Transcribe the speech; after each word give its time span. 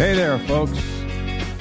Hey 0.00 0.14
there, 0.14 0.38
folks. 0.38 0.82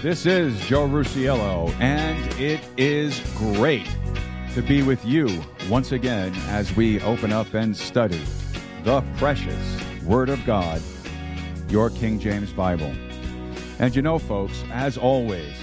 This 0.01 0.25
is 0.25 0.57
Joe 0.61 0.87
Rusiello, 0.87 1.77
and 1.81 2.17
it 2.39 2.61
is 2.77 3.19
great 3.35 3.85
to 4.53 4.61
be 4.61 4.81
with 4.81 5.03
you 5.03 5.43
once 5.69 5.91
again 5.91 6.33
as 6.47 6.73
we 6.73 7.01
open 7.01 7.33
up 7.33 7.53
and 7.53 7.75
study 7.75 8.21
the 8.85 9.01
precious 9.17 9.83
Word 10.05 10.29
of 10.29 10.41
God, 10.45 10.81
your 11.67 11.89
King 11.89 12.17
James 12.17 12.53
Bible. 12.53 12.93
And 13.77 13.93
you 13.93 14.01
know, 14.01 14.17
folks, 14.17 14.63
as 14.71 14.97
always, 14.97 15.53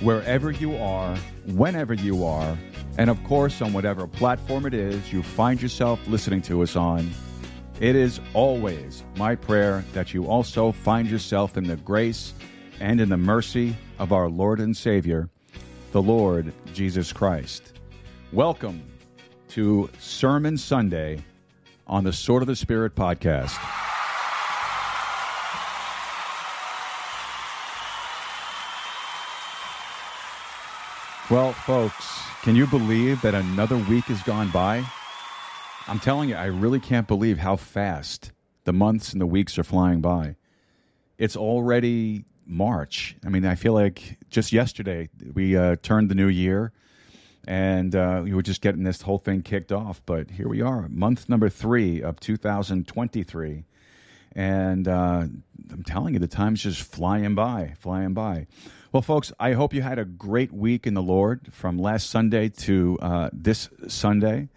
wherever 0.00 0.50
you 0.50 0.76
are, 0.78 1.16
whenever 1.54 1.94
you 1.94 2.24
are, 2.24 2.58
and 2.98 3.08
of 3.08 3.22
course 3.22 3.62
on 3.62 3.72
whatever 3.72 4.08
platform 4.08 4.66
it 4.66 4.74
is 4.74 5.12
you 5.12 5.22
find 5.22 5.62
yourself 5.62 6.00
listening 6.08 6.42
to 6.42 6.64
us 6.64 6.74
on, 6.74 7.08
it 7.78 7.94
is 7.94 8.20
always 8.32 9.02
my 9.16 9.34
prayer 9.34 9.84
that 9.92 10.14
you 10.14 10.26
also 10.26 10.72
find 10.72 11.10
yourself 11.10 11.58
in 11.58 11.64
the 11.64 11.76
grace 11.76 12.32
and 12.80 13.00
in 13.02 13.10
the 13.10 13.16
mercy 13.18 13.76
of 13.98 14.12
our 14.12 14.30
Lord 14.30 14.60
and 14.60 14.74
Savior, 14.74 15.28
the 15.92 16.00
Lord 16.00 16.54
Jesus 16.72 17.12
Christ. 17.12 17.74
Welcome 18.32 18.82
to 19.48 19.90
Sermon 19.98 20.56
Sunday 20.56 21.22
on 21.86 22.02
the 22.02 22.14
Sword 22.14 22.42
of 22.42 22.48
the 22.48 22.56
Spirit 22.56 22.94
podcast. 22.94 23.58
Well, 31.30 31.52
folks, 31.52 32.22
can 32.42 32.56
you 32.56 32.66
believe 32.68 33.20
that 33.20 33.34
another 33.34 33.76
week 33.76 34.04
has 34.04 34.22
gone 34.22 34.50
by? 34.50 34.82
I'm 35.88 36.00
telling 36.00 36.28
you, 36.28 36.34
I 36.34 36.46
really 36.46 36.80
can't 36.80 37.06
believe 37.06 37.38
how 37.38 37.54
fast 37.54 38.32
the 38.64 38.72
months 38.72 39.12
and 39.12 39.20
the 39.20 39.26
weeks 39.26 39.56
are 39.56 39.62
flying 39.62 40.00
by. 40.00 40.34
It's 41.16 41.36
already 41.36 42.24
March. 42.44 43.14
I 43.24 43.28
mean, 43.28 43.46
I 43.46 43.54
feel 43.54 43.72
like 43.72 44.18
just 44.28 44.52
yesterday 44.52 45.08
we 45.32 45.56
uh, 45.56 45.76
turned 45.82 46.08
the 46.08 46.16
new 46.16 46.26
year 46.26 46.72
and 47.46 47.94
uh, 47.94 48.22
we 48.24 48.34
were 48.34 48.42
just 48.42 48.62
getting 48.62 48.82
this 48.82 49.02
whole 49.02 49.18
thing 49.18 49.42
kicked 49.42 49.70
off. 49.70 50.02
But 50.04 50.32
here 50.32 50.48
we 50.48 50.60
are, 50.60 50.88
month 50.88 51.28
number 51.28 51.48
three 51.48 52.02
of 52.02 52.18
2023. 52.18 53.64
And 54.34 54.88
uh, 54.88 55.26
I'm 55.70 55.84
telling 55.86 56.14
you, 56.14 56.20
the 56.20 56.26
time's 56.26 56.64
just 56.64 56.82
flying 56.82 57.36
by, 57.36 57.74
flying 57.78 58.12
by. 58.12 58.48
Well, 58.90 59.02
folks, 59.02 59.32
I 59.38 59.52
hope 59.52 59.72
you 59.72 59.82
had 59.82 60.00
a 60.00 60.04
great 60.04 60.52
week 60.52 60.84
in 60.84 60.94
the 60.94 61.02
Lord 61.02 61.52
from 61.52 61.78
last 61.78 62.10
Sunday 62.10 62.48
to 62.48 62.98
uh, 63.00 63.30
this 63.32 63.68
Sunday. 63.86 64.48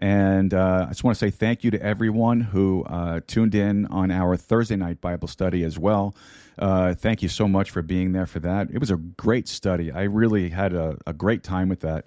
And 0.00 0.54
uh, 0.54 0.86
I 0.86 0.88
just 0.88 1.04
want 1.04 1.16
to 1.16 1.18
say 1.18 1.30
thank 1.30 1.62
you 1.62 1.70
to 1.72 1.82
everyone 1.82 2.40
who 2.40 2.84
uh, 2.84 3.20
tuned 3.26 3.54
in 3.54 3.84
on 3.86 4.10
our 4.10 4.36
Thursday 4.36 4.76
night 4.76 5.00
Bible 5.00 5.28
study 5.28 5.62
as 5.62 5.78
well. 5.78 6.14
Uh, 6.58 6.94
thank 6.94 7.22
you 7.22 7.28
so 7.28 7.46
much 7.46 7.70
for 7.70 7.82
being 7.82 8.12
there 8.12 8.26
for 8.26 8.40
that. 8.40 8.70
It 8.70 8.78
was 8.78 8.90
a 8.90 8.96
great 8.96 9.46
study. 9.46 9.92
I 9.92 10.04
really 10.04 10.48
had 10.48 10.72
a, 10.72 10.96
a 11.06 11.12
great 11.12 11.42
time 11.42 11.68
with 11.68 11.80
that. 11.80 12.06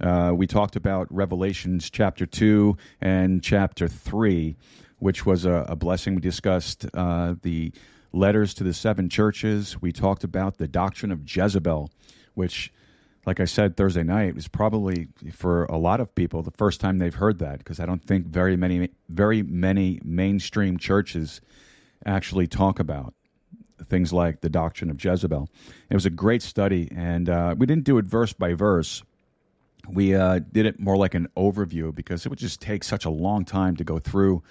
Uh, 0.00 0.32
we 0.34 0.46
talked 0.46 0.76
about 0.76 1.06
Revelations 1.10 1.90
chapter 1.90 2.24
2 2.24 2.76
and 3.02 3.42
chapter 3.42 3.86
3, 3.86 4.56
which 4.98 5.26
was 5.26 5.44
a, 5.44 5.66
a 5.68 5.76
blessing. 5.76 6.14
We 6.14 6.22
discussed 6.22 6.86
uh, 6.94 7.34
the 7.42 7.72
letters 8.12 8.54
to 8.54 8.64
the 8.64 8.74
seven 8.74 9.10
churches. 9.10 9.80
We 9.80 9.92
talked 9.92 10.24
about 10.24 10.56
the 10.56 10.68
doctrine 10.68 11.12
of 11.12 11.20
Jezebel, 11.26 11.90
which 12.34 12.72
like 13.26 13.40
I 13.40 13.44
said 13.44 13.76
Thursday 13.76 14.04
night, 14.04 14.36
was 14.36 14.46
probably 14.46 15.08
for 15.32 15.64
a 15.64 15.76
lot 15.76 16.00
of 16.00 16.14
people 16.14 16.42
the 16.42 16.52
first 16.52 16.80
time 16.80 16.98
they've 16.98 17.14
heard 17.14 17.40
that 17.40 17.58
because 17.58 17.80
I 17.80 17.86
don't 17.86 18.04
think 18.04 18.26
very 18.26 18.56
many 18.56 18.90
very 19.08 19.42
many 19.42 20.00
mainstream 20.04 20.78
churches 20.78 21.40
actually 22.04 22.46
talk 22.46 22.78
about 22.78 23.14
things 23.88 24.12
like 24.12 24.40
the 24.40 24.48
doctrine 24.48 24.90
of 24.90 25.02
Jezebel. 25.04 25.48
It 25.90 25.94
was 25.94 26.06
a 26.06 26.10
great 26.10 26.42
study, 26.42 26.88
and 26.94 27.28
uh, 27.28 27.54
we 27.58 27.66
didn't 27.66 27.84
do 27.84 27.98
it 27.98 28.04
verse 28.04 28.32
by 28.32 28.54
verse. 28.54 29.02
We 29.88 30.14
uh, 30.14 30.40
did 30.52 30.66
it 30.66 30.80
more 30.80 30.96
like 30.96 31.14
an 31.14 31.28
overview 31.36 31.94
because 31.94 32.26
it 32.26 32.28
would 32.28 32.38
just 32.38 32.60
take 32.60 32.82
such 32.84 33.04
a 33.04 33.10
long 33.10 33.44
time 33.44 33.76
to 33.76 33.84
go 33.84 33.98
through 33.98 34.42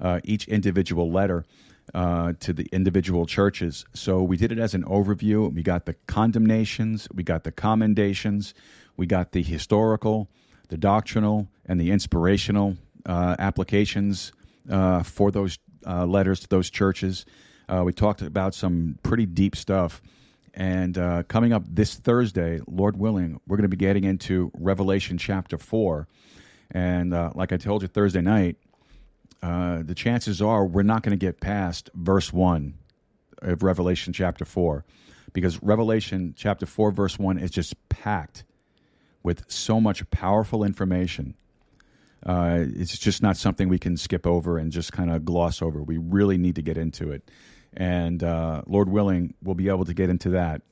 uh, 0.00 0.20
each 0.24 0.46
individual 0.48 1.10
letter 1.10 1.44
uh, 1.92 2.32
to 2.40 2.52
the 2.52 2.66
individual 2.72 3.26
churches. 3.26 3.84
So 3.92 4.22
we 4.22 4.36
did 4.36 4.52
it 4.52 4.58
as 4.58 4.74
an 4.74 4.84
overview. 4.84 5.52
We 5.52 5.62
got 5.62 5.86
the 5.86 5.94
condemnations, 6.06 7.08
we 7.12 7.22
got 7.22 7.44
the 7.44 7.52
commendations, 7.52 8.54
we 8.96 9.06
got 9.06 9.32
the 9.32 9.42
historical, 9.42 10.28
the 10.68 10.76
doctrinal, 10.76 11.48
and 11.66 11.80
the 11.80 11.90
inspirational 11.90 12.76
uh, 13.06 13.36
applications 13.38 14.32
uh, 14.70 15.02
for 15.02 15.30
those 15.30 15.58
uh, 15.86 16.06
letters 16.06 16.40
to 16.40 16.48
those 16.48 16.70
churches. 16.70 17.26
Uh, 17.68 17.82
we 17.84 17.92
talked 17.92 18.22
about 18.22 18.54
some 18.54 18.98
pretty 19.02 19.26
deep 19.26 19.56
stuff. 19.56 20.00
And 20.56 20.94
coming 21.26 21.52
up 21.52 21.64
this 21.66 21.96
Thursday, 21.96 22.60
Lord 22.68 22.96
willing, 22.96 23.40
we're 23.46 23.56
going 23.56 23.68
to 23.68 23.76
be 23.76 23.76
getting 23.76 24.04
into 24.04 24.52
Revelation 24.54 25.18
chapter 25.18 25.58
4. 25.58 26.06
And 26.70 27.10
like 27.34 27.52
I 27.52 27.56
told 27.56 27.82
you 27.82 27.88
Thursday 27.88 28.20
night, 28.20 28.56
uh, 29.44 29.82
the 29.82 29.94
chances 29.94 30.40
are 30.40 30.64
we're 30.64 30.82
not 30.82 31.02
going 31.02 31.10
to 31.10 31.22
get 31.22 31.38
past 31.38 31.90
verse 31.94 32.32
1 32.32 32.72
of 33.42 33.62
Revelation 33.62 34.14
chapter 34.14 34.46
4 34.46 34.86
because 35.34 35.62
Revelation 35.62 36.32
chapter 36.34 36.64
4, 36.64 36.92
verse 36.92 37.18
1 37.18 37.36
is 37.36 37.50
just 37.50 37.74
packed 37.90 38.44
with 39.22 39.44
so 39.50 39.82
much 39.82 40.08
powerful 40.10 40.64
information. 40.64 41.34
Uh, 42.24 42.64
it's 42.74 42.96
just 42.96 43.22
not 43.22 43.36
something 43.36 43.68
we 43.68 43.78
can 43.78 43.98
skip 43.98 44.26
over 44.26 44.56
and 44.56 44.72
just 44.72 44.94
kind 44.94 45.10
of 45.10 45.26
gloss 45.26 45.60
over. 45.60 45.82
We 45.82 45.98
really 45.98 46.38
need 46.38 46.54
to 46.54 46.62
get 46.62 46.78
into 46.78 47.12
it. 47.12 47.30
And 47.74 48.24
uh, 48.24 48.62
Lord 48.66 48.88
willing, 48.88 49.34
we'll 49.42 49.56
be 49.56 49.68
able 49.68 49.84
to 49.84 49.92
get 49.92 50.08
into 50.08 50.30
that 50.30 50.62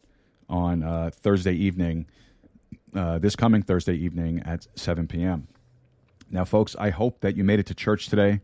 on 0.48 0.82
uh, 0.82 1.10
Thursday 1.12 1.52
evening, 1.52 2.06
uh, 2.94 3.18
this 3.18 3.36
coming 3.36 3.60
Thursday 3.60 3.96
evening 3.96 4.42
at 4.46 4.66
7 4.76 5.08
p.m. 5.08 5.46
Now, 6.30 6.46
folks, 6.46 6.74
I 6.78 6.88
hope 6.88 7.20
that 7.20 7.36
you 7.36 7.44
made 7.44 7.58
it 7.58 7.66
to 7.66 7.74
church 7.74 8.06
today. 8.06 8.40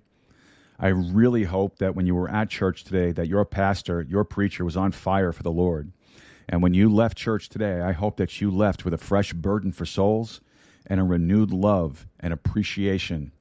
I 0.79 0.89
really 0.89 1.45
hope 1.45 1.79
that 1.79 1.97
when 1.97 2.07
you 2.07 2.15
were 2.15 2.31
at 2.31 2.51
church 2.51 2.85
today, 2.85 3.11
that 3.13 3.27
your 3.27 3.45
pastor, 3.45 4.07
your 4.09 4.25
preacher 4.25 4.65
was 4.65 4.77
on 4.77 4.93
fire 4.93 5.33
for 5.33 5.43
the 5.43 5.51
Lord. 5.51 5.93
And 6.49 6.63
when 6.63 6.73
you 6.73 6.89
left 6.89 7.19
church 7.19 7.49
today, 7.49 7.81
I 7.81 7.93
hope 7.93 8.17
that 8.19 8.41
you 8.41 8.51
left 8.51 8.85
with 8.85 8.95
a 8.95 8.99
fresh 8.99 9.33
burden 9.33 9.73
for 9.73 9.85
souls 9.85 10.41
and 10.87 11.01
a 11.01 11.05
renewed 11.05 11.51
love 11.51 12.07
and 12.21 12.33
appreciation 12.33 13.33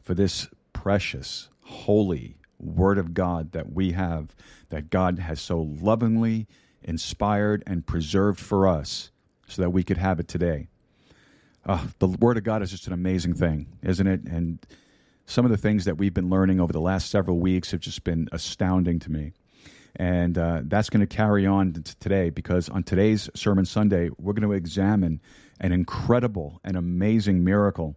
for 0.00 0.14
this 0.14 0.48
precious, 0.72 1.48
holy 1.62 2.36
Word 2.60 2.98
of 2.98 3.12
God 3.12 3.52
that 3.52 3.72
we 3.72 3.92
have, 3.92 4.34
that 4.70 4.88
God 4.88 5.18
has 5.18 5.40
so 5.40 5.60
lovingly 5.60 6.46
inspired 6.82 7.62
and 7.66 7.86
preserved 7.86 8.38
for 8.40 8.68
us 8.68 9.10
so 9.48 9.62
that 9.62 9.70
we 9.70 9.82
could 9.82 9.98
have 9.98 10.20
it 10.20 10.28
today. 10.28 10.68
Uh, 11.66 11.86
the 11.98 12.08
Word 12.08 12.36
of 12.36 12.44
God 12.44 12.62
is 12.62 12.70
just 12.70 12.86
an 12.86 12.92
amazing 12.92 13.34
thing, 13.34 13.66
isn't 13.82 14.06
it? 14.06 14.22
And 14.24 14.58
some 15.26 15.44
of 15.44 15.50
the 15.50 15.56
things 15.56 15.84
that 15.84 15.98
we've 15.98 16.14
been 16.14 16.30
learning 16.30 16.60
over 16.60 16.72
the 16.72 16.80
last 16.80 17.10
several 17.10 17.38
weeks 17.38 17.70
have 17.70 17.80
just 17.80 18.04
been 18.04 18.28
astounding 18.32 18.98
to 19.00 19.10
me. 19.10 19.32
And 19.96 20.36
uh, 20.36 20.62
that's 20.64 20.90
going 20.90 21.06
to 21.06 21.06
carry 21.06 21.46
on 21.46 21.72
to 21.74 21.98
today 21.98 22.30
because 22.30 22.68
on 22.68 22.82
today's 22.82 23.30
Sermon 23.34 23.64
Sunday, 23.64 24.10
we're 24.18 24.32
going 24.32 24.48
to 24.48 24.52
examine 24.52 25.20
an 25.60 25.72
incredible 25.72 26.60
and 26.64 26.76
amazing 26.76 27.44
miracle 27.44 27.96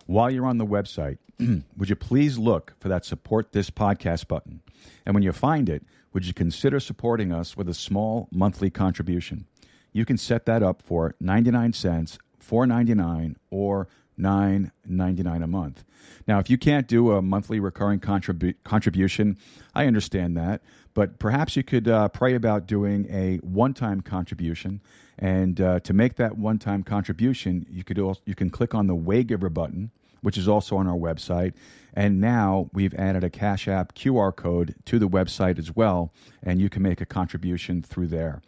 while 0.06 0.32
you're 0.32 0.46
on 0.46 0.58
the 0.58 0.66
website, 0.66 1.18
would 1.78 1.90
you 1.90 1.98
please 1.98 2.38
look 2.38 2.76
for 2.80 2.88
that 2.88 3.04
support 3.04 3.52
this 3.52 3.70
podcast 3.70 4.30
button? 4.30 4.62
And 5.06 5.14
when 5.14 5.24
you 5.24 5.34
find 5.34 5.68
it, 5.68 5.84
would 6.14 6.26
you 6.26 6.34
consider 6.34 6.80
supporting 6.80 7.34
us 7.34 7.58
with 7.58 7.68
a 7.68 7.74
small 7.74 8.30
monthly 8.32 8.70
contribution? 8.70 9.48
You 9.92 10.06
can 10.06 10.18
set 10.18 10.46
that 10.46 10.64
up 10.64 10.82
for 10.82 11.14
99 11.20 11.74
cents, 11.74 12.20
4.99 12.42 13.36
or 13.52 13.90
9.99 14.20 15.44
a 15.44 15.48
month. 15.48 15.84
Now, 16.28 16.40
if 16.40 16.50
you 16.50 16.58
can't 16.58 16.88
do 16.88 17.12
a 17.12 17.22
monthly 17.22 17.60
recurring 17.60 18.00
contribu- 18.00 18.56
contribution, 18.64 19.38
I 19.74 19.86
understand 19.86 20.36
that, 20.38 20.62
but 20.94 21.20
perhaps 21.20 21.56
you 21.56 21.64
could 21.64 21.88
uh, 21.88 22.10
pray 22.10 22.36
about 22.36 22.68
doing 22.68 23.08
a 23.10 23.38
one-time 23.38 24.02
contribution. 24.02 24.82
And 25.20 25.62
uh, 25.62 25.80
to 25.82 25.94
make 25.94 26.16
that 26.16 26.38
one-time 26.38 26.84
contribution, 26.84 27.66
you 27.70 27.84
could 27.84 28.00
also, 28.00 28.22
you 28.26 28.36
can 28.36 28.50
click 28.50 28.76
on 28.76 28.88
the 28.88 28.96
Waygiver 28.96 29.54
button, 29.54 29.92
which 30.22 30.38
is 30.38 30.48
also 30.48 30.78
on 30.78 30.88
our 30.88 30.98
website. 30.98 31.54
And 31.94 32.20
now 32.20 32.70
we've 32.74 32.94
added 32.96 33.24
a 33.24 33.30
Cash 33.30 33.68
App 33.68 33.96
QR 33.96 34.36
code 34.36 34.76
to 34.86 35.00
the 35.00 35.08
website 35.08 35.58
as 35.58 35.76
well, 35.76 36.12
and 36.44 36.62
you 36.62 36.70
can 36.70 36.84
make 36.84 37.02
a 37.02 37.06
contribution 37.06 37.82
through 37.82 38.08
there. 38.08 38.42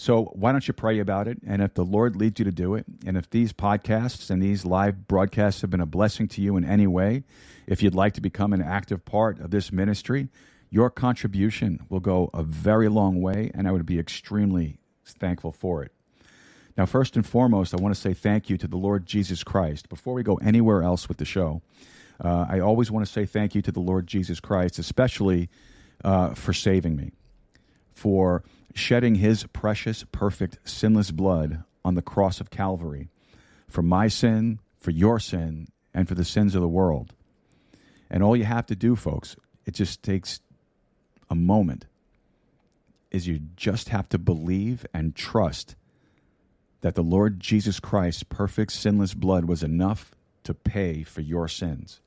So 0.00 0.26
why 0.26 0.52
don't 0.52 0.66
you 0.68 0.72
pray 0.72 1.00
about 1.00 1.26
it? 1.26 1.38
And 1.44 1.60
if 1.60 1.74
the 1.74 1.84
Lord 1.84 2.14
leads 2.14 2.38
you 2.38 2.44
to 2.44 2.52
do 2.52 2.76
it, 2.76 2.86
and 3.04 3.16
if 3.16 3.28
these 3.30 3.52
podcasts 3.52 4.30
and 4.30 4.40
these 4.40 4.64
live 4.64 5.08
broadcasts 5.08 5.60
have 5.62 5.70
been 5.70 5.80
a 5.80 5.86
blessing 5.86 6.28
to 6.28 6.40
you 6.40 6.56
in 6.56 6.64
any 6.64 6.86
way, 6.86 7.24
if 7.66 7.82
you'd 7.82 7.96
like 7.96 8.14
to 8.14 8.20
become 8.20 8.52
an 8.52 8.62
active 8.62 9.04
part 9.04 9.40
of 9.40 9.50
this 9.50 9.72
ministry, 9.72 10.28
your 10.70 10.88
contribution 10.88 11.80
will 11.88 11.98
go 11.98 12.30
a 12.32 12.44
very 12.44 12.88
long 12.88 13.20
way, 13.20 13.50
and 13.54 13.66
I 13.66 13.72
would 13.72 13.86
be 13.86 13.98
extremely 13.98 14.78
thankful 15.04 15.50
for 15.50 15.82
it. 15.82 15.90
Now, 16.76 16.86
first 16.86 17.16
and 17.16 17.26
foremost, 17.26 17.74
I 17.74 17.78
want 17.78 17.92
to 17.92 18.00
say 18.00 18.14
thank 18.14 18.48
you 18.48 18.56
to 18.58 18.68
the 18.68 18.76
Lord 18.76 19.04
Jesus 19.04 19.42
Christ. 19.42 19.88
Before 19.88 20.14
we 20.14 20.22
go 20.22 20.36
anywhere 20.36 20.84
else 20.84 21.08
with 21.08 21.16
the 21.16 21.24
show, 21.24 21.60
uh, 22.24 22.46
I 22.48 22.60
always 22.60 22.88
want 22.88 23.04
to 23.04 23.12
say 23.12 23.26
thank 23.26 23.56
you 23.56 23.62
to 23.62 23.72
the 23.72 23.80
Lord 23.80 24.06
Jesus 24.06 24.38
Christ, 24.38 24.78
especially 24.78 25.48
uh, 26.04 26.34
for 26.34 26.52
saving 26.52 26.94
me, 26.94 27.10
for 27.94 28.44
shedding 28.74 29.16
his 29.16 29.44
precious, 29.44 30.04
perfect, 30.12 30.58
sinless 30.64 31.10
blood 31.10 31.64
on 31.84 31.94
the 31.94 32.02
cross 32.02 32.40
of 32.40 32.50
Calvary 32.50 33.08
for 33.68 33.82
my 33.82 34.08
sin, 34.08 34.58
for 34.78 34.90
your 34.90 35.18
sin, 35.18 35.68
and 35.94 36.08
for 36.08 36.14
the 36.14 36.24
sins 36.24 36.54
of 36.54 36.60
the 36.60 36.68
world. 36.68 37.14
And 38.10 38.22
all 38.22 38.36
you 38.36 38.44
have 38.44 38.66
to 38.66 38.76
do, 38.76 38.96
folks, 38.96 39.36
it 39.66 39.74
just 39.74 40.02
takes 40.02 40.40
a 41.30 41.34
moment, 41.34 41.86
is 43.10 43.26
you 43.26 43.40
just 43.56 43.90
have 43.90 44.08
to 44.10 44.18
believe 44.18 44.86
and 44.94 45.14
trust 45.14 45.76
that 46.80 46.94
the 46.94 47.02
Lord 47.02 47.40
Jesus 47.40 47.80
Christ's 47.80 48.22
perfect, 48.22 48.72
sinless 48.72 49.14
blood 49.14 49.46
was 49.46 49.62
enough 49.62 50.12
to 50.44 50.54
pay 50.54 51.02
for 51.02 51.20
your 51.20 51.48
sins. 51.48 52.00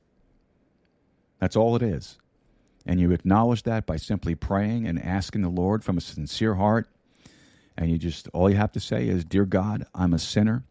That's 1.38 1.56
all 1.56 1.76
it 1.76 1.82
is. 1.82 2.18
And 2.84 3.00
you 3.00 3.12
acknowledge 3.12 3.62
that 3.64 3.86
by 3.86 3.96
simply 3.96 4.34
praying 4.34 4.86
and 4.86 5.02
asking 5.02 5.42
the 5.42 5.48
Lord 5.48 5.84
from 5.84 5.96
a 5.96 6.00
sincere 6.00 6.54
heart. 6.54 6.88
And 7.76 7.90
you 7.90 7.98
just, 7.98 8.28
all 8.32 8.50
you 8.50 8.56
have 8.56 8.72
to 8.72 8.80
say 8.80 9.08
is, 9.08 9.24
Dear 9.24 9.44
God, 9.44 9.86
I'm 9.94 10.12
a 10.12 10.18
sinner. 10.18 10.64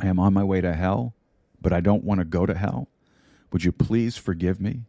I 0.00 0.06
am 0.06 0.18
on 0.18 0.34
my 0.34 0.44
way 0.44 0.60
to 0.60 0.74
hell, 0.74 1.14
but 1.60 1.72
I 1.72 1.80
don't 1.80 2.04
want 2.04 2.20
to 2.20 2.24
go 2.24 2.46
to 2.46 2.54
hell. 2.54 2.88
Would 3.52 3.64
you 3.64 3.72
please 3.72 4.16
forgive 4.16 4.60
me? 4.60 4.82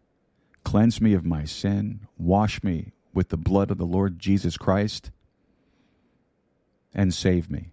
Cleanse 0.63 1.01
me 1.01 1.13
of 1.13 1.25
my 1.25 1.43
sin. 1.43 2.07
Wash 2.17 2.63
me 2.63 2.93
with 3.13 3.29
the 3.29 3.37
blood 3.37 3.71
of 3.71 3.77
the 3.77 3.85
Lord 3.85 4.19
Jesus 4.19 4.57
Christ 4.57 5.11
and 6.93 7.13
save 7.13 7.49
me. 7.49 7.71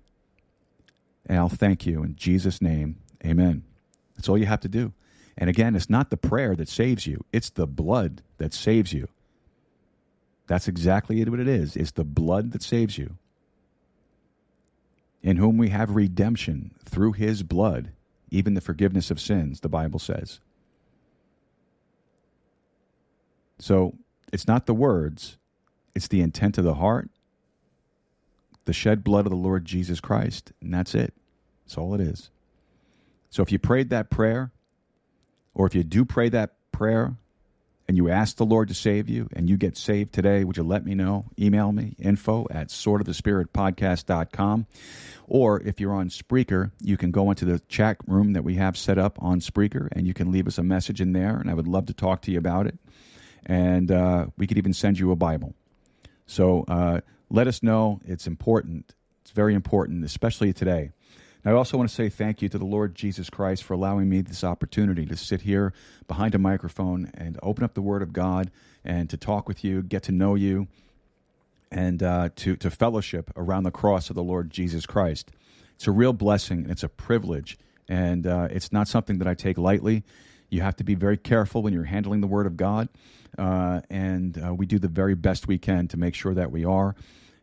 And 1.26 1.38
I'll 1.38 1.48
thank 1.48 1.86
you 1.86 2.02
in 2.02 2.16
Jesus' 2.16 2.60
name. 2.60 2.96
Amen. 3.24 3.64
That's 4.16 4.28
all 4.28 4.38
you 4.38 4.46
have 4.46 4.60
to 4.60 4.68
do. 4.68 4.92
And 5.38 5.48
again, 5.48 5.74
it's 5.74 5.90
not 5.90 6.10
the 6.10 6.16
prayer 6.16 6.54
that 6.56 6.68
saves 6.68 7.06
you, 7.06 7.24
it's 7.32 7.50
the 7.50 7.66
blood 7.66 8.22
that 8.38 8.52
saves 8.52 8.92
you. 8.92 9.08
That's 10.46 10.68
exactly 10.68 11.24
what 11.24 11.38
it 11.40 11.48
is. 11.48 11.76
It's 11.76 11.92
the 11.92 12.04
blood 12.04 12.52
that 12.52 12.62
saves 12.62 12.98
you. 12.98 13.16
In 15.22 15.36
whom 15.36 15.58
we 15.58 15.68
have 15.68 15.94
redemption 15.94 16.72
through 16.84 17.12
his 17.12 17.42
blood, 17.42 17.92
even 18.30 18.54
the 18.54 18.60
forgiveness 18.60 19.10
of 19.10 19.20
sins, 19.20 19.60
the 19.60 19.68
Bible 19.68 20.00
says. 20.00 20.40
So 23.60 23.94
it's 24.32 24.48
not 24.48 24.66
the 24.66 24.74
words, 24.74 25.36
it's 25.94 26.08
the 26.08 26.20
intent 26.20 26.58
of 26.58 26.64
the 26.64 26.74
heart, 26.74 27.10
the 28.64 28.72
shed 28.72 29.04
blood 29.04 29.26
of 29.26 29.30
the 29.30 29.36
Lord 29.36 29.64
Jesus 29.64 30.00
Christ, 30.00 30.52
and 30.60 30.72
that's 30.72 30.94
it. 30.94 31.12
That's 31.64 31.78
all 31.78 31.94
it 31.94 32.00
is. 32.00 32.30
So 33.28 33.42
if 33.42 33.52
you 33.52 33.58
prayed 33.58 33.90
that 33.90 34.10
prayer, 34.10 34.50
or 35.60 35.66
if 35.66 35.74
you 35.74 35.84
do 35.84 36.06
pray 36.06 36.30
that 36.30 36.54
prayer 36.72 37.14
and 37.86 37.94
you 37.94 38.08
ask 38.08 38.38
the 38.38 38.46
Lord 38.46 38.68
to 38.68 38.74
save 38.74 39.10
you 39.10 39.28
and 39.36 39.46
you 39.46 39.58
get 39.58 39.76
saved 39.76 40.10
today, 40.10 40.42
would 40.42 40.56
you 40.56 40.62
let 40.62 40.86
me 40.86 40.94
know? 40.94 41.26
Email 41.38 41.70
me, 41.70 41.96
info 41.98 42.46
at 42.50 42.68
swordofthespiritpodcast.com. 42.68 44.66
Or 45.26 45.60
if 45.60 45.78
you're 45.78 45.92
on 45.92 46.08
Spreaker, 46.08 46.70
you 46.80 46.96
can 46.96 47.10
go 47.10 47.28
into 47.28 47.44
the 47.44 47.58
chat 47.68 47.98
room 48.06 48.32
that 48.32 48.42
we 48.42 48.54
have 48.54 48.74
set 48.74 48.96
up 48.96 49.22
on 49.22 49.40
Spreaker 49.40 49.88
and 49.92 50.06
you 50.06 50.14
can 50.14 50.32
leave 50.32 50.46
us 50.46 50.56
a 50.56 50.62
message 50.62 51.02
in 51.02 51.12
there, 51.12 51.36
and 51.36 51.50
I 51.50 51.52
would 51.52 51.68
love 51.68 51.84
to 51.86 51.92
talk 51.92 52.22
to 52.22 52.30
you 52.30 52.38
about 52.38 52.66
it. 52.66 52.78
And 53.44 53.92
uh, 53.92 54.28
we 54.38 54.46
could 54.46 54.56
even 54.56 54.72
send 54.72 54.98
you 54.98 55.12
a 55.12 55.16
Bible. 55.16 55.52
So 56.24 56.64
uh, 56.68 57.02
let 57.28 57.48
us 57.48 57.62
know. 57.62 58.00
It's 58.06 58.26
important. 58.26 58.94
It's 59.20 59.32
very 59.32 59.52
important, 59.52 60.06
especially 60.06 60.54
today. 60.54 60.92
I 61.42 61.52
also 61.52 61.78
want 61.78 61.88
to 61.88 61.94
say 61.94 62.10
thank 62.10 62.42
you 62.42 62.50
to 62.50 62.58
the 62.58 62.66
Lord 62.66 62.94
Jesus 62.94 63.30
Christ 63.30 63.64
for 63.64 63.72
allowing 63.72 64.10
me 64.10 64.20
this 64.20 64.44
opportunity 64.44 65.06
to 65.06 65.16
sit 65.16 65.40
here 65.40 65.72
behind 66.06 66.34
a 66.34 66.38
microphone 66.38 67.10
and 67.14 67.38
open 67.42 67.64
up 67.64 67.72
the 67.72 67.80
Word 67.80 68.02
of 68.02 68.12
God 68.12 68.50
and 68.84 69.08
to 69.08 69.16
talk 69.16 69.48
with 69.48 69.64
you, 69.64 69.82
get 69.82 70.02
to 70.02 70.12
know 70.12 70.34
you, 70.34 70.68
and 71.70 72.02
uh, 72.02 72.28
to, 72.36 72.56
to 72.56 72.70
fellowship 72.70 73.30
around 73.36 73.62
the 73.62 73.70
cross 73.70 74.10
of 74.10 74.16
the 74.16 74.22
Lord 74.22 74.50
Jesus 74.50 74.84
Christ. 74.84 75.30
It's 75.76 75.86
a 75.86 75.92
real 75.92 76.12
blessing, 76.12 76.58
and 76.58 76.70
it's 76.70 76.82
a 76.82 76.90
privilege, 76.90 77.56
and 77.88 78.26
uh, 78.26 78.48
it's 78.50 78.70
not 78.70 78.86
something 78.86 79.16
that 79.18 79.26
I 79.26 79.32
take 79.32 79.56
lightly. 79.56 80.04
You 80.50 80.60
have 80.60 80.76
to 80.76 80.84
be 80.84 80.94
very 80.94 81.16
careful 81.16 81.62
when 81.62 81.72
you're 81.72 81.84
handling 81.84 82.20
the 82.20 82.26
Word 82.26 82.46
of 82.46 82.58
God, 82.58 82.90
uh, 83.38 83.80
and 83.88 84.38
uh, 84.44 84.52
we 84.52 84.66
do 84.66 84.78
the 84.78 84.88
very 84.88 85.14
best 85.14 85.48
we 85.48 85.56
can 85.56 85.88
to 85.88 85.96
make 85.96 86.14
sure 86.14 86.34
that 86.34 86.50
we 86.50 86.66
are. 86.66 86.94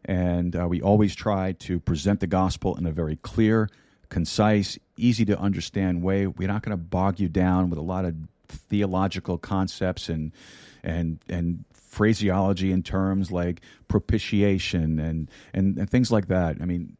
And 0.05 0.55
uh, 0.55 0.67
we 0.67 0.83
always 0.83 1.15
try 1.15 1.53
to 1.53 1.79
present 1.79 2.19
the 2.19 2.27
gospel 2.27 2.77
in 2.77 2.85
a 2.85 2.91
very 2.91 3.15
clear, 3.15 3.69
concise, 4.09 4.77
easy 4.97 5.25
to 5.25 5.39
understand 5.39 6.01
way. 6.01 6.27
We're 6.27 6.47
not 6.47 6.63
going 6.63 6.77
to 6.77 6.83
bog 6.83 7.19
you 7.19 7.29
down 7.29 7.69
with 7.69 7.79
a 7.79 7.83
lot 7.83 8.05
of 8.05 8.15
theological 8.47 9.37
concepts 9.37 10.09
and 10.09 10.31
and 10.83 11.19
and 11.27 11.65
phraseology 11.97 12.71
in 12.71 12.83
terms 12.83 13.31
like 13.31 13.61
propitiation 13.87 14.99
and, 14.99 15.31
and, 15.51 15.79
and 15.79 15.89
things 15.89 16.11
like 16.11 16.27
that. 16.27 16.57
I 16.61 16.65
mean, 16.65 16.95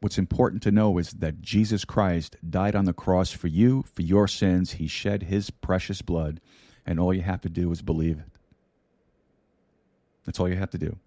what's 0.00 0.18
important 0.18 0.62
to 0.64 0.70
know 0.70 0.98
is 0.98 1.12
that 1.12 1.40
Jesus 1.40 1.84
Christ 1.86 2.36
died 2.48 2.76
on 2.76 2.84
the 2.84 2.92
cross 2.92 3.30
for 3.30 3.48
you, 3.48 3.84
for 3.94 4.02
your 4.02 4.28
sins. 4.28 4.72
He 4.72 4.86
shed 4.86 5.22
his 5.22 5.48
precious 5.48 6.02
blood, 6.02 6.42
and 6.84 7.00
all 7.00 7.14
you 7.14 7.22
have 7.22 7.40
to 7.40 7.48
do 7.48 7.72
is 7.72 7.80
believe 7.80 8.18
it. 8.18 8.26
That's 10.26 10.38
all 10.38 10.48
you 10.48 10.56
have 10.56 10.70
to 10.72 10.78
do. 10.78 10.98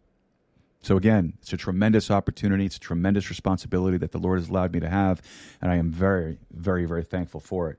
So, 0.87 0.95
again, 0.95 1.33
it's 1.41 1.51
a 1.51 1.57
tremendous 1.57 2.09
opportunity. 2.09 2.65
It's 2.65 2.77
a 2.77 2.79
tremendous 2.79 3.29
responsibility 3.29 3.97
that 3.97 4.13
the 4.13 4.19
Lord 4.19 4.39
has 4.39 4.47
allowed 4.47 4.71
me 4.71 4.79
to 4.79 4.87
have, 4.87 5.21
and 5.61 5.69
I 5.69 5.75
am 5.75 5.91
very, 5.91 6.37
very, 6.49 6.85
very 6.85 7.03
thankful 7.03 7.41
for 7.41 7.69
it. 7.69 7.77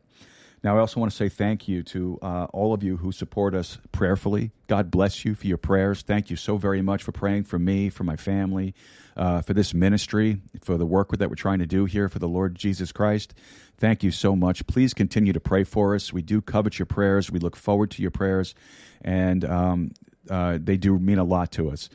Now, 0.63 0.77
I 0.77 0.81
also 0.81 1.01
want 1.01 1.11
to 1.11 1.17
say 1.17 1.31
thank 1.31 1.67
you 1.69 1.83
to 1.85 2.19
uh, 2.21 2.49
all 2.53 2.75
of 2.75 2.83
you 2.83 2.99
who 2.99 3.11
support 3.11 3.55
us 3.55 3.79
prayerfully. 3.93 4.51
God 4.67 4.91
bless 4.91 5.25
you 5.25 5.35
for 5.35 5.47
your 5.47 5.57
prayers. 5.57 6.03
Thank 6.03 6.29
you 6.29 6.37
so 6.37 6.59
very 6.59 6.83
much 6.83 7.03
for 7.03 7.13
praying 7.13 7.45
for 7.45 7.59
me, 7.59 7.89
for 7.89 8.05
my 8.05 8.17
family, 8.17 8.75
uh, 9.17 9.41
for 9.41 9.55
this 9.55 9.73
ministry, 9.73 10.43
for 10.61 10.77
the 10.77 10.85
work 10.85 11.17
that 11.17 11.31
we're 11.31 11.35
trying 11.35 11.61
to 11.61 11.67
do 11.67 11.87
here 11.87 12.11
for 12.11 12.19
the 12.19 12.29
Lord 12.29 12.57
Jesus 12.57 12.93
Christ. 12.93 13.33
Thank 13.79 14.03
you 14.03 14.11
so 14.11 14.37
much. 14.37 14.67
Please 14.67 14.93
continue 14.93 15.33
to 15.33 15.41
pray 15.41 15.65
for 15.65 15.95
us. 15.95 16.13
We 16.13 16.21
do 16.21 16.43
covet 16.43 16.79
your 16.79 16.85
prayers. 16.85 17.31
We 17.31 17.39
look 17.39 17.57
forward 17.57 17.91
to 17.93 18.03
your 18.03 18.11
prayers, 18.11 18.55
and 19.01 19.47
um, 19.47 19.93
uh, 20.29 20.59
they 20.61 20.77
do 20.77 20.99
mean 20.99 21.17
a 21.17 21.25
lot 21.25 21.53
to 21.53 21.71
us. 21.71 21.89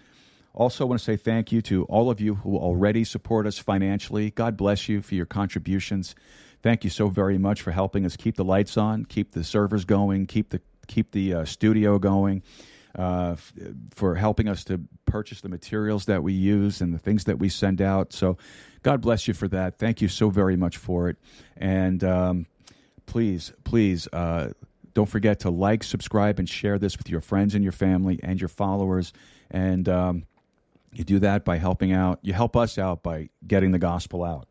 Also, 0.54 0.86
want 0.86 1.00
to 1.00 1.04
say 1.04 1.18
thank 1.18 1.52
you 1.52 1.62
to 1.64 1.84
all 1.86 2.12
of 2.12 2.22
you 2.22 2.36
who 2.36 2.58
already 2.58 3.04
support 3.04 3.48
us 3.48 3.58
financially. 3.58 4.30
God 4.30 4.56
bless 4.56 4.88
you 4.88 5.02
for 5.02 5.16
your 5.16 5.26
contributions. 5.26 6.14
Thank 6.62 6.84
you 6.84 6.92
so 6.92 7.08
very 7.08 7.40
much 7.40 7.62
for 7.62 7.72
helping 7.72 8.06
us 8.06 8.16
keep 8.16 8.36
the 8.36 8.44
lights 8.44 8.78
on, 8.78 9.06
keep 9.06 9.32
the 9.32 9.44
servers 9.44 9.84
going, 9.84 10.28
keep 10.28 10.50
the 10.50 10.62
keep 10.86 11.12
the 11.12 11.34
uh, 11.34 11.46
studio 11.46 11.98
going, 11.98 12.44
uh, 12.98 13.32
f- 13.34 13.54
for 13.96 14.16
helping 14.16 14.48
us 14.48 14.64
to 14.66 14.80
purchase 15.06 15.42
the 15.42 15.50
materials 15.50 16.06
that 16.06 16.22
we 16.22 16.34
use 16.34 16.82
and 16.82 16.94
the 16.94 17.00
things 17.00 17.24
that 17.24 17.40
we 17.40 17.50
send 17.50 17.82
out. 17.82 18.14
So, 18.14 18.38
God 18.84 19.02
bless 19.02 19.28
you 19.28 19.34
for 19.34 19.48
that. 19.48 19.80
Thank 19.80 20.02
you 20.02 20.08
so 20.08 20.30
very 20.30 20.56
much 20.56 20.78
for 20.78 21.10
it. 21.10 21.18
And 21.58 22.04
um, 22.04 22.46
please, 23.06 23.54
please. 23.64 24.08
Uh, 24.14 24.52
don't 24.94 25.10
forget 25.10 25.40
to 25.40 25.50
like, 25.50 25.84
subscribe, 25.84 26.38
and 26.38 26.48
share 26.48 26.78
this 26.78 26.98
with 27.00 27.10
your 27.10 27.22
friends 27.22 27.56
and 27.56 27.64
your 27.64 27.72
family 27.72 28.20
and 28.22 28.40
your 28.40 28.48
followers. 28.48 29.12
And 29.50 29.90
um, 29.90 30.26
you 30.98 31.04
do 31.04 31.20
that 31.20 31.46
by 31.46 31.58
helping 31.58 31.92
out. 31.92 32.20
You 32.22 32.34
help 32.34 32.56
us 32.56 32.78
out 32.78 33.04
by 33.04 33.30
getting 33.46 33.72
the 33.72 33.80
gospel 33.80 34.24
out. 34.24 34.48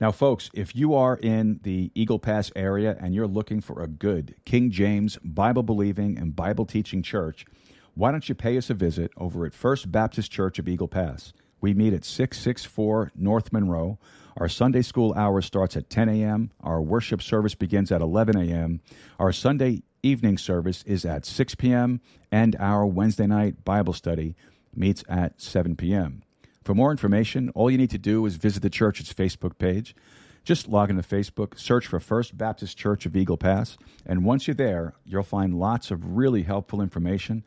Now, 0.00 0.10
folks, 0.10 0.50
if 0.54 0.74
you 0.74 0.94
are 0.94 1.16
in 1.16 1.60
the 1.62 1.90
Eagle 1.94 2.18
Pass 2.18 2.50
area 2.56 2.96
and 3.00 3.14
you're 3.14 3.28
looking 3.28 3.60
for 3.60 3.82
a 3.82 3.86
good 3.86 4.34
King 4.44 4.70
James 4.70 5.18
Bible 5.22 5.62
believing 5.62 6.18
and 6.18 6.34
Bible 6.34 6.66
teaching 6.66 7.02
church, 7.02 7.46
why 7.94 8.10
don't 8.10 8.28
you 8.28 8.34
pay 8.34 8.58
us 8.58 8.70
a 8.70 8.74
visit 8.74 9.12
over 9.16 9.46
at 9.46 9.54
First 9.54 9.92
Baptist 9.92 10.32
Church 10.32 10.58
of 10.58 10.68
Eagle 10.68 10.88
Pass? 10.88 11.32
We 11.60 11.74
meet 11.74 11.94
at 11.94 12.04
664 12.04 13.12
North 13.14 13.52
Monroe. 13.52 13.98
Our 14.36 14.48
Sunday 14.48 14.82
school 14.82 15.14
hour 15.14 15.40
starts 15.40 15.76
at 15.76 15.88
10 15.90 16.08
a.m. 16.08 16.50
Our 16.60 16.82
worship 16.82 17.22
service 17.22 17.54
begins 17.54 17.92
at 17.92 18.00
11 18.00 18.36
a.m. 18.36 18.80
Our 19.20 19.32
Sunday 19.32 19.82
evening 20.02 20.38
service 20.38 20.82
is 20.86 21.04
at 21.04 21.24
6 21.24 21.54
p.m. 21.54 22.00
and 22.30 22.56
our 22.58 22.84
Wednesday 22.84 23.26
night 23.26 23.64
Bible 23.64 23.92
study 23.92 24.34
meets 24.76 25.04
at 25.08 25.40
7 25.40 25.76
p.m. 25.76 26.22
For 26.62 26.74
more 26.74 26.90
information, 26.90 27.50
all 27.50 27.70
you 27.70 27.78
need 27.78 27.90
to 27.90 27.98
do 27.98 28.24
is 28.26 28.36
visit 28.36 28.62
the 28.62 28.70
church's 28.70 29.12
Facebook 29.12 29.58
page. 29.58 29.94
Just 30.44 30.68
log 30.68 30.90
into 30.90 31.02
Facebook, 31.02 31.58
search 31.58 31.86
for 31.86 32.00
First 32.00 32.36
Baptist 32.36 32.76
Church 32.76 33.06
of 33.06 33.16
Eagle 33.16 33.38
Pass, 33.38 33.78
and 34.04 34.24
once 34.24 34.46
you're 34.46 34.54
there, 34.54 34.92
you'll 35.06 35.22
find 35.22 35.58
lots 35.58 35.90
of 35.90 36.16
really 36.16 36.42
helpful 36.42 36.82
information 36.82 37.44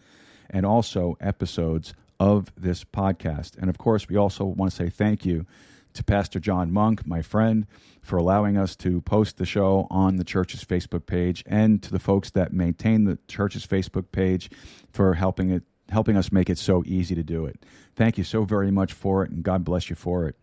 and 0.49 0.65
also 0.65 1.15
episodes 1.21 1.93
of 2.19 2.51
this 2.57 2.83
podcast. 2.83 3.57
And 3.57 3.69
of 3.69 3.77
course, 3.77 4.09
we 4.09 4.15
also 4.15 4.45
want 4.45 4.71
to 4.71 4.75
say 4.77 4.89
thank 4.89 5.25
you 5.25 5.45
to 5.93 6.03
Pastor 6.03 6.39
John 6.39 6.71
Monk, 6.71 7.05
my 7.05 7.21
friend, 7.21 7.67
for 8.01 8.17
allowing 8.17 8.57
us 8.57 8.75
to 8.77 9.01
post 9.01 9.37
the 9.37 9.45
show 9.45 9.87
on 9.89 10.15
the 10.15 10.23
church's 10.23 10.63
Facebook 10.63 11.05
page, 11.05 11.43
and 11.45 11.81
to 11.83 11.91
the 11.91 11.99
folks 11.99 12.31
that 12.31 12.53
maintain 12.53 13.03
the 13.03 13.17
church's 13.27 13.65
Facebook 13.65 14.11
page 14.11 14.49
for 14.91 15.13
helping 15.15 15.49
it 15.49 15.63
helping 15.89 16.17
us 16.17 16.31
make 16.31 16.49
it 16.49 16.57
so 16.57 16.83
easy 16.85 17.15
to 17.15 17.23
do 17.23 17.45
it. 17.45 17.65
Thank 17.95 18.17
you 18.17 18.23
so 18.23 18.43
very 18.43 18.71
much 18.71 18.93
for 18.93 19.23
it, 19.23 19.31
and 19.31 19.43
God 19.43 19.63
bless 19.63 19.89
you 19.89 19.95
for 19.95 20.27
it. 20.27 20.35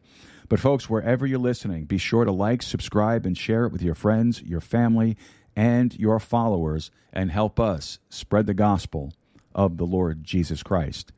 But, 0.48 0.60
folks, 0.60 0.90
wherever 0.90 1.26
you're 1.26 1.38
listening, 1.38 1.84
be 1.84 1.98
sure 1.98 2.24
to 2.24 2.32
like, 2.32 2.62
subscribe, 2.62 3.24
and 3.24 3.36
share 3.36 3.64
it 3.64 3.72
with 3.72 3.82
your 3.82 3.94
friends, 3.94 4.42
your 4.42 4.60
family, 4.60 5.16
and 5.56 5.94
your 5.98 6.18
followers, 6.18 6.90
and 7.12 7.30
help 7.30 7.58
us 7.58 7.98
spread 8.08 8.46
the 8.46 8.54
gospel 8.54 9.12
of 9.54 9.76
the 9.76 9.86
Lord 9.86 10.24
Jesus 10.24 10.62
Christ. 10.62 11.12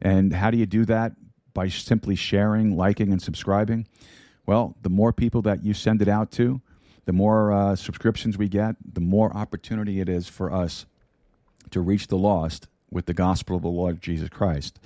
And 0.00 0.32
how 0.32 0.50
do 0.50 0.56
you 0.56 0.66
do 0.66 0.84
that? 0.86 1.12
By 1.54 1.68
simply 1.68 2.14
sharing, 2.14 2.76
liking, 2.76 3.12
and 3.12 3.20
subscribing. 3.20 3.86
Well, 4.46 4.76
the 4.82 4.90
more 4.90 5.12
people 5.12 5.42
that 5.42 5.64
you 5.64 5.74
send 5.74 6.00
it 6.00 6.08
out 6.08 6.30
to, 6.32 6.62
the 7.04 7.12
more 7.12 7.52
uh, 7.52 7.76
subscriptions 7.76 8.38
we 8.38 8.48
get, 8.48 8.76
the 8.94 9.00
more 9.00 9.34
opportunity 9.36 10.00
it 10.00 10.08
is 10.08 10.28
for 10.28 10.52
us 10.52 10.86
to 11.70 11.80
reach 11.80 12.06
the 12.06 12.16
lost 12.16 12.68
with 12.90 13.06
the 13.06 13.14
gospel 13.14 13.56
of 13.56 13.62
the 13.62 13.68
Lord 13.68 14.00
Jesus 14.00 14.28
Christ. 14.28 14.78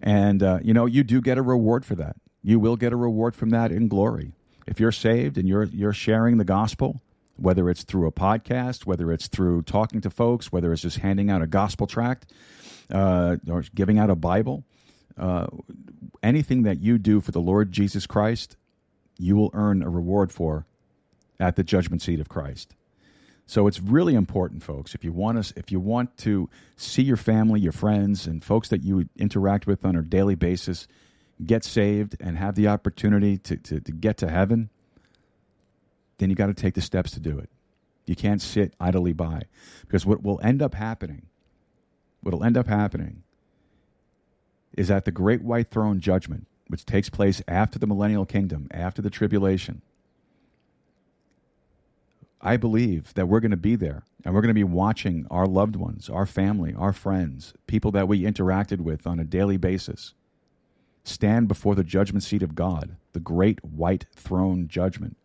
And, 0.00 0.42
uh, 0.42 0.58
you 0.62 0.74
know, 0.74 0.86
you 0.86 1.04
do 1.04 1.20
get 1.20 1.38
a 1.38 1.42
reward 1.42 1.84
for 1.84 1.94
that. 1.96 2.16
You 2.42 2.58
will 2.58 2.76
get 2.76 2.92
a 2.92 2.96
reward 2.96 3.36
from 3.36 3.50
that 3.50 3.70
in 3.70 3.88
glory. 3.88 4.32
If 4.66 4.80
you're 4.80 4.92
saved 4.92 5.38
and 5.38 5.48
you're, 5.48 5.64
you're 5.64 5.92
sharing 5.92 6.38
the 6.38 6.44
gospel, 6.44 7.00
whether 7.36 7.70
it's 7.70 7.82
through 7.82 8.06
a 8.06 8.12
podcast, 8.12 8.86
whether 8.86 9.12
it's 9.12 9.28
through 9.28 9.62
talking 9.62 10.00
to 10.00 10.10
folks, 10.10 10.50
whether 10.52 10.72
it's 10.72 10.82
just 10.82 10.98
handing 10.98 11.30
out 11.30 11.42
a 11.42 11.46
gospel 11.46 11.86
tract 11.86 12.32
uh, 12.90 13.36
or 13.48 13.64
giving 13.74 13.98
out 13.98 14.10
a 14.10 14.14
Bible, 14.16 14.64
uh, 15.18 15.46
anything 16.22 16.62
that 16.62 16.80
you 16.80 16.98
do 16.98 17.20
for 17.20 17.32
the 17.32 17.40
Lord 17.40 17.72
Jesus 17.72 18.06
Christ, 18.06 18.56
you 19.18 19.36
will 19.36 19.50
earn 19.54 19.82
a 19.82 19.88
reward 19.88 20.32
for 20.32 20.66
at 21.38 21.56
the 21.56 21.62
judgment 21.62 22.02
seat 22.02 22.20
of 22.20 22.28
Christ. 22.28 22.74
So 23.52 23.66
it's 23.66 23.80
really 23.80 24.14
important, 24.14 24.62
folks. 24.62 24.94
If 24.94 25.04
you 25.04 25.12
want 25.12 25.36
us, 25.36 25.52
if 25.56 25.70
you 25.70 25.78
want 25.78 26.16
to 26.16 26.48
see 26.78 27.02
your 27.02 27.18
family, 27.18 27.60
your 27.60 27.72
friends, 27.72 28.26
and 28.26 28.42
folks 28.42 28.70
that 28.70 28.82
you 28.82 29.10
interact 29.18 29.66
with 29.66 29.84
on 29.84 29.94
a 29.94 30.00
daily 30.00 30.36
basis 30.36 30.88
get 31.44 31.62
saved 31.62 32.16
and 32.18 32.38
have 32.38 32.54
the 32.54 32.68
opportunity 32.68 33.36
to, 33.36 33.58
to, 33.58 33.78
to 33.78 33.92
get 33.92 34.16
to 34.16 34.30
heaven, 34.30 34.70
then 36.16 36.30
you 36.30 36.34
got 36.34 36.46
to 36.46 36.54
take 36.54 36.72
the 36.72 36.80
steps 36.80 37.10
to 37.10 37.20
do 37.20 37.38
it. 37.38 37.50
You 38.06 38.16
can't 38.16 38.40
sit 38.40 38.72
idly 38.80 39.12
by. 39.12 39.42
Because 39.82 40.06
what 40.06 40.22
will 40.22 40.40
end 40.42 40.62
up 40.62 40.72
happening, 40.72 41.26
what 42.22 42.32
will 42.32 42.44
end 42.44 42.56
up 42.56 42.68
happening 42.68 43.22
is 44.78 44.90
at 44.90 45.04
the 45.04 45.12
great 45.12 45.42
white 45.42 45.70
throne 45.70 46.00
judgment, 46.00 46.46
which 46.68 46.86
takes 46.86 47.10
place 47.10 47.42
after 47.46 47.78
the 47.78 47.86
millennial 47.86 48.24
kingdom, 48.24 48.68
after 48.70 49.02
the 49.02 49.10
tribulation 49.10 49.82
I 52.42 52.56
believe 52.56 53.14
that 53.14 53.28
we're 53.28 53.40
going 53.40 53.52
to 53.52 53.56
be 53.56 53.76
there 53.76 54.02
and 54.24 54.34
we're 54.34 54.40
going 54.40 54.48
to 54.48 54.54
be 54.54 54.64
watching 54.64 55.26
our 55.30 55.46
loved 55.46 55.76
ones, 55.76 56.10
our 56.10 56.26
family, 56.26 56.74
our 56.74 56.92
friends, 56.92 57.54
people 57.68 57.92
that 57.92 58.08
we 58.08 58.22
interacted 58.22 58.80
with 58.80 59.06
on 59.06 59.20
a 59.20 59.24
daily 59.24 59.56
basis 59.56 60.14
stand 61.04 61.48
before 61.48 61.74
the 61.74 61.84
judgment 61.84 62.22
seat 62.22 62.42
of 62.42 62.54
God, 62.54 62.96
the 63.12 63.20
great 63.20 63.64
white 63.64 64.06
throne 64.14 64.68
judgment, 64.68 65.16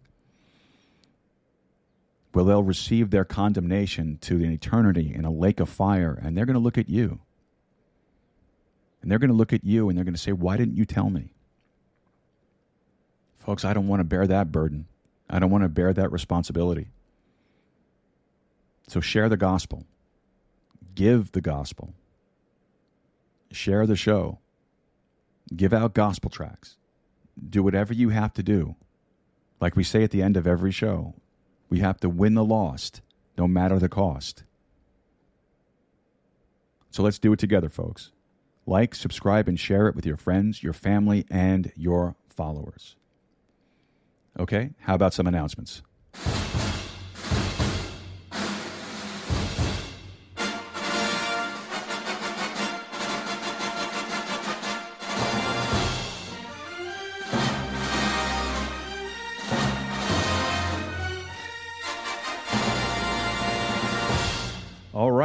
where 2.34 2.46
they'll 2.46 2.64
receive 2.64 3.10
their 3.10 3.26
condemnation 3.26 4.18
to 4.22 4.36
an 4.36 4.52
eternity 4.52 5.14
in 5.14 5.26
a 5.26 5.32
lake 5.32 5.60
of 5.60 5.70
fire, 5.70 6.20
and 6.22 6.38
they're 6.38 6.46
going 6.46 6.56
to 6.56 6.60
look 6.60 6.78
at 6.78 6.90
you. 6.90 7.20
And 9.02 9.12
they're 9.12 9.20
going 9.20 9.30
to 9.30 9.36
look 9.36 9.54
at 9.54 9.64
you 9.64 9.90
and 9.90 9.98
they're 9.98 10.06
going 10.06 10.16
to 10.16 10.20
say, 10.20 10.34
Why 10.34 10.58
didn't 10.58 10.76
you 10.76 10.86
tell 10.86 11.10
me? 11.10 11.32
Folks, 13.38 13.64
I 13.64 13.74
don't 13.74 13.88
want 13.88 14.02
to 14.02 14.04
bear 14.04 14.28
that 14.28 14.52
burden. 14.52 14.88
I 15.30 15.40
don't 15.40 15.52
want 15.52 15.64
to 15.64 15.70
bear 15.70 15.94
that 15.94 16.12
responsibility. 16.12 16.88
So 18.88 19.02
share 19.02 19.28
the 19.30 19.38
gospel, 19.38 19.86
give 20.96 21.34
the 21.34 21.42
gospel, 21.42 21.94
share 23.52 23.86
the 23.86 23.96
show, 23.98 24.40
give 25.56 25.74
out 25.74 25.94
gospel 25.94 26.30
tracts, 26.30 26.78
do 27.50 27.62
whatever 27.62 27.94
you 27.94 28.10
have 28.10 28.34
to 28.34 28.44
do. 28.44 28.76
Like 29.60 29.76
we 29.76 29.84
say 29.84 30.04
at 30.04 30.12
the 30.12 30.22
end 30.22 30.38
of 30.38 30.48
every 30.48 30.72
show, 30.72 31.16
we 31.70 31.80
have 31.80 32.00
to 32.00 32.10
win 32.10 32.34
the 32.34 32.46
lost, 32.46 33.02
no 33.38 33.48
matter 33.48 33.78
the 33.78 33.90
cost. 33.90 34.44
So 36.92 37.04
let's 37.04 37.20
do 37.20 37.34
it 37.34 37.40
together, 37.40 37.70
folks. 37.70 38.12
Like, 38.66 38.96
subscribe, 38.96 39.48
and 39.48 39.60
share 39.60 39.88
it 39.88 39.96
with 39.96 40.06
your 40.06 40.18
friends, 40.18 40.64
your 40.64 40.74
family, 40.74 41.26
and 41.30 41.72
your 41.76 42.16
followers. 42.30 42.96
Okay, 44.40 44.72
how 44.80 44.96
about 44.96 45.14
some 45.14 45.28
announcements? 45.28 45.82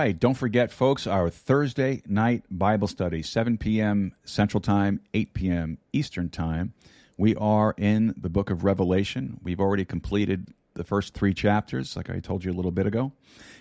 Right. 0.02 0.18
Don't 0.18 0.34
forget, 0.34 0.72
folks, 0.72 1.06
our 1.06 1.30
Thursday 1.30 2.02
night 2.08 2.42
Bible 2.50 2.88
study, 2.88 3.22
7 3.22 3.56
p.m. 3.56 4.12
Central 4.24 4.60
Time, 4.60 5.00
8 5.14 5.32
p.m. 5.32 5.78
Eastern 5.92 6.28
Time. 6.28 6.74
We 7.16 7.36
are 7.36 7.72
in 7.78 8.12
the 8.16 8.28
book 8.28 8.50
of 8.50 8.64
Revelation. 8.64 9.38
We've 9.44 9.60
already 9.60 9.84
completed 9.84 10.48
the 10.74 10.82
first 10.82 11.14
three 11.14 11.34
chapters, 11.34 11.94
like 11.94 12.10
I 12.10 12.18
told 12.18 12.44
you 12.44 12.50
a 12.50 12.52
little 12.52 12.72
bit 12.72 12.86
ago. 12.86 13.12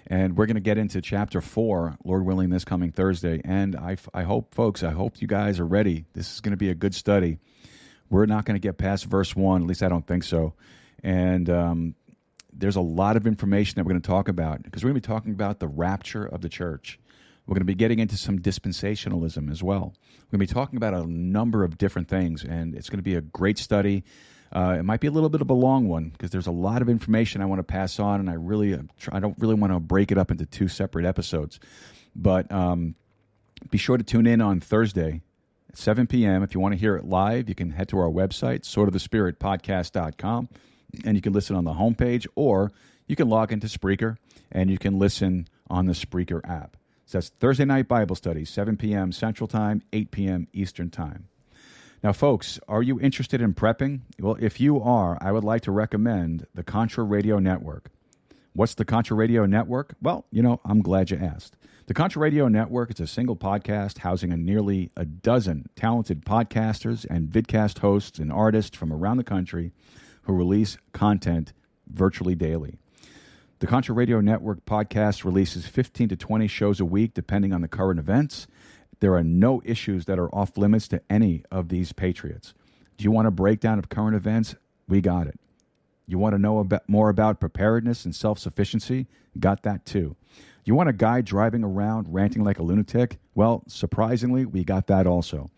And 0.08 0.36
we're 0.36 0.48
going 0.48 0.56
to 0.56 0.62
get 0.62 0.80
into 0.80 1.00
chapter 1.00 1.42
four, 1.42 1.96
Lord 2.04 2.26
willing, 2.26 2.50
this 2.50 2.66
coming 2.66 2.92
Thursday. 2.92 3.40
And 3.46 3.76
I, 3.76 3.98
I 4.12 4.24
hope, 4.24 4.56
folks, 4.56 4.82
I 4.82 4.90
hope 4.94 5.22
you 5.22 5.28
guys 5.28 5.60
are 5.60 5.68
ready. 5.68 6.06
This 6.14 6.34
is 6.34 6.42
going 6.42 6.54
to 6.54 6.58
be 6.58 6.72
a 6.72 6.76
good 6.76 6.96
study. 6.96 7.38
We're 8.10 8.26
not 8.26 8.46
going 8.46 8.56
to 8.56 8.68
get 8.68 8.80
past 8.80 9.06
verse 9.06 9.36
one, 9.36 9.62
at 9.62 9.68
least 9.68 9.84
I 9.84 9.90
don't 9.90 10.08
think 10.08 10.24
so. 10.24 10.56
And 11.04 11.48
um, 11.52 11.96
there's 12.54 12.76
a 12.76 12.82
lot 12.82 13.18
of 13.18 13.28
information 13.28 13.76
that 13.76 13.84
we're 13.84 13.92
going 13.92 14.02
to 14.02 14.08
talk 14.08 14.28
about 14.28 14.64
because 14.64 14.84
we're 14.84 14.92
going 14.92 15.02
to 15.02 15.08
be 15.08 15.14
talking 15.14 15.32
about 15.32 15.60
the 15.60 15.68
rapture 15.68 16.26
of 16.26 16.42
the 16.42 16.50
church. 16.50 17.00
We're 17.46 17.56
going 17.56 17.62
to 17.62 17.66
be 17.66 17.76
getting 17.76 18.00
into 18.00 18.18
some 18.18 18.40
dispensationalism 18.40 19.52
as 19.52 19.64
well. 19.64 19.94
We're 20.32 20.38
going 20.38 20.48
to 20.48 20.54
be 20.54 20.54
talking 20.54 20.78
about 20.78 20.94
a 20.94 21.06
number 21.06 21.64
of 21.64 21.78
different 21.78 22.08
things, 22.08 22.44
and 22.44 22.76
it's 22.76 22.90
going 22.90 23.00
to 23.00 23.04
be 23.04 23.16
a 23.16 23.22
great 23.22 23.58
study. 23.58 24.04
Uh, 24.54 24.76
it 24.80 24.84
might 24.84 25.00
be 25.00 25.08
a 25.08 25.12
little 25.12 25.30
bit 25.30 25.42
of 25.42 25.50
a 25.50 25.54
long 25.54 25.88
one 25.88 26.10
because 26.10 26.30
there's 26.30 26.48
a 26.48 26.52
lot 26.52 26.82
of 26.82 26.90
information 26.90 27.42
I 27.42 27.46
want 27.46 27.60
to 27.60 27.64
pass 27.64 28.00
on, 28.00 28.20
and 28.20 28.30
I 28.30 28.34
really, 28.34 28.78
I 29.12 29.20
don't 29.20 29.38
really 29.40 29.56
want 29.56 29.74
to 29.74 29.80
break 29.80 30.12
it 30.12 30.18
up 30.18 30.30
into 30.30 30.46
two 30.46 30.68
separate 30.68 31.06
episodes. 31.06 31.60
But 32.16 32.52
um, 32.52 32.96
be 33.70 33.78
sure 33.78 33.98
to 33.98 34.04
tune 34.04 34.28
in 34.28 34.42
on 34.42 34.60
Thursday 34.60 35.22
at 35.70 35.78
7 35.78 36.08
p.m. 36.08 36.44
If 36.44 36.54
you 36.54 36.60
want 36.60 36.74
to 36.74 36.80
hear 36.80 36.98
it 36.98 37.06
live, 37.06 37.48
you 37.48 37.56
can 37.56 37.72
head 37.72 37.88
to 37.90 38.00
our 38.00 38.10
website, 38.10 38.62
swordofthespiritpodcast.com, 38.62 40.50
and 41.06 41.16
you 41.16 41.22
can 41.22 41.34
listen 41.34 41.56
on 41.56 41.64
the 41.64 41.74
homepage, 41.74 42.28
or 42.36 42.72
you 43.08 43.16
can 43.16 43.30
log 43.30 43.52
into 43.52 43.68
Spreaker 43.68 44.18
and 44.52 44.70
you 44.70 44.78
can 44.78 45.00
listen 45.00 45.48
on 45.70 45.86
the 45.86 45.94
Spreaker 45.94 46.42
app. 46.48 46.78
So 47.06 47.18
that's 47.18 47.30
Thursday 47.30 47.66
night 47.66 47.88
Bible 47.88 48.16
study, 48.16 48.46
7 48.46 48.78
p.m. 48.78 49.12
Central 49.12 49.48
Time, 49.48 49.82
8 49.92 50.12
p.m. 50.12 50.48
Eastern 50.54 50.90
Time. 50.90 51.28
Now, 52.04 52.14
folks, 52.14 52.60
are 52.68 52.82
you 52.82 53.00
interested 53.00 53.42
in 53.42 53.54
prepping? 53.54 54.02
Well, 54.20 54.38
if 54.40 54.60
you 54.60 54.82
are, 54.82 55.18
I 55.22 55.32
would 55.32 55.44
like 55.44 55.62
to 55.64 55.72
recommend 55.72 56.48
the 56.56 56.64
Contra 56.64 57.04
Radio 57.04 57.38
Network. 57.38 57.92
What's 58.54 58.76
the 58.76 58.86
Contra 58.86 59.16
Radio 59.16 59.46
Network? 59.46 59.96
Well, 60.02 60.26
you 60.32 60.42
know, 60.42 60.62
I'm 60.66 60.82
glad 60.82 61.12
you 61.12 61.18
asked. 61.18 61.58
The 61.88 61.94
Contra 61.94 62.22
Radio 62.22 62.48
Network 62.48 62.92
is 62.92 63.00
a 63.00 63.08
single 63.08 63.36
podcast 63.36 64.00
housing 64.00 64.32
a 64.32 64.38
nearly 64.38 64.92
a 64.96 65.06
dozen 65.06 65.70
talented 65.76 66.26
podcasters 66.26 67.06
and 67.10 67.28
vidcast 67.28 67.80
hosts 67.80 68.20
and 68.20 68.32
artists 68.32 68.78
from 68.78 68.94
around 68.94 69.18
the 69.18 69.24
country 69.24 69.72
who 70.24 70.34
release 70.34 70.78
content 70.94 71.54
virtually 71.88 72.36
daily. 72.36 72.78
The 73.60 73.68
Contra 73.68 73.94
Radio 73.94 74.22
Network 74.22 74.66
podcast 74.66 75.24
releases 75.24 75.68
15 75.68 76.10
to 76.10 76.16
20 76.16 76.48
shows 76.48 76.80
a 76.80 76.86
week, 76.86 77.14
depending 77.14 77.54
on 77.54 77.62
the 77.62 77.68
current 77.68 78.00
events 78.00 78.48
there 79.02 79.16
are 79.16 79.24
no 79.24 79.62
issues 79.66 80.06
that 80.06 80.20
are 80.20 80.34
off 80.34 80.58
limits 80.58 80.88
to 80.88 81.02
any 81.10 81.44
of 81.52 81.68
these 81.68 81.92
patriots. 81.92 82.54
Do 82.98 83.04
you 83.04 83.12
want 83.12 83.28
a 83.28 83.32
breakdown 83.32 83.78
of 83.80 83.90
current 83.90 84.16
events? 84.16 84.56
We 84.88 85.02
got 85.02 85.28
it. 85.28 85.40
You 86.08 86.18
want 86.18 86.34
to 86.34 86.40
know 86.40 86.60
about, 86.60 86.88
more 86.88 87.10
about 87.10 87.40
preparedness 87.40 88.06
and 88.06 88.16
self 88.16 88.40
sufficiency? 88.40 89.08
Got 89.40 89.64
that 89.64 89.86
too. 89.86 90.16
You 90.64 90.76
want 90.76 90.90
a 90.90 90.94
guy 90.94 91.22
driving 91.22 91.64
around 91.64 92.14
ranting 92.14 92.44
like 92.44 92.60
a 92.60 92.64
lunatic? 92.64 93.18
Well, 93.34 93.64
surprisingly, 93.68 94.46
we 94.46 94.64
got 94.64 94.88
that 94.88 95.08
also. 95.08 95.50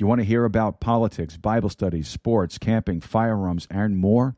You 0.00 0.06
want 0.06 0.22
to 0.22 0.26
hear 0.26 0.46
about 0.46 0.80
politics, 0.80 1.36
Bible 1.36 1.68
studies, 1.68 2.08
sports, 2.08 2.56
camping, 2.56 3.02
firearms, 3.02 3.68
and 3.70 3.98
more? 3.98 4.34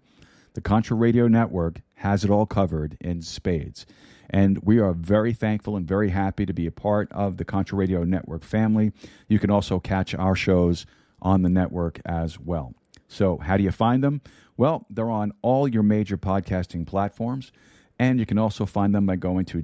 The 0.55 0.61
Contra 0.61 0.97
Radio 0.97 1.29
Network 1.29 1.83
has 1.95 2.25
it 2.25 2.31
all 2.31 2.47
covered 2.47 2.97
in 3.01 3.23
spades. 3.23 3.87
And 4.29 4.59
we 4.65 4.81
are 4.81 4.93
very 4.93 5.33
thankful 5.33 5.77
and 5.77 5.87
very 5.87 6.09
happy 6.09 6.47
to 6.47 6.53
be 6.53 6.67
a 6.67 6.73
part 6.73 7.13
of 7.13 7.37
the 7.37 7.45
Contra 7.45 7.79
Radio 7.79 8.03
Network 8.03 8.43
family. 8.43 8.91
You 9.29 9.39
can 9.39 9.51
also 9.51 9.79
catch 9.79 10.17
our 10.17 10.35
shows 10.35 10.85
on 11.21 11.43
the 11.43 11.49
network 11.49 12.01
as 12.05 12.41
well. 12.41 12.75
So, 13.07 13.37
how 13.37 13.57
do 13.57 13.63
you 13.63 13.71
find 13.71 14.03
them? 14.03 14.21
Well, 14.57 14.85
they're 14.91 15.09
on 15.09 15.33
all 15.43 15.69
your 15.69 15.85
major 15.85 16.19
podcasting 16.19 16.89
platforms, 16.89 17.53
and 18.01 18.19
you 18.19 18.27
can 18.27 18.37
also 18.37 18.67
find 18.67 18.93
them 18.93 19.07
by 19.07 19.15
going 19.15 19.45
to 19.45 19.63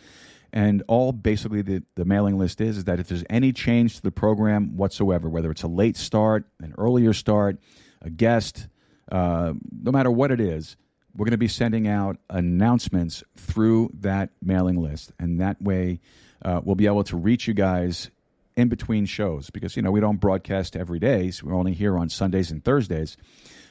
And 0.54 0.84
all 0.88 1.12
basically 1.12 1.64
the, 1.64 1.82
the 1.96 2.06
mailing 2.06 2.38
list 2.38 2.62
is, 2.62 2.78
is 2.78 2.84
that 2.84 3.00
if 3.00 3.08
there's 3.08 3.24
any 3.28 3.52
change 3.52 3.96
to 3.96 4.02
the 4.04 4.12
program 4.12 4.78
whatsoever, 4.78 5.28
whether 5.28 5.50
it's 5.50 5.64
a 5.64 5.68
late 5.68 5.98
start, 5.98 6.46
an 6.62 6.76
earlier 6.78 7.12
start, 7.12 7.58
a 8.04 8.12
guest, 8.12 8.68
uh, 9.12 9.54
no 9.82 9.92
matter 9.92 10.12
what 10.12 10.30
it 10.30 10.40
is, 10.40 10.78
we're 11.16 11.26
going 11.26 11.32
to 11.32 11.38
be 11.40 11.48
sending 11.48 11.88
out 11.88 12.18
announcements 12.30 13.24
through 13.36 13.90
that 14.02 14.30
mailing 14.44 14.80
list. 14.80 15.12
And 15.18 15.42
that 15.42 15.60
way, 15.60 16.00
uh, 16.46 16.62
we'll 16.64 16.76
be 16.76 16.86
able 16.86 17.04
to 17.06 17.18
reach 17.18 17.48
you 17.48 17.56
guys 17.56 18.12
in 18.56 18.68
between 18.68 19.06
shows 19.06 19.50
because, 19.50 19.76
you 19.76 19.82
know, 19.82 19.92
we 19.92 20.02
don't 20.02 20.20
broadcast 20.20 20.76
every 20.76 21.00
day. 21.00 21.32
So 21.32 21.48
we're 21.48 21.56
only 21.56 21.74
here 21.74 21.98
on 21.98 22.10
Sundays 22.10 22.52
and 22.52 22.64
Thursdays. 22.64 23.18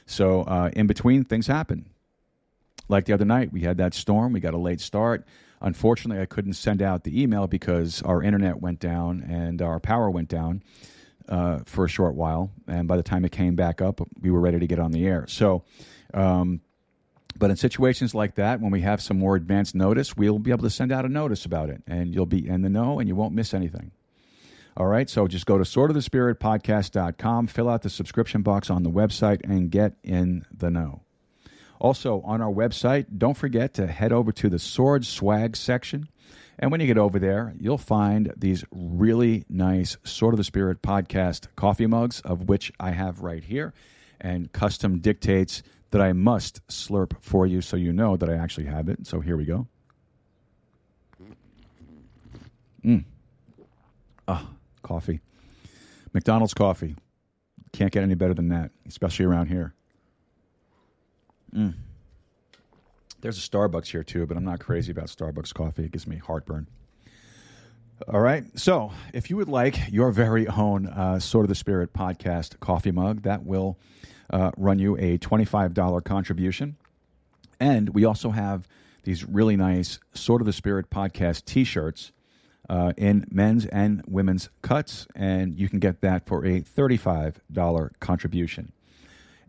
So 0.05 0.41
uh, 0.41 0.69
in 0.73 0.87
between, 0.87 1.23
things 1.23 1.47
happen. 1.47 1.89
Like 2.89 3.05
the 3.05 3.13
other 3.13 3.23
night, 3.23 3.53
we 3.53 3.61
had 3.61 3.77
that 3.77 3.93
storm. 3.93 4.33
We 4.33 4.41
got 4.41 4.53
a 4.53 4.57
late 4.57 4.81
start. 4.81 5.25
Unfortunately, 5.63 6.21
I 6.21 6.25
couldn't 6.25 6.53
send 6.53 6.81
out 6.81 7.03
the 7.03 7.21
email 7.21 7.47
because 7.47 8.01
our 8.03 8.21
internet 8.21 8.61
went 8.61 8.79
down 8.79 9.21
and 9.21 9.61
our 9.61 9.79
power 9.79 10.09
went 10.09 10.27
down 10.27 10.61
uh, 11.29 11.59
for 11.65 11.85
a 11.85 11.89
short 11.89 12.15
while. 12.15 12.51
And 12.67 12.87
by 12.87 12.97
the 12.97 13.03
time 13.03 13.23
it 13.23 13.31
came 13.31 13.55
back 13.55 13.81
up, 13.81 14.01
we 14.21 14.29
were 14.29 14.41
ready 14.41 14.59
to 14.59 14.67
get 14.67 14.77
on 14.77 14.91
the 14.91 15.05
air. 15.07 15.25
So, 15.27 15.63
um, 16.13 16.59
but 17.37 17.49
in 17.49 17.55
situations 17.55 18.13
like 18.13 18.35
that, 18.35 18.59
when 18.59 18.71
we 18.71 18.81
have 18.81 19.01
some 19.01 19.17
more 19.17 19.35
advanced 19.35 19.73
notice, 19.73 20.15
we'll 20.15 20.37
be 20.37 20.51
able 20.51 20.63
to 20.63 20.69
send 20.69 20.91
out 20.91 21.05
a 21.05 21.09
notice 21.09 21.45
about 21.45 21.69
it, 21.69 21.81
and 21.87 22.13
you'll 22.13 22.25
be 22.25 22.47
in 22.47 22.61
the 22.61 22.69
know, 22.69 22.99
and 22.99 23.09
you 23.09 23.15
won't 23.15 23.33
miss 23.33 23.53
anything. 23.53 23.91
All 24.77 24.85
right, 24.85 25.09
so 25.09 25.27
just 25.27 25.45
go 25.45 25.57
to 25.57 25.63
swordofthespiritpodcast.com, 25.63 27.47
fill 27.47 27.69
out 27.69 27.81
the 27.81 27.89
subscription 27.89 28.41
box 28.41 28.69
on 28.69 28.83
the 28.83 28.89
website, 28.89 29.41
and 29.43 29.71
get 29.71 29.93
in 30.03 30.45
the 30.51 30.69
know. 30.69 31.01
Also, 31.83 32.21
on 32.21 32.41
our 32.41 32.51
website, 32.51 33.05
don't 33.17 33.35
forget 33.35 33.73
to 33.73 33.85
head 33.85 34.13
over 34.13 34.31
to 34.31 34.47
the 34.49 34.57
Sword 34.57 35.05
Swag 35.05 35.57
section. 35.57 36.07
And 36.57 36.71
when 36.71 36.79
you 36.79 36.87
get 36.87 36.97
over 36.97 37.19
there, 37.19 37.53
you'll 37.59 37.77
find 37.77 38.31
these 38.37 38.63
really 38.71 39.43
nice 39.49 39.97
Sword 40.05 40.33
of 40.33 40.37
the 40.37 40.45
Spirit 40.45 40.81
podcast 40.81 41.47
coffee 41.57 41.85
mugs, 41.85 42.21
of 42.21 42.47
which 42.47 42.71
I 42.79 42.91
have 42.91 43.19
right 43.19 43.43
here, 43.43 43.73
and 44.21 44.49
custom 44.53 44.99
dictates 44.99 45.61
that 45.91 46.01
I 46.01 46.13
must 46.13 46.65
slurp 46.67 47.17
for 47.19 47.45
you 47.45 47.59
so 47.59 47.75
you 47.75 47.91
know 47.91 48.15
that 48.15 48.29
I 48.29 48.35
actually 48.35 48.67
have 48.67 48.87
it. 48.87 49.05
So 49.05 49.19
here 49.19 49.35
we 49.35 49.43
go. 49.43 49.67
Mm. 52.85 53.03
Ah, 54.25 54.47
coffee. 54.83 55.19
McDonald's 56.13 56.53
coffee. 56.53 56.95
Can't 57.73 57.91
get 57.91 58.03
any 58.03 58.15
better 58.15 58.33
than 58.33 58.47
that, 58.49 58.71
especially 58.87 59.25
around 59.25 59.47
here. 59.47 59.73
Mm. 61.53 61.73
There's 63.21 63.37
a 63.37 63.49
Starbucks 63.49 63.87
here 63.87 64.03
too, 64.03 64.25
but 64.25 64.35
I'm 64.35 64.43
not 64.43 64.59
crazy 64.59 64.91
about 64.91 65.05
Starbucks 65.05 65.53
coffee. 65.53 65.85
It 65.85 65.91
gives 65.91 66.07
me 66.07 66.17
heartburn. 66.17 66.67
All 68.07 68.19
right. 68.19 68.43
So, 68.59 68.91
if 69.13 69.29
you 69.29 69.37
would 69.37 69.47
like 69.47 69.91
your 69.91 70.11
very 70.11 70.47
own 70.47 70.87
uh, 70.87 71.19
Sword 71.19 71.45
of 71.45 71.49
the 71.49 71.55
Spirit 71.55 71.93
podcast 71.93 72.59
coffee 72.59 72.91
mug, 72.91 73.21
that 73.21 73.45
will 73.45 73.77
uh, 74.29 74.51
run 74.57 74.79
you 74.79 74.97
a 74.97 75.17
$25 75.19 76.03
contribution. 76.03 76.75
And 77.59 77.89
we 77.89 78.03
also 78.03 78.31
have 78.31 78.67
these 79.03 79.23
really 79.23 79.55
nice 79.55 79.99
Sword 80.13 80.41
of 80.41 80.47
the 80.47 80.53
Spirit 80.53 80.89
podcast 80.89 81.45
t 81.45 81.63
shirts 81.63 82.11
uh, 82.69 82.91
in 82.97 83.25
men's 83.31 83.65
and 83.67 84.03
women's 84.07 84.49
cuts. 84.61 85.07
And 85.15 85.57
you 85.57 85.69
can 85.69 85.79
get 85.79 86.01
that 86.01 86.25
for 86.25 86.45
a 86.45 86.61
$35 86.61 87.91
contribution. 87.99 88.73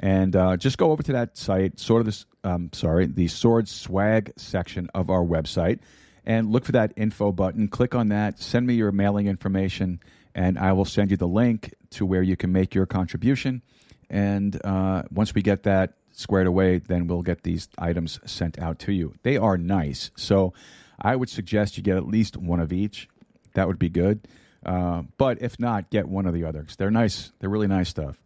And 0.00 0.34
uh, 0.34 0.56
just 0.56 0.78
go 0.78 0.90
over 0.90 1.02
to 1.02 1.12
that 1.12 1.36
site, 1.36 1.78
sort 1.78 2.00
of 2.00 2.06
this, 2.06 2.26
um, 2.42 2.70
sorry, 2.72 3.06
the 3.06 3.28
sword 3.28 3.68
swag 3.68 4.32
section 4.36 4.88
of 4.94 5.08
our 5.08 5.22
website, 5.22 5.78
and 6.26 6.50
look 6.50 6.64
for 6.64 6.72
that 6.72 6.92
info 6.96 7.32
button. 7.32 7.68
Click 7.68 7.94
on 7.94 8.08
that, 8.08 8.40
send 8.40 8.66
me 8.66 8.74
your 8.74 8.92
mailing 8.92 9.26
information, 9.26 10.00
and 10.34 10.58
I 10.58 10.72
will 10.72 10.84
send 10.84 11.10
you 11.10 11.16
the 11.16 11.28
link 11.28 11.74
to 11.90 12.04
where 12.04 12.22
you 12.22 12.36
can 12.36 12.52
make 12.52 12.74
your 12.74 12.86
contribution. 12.86 13.62
And 14.10 14.60
uh, 14.64 15.04
once 15.10 15.34
we 15.34 15.42
get 15.42 15.62
that 15.64 15.94
squared 16.12 16.46
away, 16.46 16.78
then 16.78 17.06
we'll 17.06 17.22
get 17.22 17.42
these 17.42 17.68
items 17.78 18.20
sent 18.24 18.58
out 18.58 18.78
to 18.80 18.92
you. 18.92 19.14
They 19.22 19.36
are 19.36 19.56
nice. 19.56 20.10
So 20.16 20.54
I 21.00 21.16
would 21.16 21.28
suggest 21.28 21.76
you 21.76 21.82
get 21.82 21.96
at 21.96 22.06
least 22.06 22.36
one 22.36 22.60
of 22.60 22.72
each. 22.72 23.08
That 23.54 23.66
would 23.68 23.78
be 23.78 23.88
good. 23.88 24.26
Uh, 24.64 25.02
but 25.18 25.42
if 25.42 25.58
not, 25.58 25.90
get 25.90 26.08
one 26.08 26.26
of 26.26 26.34
the 26.34 26.44
others. 26.44 26.76
They're 26.76 26.90
nice. 26.90 27.32
They're 27.38 27.50
really 27.50 27.66
nice 27.66 27.88
stuff. 27.88 28.16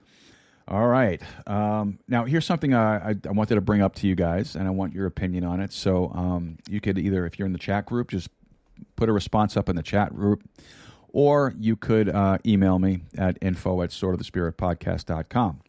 All 0.69 0.87
right. 0.87 1.23
Um, 1.47 1.99
now, 2.09 2.27
here's 2.27 2.45
something 2.45 2.75
I, 2.75 3.11
I, 3.11 3.15
I 3.27 3.31
wanted 3.33 3.55
to 3.55 3.63
bring 3.63 3.81
up 3.81 3.95
to 3.97 4.07
you 4.07 4.15
guys, 4.15 4.55
and 4.55 4.69
I 4.69 4.71
want 4.71 4.93
your 4.93 5.07
opinion 5.07 5.45
on 5.45 5.61
it. 5.61 5.73
So, 5.73 6.13
um, 6.15 6.59
you 6.69 6.79
could 6.79 6.99
either, 6.99 7.25
if 7.25 7.39
you're 7.39 7.47
in 7.47 7.53
the 7.53 7.59
chat 7.59 7.87
group, 7.87 8.11
just 8.11 8.29
put 8.95 9.09
a 9.09 9.13
response 9.13 9.57
up 9.57 9.71
in 9.71 9.77
the 9.77 9.83
chat 9.83 10.15
group, 10.15 10.47
or 11.09 11.55
you 11.59 11.75
could 11.75 12.11
uh, 12.11 12.37
email 12.45 12.79
me 12.79 13.01
at 13.17 13.39
info 13.41 13.81
at 13.81 13.91
swordofthespiritpodcast.com. 13.91 15.61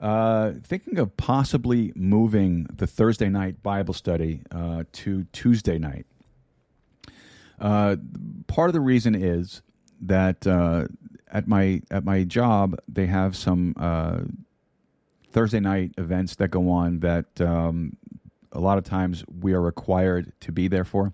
Uh, 0.00 0.52
thinking 0.64 0.98
of 0.98 1.16
possibly 1.16 1.92
moving 1.94 2.66
the 2.74 2.88
Thursday 2.88 3.28
night 3.28 3.62
Bible 3.62 3.94
study 3.94 4.40
uh, 4.50 4.82
to 4.90 5.22
Tuesday 5.32 5.78
night. 5.78 6.04
Uh, 7.60 7.94
part 8.48 8.68
of 8.68 8.74
the 8.74 8.80
reason 8.80 9.14
is 9.14 9.62
that 10.00 10.44
uh, 10.48 10.88
at 11.32 11.48
my 11.48 11.82
at 11.90 12.04
my 12.04 12.22
job 12.24 12.78
they 12.86 13.06
have 13.06 13.34
some 13.36 13.74
uh, 13.78 14.20
Thursday 15.32 15.60
night 15.60 15.92
events 15.98 16.36
that 16.36 16.48
go 16.48 16.70
on 16.70 17.00
that 17.00 17.40
um, 17.40 17.96
a 18.52 18.60
lot 18.60 18.78
of 18.78 18.84
times 18.84 19.24
we 19.40 19.54
are 19.54 19.60
required 19.60 20.32
to 20.40 20.52
be 20.52 20.68
there 20.68 20.84
for. 20.84 21.12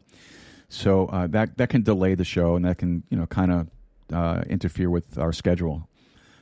So 0.69 1.07
uh, 1.07 1.29
that 1.29 1.57
that 1.57 1.71
can 1.71 1.83
delay 1.83 2.15
the 2.15 2.25
show 2.25 2.57
and 2.57 2.65
that 2.65 2.79
can 2.79 3.05
you 3.09 3.17
know 3.17 3.27
kind 3.27 3.53
of 3.53 3.69
uh, 4.13 4.43
interfere 4.49 4.91
with 4.91 5.17
our 5.17 5.33
schedule. 5.33 5.89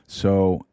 So 0.07 0.65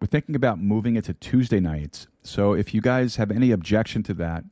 we're 0.00 0.06
thinking 0.06 0.36
about 0.36 0.60
moving 0.60 0.96
it 0.96 1.04
to 1.04 1.14
Tuesday 1.14 1.60
nights. 1.60 2.06
So 2.22 2.52
if 2.52 2.74
you 2.74 2.80
guys 2.80 3.16
have 3.16 3.30
any 3.30 3.50
objection 3.50 4.02
to 4.04 4.14
that 4.14 4.44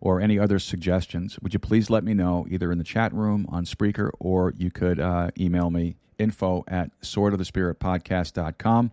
or 0.00 0.20
any 0.20 0.38
other 0.38 0.58
suggestions, 0.58 1.38
would 1.40 1.52
you 1.52 1.58
please 1.58 1.90
let 1.90 2.04
me 2.04 2.14
know 2.14 2.46
either 2.48 2.70
in 2.70 2.78
the 2.78 2.84
chat 2.84 3.12
room 3.12 3.46
on 3.48 3.64
Spreaker 3.64 4.10
or 4.20 4.52
you 4.56 4.70
could 4.70 5.00
uh, 5.00 5.30
email 5.38 5.70
me 5.70 5.96
info 6.22 6.64
at 6.68 6.90
swordofthespiritpodcast.com. 7.02 8.92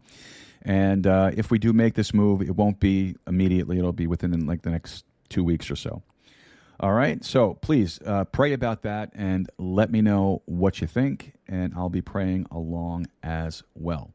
And 0.62 1.08
uh, 1.08 1.32
if 1.36 1.52
we 1.52 1.60
do 1.60 1.72
make 1.72 1.94
this 1.94 2.14
move, 2.14 2.42
it 2.42 2.56
won't 2.56 2.80
be 2.80 3.16
immediately. 3.28 3.80
It'll 3.80 3.94
be 3.94 4.08
within 4.08 4.46
like 4.46 4.64
the 4.64 4.72
next 4.72 5.06
two 5.30 5.44
weeks 5.44 5.72
or 5.72 5.76
so. 5.76 6.02
All 6.82 6.94
right. 6.94 7.24
So 7.24 7.56
please 7.56 8.00
uh, 8.06 8.26
pray 8.26 8.54
about 8.54 8.84
that 8.84 9.12
and 9.14 9.50
let 9.58 9.92
me 9.92 10.02
know 10.02 10.42
what 10.46 10.80
you 10.80 10.88
think, 10.88 11.34
and 11.48 11.74
I'll 11.76 11.90
be 11.90 12.02
praying 12.02 12.48
along 12.52 13.08
as 13.22 13.64
well. 13.76 14.12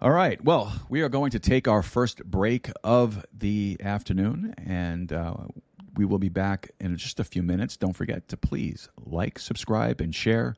All 0.00 0.12
right. 0.12 0.42
Well, 0.42 0.72
we 0.88 1.02
are 1.02 1.08
going 1.08 1.32
to 1.32 1.40
take 1.40 1.66
our 1.66 1.82
first 1.82 2.24
break 2.24 2.70
of 2.84 3.26
the 3.36 3.76
afternoon, 3.82 4.54
and 4.56 5.12
uh, 5.12 5.34
we 5.96 6.04
will 6.04 6.20
be 6.20 6.28
back 6.28 6.70
in 6.78 6.96
just 6.96 7.20
a 7.20 7.24
few 7.24 7.42
minutes. 7.42 7.76
Don't 7.76 7.94
forget 7.94 8.28
to 8.28 8.36
please 8.36 8.88
like, 9.04 9.38
subscribe, 9.38 10.00
and 10.00 10.14
share 10.14 10.54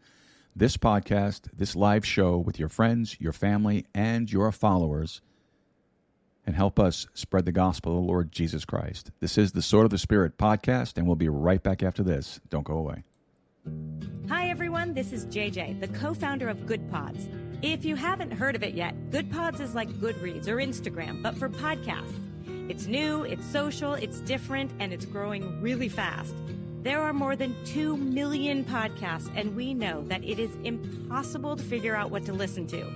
this 0.60 0.76
podcast, 0.76 1.48
this 1.56 1.74
live 1.74 2.04
show 2.04 2.36
with 2.36 2.58
your 2.58 2.68
friends, 2.68 3.16
your 3.18 3.32
family, 3.32 3.86
and 3.94 4.30
your 4.30 4.52
followers, 4.52 5.22
and 6.46 6.54
help 6.54 6.78
us 6.78 7.06
spread 7.14 7.46
the 7.46 7.50
gospel 7.50 7.92
of 7.92 8.02
the 8.02 8.06
Lord 8.06 8.30
Jesus 8.30 8.66
Christ. 8.66 9.10
This 9.20 9.38
is 9.38 9.52
the 9.52 9.62
Sword 9.62 9.86
of 9.86 9.90
the 9.90 9.96
Spirit 9.96 10.36
podcast, 10.36 10.98
and 10.98 11.06
we'll 11.06 11.16
be 11.16 11.30
right 11.30 11.62
back 11.62 11.82
after 11.82 12.02
this. 12.02 12.42
Don't 12.50 12.62
go 12.62 12.74
away. 12.74 13.04
Hi, 14.28 14.50
everyone. 14.50 14.92
This 14.92 15.14
is 15.14 15.24
JJ, 15.28 15.80
the 15.80 15.88
co 15.88 16.12
founder 16.12 16.50
of 16.50 16.66
Good 16.66 16.90
Pods. 16.90 17.26
If 17.62 17.86
you 17.86 17.96
haven't 17.96 18.30
heard 18.30 18.54
of 18.54 18.62
it 18.62 18.74
yet, 18.74 19.10
Good 19.10 19.32
Pods 19.32 19.60
is 19.60 19.74
like 19.74 19.88
Goodreads 19.94 20.46
or 20.46 20.56
Instagram, 20.56 21.22
but 21.22 21.38
for 21.38 21.48
podcasts. 21.48 22.12
It's 22.68 22.86
new, 22.86 23.22
it's 23.22 23.46
social, 23.46 23.94
it's 23.94 24.20
different, 24.20 24.72
and 24.78 24.92
it's 24.92 25.06
growing 25.06 25.62
really 25.62 25.88
fast. 25.88 26.34
There 26.82 27.02
are 27.02 27.12
more 27.12 27.36
than 27.36 27.54
2 27.66 27.98
million 27.98 28.64
podcasts, 28.64 29.30
and 29.36 29.54
we 29.54 29.74
know 29.74 30.02
that 30.08 30.24
it 30.24 30.38
is 30.38 30.50
impossible 30.64 31.54
to 31.56 31.62
figure 31.62 31.94
out 31.94 32.10
what 32.10 32.24
to 32.24 32.32
listen 32.32 32.66
to. 32.68 32.86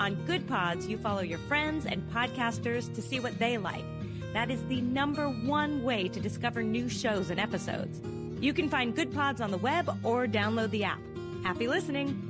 On 0.00 0.16
Good 0.26 0.48
Pods, 0.48 0.88
you 0.88 0.98
follow 0.98 1.20
your 1.22 1.38
friends 1.38 1.86
and 1.86 2.02
podcasters 2.10 2.92
to 2.96 3.00
see 3.00 3.20
what 3.20 3.38
they 3.38 3.56
like. 3.56 3.84
That 4.32 4.50
is 4.50 4.64
the 4.64 4.80
number 4.80 5.28
one 5.28 5.84
way 5.84 6.08
to 6.08 6.18
discover 6.18 6.64
new 6.64 6.88
shows 6.88 7.30
and 7.30 7.38
episodes. 7.38 8.00
You 8.42 8.52
can 8.52 8.68
find 8.68 8.96
Good 8.96 9.14
Pods 9.14 9.40
on 9.40 9.52
the 9.52 9.58
web 9.58 9.88
or 10.02 10.26
download 10.26 10.70
the 10.70 10.82
app. 10.82 11.00
Happy 11.44 11.68
listening! 11.68 12.27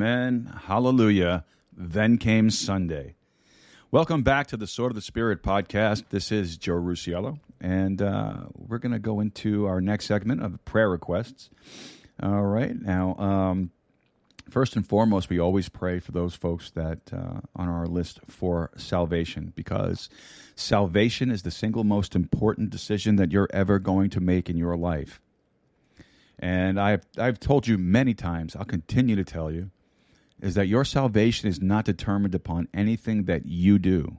Hallelujah. 0.00 1.44
Then 1.76 2.16
came 2.16 2.48
Sunday. 2.48 3.14
Welcome 3.90 4.22
back 4.22 4.46
to 4.46 4.56
the 4.56 4.66
Sword 4.66 4.90
of 4.90 4.94
the 4.94 5.02
Spirit 5.02 5.42
podcast. 5.42 6.04
This 6.08 6.32
is 6.32 6.56
Joe 6.56 6.80
Rusiello, 6.80 7.38
and 7.60 8.00
uh, 8.00 8.44
we're 8.54 8.78
going 8.78 8.92
to 8.92 8.98
go 8.98 9.20
into 9.20 9.66
our 9.66 9.82
next 9.82 10.06
segment 10.06 10.42
of 10.42 10.64
prayer 10.64 10.88
requests. 10.88 11.50
All 12.22 12.44
right. 12.44 12.74
Now, 12.74 13.16
um, 13.16 13.70
first 14.48 14.76
and 14.76 14.88
foremost, 14.88 15.28
we 15.28 15.38
always 15.38 15.68
pray 15.68 15.98
for 15.98 16.12
those 16.12 16.34
folks 16.34 16.70
that 16.70 17.12
uh, 17.12 17.40
on 17.54 17.68
our 17.68 17.86
list 17.86 18.20
for 18.28 18.70
salvation 18.78 19.52
because 19.54 20.08
salvation 20.56 21.30
is 21.30 21.42
the 21.42 21.50
single 21.50 21.84
most 21.84 22.16
important 22.16 22.70
decision 22.70 23.16
that 23.16 23.30
you're 23.30 23.50
ever 23.52 23.78
going 23.78 24.08
to 24.08 24.20
make 24.20 24.48
in 24.48 24.56
your 24.56 24.74
life. 24.76 25.20
And 26.38 26.80
I've, 26.80 27.04
I've 27.18 27.38
told 27.38 27.68
you 27.68 27.76
many 27.76 28.14
times, 28.14 28.56
I'll 28.56 28.64
continue 28.64 29.16
to 29.16 29.24
tell 29.24 29.52
you, 29.52 29.70
is 30.42 30.56
that 30.56 30.66
your 30.66 30.84
salvation 30.84 31.48
is 31.48 31.62
not 31.62 31.84
determined 31.84 32.34
upon 32.34 32.68
anything 32.74 33.24
that 33.24 33.46
you 33.46 33.78
do. 33.78 34.18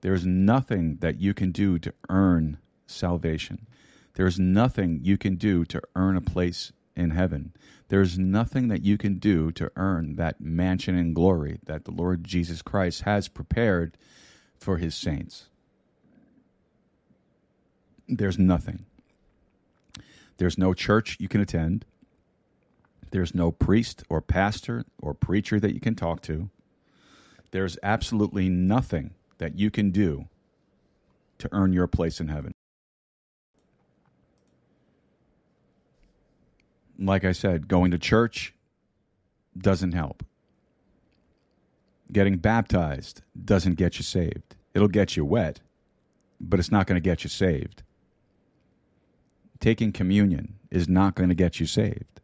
There 0.00 0.14
is 0.14 0.24
nothing 0.24 0.98
that 1.00 1.20
you 1.20 1.34
can 1.34 1.50
do 1.50 1.78
to 1.80 1.92
earn 2.08 2.58
salvation. 2.86 3.66
There 4.14 4.26
is 4.26 4.38
nothing 4.38 5.00
you 5.02 5.18
can 5.18 5.34
do 5.34 5.64
to 5.66 5.82
earn 5.96 6.16
a 6.16 6.20
place 6.20 6.72
in 6.96 7.10
heaven. 7.10 7.52
There 7.88 8.00
is 8.00 8.18
nothing 8.18 8.68
that 8.68 8.82
you 8.82 8.96
can 8.96 9.18
do 9.18 9.50
to 9.52 9.72
earn 9.74 10.14
that 10.16 10.40
mansion 10.40 10.96
in 10.96 11.12
glory 11.12 11.58
that 11.66 11.84
the 11.84 11.90
Lord 11.90 12.22
Jesus 12.24 12.62
Christ 12.62 13.02
has 13.02 13.26
prepared 13.26 13.96
for 14.56 14.76
his 14.78 14.94
saints. 14.94 15.46
There's 18.08 18.38
nothing. 18.38 18.84
There's 20.36 20.58
no 20.58 20.74
church 20.74 21.16
you 21.18 21.28
can 21.28 21.40
attend. 21.40 21.84
There's 23.10 23.34
no 23.34 23.50
priest 23.50 24.04
or 24.08 24.20
pastor 24.20 24.84
or 25.00 25.14
preacher 25.14 25.58
that 25.58 25.74
you 25.74 25.80
can 25.80 25.94
talk 25.94 26.22
to. 26.22 26.48
There's 27.50 27.76
absolutely 27.82 28.48
nothing 28.48 29.14
that 29.38 29.58
you 29.58 29.70
can 29.70 29.90
do 29.90 30.28
to 31.38 31.48
earn 31.52 31.72
your 31.72 31.86
place 31.86 32.20
in 32.20 32.28
heaven. 32.28 32.52
Like 36.98 37.24
I 37.24 37.32
said, 37.32 37.66
going 37.66 37.90
to 37.90 37.98
church 37.98 38.54
doesn't 39.56 39.92
help. 39.92 40.22
Getting 42.12 42.36
baptized 42.36 43.22
doesn't 43.44 43.74
get 43.74 43.96
you 43.96 44.04
saved. 44.04 44.54
It'll 44.74 44.88
get 44.88 45.16
you 45.16 45.24
wet, 45.24 45.60
but 46.40 46.60
it's 46.60 46.70
not 46.70 46.86
going 46.86 46.96
to 46.96 47.00
get 47.00 47.24
you 47.24 47.30
saved. 47.30 47.82
Taking 49.58 49.92
communion 49.92 50.54
is 50.70 50.88
not 50.88 51.14
going 51.14 51.28
to 51.30 51.34
get 51.34 51.58
you 51.58 51.66
saved 51.66 52.19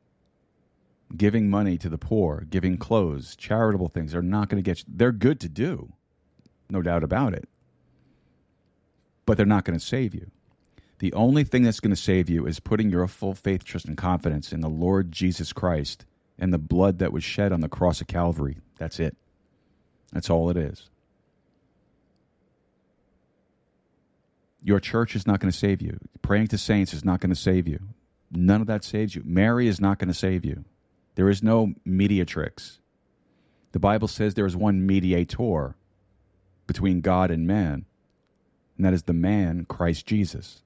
giving 1.15 1.51
money 1.51 1.79
to 1.79 1.89
the 1.89 1.99
poor, 1.99 2.47
giving 2.49 2.77
clothes, 2.77 3.37
charitable 3.37 3.89
things 3.89 4.15
are 4.15 4.23
not 4.23 4.49
going 4.49 4.63
to 4.63 4.69
get 4.69 4.81
you. 4.81 4.85
They're 4.89 5.13
good 5.13 5.41
to 5.41 5.49
do, 5.49 5.93
no 6.71 6.83
doubt 6.83 7.05
about 7.05 7.35
it. 7.35 7.49
But 9.25 9.37
they're 9.37 9.47
not 9.47 9.65
going 9.65 9.79
to 9.79 9.85
save 9.85 10.15
you. 10.15 10.31
The 10.99 11.13
only 11.13 11.45
thing 11.45 11.63
that's 11.63 11.81
going 11.81 11.95
to 11.95 12.01
save 12.01 12.31
you 12.31 12.47
is 12.47 12.59
putting 12.59 12.91
your 12.91 13.07
full 13.07 13.35
faith, 13.35 13.65
trust, 13.65 13.87
and 13.87 13.97
confidence 13.97 14.53
in 14.53 14.61
the 14.61 14.69
Lord 14.69 15.13
Jesus 15.13 15.53
Christ 15.53 16.07
and 16.39 16.53
the 16.53 16.59
blood 16.59 16.99
that 16.99 17.13
was 17.13 17.25
shed 17.25 17.53
on 17.53 17.61
the 17.61 17.69
cross 17.69 18.01
of 18.01 18.07
Calvary. 18.07 18.59
That's 18.79 18.99
it. 18.99 19.17
That's 20.13 20.31
all 20.31 20.49
it 20.51 20.57
is. 20.57 20.89
Your 24.63 24.81
church 24.81 25.15
is 25.15 25.27
not 25.27 25.39
going 25.39 25.53
to 25.53 25.57
save 25.57 25.83
you. 25.83 25.99
Praying 26.23 26.49
to 26.49 26.59
saints 26.59 26.93
is 26.93 27.05
not 27.05 27.21
going 27.21 27.31
to 27.31 27.41
save 27.41 27.69
you. 27.69 27.81
None 28.33 28.61
of 28.61 28.67
that 28.67 28.83
saves 28.83 29.15
you. 29.15 29.23
Mary 29.25 29.69
is 29.69 29.81
not 29.81 29.99
going 29.99 30.09
to 30.09 30.15
save 30.15 30.45
you. 30.45 30.65
There 31.17 31.29
is 31.29 31.43
no 31.43 31.75
mediatrix. 31.85 32.79
The 33.73 33.79
Bible 33.79 34.09
says 34.09 34.35
there 34.35 34.47
is 34.47 34.57
one 34.57 34.87
mediator 34.87 35.75
between 36.67 37.01
God 37.01 37.31
and 37.31 37.47
man, 37.47 37.85
and 38.77 38.87
that 38.87 38.95
is 38.95 39.03
the 39.03 39.13
man, 39.13 39.65
Christ 39.65 40.07
Jesus. 40.07 40.63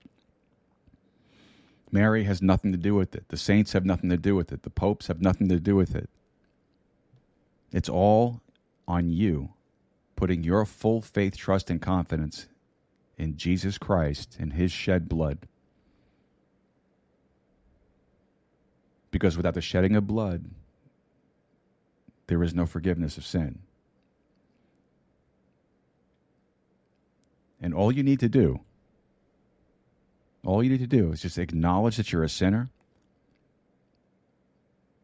Mary 1.93 2.25
has 2.25 2.41
nothing 2.43 2.73
to 2.73 2.79
do 2.79 2.95
with 2.95 3.15
it. 3.15 3.29
The 3.29 3.37
saints 3.37 3.73
have 3.73 3.85
nothing 3.85 4.11
to 4.11 4.17
do 4.17 4.37
with 4.37 4.53
it. 4.53 4.63
The 4.63 4.71
popes 4.71 5.09
have 5.09 5.21
nothing 5.21 5.49
to 5.49 5.59
do 5.59 5.75
with 5.75 5.95
it. 5.95 6.09
It's 7.73 7.89
all 7.89 8.41
on 8.87 9.11
you, 9.11 9.51
putting 10.17 10.45
your 10.45 10.65
full 10.65 11.01
faith, 11.01 11.37
trust, 11.37 11.71
and 11.71 11.81
confidence 11.81 12.47
in 13.17 13.37
Jesus 13.37 13.79
Christ 13.79 14.37
and 14.41 14.53
his 14.53 14.73
shed 14.73 15.09
blood. 15.09 15.47
Because 19.11 19.37
without 19.37 19.55
the 19.55 19.61
shedding 19.61 19.97
of 19.97 20.07
blood, 20.07 20.45
there 22.27 22.43
is 22.43 22.55
no 22.55 22.67
forgiveness 22.67 23.19
of 23.19 23.27
sin. 23.27 23.59
And 27.61 27.75
all 27.75 27.93
you 27.93 28.03
need 28.03 28.21
to 28.21 28.29
do, 28.29 28.61
all 30.45 30.63
you 30.63 30.71
need 30.71 30.79
to 30.79 30.87
do 30.87 31.13
is 31.13 31.21
just 31.21 31.39
acknowledge 31.39 31.97
that 31.97 32.13
you're 32.13 32.25
a 32.25 32.29
sinner 32.29 32.71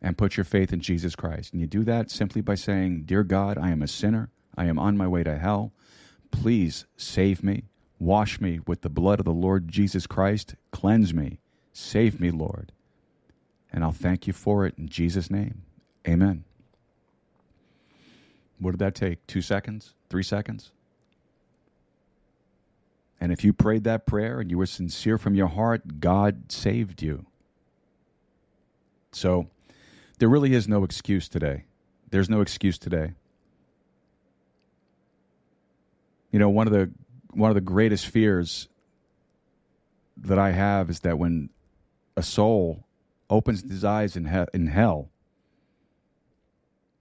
and 0.01 0.17
put 0.17 0.37
your 0.37 0.45
faith 0.45 0.73
in 0.73 0.81
Jesus 0.81 1.17
Christ. 1.17 1.53
And 1.53 1.61
you 1.61 1.67
do 1.67 1.85
that 1.85 2.11
simply 2.11 2.41
by 2.41 2.55
saying, 2.55 3.03
Dear 3.07 3.25
God, 3.25 3.59
I 3.59 3.71
am 3.71 3.83
a 3.83 3.89
sinner. 3.89 4.31
I 4.57 4.67
am 4.67 4.79
on 4.79 4.97
my 4.97 5.07
way 5.09 5.25
to 5.25 5.37
hell. 5.37 5.73
Please 6.31 6.87
save 6.97 7.43
me. 7.43 7.65
Wash 7.99 8.41
me 8.41 8.61
with 8.67 8.83
the 8.83 8.89
blood 8.89 9.19
of 9.19 9.25
the 9.25 9.33
Lord 9.33 9.69
Jesus 9.69 10.07
Christ. 10.07 10.55
Cleanse 10.71 11.13
me. 11.13 11.41
Save 11.73 12.21
me, 12.21 12.31
Lord. 12.31 12.73
And 13.77 13.85
I'll 13.85 13.93
thank 13.93 14.27
you 14.27 14.33
for 14.33 14.65
it 14.65 14.75
in 14.79 14.89
Jesus' 14.89 15.31
name. 15.31 15.61
Amen. 16.09 16.45
What 18.59 18.71
did 18.71 18.81
that 18.81 18.95
take? 18.95 19.25
Two 19.27 19.43
seconds? 19.43 19.93
Three 20.09 20.23
seconds? 20.23 20.73
And 23.21 23.33
if 23.33 23.45
you 23.45 23.53
prayed 23.53 23.85
that 23.85 24.07
prayer 24.07 24.41
and 24.41 24.51
you 24.51 24.57
were 24.57 24.65
sincere 24.65 25.19
from 25.19 25.35
your 25.35 25.49
heart, 25.49 26.01
God 26.01 26.51
saved 26.51 27.03
you. 27.03 27.27
So 29.13 29.47
there 30.19 30.31
really 30.31 30.55
is 30.55 30.67
no 30.67 30.83
excuse 30.83 31.29
today. 31.29 31.65
There's 32.09 32.31
no 32.31 32.41
excuse 32.41 32.79
today. 32.79 33.13
You 36.31 36.39
know, 36.39 36.49
one 36.49 36.67
of 36.67 36.73
the 36.73 36.91
one 37.33 37.51
of 37.51 37.55
the 37.55 37.61
greatest 37.61 38.07
fears 38.07 38.69
that 40.17 40.39
I 40.39 40.53
have 40.53 40.89
is 40.89 41.01
that 41.01 41.19
when 41.19 41.51
a 42.17 42.23
soul 42.23 42.86
opens 43.29 43.63
his 43.63 43.85
eyes 43.85 44.17
in, 44.17 44.27
he- 44.27 44.45
in 44.55 44.67
hell 44.69 45.11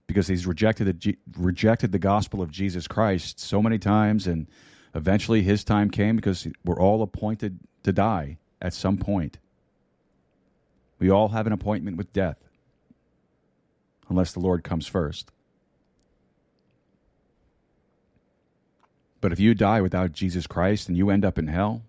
because 0.06 0.28
he's 0.28 0.46
rejected 0.46 0.86
the, 0.86 0.92
G- 0.92 1.18
rejected 1.36 1.92
the 1.92 1.98
gospel 1.98 2.42
of 2.42 2.50
Jesus 2.50 2.86
Christ 2.86 3.40
so 3.40 3.60
many 3.62 3.78
times, 3.78 4.26
and 4.26 4.46
eventually 4.94 5.42
his 5.42 5.64
time 5.64 5.90
came 5.90 6.16
because 6.16 6.46
we're 6.64 6.80
all 6.80 7.02
appointed 7.02 7.58
to 7.82 7.92
die 7.92 8.38
at 8.62 8.72
some 8.72 8.96
point. 8.96 9.38
We 10.98 11.10
all 11.10 11.28
have 11.28 11.46
an 11.46 11.52
appointment 11.52 11.96
with 11.96 12.12
death, 12.12 12.38
unless 14.08 14.32
the 14.32 14.40
Lord 14.40 14.64
comes 14.64 14.86
first. 14.86 15.30
But 19.20 19.32
if 19.32 19.40
you 19.40 19.54
die 19.54 19.80
without 19.80 20.12
Jesus 20.12 20.46
Christ 20.46 20.88
and 20.88 20.96
you 20.96 21.10
end 21.10 21.24
up 21.24 21.38
in 21.38 21.48
hell, 21.48 21.82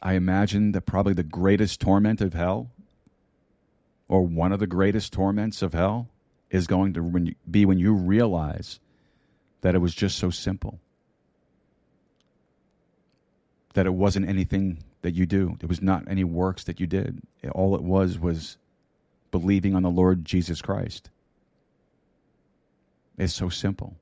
I 0.00 0.14
imagine 0.14 0.72
that 0.72 0.82
probably 0.82 1.14
the 1.14 1.22
greatest 1.22 1.80
torment 1.80 2.20
of 2.20 2.34
hell, 2.34 2.70
or 4.08 4.22
one 4.22 4.52
of 4.52 4.60
the 4.60 4.66
greatest 4.66 5.12
torments 5.12 5.60
of 5.60 5.74
hell, 5.74 6.08
is 6.50 6.66
going 6.66 6.94
to 6.94 7.34
be 7.50 7.66
when 7.66 7.78
you 7.78 7.92
realize 7.92 8.80
that 9.60 9.74
it 9.74 9.78
was 9.78 9.94
just 9.94 10.16
so 10.16 10.30
simple. 10.30 10.78
That 13.74 13.86
it 13.86 13.94
wasn't 13.94 14.28
anything 14.28 14.78
that 15.02 15.14
you 15.14 15.26
do, 15.26 15.56
it 15.60 15.68
was 15.68 15.82
not 15.82 16.04
any 16.08 16.24
works 16.24 16.64
that 16.64 16.80
you 16.80 16.86
did. 16.86 17.20
All 17.52 17.74
it 17.74 17.82
was 17.82 18.18
was 18.18 18.56
believing 19.30 19.74
on 19.74 19.82
the 19.82 19.90
Lord 19.90 20.24
Jesus 20.24 20.62
Christ. 20.62 21.10
It's 23.16 23.34
so 23.34 23.48
simple. 23.48 23.96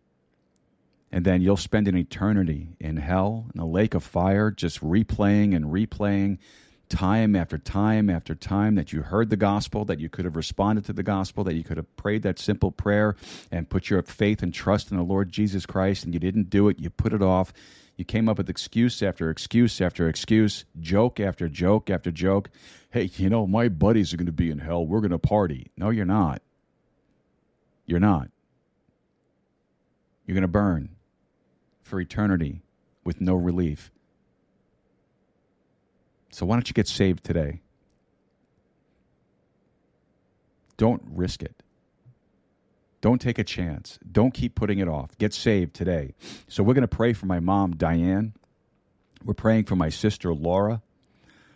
And 1.12 1.24
then 1.24 1.40
you'll 1.40 1.56
spend 1.56 1.88
an 1.88 1.96
eternity 1.96 2.76
in 2.80 2.96
hell, 2.96 3.46
in 3.54 3.60
a 3.60 3.66
lake 3.66 3.94
of 3.94 4.02
fire, 4.02 4.50
just 4.50 4.80
replaying 4.80 5.54
and 5.54 5.66
replaying 5.66 6.38
time 6.88 7.34
after 7.34 7.58
time 7.58 8.10
after 8.10 8.34
time 8.34 8.76
that 8.76 8.92
you 8.92 9.02
heard 9.02 9.30
the 9.30 9.36
gospel, 9.36 9.84
that 9.84 9.98
you 10.00 10.08
could 10.08 10.24
have 10.24 10.36
responded 10.36 10.84
to 10.84 10.92
the 10.92 11.02
gospel, 11.02 11.44
that 11.44 11.54
you 11.54 11.64
could 11.64 11.76
have 11.76 11.96
prayed 11.96 12.22
that 12.22 12.38
simple 12.38 12.70
prayer 12.70 13.16
and 13.50 13.68
put 13.68 13.90
your 13.90 14.02
faith 14.02 14.42
and 14.42 14.52
trust 14.52 14.90
in 14.90 14.96
the 14.96 15.02
Lord 15.02 15.30
Jesus 15.30 15.66
Christ, 15.66 16.04
and 16.04 16.14
you 16.14 16.20
didn't 16.20 16.50
do 16.50 16.68
it. 16.68 16.78
You 16.78 16.90
put 16.90 17.12
it 17.12 17.22
off. 17.22 17.52
You 17.96 18.04
came 18.04 18.28
up 18.28 18.36
with 18.38 18.50
excuse 18.50 19.02
after 19.02 19.30
excuse 19.30 19.80
after 19.80 20.08
excuse, 20.08 20.64
joke 20.80 21.18
after 21.18 21.48
joke 21.48 21.88
after 21.88 22.10
joke. 22.10 22.50
Hey, 22.90 23.10
you 23.16 23.30
know, 23.30 23.46
my 23.46 23.68
buddies 23.68 24.12
are 24.12 24.16
going 24.16 24.26
to 24.26 24.32
be 24.32 24.50
in 24.50 24.58
hell. 24.58 24.86
We're 24.86 25.00
going 25.00 25.12
to 25.12 25.18
party. 25.18 25.70
No, 25.76 25.90
you're 25.90 26.04
not. 26.04 26.42
You're 27.86 28.00
not. 28.00 28.28
You're 30.26 30.34
going 30.34 30.42
to 30.42 30.48
burn 30.48 30.95
for 31.86 32.00
eternity 32.00 32.62
with 33.04 33.20
no 33.20 33.34
relief. 33.34 33.90
So 36.30 36.44
why 36.44 36.56
don't 36.56 36.68
you 36.68 36.74
get 36.74 36.88
saved 36.88 37.24
today? 37.24 37.60
Don't 40.76 41.02
risk 41.06 41.42
it. 41.42 41.54
Don't 43.00 43.20
take 43.20 43.38
a 43.38 43.44
chance. 43.44 43.98
Don't 44.10 44.34
keep 44.34 44.54
putting 44.54 44.78
it 44.78 44.88
off. 44.88 45.16
Get 45.18 45.32
saved 45.32 45.74
today. 45.74 46.14
So 46.48 46.62
we're 46.62 46.74
going 46.74 46.82
to 46.82 46.88
pray 46.88 47.12
for 47.12 47.26
my 47.26 47.40
mom, 47.40 47.76
Diane. 47.76 48.34
We're 49.24 49.34
praying 49.34 49.64
for 49.64 49.76
my 49.76 49.88
sister, 49.88 50.34
Laura. 50.34 50.82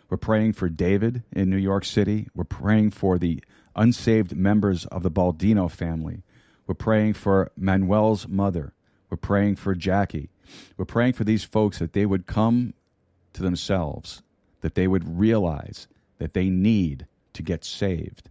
We're 0.09 0.17
praying 0.17 0.53
for 0.53 0.69
David 0.69 1.23
in 1.31 1.49
New 1.49 1.57
York 1.57 1.85
City. 1.85 2.29
We're 2.33 2.43
praying 2.43 2.91
for 2.91 3.17
the 3.17 3.43
unsaved 3.75 4.35
members 4.35 4.85
of 4.85 5.03
the 5.03 5.11
Baldino 5.11 5.69
family. 5.69 6.23
We're 6.67 6.75
praying 6.75 7.13
for 7.13 7.51
Manuel's 7.55 8.27
mother. 8.27 8.73
We're 9.11 9.17
praying 9.17 9.57
for 9.57 9.75
Jackie. 9.75 10.29
We're 10.77 10.85
praying 10.85 11.13
for 11.13 11.25
these 11.25 11.43
folks 11.43 11.79
that 11.79 11.93
they 11.93 12.05
would 12.05 12.25
come 12.25 12.73
to 13.33 13.43
themselves 13.43 14.23
that 14.61 14.75
they 14.75 14.87
would 14.87 15.17
realize 15.19 15.87
that 16.17 16.33
they 16.33 16.49
need 16.49 17.05
to 17.33 17.43
get 17.43 17.65
saved. 17.65 18.29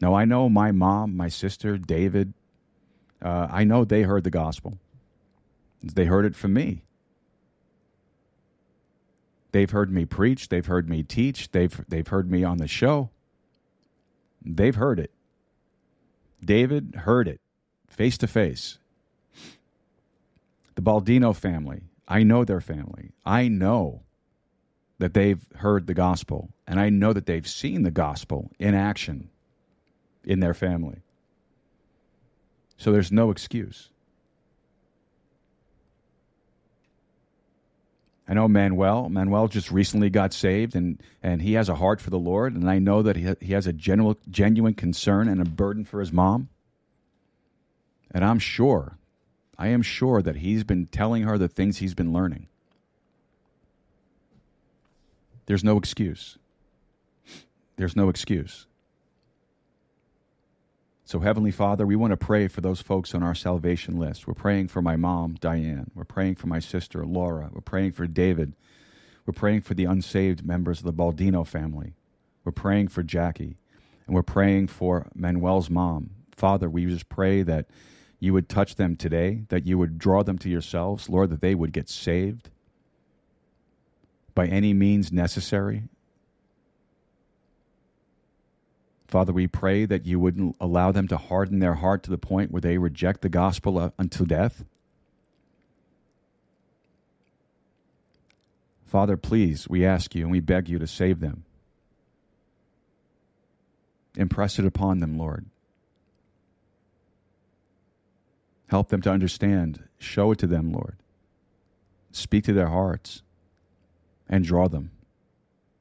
Now, 0.00 0.14
I 0.14 0.24
know 0.24 0.48
my 0.48 0.72
mom, 0.72 1.16
my 1.16 1.28
sister, 1.28 1.76
David, 1.76 2.32
uh, 3.20 3.48
I 3.50 3.64
know 3.64 3.84
they 3.84 4.02
heard 4.02 4.24
the 4.24 4.30
gospel. 4.30 4.78
They 5.82 6.06
heard 6.06 6.24
it 6.24 6.34
from 6.34 6.54
me. 6.54 6.82
They've 9.52 9.70
heard 9.70 9.92
me 9.92 10.06
preach. 10.06 10.48
They've 10.48 10.64
heard 10.64 10.88
me 10.88 11.02
teach. 11.02 11.50
They've, 11.50 11.84
they've 11.88 12.06
heard 12.06 12.30
me 12.30 12.44
on 12.44 12.58
the 12.58 12.68
show. 12.68 13.10
They've 14.42 14.74
heard 14.74 14.98
it. 14.98 15.10
David 16.42 16.94
heard 16.94 17.28
it 17.28 17.40
face 18.00 18.16
to 18.16 18.26
face. 18.26 18.78
The 20.74 20.80
Baldino 20.80 21.36
family 21.36 21.82
I 22.08 22.22
know 22.22 22.46
their 22.46 22.62
family. 22.62 23.12
I 23.26 23.48
know 23.48 24.04
that 24.98 25.12
they've 25.12 25.44
heard 25.56 25.86
the 25.86 25.92
gospel, 25.92 26.48
and 26.66 26.80
I 26.80 26.88
know 26.88 27.12
that 27.12 27.26
they've 27.26 27.46
seen 27.46 27.82
the 27.82 27.90
gospel 27.90 28.50
in 28.58 28.74
action 28.74 29.28
in 30.24 30.40
their 30.40 30.54
family. 30.54 31.02
So 32.78 32.90
there's 32.90 33.12
no 33.12 33.30
excuse. 33.30 33.90
I 38.26 38.32
know 38.32 38.48
Manuel. 38.48 39.10
Manuel 39.10 39.46
just 39.48 39.70
recently 39.70 40.08
got 40.08 40.32
saved, 40.32 40.74
and, 40.74 41.02
and 41.22 41.42
he 41.42 41.52
has 41.52 41.68
a 41.68 41.74
heart 41.74 42.00
for 42.00 42.08
the 42.08 42.18
Lord, 42.18 42.54
and 42.54 42.70
I 42.70 42.78
know 42.78 43.02
that 43.02 43.16
he, 43.16 43.34
he 43.42 43.52
has 43.52 43.66
a 43.66 43.74
genuine, 43.74 44.16
genuine 44.30 44.74
concern 44.74 45.28
and 45.28 45.42
a 45.42 45.44
burden 45.44 45.84
for 45.84 46.00
his 46.00 46.10
mom. 46.12 46.48
And 48.10 48.24
I'm 48.24 48.38
sure 48.38 48.98
I 49.60 49.68
am 49.68 49.82
sure 49.82 50.22
that 50.22 50.36
he's 50.36 50.64
been 50.64 50.86
telling 50.86 51.24
her 51.24 51.36
the 51.36 51.46
things 51.46 51.76
he's 51.76 51.94
been 51.94 52.14
learning. 52.14 52.48
There's 55.44 55.62
no 55.62 55.76
excuse. 55.76 56.38
There's 57.76 57.94
no 57.94 58.08
excuse. 58.08 58.66
So, 61.04 61.18
Heavenly 61.18 61.50
Father, 61.50 61.84
we 61.84 61.96
want 61.96 62.12
to 62.12 62.16
pray 62.16 62.48
for 62.48 62.62
those 62.62 62.80
folks 62.80 63.14
on 63.14 63.22
our 63.22 63.34
salvation 63.34 63.98
list. 63.98 64.26
We're 64.26 64.34
praying 64.34 64.68
for 64.68 64.80
my 64.80 64.96
mom, 64.96 65.34
Diane. 65.40 65.90
We're 65.94 66.04
praying 66.04 66.36
for 66.36 66.46
my 66.46 66.60
sister, 66.60 67.04
Laura. 67.04 67.50
We're 67.52 67.60
praying 67.60 67.92
for 67.92 68.06
David. 68.06 68.54
We're 69.26 69.32
praying 69.34 69.62
for 69.62 69.74
the 69.74 69.84
unsaved 69.84 70.46
members 70.46 70.78
of 70.78 70.84
the 70.84 70.92
Baldino 70.92 71.46
family. 71.46 71.94
We're 72.44 72.52
praying 72.52 72.88
for 72.88 73.02
Jackie. 73.02 73.58
And 74.06 74.14
we're 74.14 74.22
praying 74.22 74.68
for 74.68 75.08
Manuel's 75.14 75.68
mom. 75.68 76.10
Father, 76.34 76.70
we 76.70 76.86
just 76.86 77.08
pray 77.08 77.42
that 77.42 77.66
you 78.20 78.34
would 78.34 78.48
touch 78.48 78.76
them 78.76 78.96
today, 78.96 79.42
that 79.48 79.66
you 79.66 79.78
would 79.78 79.98
draw 79.98 80.22
them 80.22 80.38
to 80.38 80.50
yourselves, 80.50 81.08
Lord, 81.08 81.30
that 81.30 81.40
they 81.40 81.54
would 81.54 81.72
get 81.72 81.88
saved 81.88 82.50
by 84.34 84.46
any 84.46 84.74
means 84.74 85.10
necessary. 85.10 85.84
Father, 89.08 89.32
we 89.32 89.48
pray 89.48 89.86
that 89.86 90.06
you 90.06 90.20
wouldn't 90.20 90.54
allow 90.60 90.92
them 90.92 91.08
to 91.08 91.16
harden 91.16 91.58
their 91.58 91.74
heart 91.74 92.04
to 92.04 92.10
the 92.10 92.18
point 92.18 92.52
where 92.52 92.60
they 92.60 92.78
reject 92.78 93.22
the 93.22 93.28
gospel 93.28 93.78
uh, 93.78 93.90
until 93.98 94.24
death. 94.24 94.64
Father, 98.86 99.16
please, 99.16 99.68
we 99.68 99.84
ask 99.84 100.14
you 100.14 100.22
and 100.22 100.30
we 100.30 100.40
beg 100.40 100.68
you 100.68 100.78
to 100.78 100.86
save 100.86 101.20
them. 101.20 101.44
Impress 104.16 104.58
it 104.58 104.66
upon 104.66 105.00
them, 105.00 105.16
Lord. 105.16 105.46
Help 108.70 108.88
them 108.88 109.02
to 109.02 109.10
understand. 109.10 109.82
Show 109.98 110.30
it 110.30 110.38
to 110.38 110.46
them, 110.46 110.72
Lord. 110.72 110.96
Speak 112.12 112.44
to 112.44 112.52
their 112.52 112.68
hearts 112.68 113.22
and 114.28 114.44
draw 114.44 114.68
them. 114.68 114.92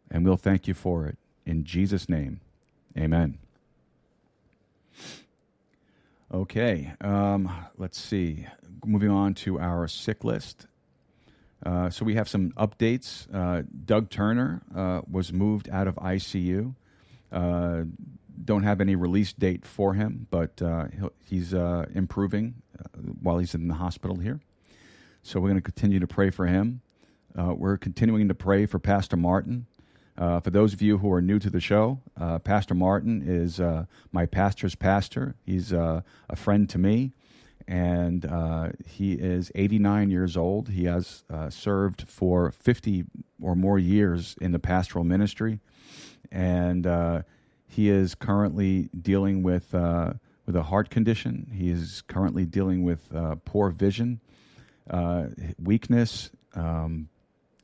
And 0.10 0.26
we'll 0.26 0.38
thank 0.38 0.68
you 0.68 0.74
for 0.74 1.06
it. 1.06 1.18
In 1.46 1.64
Jesus' 1.64 2.10
name, 2.10 2.42
amen. 2.98 3.38
Okay, 6.34 6.94
um, 7.02 7.52
let's 7.78 8.00
see. 8.00 8.48
Moving 8.84 9.12
on 9.12 9.36
to 9.36 9.60
our 9.60 9.88
sick 9.88 10.24
list. 10.24 10.66
Uh, 11.64 11.92
so 11.92 12.06
we 12.06 12.16
have 12.16 12.28
some 12.28 12.52
updates. 12.54 13.28
Uh, 13.32 13.64
Doug 13.86 14.10
Turner 14.10 14.62
uh, 14.76 15.02
was 15.10 15.32
moved 15.32 15.70
out 15.70 15.88
of 15.88 15.96
ICU. 15.96 16.74
Don't 18.44 18.64
have 18.64 18.80
any 18.80 18.96
release 18.96 19.34
date 19.34 19.66
for 19.66 19.94
him, 19.94 20.28
but 20.30 20.62
uh, 20.62 20.86
he's 21.26 21.54
uh, 21.54 21.86
improving 21.94 22.56
uh, 22.78 22.84
while 23.22 23.38
he's 23.38 23.54
in 23.54 23.68
the 23.68 23.74
hospital 23.74 24.18
here. 24.18 24.40
So 25.24 25.40
we're 25.40 25.50
going 25.50 25.62
to 25.62 25.72
continue 25.72 26.00
to 26.00 26.08
pray 26.08 26.30
for 26.30 26.48
him. 26.48 26.82
Uh, 27.38 27.54
we're 27.54 27.78
continuing 27.78 28.28
to 28.30 28.34
pray 28.34 28.66
for 28.66 28.80
Pastor 28.80 29.18
Martin. 29.18 29.66
Uh, 30.18 30.40
for 30.40 30.50
those 30.50 30.74
of 30.74 30.82
you 30.82 30.98
who 30.98 31.12
are 31.12 31.22
new 31.22 31.40
to 31.40 31.50
the 31.50 31.60
show, 31.60 32.00
Pastor 32.44 32.74
Martin 32.74 33.24
is 33.26 33.62
my 34.12 34.26
pastor's 34.26 34.76
pastor. 34.76 35.36
He's 35.46 35.72
a 35.72 36.04
friend 36.36 36.70
to 36.70 36.78
me, 36.78 37.14
and 37.68 38.26
he 38.86 39.14
is 39.14 39.52
89 39.56 40.10
years 40.10 40.36
old. 40.36 40.70
He 40.70 40.86
has 40.86 41.24
served 41.50 42.08
for 42.08 42.52
50 42.52 43.06
or 43.42 43.56
more 43.56 43.80
years 43.80 44.36
in 44.42 44.52
the 44.52 44.60
pastoral 44.60 45.06
ministry, 45.06 45.60
and 46.32 46.86
he 47.70 47.90
is 47.90 48.16
currently 48.16 48.90
dealing 49.00 49.44
with 49.44 49.74
uh, 49.74 50.14
with 50.46 50.56
a 50.56 50.64
heart 50.64 50.90
condition. 50.90 51.50
He 51.54 51.70
is 51.70 52.04
currently 52.08 52.46
dealing 52.46 52.84
with 52.84 53.14
uh, 53.16 53.36
poor 53.46 53.70
vision, 53.70 54.20
uh, 54.90 55.28
weakness, 55.62 56.32
um, 56.56 57.08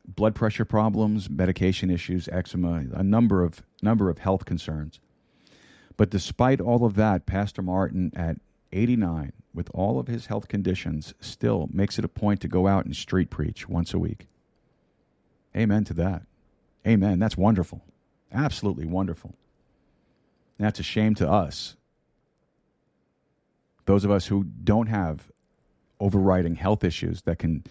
blood 0.08 0.36
pressure 0.36 0.66
problems, 0.66 1.28
medication 1.30 1.90
issues, 1.90 2.30
eczema, 2.30 2.84
a 2.94 3.04
number 3.04 3.44
of 3.44 3.64
number 3.82 4.10
of 4.10 4.20
health 4.20 4.46
concerns. 4.46 5.00
But 5.98 6.12
despite 6.12 6.62
all 6.62 6.86
of 6.86 6.96
that, 6.96 7.26
Pastor 7.26 7.64
Martin 7.64 8.12
at 8.16 8.38
89, 8.72 9.32
with 9.54 9.72
all 9.74 9.98
of 9.98 10.08
his 10.08 10.28
health 10.28 10.48
conditions, 10.48 11.14
still 11.20 11.70
makes 11.72 11.98
it 11.98 12.06
a 12.06 12.10
point 12.10 12.42
to 12.42 12.48
go 12.48 12.68
out 12.68 12.86
and 12.86 12.96
street 12.96 13.32
preach 13.32 13.68
once 13.68 13.94
a 13.94 14.00
week. 14.00 14.28
Amen 15.56 15.84
to 15.86 15.94
that. 15.96 16.24
Amen. 16.86 17.18
That's 17.18 17.38
wonderful. 17.38 17.82
Absolutely 18.32 18.86
wonderful. 18.86 19.36
That's 20.58 20.80
a 20.80 20.84
shame 20.84 21.16
to 21.16 21.30
us. 21.30 21.76
Those 23.86 24.04
of 24.04 24.12
us 24.12 24.26
who 24.26 24.44
don't 24.44 24.88
have 24.88 25.32
overriding 26.00 26.56
health 26.56 26.84
issues 26.84 27.22
that 27.24 27.40
can 27.40 27.64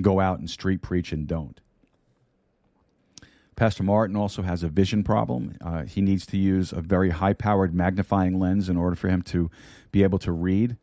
go 0.00 0.20
out 0.20 0.38
and 0.38 0.48
street 0.48 0.82
preach 0.82 1.12
and 1.12 1.26
don't. 1.26 1.60
Pastor 3.56 3.82
Martin 3.82 4.14
also 4.14 4.42
has 4.42 4.62
a 4.62 4.68
vision 4.68 5.02
problem. 5.02 5.56
Uh, 5.60 5.82
he 5.82 6.00
needs 6.00 6.24
to 6.26 6.36
use 6.36 6.72
a 6.72 6.80
very 6.80 7.10
high 7.10 7.32
powered 7.32 7.74
magnifying 7.74 8.38
lens 8.38 8.68
in 8.68 8.76
order 8.76 8.94
for 8.94 9.08
him 9.08 9.20
to 9.22 9.50
be 9.90 10.04
able 10.04 10.20
to 10.20 10.30
read. 10.30 10.76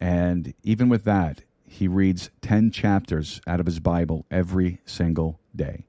And 0.00 0.54
even 0.62 0.88
with 0.88 1.04
that, 1.04 1.42
he 1.66 1.88
reads 1.88 2.30
10 2.40 2.70
chapters 2.70 3.40
out 3.46 3.60
of 3.60 3.66
his 3.66 3.80
Bible 3.80 4.24
every 4.30 4.80
single 4.86 5.40
day. 5.54 5.84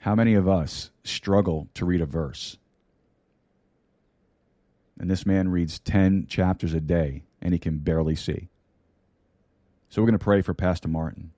How 0.00 0.14
many 0.14 0.34
of 0.34 0.48
us 0.48 0.90
struggle 1.04 1.68
to 1.74 1.84
read 1.84 2.00
a 2.00 2.06
verse? 2.06 2.56
And 5.00 5.10
this 5.10 5.24
man 5.24 5.48
reads 5.48 5.78
10 5.78 6.26
chapters 6.28 6.74
a 6.74 6.80
day, 6.80 7.22
and 7.40 7.54
he 7.54 7.58
can 7.58 7.78
barely 7.78 8.14
see. 8.14 8.50
So 9.88 10.02
we're 10.02 10.06
going 10.06 10.18
to 10.18 10.22
pray 10.22 10.42
for 10.42 10.52
Pastor 10.52 10.88
Martin. 10.88 11.32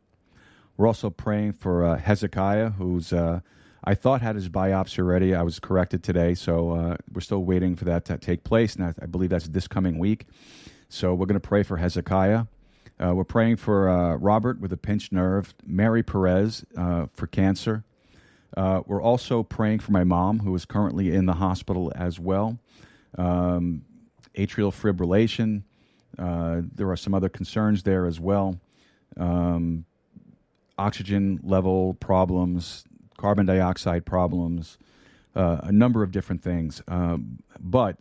We're 0.76 0.88
also 0.88 1.10
praying 1.10 1.52
for 1.52 1.84
uh, 1.84 1.96
Hezekiah, 1.96 2.70
who's, 2.70 3.12
uh, 3.12 3.38
I 3.84 3.94
thought 3.94 4.20
had 4.20 4.34
his 4.34 4.48
biopsy 4.48 4.98
already. 4.98 5.32
I 5.32 5.42
was 5.42 5.60
corrected 5.60 6.02
today, 6.02 6.34
so 6.34 6.72
uh, 6.72 6.96
we're 7.12 7.20
still 7.20 7.44
waiting 7.44 7.76
for 7.76 7.84
that 7.84 8.04
to 8.06 8.18
take 8.18 8.42
place, 8.42 8.74
and 8.74 8.84
I, 8.84 8.94
I 9.00 9.06
believe 9.06 9.30
that's 9.30 9.46
this 9.46 9.68
coming 9.68 9.96
week. 9.96 10.26
So 10.88 11.14
we're 11.14 11.26
going 11.26 11.40
to 11.40 11.48
pray 11.48 11.62
for 11.62 11.76
Hezekiah. 11.76 12.46
Uh, 12.98 13.14
we're 13.14 13.22
praying 13.22 13.56
for 13.56 13.88
uh, 13.88 14.16
Robert 14.16 14.60
with 14.60 14.72
a 14.72 14.76
pinched 14.76 15.12
nerve, 15.12 15.54
Mary 15.64 16.02
Perez 16.02 16.64
uh, 16.76 17.06
for 17.12 17.28
cancer. 17.28 17.84
We're 18.56 19.00
also 19.00 19.44
praying 19.44 19.78
for 19.78 19.92
my 19.92 20.02
mom, 20.02 20.40
who 20.40 20.52
is 20.56 20.64
currently 20.64 21.14
in 21.14 21.26
the 21.26 21.34
hospital 21.34 21.92
as 21.94 22.18
well. 22.18 22.58
Um, 23.18 23.84
atrial 24.36 24.72
fibrillation. 24.72 25.62
Uh, 26.18 26.62
there 26.74 26.90
are 26.90 26.96
some 26.96 27.14
other 27.14 27.28
concerns 27.28 27.82
there 27.82 28.06
as 28.06 28.20
well. 28.20 28.60
Um, 29.16 29.84
oxygen 30.78 31.40
level 31.42 31.94
problems, 31.94 32.84
carbon 33.16 33.46
dioxide 33.46 34.04
problems, 34.04 34.78
uh, 35.34 35.58
a 35.62 35.72
number 35.72 36.02
of 36.02 36.12
different 36.12 36.42
things. 36.42 36.82
Um, 36.88 37.38
but 37.60 37.98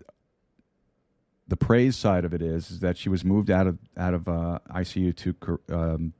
the 1.47 1.57
praise 1.57 1.95
side 1.95 2.26
of 2.26 2.34
it 2.34 2.41
is, 2.41 2.72
is 2.72 2.80
that 2.80 2.97
she 2.97 3.09
was 3.09 3.24
moved 3.24 3.49
out 3.51 3.68
of 3.68 3.78
out 3.97 4.14
of 4.14 4.28
uh, 4.28 4.59
ICU 4.74 5.16
to 5.18 5.59
um, 5.70 6.14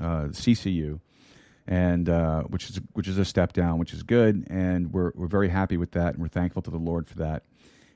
uh, 0.00 0.28
CCU, 0.28 1.00
and 1.66 2.08
uh, 2.08 2.42
which 2.42 2.70
is 2.70 2.80
which 2.92 3.08
is 3.08 3.18
a 3.18 3.24
step 3.24 3.52
down, 3.52 3.78
which 3.78 3.92
is 3.92 4.02
good, 4.02 4.46
and 4.48 4.92
we're 4.92 5.12
we're 5.14 5.26
very 5.26 5.48
happy 5.48 5.76
with 5.76 5.92
that, 5.92 6.14
and 6.14 6.22
we're 6.22 6.28
thankful 6.28 6.62
to 6.62 6.70
the 6.70 6.78
Lord 6.78 7.08
for 7.08 7.16
that. 7.16 7.42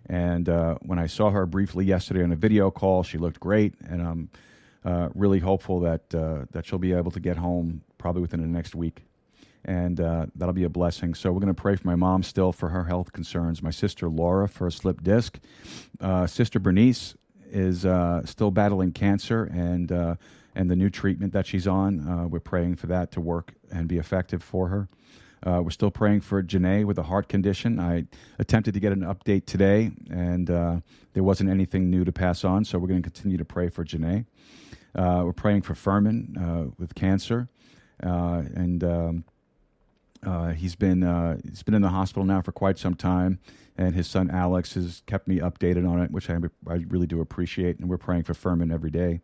And 0.07 0.48
uh, 0.48 0.76
when 0.82 0.98
I 0.98 1.07
saw 1.07 1.30
her 1.30 1.46
briefly 1.46 1.84
yesterday 1.84 2.22
on 2.22 2.32
a 2.32 2.36
video 2.36 2.70
call, 2.70 3.03
she 3.03 3.18
looked 3.18 3.38
great, 3.40 3.74
and 3.86 4.03
I'm 4.03 4.28
uh, 4.84 5.09
really 5.14 5.38
hopeful 5.38 5.80
that 5.80 6.14
uh, 6.14 6.46
that 6.53 6.66
she'll 6.66 6.78
be 6.78 6.92
able 6.92 7.11
to 7.11 7.20
get 7.20 7.36
home 7.36 7.82
probably 7.98 8.22
within 8.22 8.40
the 8.40 8.46
next 8.46 8.74
week 8.74 9.03
and 9.66 10.01
uh, 10.01 10.24
that'll 10.36 10.55
be 10.55 10.64
a 10.64 10.70
blessing. 10.70 11.12
So 11.12 11.30
we're 11.30 11.40
going 11.40 11.55
to 11.55 11.62
pray 11.62 11.76
for 11.76 11.86
my 11.86 11.94
mom 11.94 12.22
still 12.22 12.51
for 12.51 12.70
her 12.70 12.84
health 12.84 13.12
concerns. 13.12 13.62
My 13.62 13.70
sister 13.70 14.09
Laura 14.09 14.48
for 14.48 14.66
a 14.66 14.72
slip 14.72 15.03
disc. 15.03 15.38
Uh, 16.01 16.26
sister 16.26 16.59
Bernice 16.59 17.14
is 17.51 17.84
uh, 17.84 18.24
still 18.24 18.51
battling 18.51 18.92
cancer 18.92 19.44
and 19.53 19.92
and 20.57 20.68
the 20.68 20.76
new 20.76 20.88
treatment 20.88 21.34
that 21.34 21.46
she's 21.46 21.66
on. 21.66 22.30
We're 22.30 22.40
praying 22.40 22.76
for 22.76 22.86
that 22.86 23.12
to 23.12 23.20
work 23.20 23.53
and 23.70 23.86
be 23.86 23.98
effective 23.98 24.42
for 24.42 24.68
her. 24.68 24.88
Uh, 25.43 25.61
we're 25.62 25.70
still 25.70 25.91
praying 25.91 26.20
for 26.20 26.43
Janae 26.43 26.84
with 26.84 26.99
a 26.99 27.03
heart 27.03 27.28
condition. 27.28 27.80
I 27.80 28.05
attempted 28.38 28.74
to 28.74 28.80
get 28.80 28.93
an 28.93 29.01
update 29.01 29.47
today, 29.47 29.91
and 30.11 30.47
there 30.47 31.22
wasn't 31.22 31.51
anything 31.51 31.91
new 31.91 32.05
to 32.05 32.12
pass 32.12 32.45
on. 32.45 32.64
So 32.64 32.78
we're 32.78 32.88
going 32.88 33.03
to 33.03 33.11
continue 33.11 33.38
to 33.38 33.45
pray 33.45 33.68
for 33.68 33.84
Janae. 33.84 34.26
we're 34.95 35.32
praying 35.32 35.62
for 35.62 35.74
Furman 35.74 36.74
with 36.78 36.95
cancer, 36.95 37.49
and 38.01 38.84
um, 38.84 39.24
uh, 40.24 40.49
he's 40.49 40.74
been 40.74 41.03
uh, 41.03 41.38
he's 41.49 41.62
been 41.62 41.74
in 41.74 41.82
the 41.82 41.88
hospital 41.88 42.24
now 42.24 42.43
for 42.43 42.53
quite 42.53 42.78
some 42.78 42.95
time, 42.95 43.38
and 43.78 43.95
his 43.95 44.07
son 44.07 44.30
Alex 44.30 44.74
has 44.74 45.03
kept 45.07 45.26
me 45.26 45.38
updated 45.38 45.88
on 45.88 46.01
it, 46.01 46.11
which 46.11 46.28
I, 46.28 46.36
I 46.68 46.84
really 46.88 47.07
do 47.07 47.20
appreciate. 47.20 47.78
And 47.78 47.88
we're 47.88 47.99
praying 47.99 48.24
for 48.24 48.34
Furman 48.34 48.70
every 48.70 48.91
day 48.91 49.20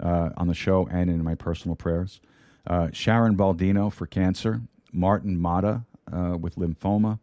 uh, 0.00 0.30
on 0.36 0.46
the 0.46 0.54
show 0.54 0.86
and 0.90 1.10
in 1.10 1.22
my 1.24 1.34
personal 1.34 1.74
prayers. 1.74 2.20
Uh, 2.66 2.88
Sharon 2.92 3.36
Baldino 3.36 3.92
for 3.92 4.06
cancer, 4.06 4.60
Martin 4.96 5.38
Mata 5.38 5.84
uh, 6.12 6.36
with 6.38 6.56
lymphoma. 6.56 7.20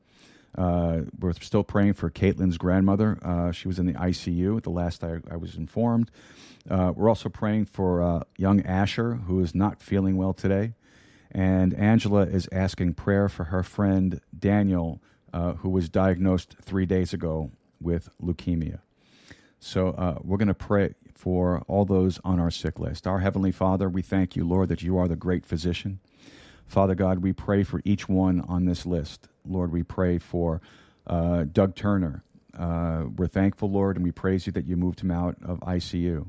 Uh, 0.58 1.02
we're 1.20 1.34
still 1.34 1.64
praying 1.64 1.94
for 1.94 2.10
Caitlin's 2.10 2.58
grandmother. 2.58 3.52
she 3.54 3.68
was 3.68 3.80
in 3.80 3.88
the 3.88 3.94
ICU 3.94 4.56
at 4.56 4.64
the 4.64 4.70
last 4.70 5.04
I, 5.04 5.18
I 5.30 5.36
was 5.36 5.56
informed. 5.56 6.12
we're 6.70 7.10
also 7.10 7.28
praying 7.28 7.66
for 7.66 8.24
young 8.38 8.62
Asher, 8.62 9.16
who 9.16 9.40
is 9.40 9.56
not 9.56 9.82
feeling 9.82 10.16
well 10.16 10.34
today. 10.34 10.74
And 11.34 11.74
Angela 11.74 12.22
is 12.22 12.48
asking 12.52 12.94
prayer 12.94 13.28
for 13.28 13.46
her 13.46 13.64
friend 13.64 14.22
Daniel, 14.38 15.02
uh, 15.34 15.54
who 15.54 15.70
was 15.70 15.90
diagnosed 15.90 16.56
three 16.62 16.86
days 16.86 17.12
ago 17.14 17.52
with 17.82 18.10
leukemia. 18.22 18.80
So 19.60 19.90
uh, 19.90 20.20
we're 20.24 20.38
going 20.38 20.48
to 20.48 20.54
pray 20.54 20.94
for 21.16 21.64
all 21.68 21.86
those 21.86 22.20
on 22.24 22.40
our 22.40 22.52
sick 22.52 22.80
list. 22.80 23.08
Our 23.08 23.20
Heavenly 23.20 23.52
Father, 23.52 23.90
we 23.90 24.02
thank 24.02 24.36
you, 24.36 24.48
Lord, 24.48 24.70
that 24.70 24.84
you 24.84 24.98
are 24.98 25.08
the 25.08 25.16
great 25.16 25.46
physician. 25.46 26.00
Father 26.68 26.96
God, 26.96 27.20
we 27.20 27.34
pray 27.34 27.64
for 27.64 27.82
each 27.86 28.10
one 28.10 28.42
on 28.42 28.66
this 28.66 28.86
list. 28.86 29.28
Lord, 29.46 29.72
we 29.72 29.84
pray 29.84 30.18
for 30.18 30.62
uh, 31.06 31.46
Doug 31.52 31.76
Turner. 31.76 32.24
Uh, 32.58 33.06
we're 33.16 33.28
thankful, 33.28 33.70
Lord, 33.70 33.96
and 33.96 34.04
we 34.04 34.12
praise 34.12 34.46
you 34.46 34.54
that 34.54 34.66
you 34.66 34.76
moved 34.76 35.02
him 35.02 35.12
out 35.12 35.36
of 35.44 35.60
ICU. 35.62 36.20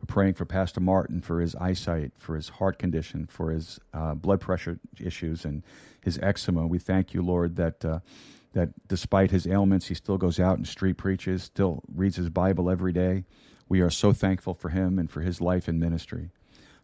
We're 0.00 0.06
praying 0.06 0.34
for 0.34 0.44
Pastor 0.44 0.80
Martin 0.80 1.20
for 1.20 1.40
his 1.40 1.54
eyesight, 1.56 2.12
for 2.18 2.34
his 2.34 2.48
heart 2.48 2.78
condition, 2.78 3.26
for 3.26 3.50
his 3.50 3.78
uh, 3.94 4.14
blood 4.14 4.40
pressure 4.40 4.78
issues, 5.00 5.44
and 5.44 5.62
his 6.02 6.18
eczema. 6.20 6.66
We 6.66 6.78
thank 6.78 7.14
you, 7.14 7.22
Lord, 7.22 7.56
that. 7.56 7.84
Uh, 7.84 8.00
that 8.54 8.68
despite 8.86 9.30
his 9.30 9.46
ailments, 9.46 9.86
he 9.86 9.94
still 9.94 10.18
goes 10.18 10.38
out 10.38 10.58
and 10.58 10.66
street 10.68 10.98
preaches, 10.98 11.42
still 11.42 11.82
reads 11.92 12.16
his 12.16 12.28
Bible 12.28 12.68
every 12.68 12.92
day. 12.92 13.24
We 13.68 13.80
are 13.80 13.90
so 13.90 14.12
thankful 14.12 14.54
for 14.54 14.68
him 14.68 14.98
and 14.98 15.10
for 15.10 15.22
his 15.22 15.40
life 15.40 15.68
and 15.68 15.80
ministry. 15.80 16.30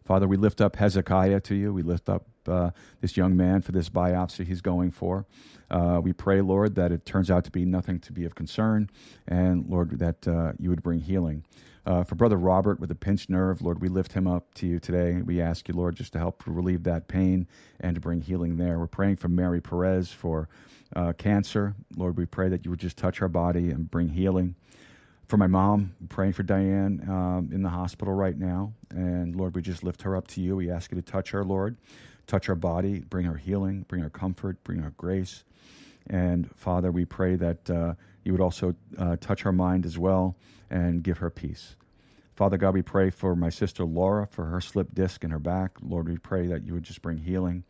Father, 0.03 0.27
we 0.27 0.37
lift 0.37 0.61
up 0.61 0.77
Hezekiah 0.77 1.41
to 1.41 1.55
you. 1.55 1.71
We 1.71 1.83
lift 1.83 2.09
up 2.09 2.25
uh, 2.49 2.71
this 3.01 3.15
young 3.15 3.37
man 3.37 3.61
for 3.61 3.71
this 3.71 3.89
biopsy 3.89 4.45
he's 4.45 4.61
going 4.61 4.91
for. 4.91 5.25
Uh, 5.69 5.99
we 6.03 6.13
pray, 6.13 6.41
Lord, 6.41 6.75
that 6.75 6.91
it 6.91 7.05
turns 7.05 7.29
out 7.29 7.43
to 7.45 7.51
be 7.51 7.63
nothing 7.63 7.99
to 7.99 8.11
be 8.11 8.25
of 8.25 8.35
concern, 8.35 8.89
and 9.27 9.69
Lord, 9.69 9.99
that 9.99 10.27
uh, 10.27 10.53
you 10.59 10.69
would 10.69 10.81
bring 10.81 10.99
healing. 10.99 11.43
Uh, 11.85 12.03
for 12.03 12.15
Brother 12.15 12.37
Robert 12.37 12.79
with 12.79 12.91
a 12.91 12.95
pinched 12.95 13.29
nerve, 13.29 13.61
Lord, 13.61 13.81
we 13.81 13.87
lift 13.87 14.13
him 14.13 14.27
up 14.27 14.53
to 14.55 14.67
you 14.67 14.79
today. 14.79 15.21
We 15.23 15.41
ask 15.41 15.67
you, 15.67 15.73
Lord, 15.73 15.95
just 15.95 16.13
to 16.13 16.19
help 16.19 16.43
relieve 16.45 16.83
that 16.83 17.07
pain 17.07 17.47
and 17.79 17.95
to 17.95 18.01
bring 18.01 18.21
healing 18.21 18.57
there. 18.57 18.79
We're 18.79 18.87
praying 18.87 19.15
for 19.15 19.27
Mary 19.27 19.61
Perez 19.61 20.11
for 20.11 20.49
uh, 20.95 21.13
cancer. 21.13 21.75
Lord, 21.95 22.17
we 22.17 22.25
pray 22.25 22.49
that 22.49 22.65
you 22.65 22.71
would 22.71 22.79
just 22.79 22.97
touch 22.97 23.17
her 23.19 23.27
body 23.27 23.71
and 23.71 23.89
bring 23.89 24.09
healing. 24.09 24.55
For 25.27 25.37
my 25.37 25.47
mom, 25.47 25.95
praying 26.09 26.33
for 26.33 26.43
Diane 26.43 27.05
um, 27.07 27.49
in 27.51 27.61
the 27.61 27.69
hospital 27.69 28.13
right 28.13 28.37
now. 28.37 28.73
And 28.89 29.35
Lord, 29.35 29.55
we 29.55 29.61
just 29.61 29.83
lift 29.83 30.01
her 30.01 30.15
up 30.15 30.27
to 30.29 30.41
you. 30.41 30.55
We 30.55 30.71
ask 30.71 30.91
you 30.91 30.95
to 30.95 31.03
touch 31.03 31.29
her, 31.31 31.43
Lord, 31.43 31.77
touch 32.29 32.47
our 32.47 32.55
body, 32.55 32.99
bring 32.99 33.27
our 33.27 33.35
healing, 33.35 33.85
bring 33.87 34.03
our 34.03 34.09
comfort, 34.09 34.63
bring 34.63 34.81
our 34.83 34.91
grace. 34.91 35.43
And 36.07 36.49
Father, 36.55 36.91
we 36.91 37.03
pray 37.03 37.35
that 37.35 37.69
uh, 37.69 37.93
you 38.23 38.31
would 38.31 38.41
also 38.41 38.75
uh, 38.97 39.17
touch 39.19 39.41
her 39.41 39.51
mind 39.51 39.85
as 39.85 39.97
well 39.97 40.35
and 40.69 41.03
give 41.03 41.17
her 41.17 41.29
peace. 41.29 41.75
Father 42.35 42.55
God, 42.55 42.73
we 42.73 42.83
pray 42.83 43.09
for 43.09 43.35
my 43.35 43.49
sister 43.49 43.83
Laura 43.83 44.25
for 44.27 44.45
her 44.45 44.61
slip 44.61 44.93
disc 44.93 45.23
in 45.23 45.31
her 45.31 45.39
back. 45.39 45.71
Lord, 45.81 46.07
we 46.07 46.17
pray 46.17 46.47
that 46.47 46.63
you 46.65 46.73
would 46.73 46.83
just 46.83 47.01
bring 47.01 47.17
healing 47.17 47.63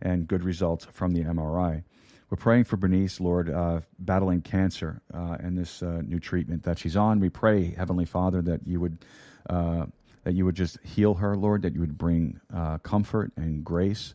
and 0.00 0.26
good 0.26 0.44
results 0.44 0.86
from 0.86 1.12
the 1.12 1.24
MRI. 1.24 1.82
We're 2.30 2.36
praying 2.36 2.64
for 2.64 2.76
Bernice, 2.76 3.20
Lord, 3.20 3.50
uh, 3.50 3.80
battling 3.98 4.42
cancer 4.42 5.02
uh, 5.12 5.36
and 5.40 5.58
this 5.58 5.82
uh, 5.82 6.02
new 6.04 6.18
treatment 6.18 6.62
that 6.62 6.78
she's 6.78 6.96
on. 6.96 7.20
We 7.20 7.28
pray, 7.28 7.74
Heavenly 7.76 8.06
Father, 8.06 8.40
that 8.42 8.66
you 8.66 8.80
would 8.80 9.04
uh, 9.50 9.86
that 10.24 10.34
you 10.34 10.44
would 10.44 10.56
just 10.56 10.78
heal 10.82 11.14
her, 11.14 11.36
Lord, 11.36 11.62
that 11.62 11.74
you 11.74 11.80
would 11.80 11.96
bring 11.96 12.40
uh, 12.52 12.78
comfort 12.78 13.32
and 13.36 13.64
grace 13.64 14.14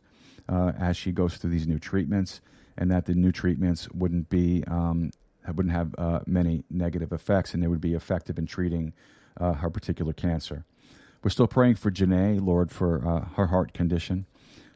uh, 0.50 0.74
as 0.80 0.98
she 0.98 1.12
goes 1.12 1.38
through 1.38 1.52
these 1.52 1.68
new 1.68 1.80
treatments, 1.80 2.42
and 2.78 2.92
that 2.92 3.06
the 3.06 3.14
new 3.14 3.32
treatments 3.32 3.90
wouldn't 3.92 4.30
be 4.30 4.64
um, 4.68 5.12
wouldn't 5.48 5.74
have 5.74 5.96
uh, 5.98 6.20
many 6.28 6.64
negative 6.70 7.12
effects, 7.12 7.54
and 7.54 7.64
they 7.64 7.68
would 7.68 7.82
be 7.82 7.94
effective 7.94 8.38
in 8.38 8.46
treating 8.46 8.94
uh, 9.40 9.54
her 9.54 9.70
particular 9.70 10.14
cancer. 10.14 10.66
We're 11.24 11.32
still 11.32 11.48
praying 11.48 11.76
for 11.76 11.92
Janae, 11.92 12.44
Lord, 12.44 12.72
for 12.72 13.08
uh, 13.08 13.26
her 13.36 13.48
heart 13.48 13.74
condition. 13.74 14.26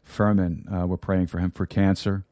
Furman, 0.03 0.67
uh, 0.71 0.87
we're 0.87 0.97
praying 0.97 1.27
for 1.27 1.39
him 1.39 1.51
for 1.51 1.65
cancer. 1.65 2.23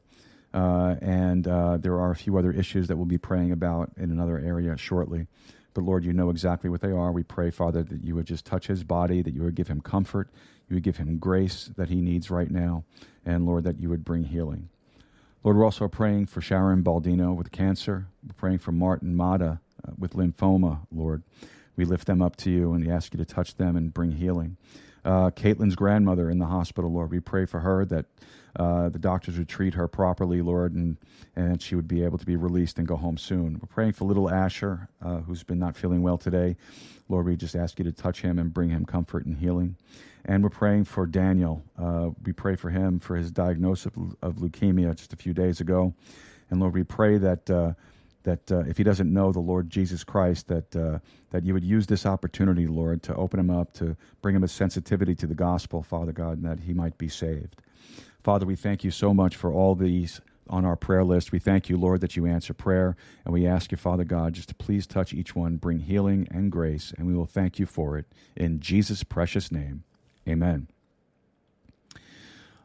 And 0.52 1.44
there 1.44 1.98
are 1.98 2.10
a 2.10 2.16
few 2.16 2.36
other 2.36 2.52
issues 2.52 2.88
that 2.88 2.96
we'll 2.96 3.06
be 3.06 3.18
praying 3.18 3.52
about 3.52 3.92
in 3.96 4.10
another 4.10 4.38
area 4.38 4.76
shortly. 4.76 5.26
But 5.74 5.84
Lord, 5.84 6.04
you 6.04 6.12
know 6.12 6.30
exactly 6.30 6.68
what 6.68 6.80
they 6.80 6.90
are. 6.90 7.12
We 7.12 7.22
pray, 7.22 7.50
Father, 7.50 7.82
that 7.82 8.04
you 8.04 8.14
would 8.14 8.26
just 8.26 8.44
touch 8.44 8.66
his 8.66 8.84
body, 8.84 9.22
that 9.22 9.34
you 9.34 9.42
would 9.42 9.54
give 9.54 9.68
him 9.68 9.80
comfort, 9.80 10.28
you 10.68 10.76
would 10.76 10.82
give 10.82 10.98
him 10.98 11.18
grace 11.18 11.70
that 11.76 11.88
he 11.88 12.00
needs 12.00 12.30
right 12.30 12.50
now, 12.50 12.84
and 13.24 13.46
Lord, 13.46 13.64
that 13.64 13.80
you 13.80 13.88
would 13.88 14.04
bring 14.04 14.24
healing. 14.24 14.68
Lord, 15.44 15.56
we're 15.56 15.64
also 15.64 15.88
praying 15.88 16.26
for 16.26 16.40
Sharon 16.40 16.84
Baldino 16.84 17.34
with 17.34 17.50
cancer. 17.50 18.06
We're 18.24 18.34
praying 18.34 18.58
for 18.58 18.70
Martin 18.70 19.16
Mata 19.16 19.60
uh, 19.86 19.92
with 19.98 20.12
lymphoma, 20.12 20.86
Lord. 20.92 21.24
We 21.74 21.84
lift 21.84 22.06
them 22.06 22.22
up 22.22 22.36
to 22.36 22.50
you 22.50 22.74
and 22.74 22.84
we 22.84 22.92
ask 22.92 23.12
you 23.12 23.18
to 23.18 23.24
touch 23.24 23.56
them 23.56 23.76
and 23.76 23.92
bring 23.92 24.12
healing. 24.12 24.56
Uh, 25.04 25.30
Caitlin's 25.30 25.74
grandmother 25.74 26.30
in 26.30 26.38
the 26.38 26.46
hospital, 26.46 26.92
Lord, 26.92 27.10
we 27.10 27.20
pray 27.20 27.44
for 27.44 27.60
her 27.60 27.84
that 27.86 28.06
uh, 28.56 28.88
the 28.88 28.98
doctors 28.98 29.38
would 29.38 29.48
treat 29.48 29.74
her 29.74 29.88
properly, 29.88 30.42
Lord, 30.42 30.74
and, 30.74 30.96
and 31.36 31.60
she 31.60 31.74
would 31.74 31.88
be 31.88 32.04
able 32.04 32.18
to 32.18 32.26
be 32.26 32.36
released 32.36 32.78
and 32.78 32.86
go 32.86 32.96
home 32.96 33.16
soon. 33.16 33.54
We're 33.54 33.66
praying 33.66 33.92
for 33.92 34.04
little 34.04 34.30
Asher, 34.30 34.88
uh, 35.00 35.18
who's 35.18 35.42
been 35.42 35.58
not 35.58 35.76
feeling 35.76 36.02
well 36.02 36.18
today. 36.18 36.56
Lord, 37.08 37.26
we 37.26 37.36
just 37.36 37.56
ask 37.56 37.78
you 37.78 37.84
to 37.84 37.92
touch 37.92 38.20
him 38.20 38.38
and 38.38 38.52
bring 38.52 38.68
him 38.68 38.84
comfort 38.84 39.26
and 39.26 39.36
healing. 39.36 39.76
And 40.24 40.42
we're 40.42 40.50
praying 40.50 40.84
for 40.84 41.06
Daniel. 41.06 41.64
Uh, 41.76 42.10
we 42.24 42.32
pray 42.32 42.54
for 42.54 42.70
him 42.70 43.00
for 43.00 43.16
his 43.16 43.30
diagnosis 43.32 43.86
of, 43.86 44.16
of, 44.22 44.36
leukemia 44.36 44.94
just 44.94 45.12
a 45.12 45.16
few 45.16 45.34
days 45.34 45.60
ago. 45.60 45.92
And 46.50 46.60
Lord, 46.60 46.74
we 46.74 46.84
pray 46.84 47.18
that, 47.18 47.50
uh, 47.50 47.72
that 48.24 48.50
uh, 48.52 48.60
if 48.60 48.76
he 48.78 48.84
doesn't 48.84 49.12
know 49.12 49.32
the 49.32 49.40
Lord 49.40 49.70
Jesus 49.70 50.04
Christ, 50.04 50.48
that 50.48 50.74
uh, 50.76 50.98
that 51.30 51.44
you 51.44 51.54
would 51.54 51.64
use 51.64 51.86
this 51.86 52.06
opportunity, 52.06 52.66
Lord, 52.66 53.02
to 53.04 53.14
open 53.14 53.40
him 53.40 53.50
up, 53.50 53.72
to 53.74 53.96
bring 54.20 54.36
him 54.36 54.44
a 54.44 54.48
sensitivity 54.48 55.14
to 55.16 55.26
the 55.26 55.34
gospel, 55.34 55.82
Father 55.82 56.12
God, 56.12 56.38
and 56.38 56.44
that 56.44 56.60
he 56.60 56.72
might 56.72 56.98
be 56.98 57.08
saved. 57.08 57.56
Father, 58.22 58.46
we 58.46 58.56
thank 58.56 58.84
you 58.84 58.90
so 58.90 59.12
much 59.12 59.34
for 59.36 59.52
all 59.52 59.74
these 59.74 60.20
on 60.48 60.64
our 60.64 60.76
prayer 60.76 61.04
list. 61.04 61.32
We 61.32 61.38
thank 61.38 61.68
you, 61.68 61.76
Lord, 61.76 62.00
that 62.00 62.16
you 62.16 62.26
answer 62.26 62.52
prayer, 62.52 62.96
and 63.24 63.32
we 63.32 63.46
ask 63.46 63.72
you, 63.72 63.78
Father 63.78 64.04
God, 64.04 64.34
just 64.34 64.48
to 64.50 64.54
please 64.54 64.86
touch 64.86 65.12
each 65.12 65.34
one, 65.34 65.56
bring 65.56 65.80
healing 65.80 66.28
and 66.30 66.52
grace, 66.52 66.92
and 66.96 67.06
we 67.06 67.14
will 67.14 67.26
thank 67.26 67.58
you 67.58 67.66
for 67.66 67.96
it 67.96 68.06
in 68.36 68.60
Jesus' 68.60 69.02
precious 69.02 69.50
name. 69.50 69.84
Amen. 70.28 70.68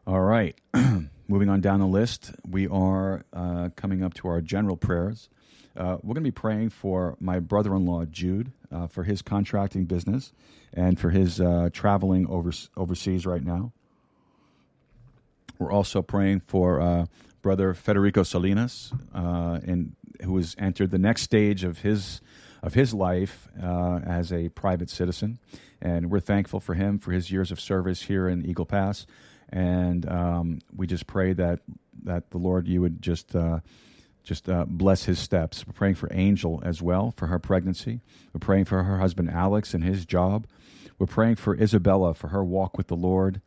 All 0.08 0.22
right. 0.22 0.58
Moving 1.28 1.50
on 1.50 1.60
down 1.60 1.80
the 1.80 1.86
list, 1.86 2.30
we 2.48 2.66
are 2.66 3.26
uh, 3.30 3.68
coming 3.76 4.02
up 4.02 4.14
to 4.14 4.28
our 4.28 4.40
general 4.40 4.74
prayers. 4.74 5.28
Uh, 5.76 5.98
we're 6.02 6.14
going 6.14 6.24
to 6.24 6.30
be 6.30 6.30
praying 6.30 6.70
for 6.70 7.14
my 7.20 7.40
brother 7.40 7.74
in 7.74 7.84
law, 7.84 8.06
Jude, 8.06 8.50
uh, 8.72 8.86
for 8.86 9.04
his 9.04 9.20
contracting 9.20 9.84
business 9.84 10.32
and 10.72 10.98
for 10.98 11.10
his 11.10 11.42
uh, 11.42 11.68
traveling 11.74 12.26
over, 12.26 12.52
overseas 12.74 13.26
right 13.26 13.44
now. 13.44 13.72
We're 15.58 15.72
also 15.72 16.00
praying 16.00 16.40
for 16.40 16.80
uh, 16.80 17.04
brother 17.42 17.74
Federico 17.74 18.22
Salinas, 18.22 18.94
uh, 19.14 19.58
in, 19.62 19.94
who 20.24 20.38
has 20.38 20.56
entered 20.58 20.90
the 20.90 20.98
next 20.98 21.20
stage 21.20 21.64
of 21.64 21.80
his 21.80 22.22
of 22.60 22.74
his 22.74 22.92
life 22.92 23.46
uh, 23.62 24.00
as 24.04 24.32
a 24.32 24.48
private 24.48 24.90
citizen, 24.90 25.38
and 25.80 26.10
we're 26.10 26.18
thankful 26.18 26.58
for 26.58 26.74
him 26.74 26.98
for 26.98 27.12
his 27.12 27.30
years 27.30 27.52
of 27.52 27.60
service 27.60 28.02
here 28.02 28.28
in 28.28 28.44
Eagle 28.44 28.66
Pass, 28.66 29.06
and 29.50 30.08
um, 30.08 30.60
we 30.76 30.86
just 30.86 31.06
pray 31.06 31.32
that 31.32 31.60
that 32.04 32.30
the 32.30 32.38
Lord 32.38 32.66
you 32.66 32.80
would 32.80 33.02
just. 33.02 33.34
Uh, 33.34 33.60
just 34.24 34.46
uh, 34.50 34.66
bless 34.68 35.04
his 35.04 35.18
steps. 35.18 35.66
We're 35.66 35.72
praying 35.72 35.94
for 35.94 36.10
Angel 36.12 36.60
as 36.62 36.82
well 36.82 37.14
for 37.16 37.28
her 37.28 37.38
pregnancy. 37.38 38.02
We're 38.34 38.40
praying 38.40 38.66
for 38.66 38.82
her 38.82 38.98
husband 38.98 39.30
Alex 39.30 39.72
and 39.72 39.82
his 39.82 40.04
job. 40.04 40.46
We're 40.98 41.06
praying 41.06 41.36
for 41.36 41.56
Isabella 41.56 42.12
for 42.12 42.28
her 42.28 42.44
walk 42.44 42.76
with 42.76 42.88
the 42.88 42.96
Lord. 42.96 43.40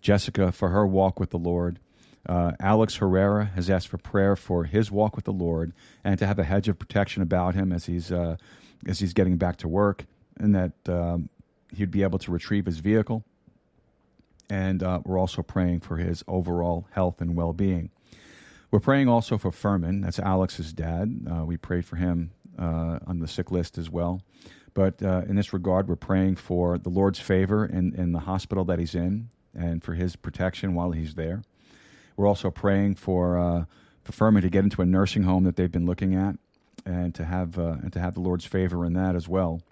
Jessica 0.00 0.52
for 0.52 0.68
her 0.68 0.86
walk 0.86 1.18
with 1.18 1.30
the 1.30 1.38
Lord. 1.38 1.80
Uh, 2.28 2.52
Alex 2.60 2.96
Herrera 2.96 3.46
has 3.46 3.70
asked 3.70 3.88
for 3.88 3.98
prayer 3.98 4.36
for 4.36 4.64
his 4.64 4.90
walk 4.90 5.16
with 5.16 5.24
the 5.24 5.32
Lord 5.32 5.72
and 6.04 6.18
to 6.18 6.26
have 6.26 6.38
a 6.38 6.44
hedge 6.44 6.68
of 6.68 6.78
protection 6.78 7.22
about 7.22 7.54
him 7.54 7.72
as 7.72 7.86
he's 7.86 8.12
uh, 8.12 8.36
as 8.86 9.00
he's 9.00 9.12
getting 9.12 9.38
back 9.38 9.56
to 9.56 9.68
work, 9.68 10.04
and 10.38 10.54
that 10.54 10.72
um, 10.88 11.28
he'd 11.74 11.90
be 11.90 12.02
able 12.02 12.18
to 12.20 12.30
retrieve 12.30 12.66
his 12.66 12.78
vehicle. 12.78 13.24
And 14.50 14.82
uh, 14.82 15.00
we're 15.04 15.18
also 15.18 15.42
praying 15.42 15.80
for 15.80 15.96
his 15.96 16.24
overall 16.26 16.86
health 16.92 17.20
and 17.20 17.36
well 17.36 17.52
being. 17.52 17.90
We're 18.70 18.80
praying 18.80 19.08
also 19.08 19.38
for 19.38 19.50
Furman. 19.50 20.02
That's 20.02 20.18
Alex's 20.18 20.72
dad. 20.72 21.26
Uh, 21.30 21.44
we 21.44 21.56
prayed 21.56 21.84
for 21.84 21.96
him 21.96 22.32
uh, 22.58 22.98
on 23.06 23.18
the 23.20 23.28
sick 23.28 23.50
list 23.50 23.78
as 23.78 23.88
well. 23.88 24.22
But 24.74 25.02
uh, 25.02 25.22
in 25.28 25.36
this 25.36 25.52
regard, 25.52 25.88
we're 25.88 25.96
praying 25.96 26.36
for 26.36 26.78
the 26.78 26.90
Lord's 26.90 27.18
favor 27.18 27.64
in, 27.64 27.94
in 27.94 28.12
the 28.12 28.20
hospital 28.20 28.64
that 28.66 28.78
he's 28.78 28.94
in 28.94 29.30
and 29.54 29.82
for 29.82 29.94
his 29.94 30.16
protection 30.16 30.74
while 30.74 30.92
he's 30.92 31.14
there. 31.14 31.42
We're 32.16 32.26
also 32.26 32.50
praying 32.50 32.96
for 32.96 33.38
uh, 33.38 33.64
for 34.04 34.12
Furman 34.12 34.42
to 34.42 34.50
get 34.50 34.64
into 34.64 34.82
a 34.82 34.86
nursing 34.86 35.22
home 35.22 35.44
that 35.44 35.56
they've 35.56 35.70
been 35.70 35.86
looking 35.86 36.14
at, 36.14 36.36
and 36.84 37.14
to 37.14 37.24
have 37.24 37.58
uh, 37.58 37.76
and 37.82 37.92
to 37.92 38.00
have 38.00 38.14
the 38.14 38.20
Lord's 38.20 38.44
favor 38.44 38.84
in 38.84 38.92
that 38.94 39.14
as 39.14 39.28
well. 39.28 39.62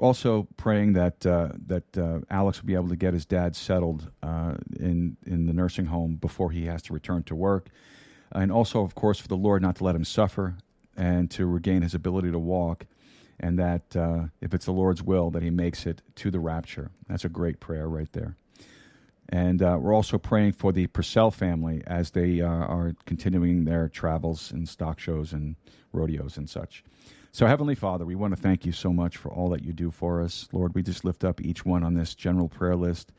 Also 0.00 0.48
praying 0.56 0.94
that 0.94 1.24
uh, 1.26 1.50
that 1.66 1.98
uh, 1.98 2.20
Alex 2.30 2.60
will 2.60 2.66
be 2.66 2.74
able 2.74 2.88
to 2.88 2.96
get 2.96 3.12
his 3.12 3.26
dad 3.26 3.54
settled 3.54 4.10
uh, 4.22 4.54
in 4.78 5.16
in 5.26 5.46
the 5.46 5.52
nursing 5.52 5.86
home 5.86 6.16
before 6.16 6.50
he 6.50 6.66
has 6.66 6.82
to 6.82 6.94
return 6.94 7.22
to 7.24 7.34
work, 7.34 7.68
and 8.32 8.50
also, 8.50 8.82
of 8.82 8.94
course, 8.94 9.20
for 9.20 9.28
the 9.28 9.36
Lord 9.36 9.62
not 9.62 9.76
to 9.76 9.84
let 9.84 9.94
him 9.94 10.04
suffer 10.04 10.56
and 10.96 11.30
to 11.32 11.46
regain 11.46 11.82
his 11.82 11.94
ability 11.94 12.30
to 12.32 12.38
walk 12.38 12.86
and 13.40 13.58
that 13.58 13.96
uh, 13.96 14.24
if 14.40 14.54
it's 14.54 14.66
the 14.66 14.72
Lord's 14.72 15.02
will, 15.02 15.30
that 15.30 15.42
He 15.42 15.50
makes 15.50 15.86
it 15.86 16.02
to 16.16 16.30
the 16.30 16.38
rapture. 16.38 16.90
That's 17.08 17.24
a 17.24 17.28
great 17.28 17.58
prayer 17.58 17.88
right 17.88 18.12
there. 18.12 18.36
And 19.30 19.62
uh, 19.62 19.78
we're 19.80 19.94
also 19.94 20.18
praying 20.18 20.52
for 20.52 20.72
the 20.72 20.86
Purcell 20.88 21.30
family 21.30 21.82
as 21.86 22.10
they 22.10 22.40
uh, 22.40 22.46
are 22.46 22.94
continuing 23.06 23.64
their 23.64 23.88
travels 23.88 24.50
and 24.50 24.68
stock 24.68 24.98
shows 24.98 25.32
and 25.32 25.56
rodeos 25.92 26.36
and 26.36 26.50
such. 26.50 26.84
So, 27.32 27.46
Heavenly 27.46 27.76
Father, 27.76 28.04
we 28.04 28.16
want 28.16 28.34
to 28.34 28.40
thank 28.40 28.66
you 28.66 28.72
so 28.72 28.92
much 28.92 29.16
for 29.16 29.30
all 29.30 29.50
that 29.50 29.62
you 29.62 29.72
do 29.72 29.92
for 29.92 30.20
us. 30.20 30.48
Lord, 30.52 30.74
we 30.74 30.82
just 30.82 31.04
lift 31.04 31.22
up 31.24 31.40
each 31.40 31.64
one 31.64 31.84
on 31.84 31.94
this 31.94 32.14
general 32.14 32.48
prayer 32.48 32.74
list. 32.74 33.12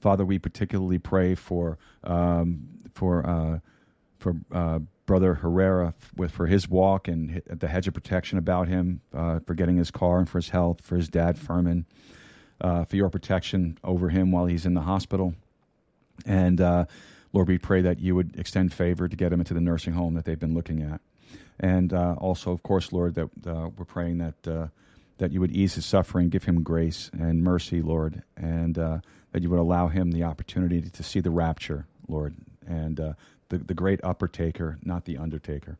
Father, 0.00 0.24
we 0.24 0.38
particularly 0.38 0.98
pray 0.98 1.36
for 1.36 1.78
um, 2.02 2.66
for 2.92 3.24
uh, 3.24 3.58
for 4.18 4.34
uh, 4.50 4.80
brother 5.06 5.34
Herrera 5.34 5.94
with 6.16 6.32
for 6.32 6.46
his 6.46 6.68
walk 6.68 7.06
and 7.06 7.40
the 7.46 7.68
hedge 7.68 7.86
of 7.86 7.94
protection 7.94 8.36
about 8.36 8.66
him, 8.66 9.00
uh, 9.14 9.38
for 9.46 9.54
getting 9.54 9.76
his 9.76 9.92
car 9.92 10.18
and 10.18 10.28
for 10.28 10.38
his 10.38 10.48
health, 10.48 10.80
for 10.80 10.96
his 10.96 11.08
dad 11.08 11.38
Furman, 11.38 11.86
uh, 12.60 12.84
for 12.84 12.96
your 12.96 13.10
protection 13.10 13.78
over 13.84 14.08
him 14.08 14.32
while 14.32 14.46
he's 14.46 14.66
in 14.66 14.74
the 14.74 14.80
hospital, 14.80 15.34
and 16.26 16.60
uh, 16.60 16.84
Lord, 17.32 17.46
we 17.48 17.58
pray 17.58 17.80
that 17.82 18.00
you 18.00 18.14
would 18.16 18.36
extend 18.38 18.72
favor 18.72 19.08
to 19.08 19.16
get 19.16 19.32
him 19.32 19.40
into 19.40 19.54
the 19.54 19.60
nursing 19.60 19.92
home 19.92 20.14
that 20.14 20.24
they've 20.24 20.38
been 20.38 20.54
looking 20.54 20.82
at, 20.82 21.00
and 21.60 21.92
uh, 21.92 22.14
also, 22.18 22.50
of 22.52 22.62
course, 22.62 22.92
Lord, 22.92 23.14
that 23.14 23.28
uh, 23.46 23.68
we're 23.76 23.84
praying 23.84 24.18
that 24.18 24.48
uh, 24.48 24.66
that 25.18 25.30
you 25.30 25.40
would 25.40 25.52
ease 25.52 25.74
his 25.74 25.84
suffering, 25.86 26.28
give 26.28 26.44
him 26.44 26.62
grace 26.62 27.10
and 27.12 27.42
mercy, 27.42 27.80
Lord, 27.80 28.22
and 28.36 28.74
that 28.74 29.40
you 29.40 29.48
would 29.50 29.60
allow 29.60 29.88
him 29.88 30.10
the 30.10 30.24
opportunity 30.24 30.82
to 30.82 31.02
see 31.02 31.20
the 31.20 31.30
rapture, 31.30 31.86
Lord, 32.08 32.34
and 32.66 32.96
the, 32.96 33.16
the 33.48 33.74
great 33.74 34.00
upper 34.02 34.26
taker, 34.26 34.78
not 34.82 35.04
the 35.04 35.18
undertaker. 35.18 35.78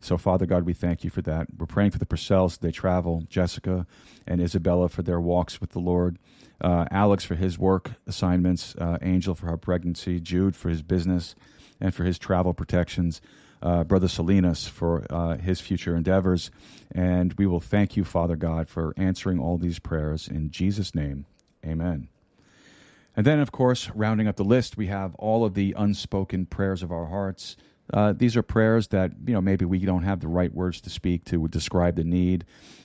So, 0.00 0.16
Father 0.16 0.46
God, 0.46 0.64
we 0.64 0.72
thank 0.72 1.04
you 1.04 1.10
for 1.10 1.20
that. 1.22 1.48
We're 1.58 1.66
praying 1.66 1.90
for 1.90 1.98
the 1.98 2.06
Purcells 2.06 2.58
they 2.58 2.70
travel, 2.70 3.24
Jessica 3.28 3.86
and 4.26 4.40
Isabella 4.40 4.88
for 4.88 5.02
their 5.02 5.20
walks 5.20 5.60
with 5.60 5.70
the 5.70 5.78
Lord, 5.78 6.18
uh, 6.60 6.86
Alex 6.90 7.22
for 7.24 7.34
his 7.34 7.58
work 7.58 7.92
assignments, 8.06 8.74
uh, 8.76 8.96
Angel 9.02 9.34
for 9.34 9.46
her 9.46 9.58
pregnancy, 9.58 10.18
Jude 10.18 10.56
for 10.56 10.70
his 10.70 10.82
business 10.82 11.34
and 11.80 11.94
for 11.94 12.04
his 12.04 12.18
travel 12.18 12.54
protections, 12.54 13.20
uh, 13.62 13.84
Brother 13.84 14.08
Salinas 14.08 14.66
for 14.66 15.06
uh, 15.10 15.36
his 15.36 15.60
future 15.60 15.96
endeavors. 15.96 16.50
And 16.92 17.32
we 17.34 17.46
will 17.46 17.60
thank 17.60 17.96
you, 17.96 18.04
Father 18.04 18.36
God, 18.36 18.68
for 18.68 18.94
answering 18.96 19.38
all 19.38 19.58
these 19.58 19.78
prayers. 19.78 20.28
In 20.28 20.50
Jesus' 20.50 20.94
name, 20.94 21.26
amen. 21.64 22.08
And 23.16 23.26
then, 23.26 23.40
of 23.40 23.52
course, 23.52 23.90
rounding 23.90 24.28
up 24.28 24.36
the 24.36 24.44
list, 24.44 24.76
we 24.76 24.86
have 24.86 25.14
all 25.16 25.44
of 25.44 25.54
the 25.54 25.74
unspoken 25.76 26.46
prayers 26.46 26.82
of 26.82 26.92
our 26.92 27.06
hearts. 27.06 27.56
Uh, 27.92 28.12
these 28.12 28.36
are 28.36 28.42
prayers 28.42 28.88
that, 28.88 29.12
you 29.26 29.34
know, 29.34 29.40
maybe 29.40 29.64
we 29.64 29.80
don't 29.80 30.04
have 30.04 30.20
the 30.20 30.28
right 30.28 30.52
words 30.54 30.80
to 30.82 30.90
speak 30.90 31.24
to 31.24 31.48
describe 31.48 31.96
the 31.96 32.04
need, 32.04 32.44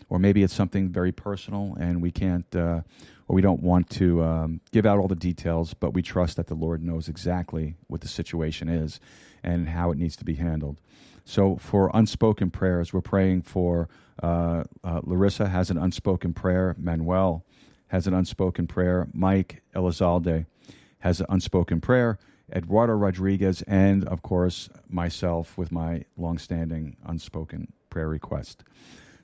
or 0.10 0.18
maybe 0.18 0.42
it's 0.42 0.54
something 0.54 0.90
very 0.90 1.12
personal 1.12 1.76
and 1.80 2.02
we 2.02 2.12
can't, 2.12 2.54
uh, 2.56 2.82
or 3.28 3.36
we 3.36 3.42
don't 3.42 3.62
want 3.62 3.90
to 3.92 4.24
um, 4.24 4.62
give 4.72 4.86
out 4.86 4.98
all 4.98 5.08
the 5.08 5.16
details, 5.16 5.76
but 5.76 5.94
we 5.94 6.02
trust 6.02 6.38
that 6.38 6.48
the 6.48 6.56
Lord 6.56 6.84
knows 6.84 7.08
exactly 7.08 7.76
what 7.88 8.02
the 8.02 8.08
situation 8.08 8.68
is 8.68 9.00
and 9.46 9.70
how 9.70 9.91
it 9.91 9.98
needs 9.98 10.18
to 10.18 10.26
be 10.26 10.36
handled. 10.36 10.82
So, 11.24 11.56
for 11.56 11.89
unspoken 11.93 12.52
prayers, 12.52 12.93
we're 12.93 13.02
praying 13.02 13.43
for 13.43 13.88
uh, 14.22 14.64
uh 14.84 15.02
Larissa 15.04 15.48
has 15.48 15.70
an 15.70 15.78
unspoken 15.78 16.34
prayer, 16.34 16.76
Manuel 16.78 17.46
has 17.88 18.08
an 18.08 18.14
unspoken 18.14 18.68
prayer. 18.68 19.08
Mike 19.14 19.62
Elizalde 19.76 20.46
has 21.00 21.20
an 21.20 21.28
unspoken 21.30 21.80
prayer. 21.80 22.18
Eduardo 22.54 22.93
Rodriguez, 22.93 23.64
and 23.64 24.06
of 24.08 24.22
course, 24.22 24.70
myself 24.88 25.58
with 25.58 25.72
my 25.72 26.04
longstanding 26.16 26.96
unspoken 27.06 27.72
prayer 27.89 28.08
request. 28.08 28.64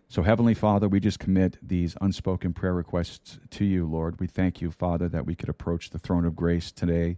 So, 0.08 0.24
Heavenly 0.24 0.54
Father, 0.54 0.90
we 0.90 1.00
just 1.00 1.20
commit 1.20 1.58
these 1.62 1.96
unspoken 2.02 2.54
prayer 2.54 2.74
requests 2.74 3.40
to 3.52 3.66
you, 3.66 3.86
Lord. 3.86 4.20
We 4.20 4.28
thank 4.28 4.62
you, 4.62 4.72
Father, 4.72 5.08
that 5.10 5.26
we 5.26 5.36
could 5.36 5.50
approach 5.50 5.92
the 5.92 6.00
throne 6.00 6.26
of 6.26 6.36
grace 6.36 6.72
today 6.72 7.18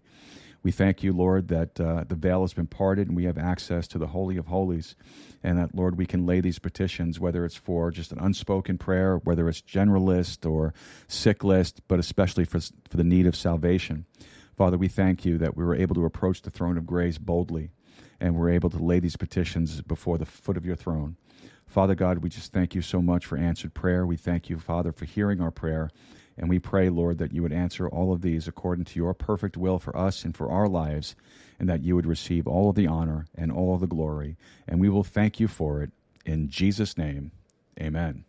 we 0.63 0.71
thank 0.71 1.03
you, 1.03 1.11
Lord, 1.11 1.49
that 1.49 1.79
uh, 1.79 2.05
the 2.07 2.15
veil 2.15 2.41
has 2.41 2.53
been 2.53 2.67
parted 2.67 3.07
and 3.07 3.17
we 3.17 3.25
have 3.25 3.37
access 3.37 3.85
to 3.89 3.97
the 3.97 4.07
Holy 4.07 4.37
of 4.37 4.47
Holies. 4.47 4.95
And 5.43 5.57
that, 5.57 5.75
Lord, 5.75 5.97
we 5.97 6.05
can 6.05 6.25
lay 6.25 6.39
these 6.39 6.57
petitions, 6.57 7.19
whether 7.19 7.43
it's 7.43 7.57
for 7.57 7.91
just 7.91 8.13
an 8.13 8.19
unspoken 8.19 8.77
prayer, 8.77 9.17
whether 9.17 9.49
it's 9.49 9.59
general 9.59 10.05
list 10.05 10.45
or 10.45 10.73
sick 11.09 11.43
list, 11.43 11.81
but 11.89 11.99
especially 11.99 12.45
for, 12.45 12.61
for 12.61 12.95
the 12.95 13.03
need 13.03 13.27
of 13.27 13.35
salvation. 13.35 14.05
Father, 14.55 14.77
we 14.77 14.87
thank 14.87 15.25
you 15.25 15.37
that 15.37 15.57
we 15.57 15.65
were 15.65 15.75
able 15.75 15.95
to 15.95 16.05
approach 16.05 16.41
the 16.41 16.51
throne 16.51 16.77
of 16.77 16.85
grace 16.85 17.17
boldly 17.17 17.71
and 18.21 18.35
we're 18.35 18.51
able 18.51 18.69
to 18.69 18.77
lay 18.77 19.01
these 19.01 19.17
petitions 19.17 19.81
before 19.81 20.17
the 20.17 20.25
foot 20.25 20.55
of 20.55 20.65
your 20.65 20.77
throne. 20.77 21.17
Father 21.67 21.95
God, 21.95 22.19
we 22.19 22.29
just 22.29 22.53
thank 22.53 22.73
you 22.75 22.81
so 22.81 23.01
much 23.01 23.25
for 23.25 23.37
answered 23.37 23.73
prayer. 23.73 24.05
We 24.05 24.15
thank 24.15 24.49
you, 24.49 24.59
Father, 24.59 24.93
for 24.93 25.05
hearing 25.05 25.41
our 25.41 25.51
prayer. 25.51 25.89
And 26.37 26.49
we 26.49 26.59
pray, 26.59 26.89
Lord, 26.89 27.17
that 27.19 27.33
you 27.33 27.41
would 27.43 27.53
answer 27.53 27.87
all 27.87 28.11
of 28.11 28.21
these 28.21 28.47
according 28.47 28.85
to 28.85 28.99
your 28.99 29.13
perfect 29.13 29.55
will 29.57 29.79
for 29.79 29.95
us 29.95 30.23
and 30.23 30.35
for 30.35 30.49
our 30.49 30.67
lives, 30.67 31.15
and 31.59 31.69
that 31.69 31.83
you 31.83 31.95
would 31.95 32.05
receive 32.05 32.47
all 32.47 32.69
of 32.69 32.75
the 32.75 32.87
honor 32.87 33.25
and 33.35 33.51
all 33.51 33.75
of 33.75 33.81
the 33.81 33.87
glory. 33.87 34.35
And 34.67 34.79
we 34.79 34.89
will 34.89 35.03
thank 35.03 35.39
you 35.39 35.47
for 35.47 35.81
it. 35.81 35.91
In 36.25 36.49
Jesus' 36.49 36.97
name, 36.97 37.31
amen. 37.79 38.25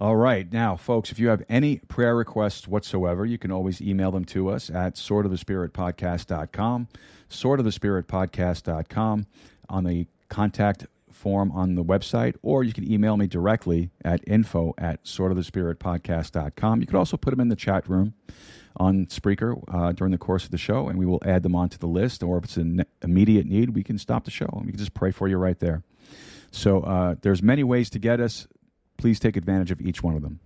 All 0.00 0.16
right. 0.16 0.52
Now, 0.52 0.74
folks, 0.74 1.12
if 1.12 1.20
you 1.20 1.28
have 1.28 1.44
any 1.48 1.76
prayer 1.76 2.16
requests 2.16 2.66
whatsoever, 2.66 3.24
you 3.24 3.38
can 3.38 3.52
always 3.52 3.80
email 3.80 4.10
them 4.10 4.24
to 4.26 4.48
us 4.48 4.68
at 4.68 4.96
swordofthespiritpodcast.com, 4.96 6.88
swordofthespiritpodcast.com. 7.30 9.26
On 9.68 9.84
the 9.84 10.06
contact 10.28 10.86
form 11.22 11.52
on 11.52 11.76
the 11.76 11.84
website, 11.84 12.34
or 12.42 12.64
you 12.64 12.72
can 12.72 12.90
email 12.90 13.16
me 13.16 13.28
directly 13.28 13.90
at 14.04 14.20
info 14.26 14.74
at 14.76 15.04
swordofthespiritpodcast.com. 15.04 16.80
You 16.80 16.86
could 16.86 16.96
also 16.96 17.16
put 17.16 17.30
them 17.30 17.40
in 17.40 17.48
the 17.48 17.56
chat 17.56 17.88
room 17.88 18.14
on 18.76 19.06
Spreaker 19.06 19.62
uh, 19.72 19.92
during 19.92 20.10
the 20.10 20.18
course 20.18 20.44
of 20.44 20.50
the 20.50 20.58
show, 20.58 20.88
and 20.88 20.98
we 20.98 21.06
will 21.06 21.22
add 21.24 21.44
them 21.44 21.54
onto 21.54 21.78
the 21.78 21.86
list. 21.86 22.24
Or 22.24 22.38
if 22.38 22.44
it's 22.44 22.56
an 22.56 22.84
immediate 23.02 23.46
need, 23.46 23.70
we 23.70 23.84
can 23.84 23.98
stop 23.98 24.24
the 24.24 24.32
show 24.32 24.48
and 24.52 24.66
we 24.66 24.72
can 24.72 24.78
just 24.78 24.94
pray 24.94 25.12
for 25.12 25.28
you 25.28 25.36
right 25.36 25.58
there. 25.60 25.84
So 26.50 26.80
uh, 26.80 27.14
there's 27.22 27.42
many 27.42 27.62
ways 27.62 27.88
to 27.90 28.00
get 28.00 28.20
us. 28.20 28.48
Please 28.98 29.20
take 29.20 29.36
advantage 29.36 29.70
of 29.70 29.80
each 29.80 30.02
one 30.02 30.16
of 30.16 30.22
them. 30.22 30.40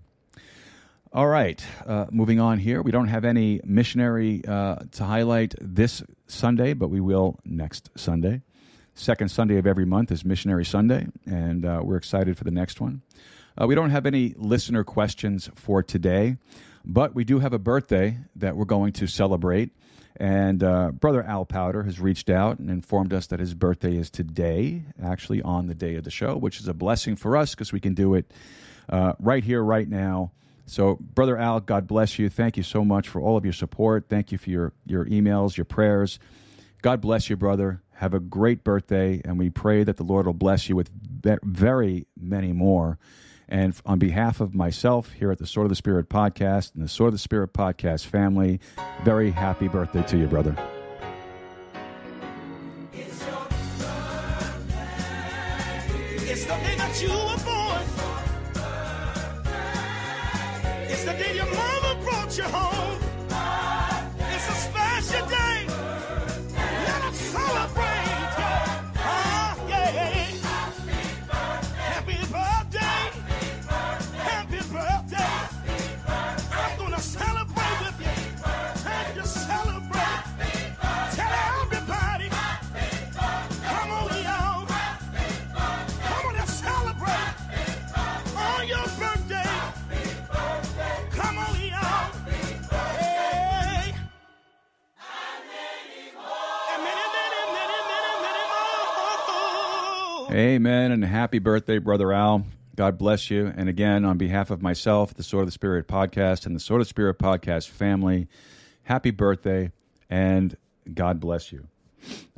All 1.13 1.29
right, 1.29 1.65
uh, 1.87 2.07
moving 2.11 2.41
on 2.41 2.59
here. 2.59 2.83
We 2.83 2.91
don't 2.91 3.09
have 3.09 3.25
any 3.25 3.61
missionary 3.65 4.43
uh, 4.47 4.77
to 4.93 5.05
highlight 5.05 5.55
this 5.59 6.03
Sunday, 6.27 6.75
but 6.75 6.89
we 6.89 7.01
will 7.01 7.39
next 7.45 7.89
Sunday. 7.97 8.43
Second 8.99 9.29
Sunday 9.29 9.59
of 9.59 9.67
every 9.67 9.85
month 9.85 10.11
is 10.11 10.25
Missionary 10.25 10.65
Sunday, 10.65 11.07
and 11.27 11.67
uh, 11.67 11.83
we're 11.85 11.99
excited 11.99 12.39
for 12.39 12.45
the 12.45 12.51
next 12.51 12.81
one. 12.81 13.03
Uh, 13.61 13.67
we 13.67 13.75
don't 13.75 13.91
have 13.91 14.07
any 14.07 14.33
listener 14.39 14.85
questions 14.85 15.51
for 15.55 15.83
today, 15.83 16.39
but 16.83 17.15
we 17.15 17.23
do 17.23 17.39
have 17.39 17.53
a 17.53 17.59
birthday 17.59 18.17
that 18.37 18.57
we're 18.57 18.65
going 18.65 18.95
to 18.95 19.07
celebrate. 19.07 19.71
And 20.19 20.65
uh, 20.65 20.93
Brother 20.93 21.23
Al 21.23 21.45
Powder 21.45 21.83
has 21.83 22.01
reached 22.01 22.31
out 22.31 22.59
and 22.59 22.71
informed 22.71 23.13
us 23.13 23.27
that 23.27 23.39
his 23.39 23.53
birthday 23.53 23.99
is 23.99 24.09
today, 24.09 24.83
actually 25.03 25.43
on 25.43 25.67
the 25.67 25.75
day 25.75 25.97
of 25.97 26.05
the 26.05 26.11
show, 26.11 26.35
which 26.35 26.59
is 26.59 26.67
a 26.67 26.75
blessing 26.75 27.17
for 27.17 27.37
us 27.37 27.51
because 27.55 27.75
we 27.75 27.81
can 27.81 27.93
do 27.93 28.15
it 28.15 28.33
uh, 28.89 29.13
right 29.19 29.45
here, 29.45 29.63
right 29.63 29.87
now. 29.87 30.33
So, 30.65 30.97
Brother 30.99 31.37
Al, 31.37 31.61
God 31.61 31.87
bless 31.87 32.19
you. 32.19 32.31
Thank 32.31 32.57
you 32.57 32.63
so 32.63 32.83
much 32.83 33.11
for 33.11 33.21
all 33.21 33.37
of 33.37 33.45
your 33.45 33.53
support. 33.53 34.07
Thank 34.09 34.33
you 34.33 34.39
for 34.39 34.49
your, 34.49 34.73
your 34.87 35.05
emails, 35.05 35.55
your 35.55 35.67
prayers. 35.67 36.19
God 36.81 37.03
bless 37.03 37.29
you, 37.29 37.37
brother. 37.37 37.83
Have 37.97 38.13
a 38.13 38.21
great 38.21 38.63
birthday, 38.63 39.23
and 39.25 39.39
we 39.39 39.49
pray 39.49 39.83
that 39.83 39.97
the 39.97 40.03
Lord 40.03 40.27
will 40.27 40.35
bless 40.35 40.69
you 40.69 40.77
with 40.77 40.91
very 41.43 42.07
many 42.15 42.53
more. 42.53 42.99
And 43.49 43.75
on 43.87 43.99
behalf 43.99 44.41
of 44.41 44.55
myself 44.55 45.13
here 45.13 45.31
at 45.31 45.39
the 45.39 45.47
Sword 45.47 45.65
of 45.65 45.71
the 45.71 45.77
Spirit 45.77 46.11
podcast 46.11 46.75
and 46.75 46.85
the 46.85 46.89
Sword 46.89 47.09
of 47.09 47.15
the 47.15 47.19
Spirit 47.19 47.55
podcast 47.55 48.05
family, 48.05 48.61
very 49.03 49.31
happy 49.31 49.67
birthday 49.69 50.03
to 50.03 50.19
you, 50.19 50.27
brother. 50.27 50.55
It's 60.89 61.05
the 61.05 62.76
Amen. 100.37 100.93
And 100.93 101.03
happy 101.03 101.39
birthday, 101.39 101.79
Brother 101.79 102.13
Al. 102.13 102.45
God 102.77 102.99
bless 102.99 103.31
you. 103.31 103.51
And 103.57 103.71
again, 103.71 104.05
on 104.05 104.19
behalf 104.19 104.51
of 104.51 104.61
myself, 104.61 105.15
the 105.15 105.23
Sword 105.23 105.45
of 105.45 105.47
the 105.47 105.53
Spirit 105.53 105.89
podcast, 105.89 106.45
and 106.45 106.55
the 106.55 106.61
Sword 106.61 106.83
of 106.83 106.87
the 106.87 106.91
Spirit 106.91 107.19
podcast 107.19 107.71
family, 107.71 108.29
happy 108.83 109.11
birthday 109.11 109.73
and 110.11 110.55
God 110.93 111.21
bless 111.21 111.53
you. 111.53 111.69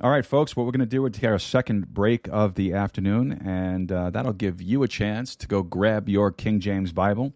All 0.00 0.12
right, 0.12 0.24
folks, 0.24 0.54
what 0.54 0.64
we're 0.64 0.70
going 0.70 0.78
to 0.78 0.86
do 0.86 1.04
is 1.06 1.12
take 1.12 1.24
our 1.24 1.40
second 1.40 1.92
break 1.92 2.28
of 2.28 2.54
the 2.54 2.72
afternoon, 2.72 3.32
and 3.44 3.90
uh, 3.90 4.10
that'll 4.10 4.32
give 4.32 4.62
you 4.62 4.84
a 4.84 4.88
chance 4.88 5.34
to 5.34 5.48
go 5.48 5.64
grab 5.64 6.08
your 6.08 6.30
King 6.30 6.60
James 6.60 6.92
Bible, 6.92 7.32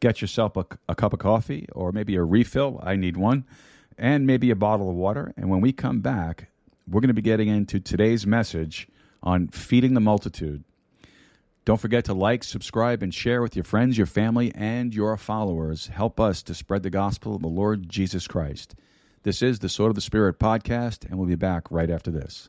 get 0.00 0.22
yourself 0.22 0.56
a, 0.56 0.64
a 0.88 0.94
cup 0.94 1.12
of 1.12 1.18
coffee, 1.18 1.66
or 1.72 1.92
maybe 1.92 2.16
a 2.16 2.22
refill. 2.22 2.80
I 2.82 2.96
need 2.96 3.18
one, 3.18 3.44
and 3.98 4.26
maybe 4.26 4.50
a 4.50 4.56
bottle 4.56 4.88
of 4.88 4.96
water. 4.96 5.34
And 5.36 5.50
when 5.50 5.60
we 5.60 5.74
come 5.74 6.00
back, 6.00 6.48
we're 6.88 7.02
going 7.02 7.08
to 7.08 7.14
be 7.14 7.20
getting 7.20 7.48
into 7.48 7.80
today's 7.80 8.26
message 8.26 8.88
on 9.26 9.48
feeding 9.48 9.94
the 9.94 10.00
multitude. 10.00 10.62
Don't 11.64 11.80
forget 11.80 12.04
to 12.04 12.14
like, 12.14 12.44
subscribe, 12.44 13.02
and 13.02 13.12
share 13.12 13.42
with 13.42 13.56
your 13.56 13.64
friends, 13.64 13.98
your 13.98 14.06
family, 14.06 14.52
and 14.54 14.94
your 14.94 15.16
followers. 15.16 15.88
Help 15.88 16.20
us 16.20 16.44
to 16.44 16.54
spread 16.54 16.84
the 16.84 16.90
gospel 16.90 17.34
of 17.34 17.42
the 17.42 17.48
Lord 17.48 17.88
Jesus 17.88 18.28
Christ. 18.28 18.76
This 19.24 19.42
is 19.42 19.58
the 19.58 19.68
Sword 19.68 19.90
of 19.90 19.96
the 19.96 20.00
Spirit 20.00 20.38
podcast, 20.38 21.04
and 21.04 21.18
we'll 21.18 21.26
be 21.26 21.34
back 21.34 21.68
right 21.72 21.90
after 21.90 22.12
this. 22.12 22.48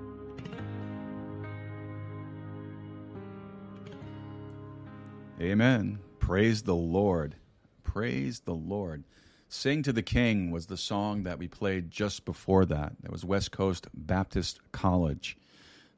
Amen. 5.41 5.97
Praise 6.19 6.61
the 6.61 6.75
Lord. 6.75 7.35
Praise 7.81 8.41
the 8.41 8.53
Lord. 8.53 9.05
Sing 9.49 9.81
to 9.81 9.91
the 9.91 10.03
King 10.03 10.51
was 10.51 10.67
the 10.67 10.77
song 10.77 11.23
that 11.23 11.39
we 11.39 11.47
played 11.47 11.89
just 11.89 12.25
before 12.25 12.63
that. 12.65 12.93
That 13.01 13.11
was 13.11 13.25
West 13.25 13.51
Coast 13.51 13.87
Baptist 13.91 14.59
College. 14.71 15.35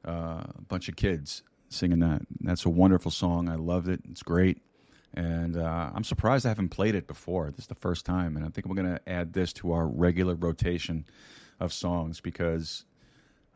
Uh, 0.02 0.44
a 0.48 0.62
bunch 0.66 0.88
of 0.88 0.96
kids 0.96 1.42
singing 1.68 1.98
that. 1.98 2.22
That's 2.40 2.64
a 2.64 2.70
wonderful 2.70 3.10
song. 3.10 3.50
I 3.50 3.56
loved 3.56 3.86
it. 3.88 4.00
It's 4.10 4.22
great. 4.22 4.62
And 5.12 5.58
uh, 5.58 5.90
I'm 5.94 6.04
surprised 6.04 6.46
I 6.46 6.48
haven't 6.48 6.70
played 6.70 6.94
it 6.94 7.06
before. 7.06 7.50
This 7.50 7.64
is 7.64 7.66
the 7.66 7.74
first 7.74 8.06
time. 8.06 8.38
And 8.38 8.46
I 8.46 8.48
think 8.48 8.66
we're 8.66 8.76
going 8.76 8.94
to 8.94 9.08
add 9.08 9.34
this 9.34 9.52
to 9.54 9.72
our 9.72 9.86
regular 9.86 10.36
rotation 10.36 11.04
of 11.60 11.70
songs 11.70 12.22
because 12.22 12.86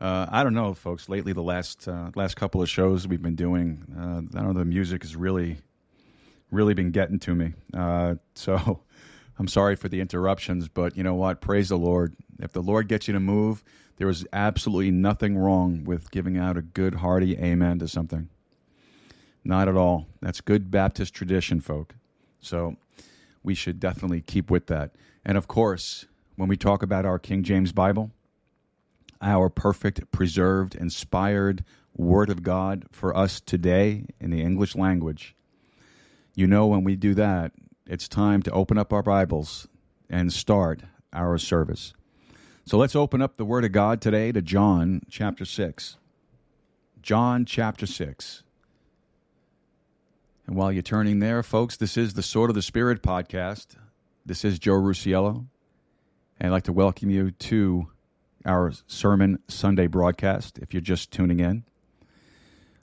uh, 0.00 0.26
I 0.30 0.44
don't 0.44 0.54
know, 0.54 0.74
folks. 0.74 1.08
Lately, 1.08 1.32
the 1.32 1.42
last 1.42 1.88
uh, 1.88 2.10
last 2.14 2.36
couple 2.36 2.62
of 2.62 2.68
shows 2.68 3.08
we've 3.08 3.22
been 3.22 3.34
doing, 3.34 3.84
uh, 3.98 4.38
I 4.38 4.42
don't 4.42 4.54
know, 4.54 4.60
the 4.60 4.64
music 4.64 5.02
is 5.02 5.16
really, 5.16 5.56
really 6.50 6.74
been 6.74 6.90
getting 6.90 7.18
to 7.20 7.34
me. 7.34 7.54
Uh, 7.74 8.16
so 8.34 8.80
I'm 9.38 9.48
sorry 9.48 9.76
for 9.76 9.88
the 9.88 10.00
interruptions, 10.00 10.68
but 10.68 10.96
you 10.96 11.02
know 11.02 11.14
what? 11.14 11.40
Praise 11.40 11.68
the 11.68 11.78
Lord. 11.78 12.14
If 12.40 12.52
the 12.52 12.62
Lord 12.62 12.88
gets 12.88 13.08
you 13.08 13.14
to 13.14 13.20
move, 13.20 13.62
there 13.96 14.08
is 14.08 14.26
absolutely 14.32 14.90
nothing 14.90 15.36
wrong 15.36 15.84
with 15.84 16.10
giving 16.10 16.38
out 16.38 16.56
a 16.56 16.62
good, 16.62 16.96
hearty 16.96 17.36
amen 17.36 17.80
to 17.80 17.88
something. 17.88 18.28
Not 19.44 19.68
at 19.68 19.76
all. 19.76 20.06
That's 20.20 20.40
good 20.40 20.70
Baptist 20.70 21.14
tradition, 21.14 21.60
folk. 21.60 21.94
So 22.40 22.76
we 23.42 23.54
should 23.54 23.80
definitely 23.80 24.20
keep 24.20 24.50
with 24.50 24.66
that. 24.66 24.92
And 25.24 25.36
of 25.36 25.48
course, 25.48 26.06
when 26.36 26.48
we 26.48 26.56
talk 26.56 26.82
about 26.82 27.04
our 27.04 27.18
King 27.18 27.42
James 27.42 27.72
Bible, 27.72 28.12
our 29.20 29.48
perfect, 29.48 30.10
preserved, 30.12 30.74
inspired 30.74 31.64
Word 31.96 32.30
of 32.30 32.42
God 32.42 32.84
for 32.92 33.16
us 33.16 33.40
today 33.40 34.06
in 34.20 34.30
the 34.30 34.42
English 34.42 34.76
language, 34.76 35.34
you 36.38 36.46
know, 36.46 36.68
when 36.68 36.84
we 36.84 36.94
do 36.94 37.14
that, 37.14 37.50
it's 37.84 38.06
time 38.06 38.44
to 38.44 38.52
open 38.52 38.78
up 38.78 38.92
our 38.92 39.02
Bibles 39.02 39.66
and 40.08 40.32
start 40.32 40.82
our 41.12 41.36
service. 41.36 41.94
So 42.64 42.78
let's 42.78 42.94
open 42.94 43.20
up 43.20 43.38
the 43.38 43.44
Word 43.44 43.64
of 43.64 43.72
God 43.72 44.00
today 44.00 44.30
to 44.30 44.40
John 44.40 45.02
chapter 45.10 45.44
6. 45.44 45.96
John 47.02 47.44
chapter 47.44 47.86
6. 47.86 48.44
And 50.46 50.54
while 50.54 50.70
you're 50.70 50.80
turning 50.80 51.18
there, 51.18 51.42
folks, 51.42 51.76
this 51.76 51.96
is 51.96 52.14
the 52.14 52.22
Sword 52.22 52.50
of 52.50 52.54
the 52.54 52.62
Spirit 52.62 53.02
podcast. 53.02 53.74
This 54.24 54.44
is 54.44 54.60
Joe 54.60 54.78
Rusiello. 54.80 55.44
And 56.38 56.46
I'd 56.46 56.52
like 56.52 56.64
to 56.64 56.72
welcome 56.72 57.10
you 57.10 57.32
to 57.32 57.88
our 58.46 58.72
Sermon 58.86 59.40
Sunday 59.48 59.88
broadcast 59.88 60.60
if 60.60 60.72
you're 60.72 60.80
just 60.82 61.10
tuning 61.10 61.40
in. 61.40 61.64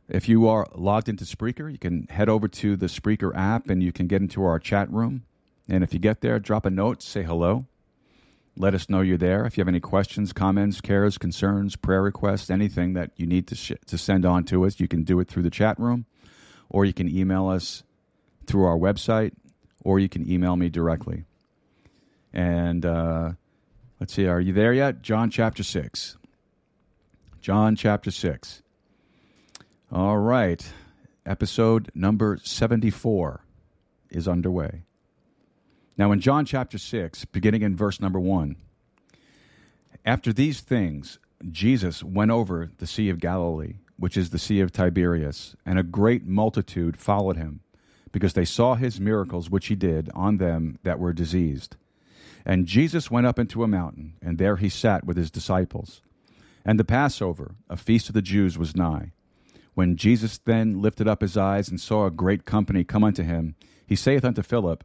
If 0.07 0.29
you 0.29 0.47
are 0.47 0.67
logged 0.75 1.09
into 1.09 1.23
Spreaker, 1.23 1.71
you 1.71 1.79
can 1.79 2.07
head 2.09 2.29
over 2.29 2.47
to 2.47 2.75
the 2.75 2.85
Spreaker 2.85 3.35
app 3.35 3.69
and 3.69 3.81
you 3.81 3.91
can 3.91 4.07
get 4.07 4.21
into 4.21 4.43
our 4.43 4.59
chat 4.59 4.91
room. 4.91 5.23
And 5.67 5.83
if 5.83 5.93
you 5.93 5.99
get 5.99 6.21
there, 6.21 6.39
drop 6.39 6.65
a 6.65 6.69
note, 6.69 7.01
say 7.01 7.23
hello. 7.23 7.65
Let 8.57 8.73
us 8.73 8.87
know 8.87 9.01
you're 9.01 9.17
there. 9.17 9.45
If 9.45 9.57
you 9.57 9.61
have 9.61 9.67
any 9.67 9.79
questions, 9.79 10.31
comments, 10.31 10.79
cares, 10.79 11.17
concerns, 11.17 11.75
prayer 11.75 12.01
requests, 12.01 12.49
anything 12.49 12.93
that 12.93 13.11
you 13.17 13.25
need 13.25 13.47
to, 13.47 13.55
sh- 13.55 13.73
to 13.87 13.97
send 13.97 14.25
on 14.25 14.45
to 14.45 14.65
us, 14.65 14.79
you 14.79 14.87
can 14.87 15.03
do 15.03 15.19
it 15.19 15.27
through 15.27 15.43
the 15.43 15.49
chat 15.49 15.77
room, 15.79 16.05
or 16.69 16.85
you 16.85 16.93
can 16.93 17.09
email 17.09 17.49
us 17.49 17.83
through 18.45 18.63
our 18.63 18.77
website, 18.77 19.33
or 19.83 19.99
you 19.99 20.07
can 20.07 20.29
email 20.29 20.55
me 20.55 20.69
directly. 20.69 21.25
And 22.31 22.85
uh, 22.85 23.31
let's 23.99 24.13
see, 24.13 24.27
are 24.27 24.39
you 24.39 24.53
there 24.53 24.71
yet? 24.71 25.01
John 25.01 25.29
chapter 25.29 25.63
6. 25.63 26.15
John 27.41 27.75
chapter 27.75 28.11
6. 28.11 28.61
All 29.91 30.17
right. 30.17 30.65
Episode 31.27 31.91
number 31.93 32.39
74 32.43 33.45
is 34.09 34.27
underway. 34.27 34.81
Now, 35.95 36.11
in 36.11 36.19
John 36.19 36.45
chapter 36.45 36.79
6, 36.79 37.25
beginning 37.25 37.61
in 37.61 37.75
verse 37.75 38.01
number 38.01 38.19
1, 38.19 38.55
after 40.03 40.33
these 40.33 40.61
things, 40.61 41.19
Jesus 41.51 42.03
went 42.03 42.31
over 42.31 42.71
the 42.79 42.88
Sea 42.88 43.09
of 43.09 43.19
Galilee, 43.19 43.75
which 43.97 44.17
is 44.17 44.31
the 44.31 44.39
Sea 44.39 44.59
of 44.59 44.71
Tiberias, 44.71 45.55
and 45.67 45.77
a 45.77 45.83
great 45.83 46.25
multitude 46.25 46.97
followed 46.97 47.38
him, 47.38 47.61
because 48.11 48.33
they 48.33 48.45
saw 48.45 48.73
his 48.73 48.99
miracles 48.99 49.51
which 49.51 49.67
he 49.67 49.75
did 49.75 50.09
on 50.15 50.38
them 50.38 50.79
that 50.81 50.99
were 50.99 51.13
diseased. 51.13 51.75
And 52.43 52.65
Jesus 52.65 53.11
went 53.11 53.27
up 53.27 53.38
into 53.38 53.63
a 53.63 53.67
mountain, 53.67 54.15
and 54.21 54.39
there 54.39 54.57
he 54.57 54.69
sat 54.69 55.05
with 55.05 55.15
his 55.15 55.29
disciples. 55.29 56.01
And 56.65 56.79
the 56.79 56.83
Passover, 56.83 57.53
a 57.69 57.77
feast 57.77 58.09
of 58.09 58.15
the 58.15 58.21
Jews, 58.23 58.57
was 58.57 58.75
nigh. 58.75 59.11
When 59.76 59.97
Jesus 59.97 60.38
then 60.38 60.82
lifted 60.82 61.07
up 61.07 61.21
his 61.21 61.36
eyes 61.36 61.69
and 61.69 61.80
saw 61.80 62.05
a 62.05 62.11
great 62.11 62.45
company 62.45 62.86
come 62.86 63.03
unto 63.03 63.23
him, 63.23 63.55
he 63.86 63.95
saith 63.95 64.23
unto 64.23 64.41
Philip, 64.41 64.84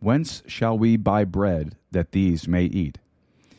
Whence 0.00 0.42
shall 0.46 0.76
we 0.76 0.96
buy 0.96 1.24
bread 1.24 1.76
that 1.92 2.12
these 2.12 2.48
may 2.48 2.64
eat? 2.64 2.98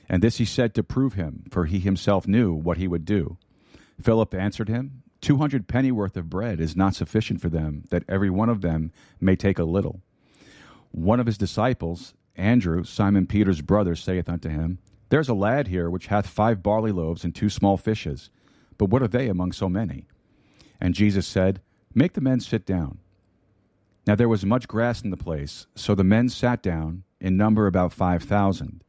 And 0.10 0.22
this 0.22 0.38
he 0.38 0.46
said 0.46 0.74
to 0.74 0.84
prove 0.84 1.14
him, 1.14 1.46
for 1.52 1.66
he 1.66 1.80
himself 1.80 2.28
knew 2.28 2.54
what 2.54 2.78
he 2.78 2.88
would 2.88 3.06
do. 3.06 3.38
Philip 4.02 4.34
answered 4.34 4.68
him, 4.68 5.04
Two 5.22 5.38
hundred 5.38 5.68
pennyworth 5.68 6.18
of 6.18 6.30
bread 6.30 6.60
is 6.60 6.76
not 6.76 6.96
sufficient 6.96 7.40
for 7.40 7.50
them, 7.50 7.84
that 7.92 8.04
every 8.10 8.30
one 8.30 8.50
of 8.50 8.62
them 8.62 8.92
may 9.22 9.36
take 9.36 9.60
a 9.60 9.64
little. 9.64 10.02
One 10.92 11.20
of 11.20 11.28
his 11.28 11.38
disciples, 11.38 12.14
Andrew, 12.36 12.84
Simon 12.84 13.28
Peter's 13.28 13.62
brother, 13.62 13.96
saith 13.96 14.28
unto 14.28 14.50
him, 14.50 14.80
There's 15.10 15.30
a 15.30 15.34
lad 15.36 15.68
here 15.68 15.90
which 15.90 16.08
hath 16.08 16.28
five 16.28 16.64
barley 16.64 16.92
loaves 16.92 17.24
and 17.24 17.34
two 17.34 17.50
small 17.50 17.78
fishes. 17.78 18.32
But 18.78 18.90
what 18.90 19.04
are 19.04 19.08
they 19.08 19.30
among 19.30 19.52
so 19.52 19.70
many? 19.70 20.08
And 20.80 20.94
Jesus 20.94 21.28
said, 21.28 21.62
Make 21.94 22.14
the 22.14 22.22
men 22.22 22.40
sit 22.40 22.66
down. 22.66 23.00
Now 24.06 24.16
there 24.16 24.30
was 24.30 24.46
much 24.46 24.68
grass 24.68 25.02
in 25.02 25.12
the 25.12 25.18
place, 25.18 25.68
so 25.76 25.96
the 25.96 26.04
men 26.04 26.30
sat 26.30 26.62
down, 26.62 27.04
in 27.22 27.38
number 27.38 27.68
about 27.68 27.94
five 27.94 28.24
thousand. 28.24 28.84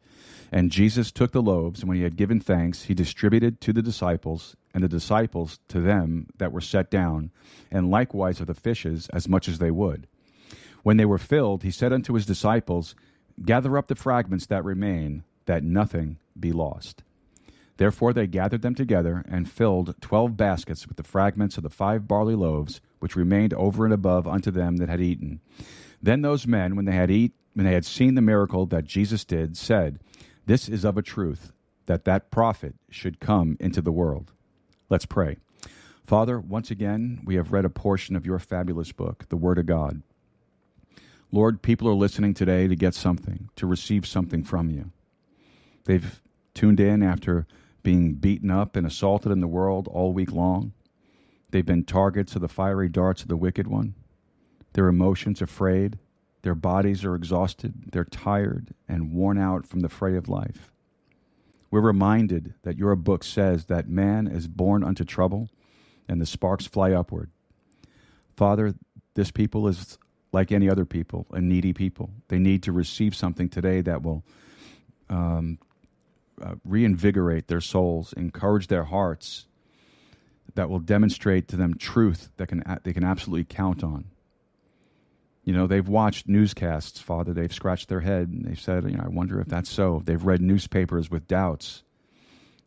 And 0.50 0.70
Jesus 0.70 1.10
took 1.10 1.32
the 1.32 1.42
loaves, 1.42 1.80
and 1.80 1.88
when 1.88 1.96
he 1.96 2.04
had 2.04 2.16
given 2.16 2.40
thanks, 2.40 2.84
he 2.84 2.94
distributed 2.94 3.60
to 3.60 3.72
the 3.72 3.82
disciples, 3.82 4.56
and 4.72 4.84
the 4.84 4.88
disciples 4.88 5.58
to 5.68 5.80
them 5.80 6.28
that 6.38 6.52
were 6.52 6.60
set 6.60 6.90
down, 6.90 7.30
and 7.70 7.90
likewise 7.90 8.40
of 8.40 8.46
the 8.46 8.54
fishes 8.54 9.08
as 9.12 9.28
much 9.28 9.48
as 9.48 9.58
they 9.58 9.70
would. 9.70 10.06
When 10.82 10.96
they 10.96 11.06
were 11.06 11.18
filled, 11.18 11.62
he 11.62 11.70
said 11.70 11.92
unto 11.92 12.14
his 12.14 12.26
disciples, 12.26 12.94
Gather 13.44 13.76
up 13.76 13.88
the 13.88 13.94
fragments 13.94 14.46
that 14.46 14.64
remain, 14.64 15.24
that 15.46 15.64
nothing 15.64 16.18
be 16.38 16.52
lost. 16.52 17.02
Therefore 17.76 18.12
they 18.12 18.26
gathered 18.26 18.62
them 18.62 18.74
together 18.74 19.24
and 19.28 19.50
filled 19.50 19.94
twelve 20.00 20.36
baskets 20.36 20.86
with 20.86 20.96
the 20.96 21.02
fragments 21.02 21.56
of 21.56 21.62
the 21.62 21.70
five 21.70 22.06
barley 22.06 22.34
loaves 22.34 22.80
which 23.00 23.16
remained 23.16 23.52
over 23.54 23.84
and 23.84 23.92
above 23.92 24.26
unto 24.26 24.50
them 24.50 24.76
that 24.76 24.88
had 24.88 25.00
eaten. 25.00 25.40
Then 26.00 26.22
those 26.22 26.46
men, 26.46 26.76
when 26.76 26.84
they 26.84 26.92
had 26.92 27.10
eat, 27.10 27.32
when 27.54 27.66
they 27.66 27.72
had 27.72 27.84
seen 27.84 28.14
the 28.14 28.20
miracle 28.20 28.66
that 28.66 28.84
Jesus 28.84 29.24
did, 29.24 29.56
said, 29.56 29.98
This 30.46 30.68
is 30.68 30.84
of 30.84 30.96
a 30.96 31.02
truth 31.02 31.52
that 31.86 32.04
that 32.04 32.30
prophet 32.30 32.74
should 32.90 33.20
come 33.20 33.56
into 33.60 33.80
the 33.80 33.92
world. 33.92 34.32
Let's 34.88 35.06
pray. 35.06 35.38
Father, 36.06 36.38
once 36.38 36.70
again, 36.70 37.22
we 37.24 37.36
have 37.36 37.52
read 37.52 37.64
a 37.64 37.70
portion 37.70 38.14
of 38.16 38.26
your 38.26 38.38
fabulous 38.38 38.92
book, 38.92 39.26
the 39.28 39.36
Word 39.36 39.58
of 39.58 39.66
God. 39.66 40.02
Lord, 41.32 41.62
people 41.62 41.88
are 41.88 41.94
listening 41.94 42.34
today 42.34 42.68
to 42.68 42.76
get 42.76 42.94
something, 42.94 43.48
to 43.56 43.66
receive 43.66 44.06
something 44.06 44.44
from 44.44 44.70
you. 44.70 44.92
They've 45.84 46.20
tuned 46.54 46.78
in 46.78 47.02
after 47.02 47.46
being 47.84 48.14
beaten 48.14 48.50
up 48.50 48.74
and 48.74 48.84
assaulted 48.84 49.30
in 49.30 49.38
the 49.38 49.46
world 49.46 49.86
all 49.86 50.12
week 50.12 50.32
long. 50.32 50.72
They've 51.50 51.64
been 51.64 51.84
targets 51.84 52.34
of 52.34 52.40
the 52.40 52.48
fiery 52.48 52.88
darts 52.88 53.22
of 53.22 53.28
the 53.28 53.36
wicked 53.36 53.68
one. 53.68 53.94
Their 54.72 54.88
emotions 54.88 55.40
are 55.40 55.44
afraid. 55.44 56.00
Their 56.42 56.56
bodies 56.56 57.04
are 57.04 57.14
exhausted. 57.14 57.92
They're 57.92 58.04
tired 58.04 58.74
and 58.88 59.12
worn 59.12 59.38
out 59.38 59.66
from 59.66 59.80
the 59.80 59.88
fray 59.88 60.16
of 60.16 60.28
life. 60.28 60.72
We're 61.70 61.80
reminded 61.80 62.54
that 62.62 62.76
your 62.76 62.96
book 62.96 63.22
says 63.22 63.66
that 63.66 63.88
man 63.88 64.26
is 64.26 64.48
born 64.48 64.82
unto 64.82 65.04
trouble 65.04 65.48
and 66.08 66.20
the 66.20 66.26
sparks 66.26 66.66
fly 66.66 66.92
upward. 66.92 67.30
Father, 68.36 68.74
this 69.14 69.30
people 69.30 69.68
is 69.68 69.98
like 70.32 70.50
any 70.50 70.68
other 70.68 70.84
people, 70.84 71.26
a 71.30 71.40
needy 71.40 71.72
people. 71.72 72.10
They 72.28 72.38
need 72.38 72.62
to 72.64 72.72
receive 72.72 73.14
something 73.14 73.48
today 73.48 73.80
that 73.82 74.02
will 74.02 74.24
um, 75.08 75.58
uh, 76.42 76.54
reinvigorate 76.64 77.48
their 77.48 77.60
souls, 77.60 78.12
encourage 78.14 78.66
their 78.68 78.84
hearts, 78.84 79.46
that 80.54 80.68
will 80.68 80.80
demonstrate 80.80 81.48
to 81.48 81.56
them 81.56 81.74
truth 81.74 82.30
that 82.36 82.48
can 82.48 82.62
they 82.84 82.92
can 82.92 83.04
absolutely 83.04 83.44
count 83.44 83.82
on. 83.82 84.04
You 85.44 85.52
know, 85.52 85.66
they've 85.66 85.86
watched 85.86 86.26
newscasts, 86.26 87.00
Father. 87.00 87.34
They've 87.34 87.52
scratched 87.52 87.88
their 87.88 88.00
head 88.00 88.28
and 88.28 88.44
they've 88.44 88.60
said, 88.60 88.84
you 88.84 88.96
know, 88.96 89.04
I 89.04 89.08
wonder 89.08 89.40
if 89.40 89.48
that's 89.48 89.70
so. 89.70 90.00
They've 90.04 90.24
read 90.24 90.40
newspapers 90.40 91.10
with 91.10 91.28
doubts. 91.28 91.82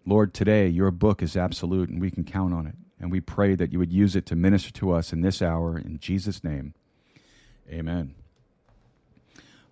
Lord, 0.06 0.34
today 0.34 0.68
your 0.68 0.92
book 0.92 1.24
is 1.24 1.36
absolute 1.36 1.90
and 1.90 2.00
we 2.00 2.12
can 2.12 2.24
count 2.24 2.54
on 2.54 2.68
it. 2.68 2.76
And 3.00 3.12
we 3.12 3.20
pray 3.20 3.56
that 3.56 3.72
you 3.72 3.80
would 3.80 3.92
use 3.92 4.16
it 4.16 4.26
to 4.28 4.36
minister 4.36 4.72
to 4.74 4.92
us 4.92 5.12
in 5.12 5.22
this 5.22 5.42
hour. 5.42 5.78
In 5.78 6.00
Jesus' 6.00 6.44
name, 6.44 6.74
amen. 7.70 8.16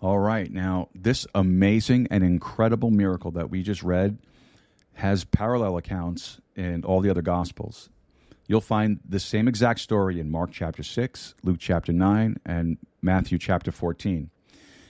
All 0.01 0.19
right, 0.19 0.51
now, 0.51 0.89
this 0.93 1.25
amazing 1.33 2.07
and 2.11 2.23
incredible 2.23 2.91
miracle 2.91 3.31
that 3.31 3.49
we 3.49 3.63
just 3.63 3.81
read 3.81 4.17
has 4.93 5.23
parallel 5.23 5.77
accounts 5.77 6.39
in 6.55 6.83
all 6.83 6.99
the 6.99 7.09
other 7.09 7.21
Gospels. 7.21 7.89
You'll 8.47 8.61
find 8.61 8.99
the 9.07 9.19
same 9.19 9.47
exact 9.47 9.79
story 9.79 10.19
in 10.19 10.29
Mark 10.29 10.51
chapter 10.51 10.83
6, 10.83 11.35
Luke 11.43 11.57
chapter 11.59 11.93
9, 11.93 12.37
and 12.45 12.77
Matthew 13.01 13.37
chapter 13.39 13.71
14. 13.71 14.29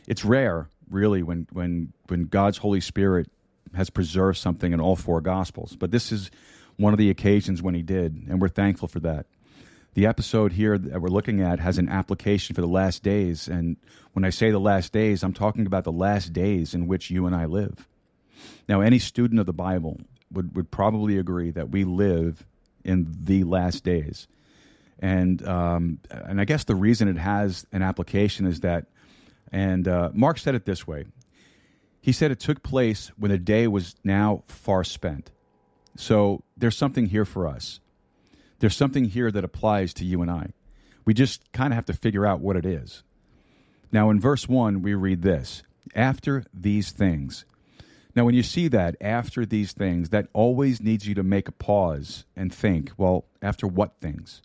It's 0.07 0.25
rare, 0.25 0.69
really, 0.89 1.23
when, 1.23 1.47
when, 1.53 1.93
when 2.07 2.23
God's 2.23 2.57
Holy 2.57 2.81
Spirit 2.81 3.29
has 3.75 3.89
preserved 3.89 4.39
something 4.39 4.73
in 4.73 4.81
all 4.81 4.95
four 4.95 5.21
Gospels, 5.21 5.75
but 5.75 5.91
this 5.91 6.11
is 6.11 6.31
one 6.77 6.93
of 6.93 6.97
the 6.97 7.09
occasions 7.11 7.61
when 7.61 7.75
He 7.75 7.83
did, 7.83 8.25
and 8.27 8.41
we're 8.41 8.49
thankful 8.49 8.87
for 8.87 8.99
that. 9.01 9.27
The 9.95 10.05
episode 10.05 10.51
here 10.51 10.77
that 10.77 11.01
we're 11.01 11.07
looking 11.07 11.41
at 11.41 11.59
has 11.61 11.77
an 11.77 11.87
application 11.87 12.53
for 12.53 12.59
the 12.59 12.67
last 12.67 13.01
days. 13.01 13.47
And 13.47 13.77
when 14.11 14.25
I 14.25 14.29
say 14.29 14.51
the 14.51 14.59
last 14.59 14.91
days, 14.91 15.23
I'm 15.23 15.33
talking 15.33 15.65
about 15.65 15.85
the 15.85 15.91
last 15.91 16.33
days 16.33 16.73
in 16.73 16.87
which 16.87 17.09
you 17.09 17.25
and 17.25 17.33
I 17.33 17.45
live. 17.45 17.87
Now, 18.67 18.81
any 18.81 18.99
student 18.99 19.39
of 19.39 19.45
the 19.45 19.53
Bible 19.53 20.01
would, 20.33 20.53
would 20.53 20.69
probably 20.69 21.17
agree 21.17 21.49
that 21.51 21.69
we 21.69 21.85
live 21.85 22.45
in 22.83 23.07
the 23.23 23.45
last 23.45 23.85
days. 23.85 24.27
And, 24.99 25.45
um, 25.47 25.99
and 26.09 26.41
I 26.41 26.45
guess 26.45 26.65
the 26.65 26.75
reason 26.75 27.07
it 27.07 27.17
has 27.17 27.65
an 27.71 27.81
application 27.81 28.45
is 28.45 28.59
that, 28.59 28.87
and 29.53 29.87
uh, 29.87 30.09
Mark 30.13 30.39
said 30.39 30.55
it 30.55 30.65
this 30.65 30.85
way 30.85 31.05
he 32.01 32.11
said 32.11 32.29
it 32.29 32.39
took 32.39 32.61
place 32.61 33.11
when 33.17 33.31
the 33.31 33.37
day 33.39 33.67
was 33.67 33.95
now 34.03 34.43
far 34.47 34.83
spent. 34.83 35.31
So 35.95 36.43
there's 36.55 36.77
something 36.77 37.07
here 37.07 37.25
for 37.25 37.47
us 37.47 37.79
there's 38.59 38.75
something 38.75 39.05
here 39.05 39.31
that 39.31 39.43
applies 39.43 39.93
to 39.95 40.05
you 40.05 40.21
and 40.21 40.31
I. 40.31 40.51
We 41.05 41.13
just 41.13 41.51
kind 41.51 41.71
of 41.71 41.75
have 41.75 41.85
to 41.85 41.93
figure 41.93 42.25
out 42.25 42.39
what 42.39 42.55
it 42.55 42.65
is. 42.65 43.03
Now, 43.91 44.09
in 44.09 44.19
verse 44.19 44.49
1, 44.49 44.81
we 44.81 44.93
read 44.93 45.21
this 45.21 45.63
after 45.93 46.43
these 46.53 46.91
things. 46.91 47.45
Now, 48.15 48.23
when 48.23 48.33
you 48.33 48.43
see 48.43 48.67
that, 48.69 48.95
after 49.01 49.45
these 49.45 49.73
things, 49.73 50.09
that 50.09 50.27
always 50.33 50.81
needs 50.81 51.07
you 51.07 51.15
to 51.15 51.23
make 51.23 51.47
a 51.47 51.51
pause 51.51 52.25
and 52.35 52.53
think, 52.53 52.91
well, 52.97 53.25
after 53.41 53.67
what 53.67 53.99
things? 53.99 54.41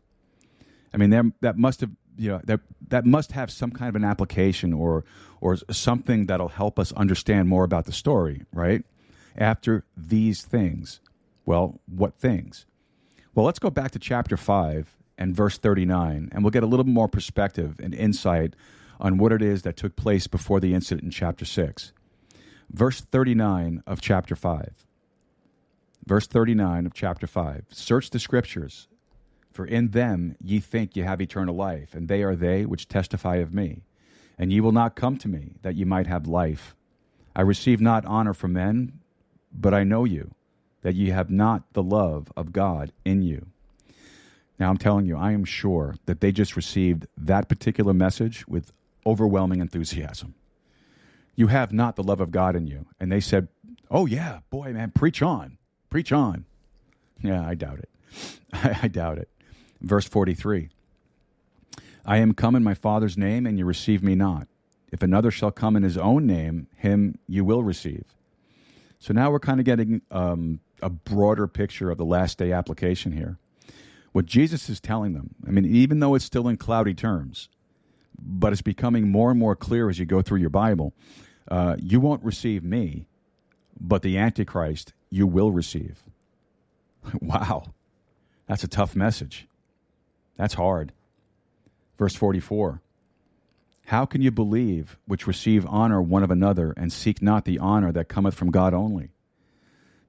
I 0.93 0.97
mean, 0.97 1.11
that, 1.11 1.25
that 1.41 1.57
must 1.57 1.81
have, 1.81 1.91
you 2.19 2.31
know, 2.31 2.41
that, 2.45 2.61
that 2.89 3.07
must 3.07 3.33
have 3.33 3.51
some 3.51 3.71
kind 3.71 3.89
of 3.89 3.95
an 3.95 4.05
application 4.05 4.73
or, 4.73 5.05
or 5.41 5.57
something 5.71 6.27
that'll 6.27 6.49
help 6.49 6.79
us 6.79 6.93
understand 6.93 7.49
more 7.49 7.65
about 7.65 7.87
the 7.87 7.93
story, 7.93 8.45
right? 8.53 8.85
After 9.37 9.85
these 9.97 10.43
things. 10.43 11.01
Well, 11.47 11.81
what 11.87 12.15
things? 12.15 12.67
Well, 13.33 13.47
let's 13.47 13.61
go 13.61 13.71
back 13.71 13.93
to 13.93 14.01
chapter 14.01 14.37
5 14.37 14.97
and 15.17 15.37
verse 15.37 15.57
39, 15.57 16.31
and 16.33 16.43
we'll 16.43 16.51
get 16.51 16.65
a 16.65 16.67
little 16.67 16.85
more 16.85 17.07
perspective 17.07 17.79
and 17.81 17.95
insight 17.95 18.57
on 18.99 19.19
what 19.19 19.31
it 19.31 19.41
is 19.41 19.63
that 19.63 19.77
took 19.77 19.95
place 19.95 20.27
before 20.27 20.59
the 20.59 20.75
incident 20.75 21.05
in 21.05 21.11
chapter 21.13 21.45
6. 21.45 21.93
Verse 22.71 23.01
39 23.01 23.85
of 23.87 24.01
chapter 24.01 24.35
5. 24.35 24.85
Verse 26.05 26.27
39 26.27 26.87
of 26.87 26.93
chapter 26.93 27.29
5. 27.29 27.67
Search 27.71 28.11
the 28.11 28.19
scriptures, 28.19 28.89
for 29.53 29.65
in 29.65 29.91
them 29.91 30.35
ye 30.43 30.59
think 30.59 30.97
ye 30.97 31.05
have 31.05 31.21
eternal 31.21 31.55
life, 31.55 31.95
and 31.95 32.09
they 32.09 32.25
are 32.25 32.35
they 32.35 32.67
which 32.67 32.89
testify 32.89 33.37
of 33.37 33.55
me. 33.55 33.83
And 34.39 34.53
ye 34.53 34.61
will 34.61 34.73
not 34.73 34.97
come 34.97 35.17
to 35.19 35.29
me, 35.29 35.53
that 35.63 35.77
ye 35.77 35.85
might 35.85 36.09
have 36.09 36.27
life. 36.27 36.75
I 37.37 37.43
receive 37.43 37.81
not 37.81 38.05
honor 38.07 38.35
from 38.35 38.55
men, 38.55 38.99
but 39.53 39.73
I 39.73 39.85
know 39.85 40.05
you 40.05 40.35
that 40.83 40.95
ye 40.95 41.11
have 41.11 41.31
not 41.31 41.73
the 41.73 41.83
love 41.83 42.33
of 42.37 42.53
God 42.53 42.93
in 43.05 43.23
you. 43.23 43.47
Now, 44.59 44.69
I'm 44.69 44.77
telling 44.77 45.07
you, 45.07 45.17
I 45.17 45.33
am 45.33 45.45
sure 45.45 45.95
that 46.07 46.21
they 46.21 46.33
just 46.33 46.55
received 46.57 47.07
that 47.17 47.49
particular 47.49 47.95
message 47.95 48.47
with 48.47 48.73
overwhelming 49.07 49.61
enthusiasm. 49.61 50.35
You 51.35 51.47
have 51.47 51.73
not 51.73 51.97
the 51.97 52.03
love 52.03 52.21
of 52.21 52.31
God 52.31 52.55
in 52.55 52.67
you. 52.67 52.87
And 53.01 53.11
they 53.11 53.21
said, 53.21 53.49
Oh, 53.91 54.07
yeah, 54.07 54.41
boy, 54.51 54.73
man, 54.73 54.91
preach 54.91 55.23
on, 55.23 55.59
preach 55.89 56.13
on. 56.13 56.45
Yeah, 57.23 57.45
I 57.45 57.55
doubt 57.55 57.79
it. 57.81 57.89
I, 58.83 58.89
doubt 58.89 59.19
it. 59.19 59.29
Verse 59.81 60.07
43 60.07 60.69
I 62.05 62.19
am 62.19 62.35
come 62.35 62.55
in 62.55 62.63
my 62.63 62.75
Father's 62.75 63.17
name, 63.17 63.47
and 63.47 63.59
you 63.59 63.65
receive 63.65 64.03
me 64.03 64.15
not. 64.15 64.47
If 64.93 65.03
another 65.03 65.31
shall 65.31 65.51
come 65.51 65.77
in 65.77 65.83
his 65.83 65.97
own 65.97 66.27
name, 66.27 66.67
him 66.77 67.19
you 67.29 67.45
will 67.45 67.63
receive. 67.63 68.05
So 68.99 69.13
now 69.15 69.31
we're 69.31 69.41
kind 69.41 69.61
of 69.61 69.67
getting 69.67 70.03
um, 70.11 70.61
a 70.83 70.91
broader 70.91 71.47
picture 71.47 71.91
of 71.91 71.99
the 71.99 72.05
last 72.05 72.39
day 72.39 72.53
application 72.53 73.13
here. 73.13 73.39
What 74.13 74.27
Jesus 74.27 74.69
is 74.69 74.81
telling 74.81 75.13
them, 75.13 75.35
I 75.47 75.51
mean, 75.51 75.65
even 75.65 76.01
though 76.01 76.15
it's 76.15 76.25
still 76.25 76.49
in 76.49 76.57
cloudy 76.57 76.95
terms, 76.95 77.49
but 78.19 78.53
it's 78.53 78.63
becoming 78.63 79.09
more 79.09 79.31
and 79.31 79.39
more 79.39 79.57
clear 79.57 79.89
as 79.89 79.99
you 79.99 80.05
go 80.05 80.21
through 80.21 80.41
your 80.41 80.51
Bible, 80.51 80.93
uh, 81.49 81.77
you 81.79 82.01
won't 82.01 82.25
receive 82.25 82.65
me, 82.65 83.07
but 83.81 84.03
the 84.03 84.19
Antichrist 84.19 84.93
you 85.11 85.27
will 85.27 85.53
receive. 85.53 86.03
wow, 87.21 87.65
that's 88.47 88.65
a 88.65 88.69
tough 88.69 88.97
message. 88.97 89.47
That's 90.37 90.55
hard. 90.55 90.93
Verse 91.99 92.15
44 92.15 92.81
How 93.87 94.07
can 94.07 94.23
you 94.23 94.31
believe 94.31 94.97
which 95.07 95.27
receive 95.27 95.67
honor 95.67 96.01
one 96.03 96.23
of 96.23 96.31
another 96.31 96.73
and 96.77 96.93
seek 96.93 97.23
not 97.23 97.45
the 97.45 97.59
honor 97.59 97.93
that 97.93 98.09
cometh 98.09 98.35
from 98.35 98.51
God 98.51 98.75
only? 98.75 99.11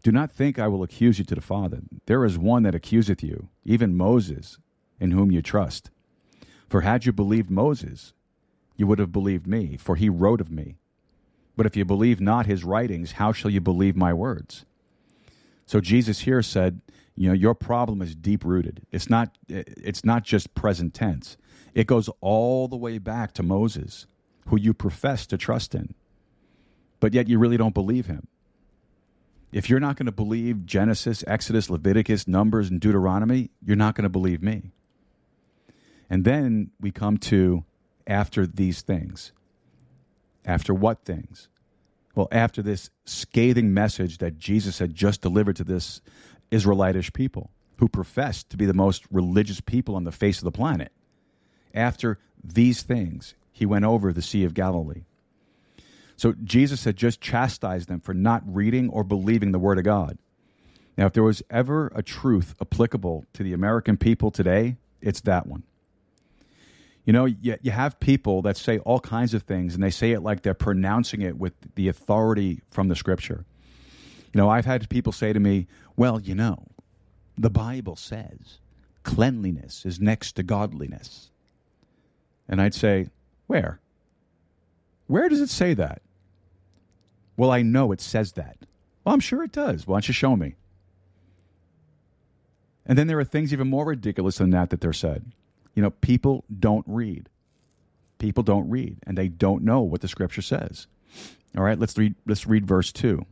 Do 0.03 0.11
not 0.11 0.31
think 0.31 0.57
I 0.57 0.67
will 0.67 0.83
accuse 0.83 1.19
you 1.19 1.25
to 1.25 1.35
the 1.35 1.41
Father. 1.41 1.81
There 2.07 2.25
is 2.25 2.37
one 2.37 2.63
that 2.63 2.75
accuseth 2.75 3.21
you, 3.21 3.49
even 3.63 3.95
Moses, 3.95 4.57
in 4.99 5.11
whom 5.11 5.31
you 5.31 5.41
trust. 5.41 5.91
For 6.67 6.81
had 6.81 7.05
you 7.05 7.11
believed 7.11 7.51
Moses, 7.51 8.13
you 8.75 8.87
would 8.87 8.99
have 8.99 9.11
believed 9.11 9.45
me, 9.45 9.77
for 9.77 9.95
he 9.95 10.09
wrote 10.09 10.41
of 10.41 10.51
me. 10.51 10.77
But 11.55 11.65
if 11.65 11.75
you 11.75 11.85
believe 11.85 12.19
not 12.19 12.45
his 12.45 12.63
writings, 12.63 13.13
how 13.13 13.31
shall 13.31 13.51
you 13.51 13.61
believe 13.61 13.95
my 13.95 14.13
words? 14.13 14.65
So 15.65 15.79
Jesus 15.79 16.21
here 16.21 16.41
said, 16.41 16.81
you 17.15 17.27
know, 17.27 17.33
your 17.33 17.53
problem 17.53 18.01
is 18.01 18.15
deep 18.15 18.43
rooted. 18.43 18.81
It's 18.91 19.09
not 19.09 19.37
it's 19.47 20.03
not 20.03 20.23
just 20.23 20.55
present 20.55 20.93
tense. 20.93 21.37
It 21.75 21.87
goes 21.87 22.09
all 22.21 22.67
the 22.67 22.77
way 22.77 22.97
back 22.97 23.33
to 23.33 23.43
Moses, 23.43 24.07
who 24.47 24.57
you 24.57 24.73
profess 24.73 25.27
to 25.27 25.37
trust 25.37 25.75
in. 25.75 25.93
But 26.99 27.13
yet 27.13 27.27
you 27.27 27.37
really 27.37 27.57
don't 27.57 27.73
believe 27.73 28.07
him. 28.07 28.27
If 29.51 29.69
you're 29.69 29.79
not 29.79 29.97
going 29.97 30.05
to 30.05 30.11
believe 30.11 30.65
Genesis, 30.65 31.23
Exodus, 31.27 31.69
Leviticus, 31.69 32.27
Numbers, 32.27 32.69
and 32.69 32.79
Deuteronomy, 32.79 33.51
you're 33.63 33.75
not 33.75 33.95
going 33.95 34.03
to 34.03 34.09
believe 34.09 34.41
me. 34.41 34.71
And 36.09 36.23
then 36.23 36.71
we 36.79 36.91
come 36.91 37.17
to 37.17 37.65
after 38.07 38.47
these 38.47 38.81
things. 38.81 39.33
After 40.45 40.73
what 40.73 41.03
things? 41.05 41.49
Well, 42.15 42.27
after 42.31 42.61
this 42.61 42.89
scathing 43.05 43.73
message 43.73 44.17
that 44.19 44.37
Jesus 44.37 44.79
had 44.79 44.93
just 44.93 45.21
delivered 45.21 45.55
to 45.57 45.63
this 45.63 46.01
Israelitish 46.49 47.13
people, 47.13 47.51
who 47.77 47.87
professed 47.87 48.49
to 48.49 48.57
be 48.57 48.65
the 48.65 48.73
most 48.73 49.05
religious 49.11 49.59
people 49.59 49.95
on 49.95 50.03
the 50.03 50.11
face 50.11 50.37
of 50.37 50.43
the 50.43 50.51
planet, 50.51 50.91
after 51.73 52.19
these 52.43 52.83
things, 52.83 53.35
he 53.51 53.65
went 53.65 53.85
over 53.85 54.11
the 54.11 54.21
Sea 54.21 54.43
of 54.43 54.53
Galilee. 54.53 55.05
So 56.21 56.35
Jesus 56.43 56.83
had 56.83 56.97
just 56.97 57.19
chastised 57.19 57.89
them 57.89 57.99
for 57.99 58.13
not 58.13 58.43
reading 58.45 58.91
or 58.91 59.03
believing 59.03 59.53
the 59.53 59.57
Word 59.57 59.79
of 59.79 59.83
God. 59.83 60.19
Now, 60.95 61.07
if 61.07 61.13
there 61.13 61.23
was 61.23 61.41
ever 61.49 61.91
a 61.95 62.03
truth 62.03 62.53
applicable 62.61 63.25
to 63.33 63.41
the 63.41 63.53
American 63.53 63.97
people 63.97 64.29
today, 64.29 64.75
it's 65.01 65.21
that 65.21 65.47
one. 65.47 65.63
You 67.05 67.13
know, 67.13 67.25
you, 67.25 67.57
you 67.63 67.71
have 67.71 67.99
people 67.99 68.43
that 68.43 68.55
say 68.55 68.77
all 68.77 68.99
kinds 68.99 69.33
of 69.33 69.41
things, 69.41 69.73
and 69.73 69.81
they 69.81 69.89
say 69.89 70.11
it 70.11 70.21
like 70.21 70.43
they're 70.43 70.53
pronouncing 70.53 71.23
it 71.23 71.39
with 71.39 71.53
the 71.73 71.87
authority 71.87 72.61
from 72.69 72.87
the 72.87 72.95
Scripture. 72.95 73.43
You 74.31 74.37
know, 74.37 74.47
I've 74.47 74.65
had 74.65 74.87
people 74.89 75.13
say 75.13 75.33
to 75.33 75.39
me, 75.39 75.65
well, 75.97 76.21
you 76.21 76.35
know, 76.35 76.67
the 77.35 77.49
Bible 77.49 77.95
says 77.95 78.59
cleanliness 79.01 79.87
is 79.87 79.99
next 79.99 80.33
to 80.33 80.43
godliness. 80.43 81.31
And 82.47 82.61
I'd 82.61 82.75
say, 82.75 83.07
where? 83.47 83.79
Where 85.07 85.27
does 85.27 85.41
it 85.41 85.49
say 85.49 85.73
that? 85.73 86.03
Well, 87.37 87.51
I 87.51 87.61
know 87.61 87.91
it 87.91 88.01
says 88.01 88.33
that. 88.33 88.57
Well, 89.03 89.13
I'm 89.13 89.19
sure 89.19 89.43
it 89.43 89.51
does. 89.51 89.87
Why 89.87 89.95
don't 89.95 90.07
you 90.07 90.13
show 90.13 90.35
me? 90.35 90.55
And 92.85 92.97
then 92.97 93.07
there 93.07 93.19
are 93.19 93.25
things 93.25 93.53
even 93.53 93.69
more 93.69 93.85
ridiculous 93.85 94.37
than 94.37 94.49
that 94.51 94.69
that 94.69 94.81
they're 94.81 94.93
said. 94.93 95.31
You 95.75 95.81
know, 95.81 95.91
people 95.91 96.43
don't 96.59 96.85
read. 96.87 97.29
People 98.19 98.43
don't 98.43 98.69
read, 98.69 98.97
and 99.07 99.17
they 99.17 99.27
don't 99.27 99.63
know 99.63 99.81
what 99.81 100.01
the 100.01 100.07
scripture 100.07 100.41
says. 100.41 100.87
All 101.57 101.63
right, 101.63 101.79
let's 101.79 101.97
read. 101.97 102.15
Let's 102.25 102.45
read 102.45 102.65
verse 102.65 102.91
two. 102.91 103.25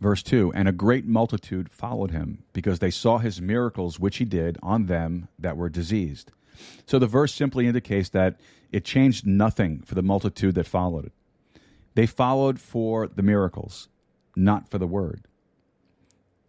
Verse 0.00 0.22
2 0.22 0.52
And 0.54 0.66
a 0.66 0.72
great 0.72 1.04
multitude 1.04 1.70
followed 1.70 2.10
him, 2.10 2.42
because 2.52 2.78
they 2.78 2.90
saw 2.90 3.18
his 3.18 3.40
miracles 3.40 4.00
which 4.00 4.16
he 4.16 4.24
did 4.24 4.58
on 4.62 4.86
them 4.86 5.28
that 5.38 5.56
were 5.56 5.68
diseased. 5.68 6.32
So 6.86 6.98
the 6.98 7.06
verse 7.06 7.34
simply 7.34 7.66
indicates 7.66 8.08
that 8.10 8.36
it 8.72 8.84
changed 8.84 9.26
nothing 9.26 9.80
for 9.80 9.94
the 9.94 10.02
multitude 10.02 10.54
that 10.54 10.66
followed 10.66 11.06
it. 11.06 11.12
They 11.94 12.06
followed 12.06 12.60
for 12.60 13.08
the 13.08 13.22
miracles, 13.22 13.88
not 14.36 14.68
for 14.68 14.78
the 14.78 14.86
word. 14.86 15.22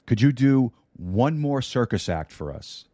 Could 0.05 0.21
you 0.21 0.31
do 0.31 0.71
one 0.95 1.39
more 1.39 1.61
circus 1.61 2.09
act 2.09 2.31
for 2.31 2.53
us? 2.53 2.85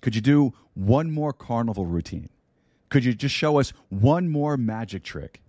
Could 0.00 0.14
you 0.14 0.20
do 0.20 0.52
one 0.74 1.10
more 1.10 1.32
carnival 1.32 1.86
routine? 1.86 2.28
Could 2.88 3.04
you 3.04 3.14
just 3.14 3.34
show 3.34 3.58
us 3.58 3.72
one 3.88 4.28
more 4.28 4.56
magic 4.56 5.02
trick? 5.02 5.40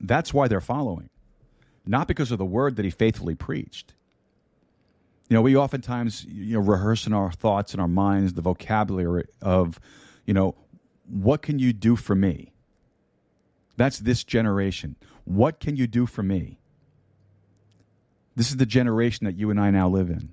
That's 0.00 0.32
why 0.32 0.48
they're 0.48 0.60
following, 0.60 1.10
not 1.86 2.08
because 2.08 2.32
of 2.32 2.38
the 2.38 2.44
word 2.44 2.76
that 2.76 2.84
he 2.84 2.90
faithfully 2.90 3.34
preached. 3.34 3.94
You 5.28 5.36
know, 5.36 5.42
we 5.42 5.56
oftentimes 5.56 6.24
you 6.24 6.54
know 6.54 6.60
rehearse 6.60 7.06
in 7.06 7.12
our 7.12 7.30
thoughts 7.30 7.72
and 7.72 7.80
our 7.80 7.88
minds 7.88 8.34
the 8.34 8.42
vocabulary 8.42 9.26
of, 9.40 9.78
you 10.26 10.34
know, 10.34 10.54
what 11.08 11.42
can 11.42 11.58
you 11.58 11.72
do 11.72 11.96
for 11.96 12.14
me? 12.14 12.52
That's 13.76 13.98
this 13.98 14.24
generation. 14.24 14.96
What 15.24 15.60
can 15.60 15.76
you 15.76 15.86
do 15.86 16.06
for 16.06 16.22
me? 16.22 16.58
This 18.34 18.50
is 18.50 18.56
the 18.56 18.66
generation 18.66 19.26
that 19.26 19.36
you 19.36 19.50
and 19.50 19.60
I 19.60 19.70
now 19.70 19.88
live 19.88 20.08
in. 20.10 20.30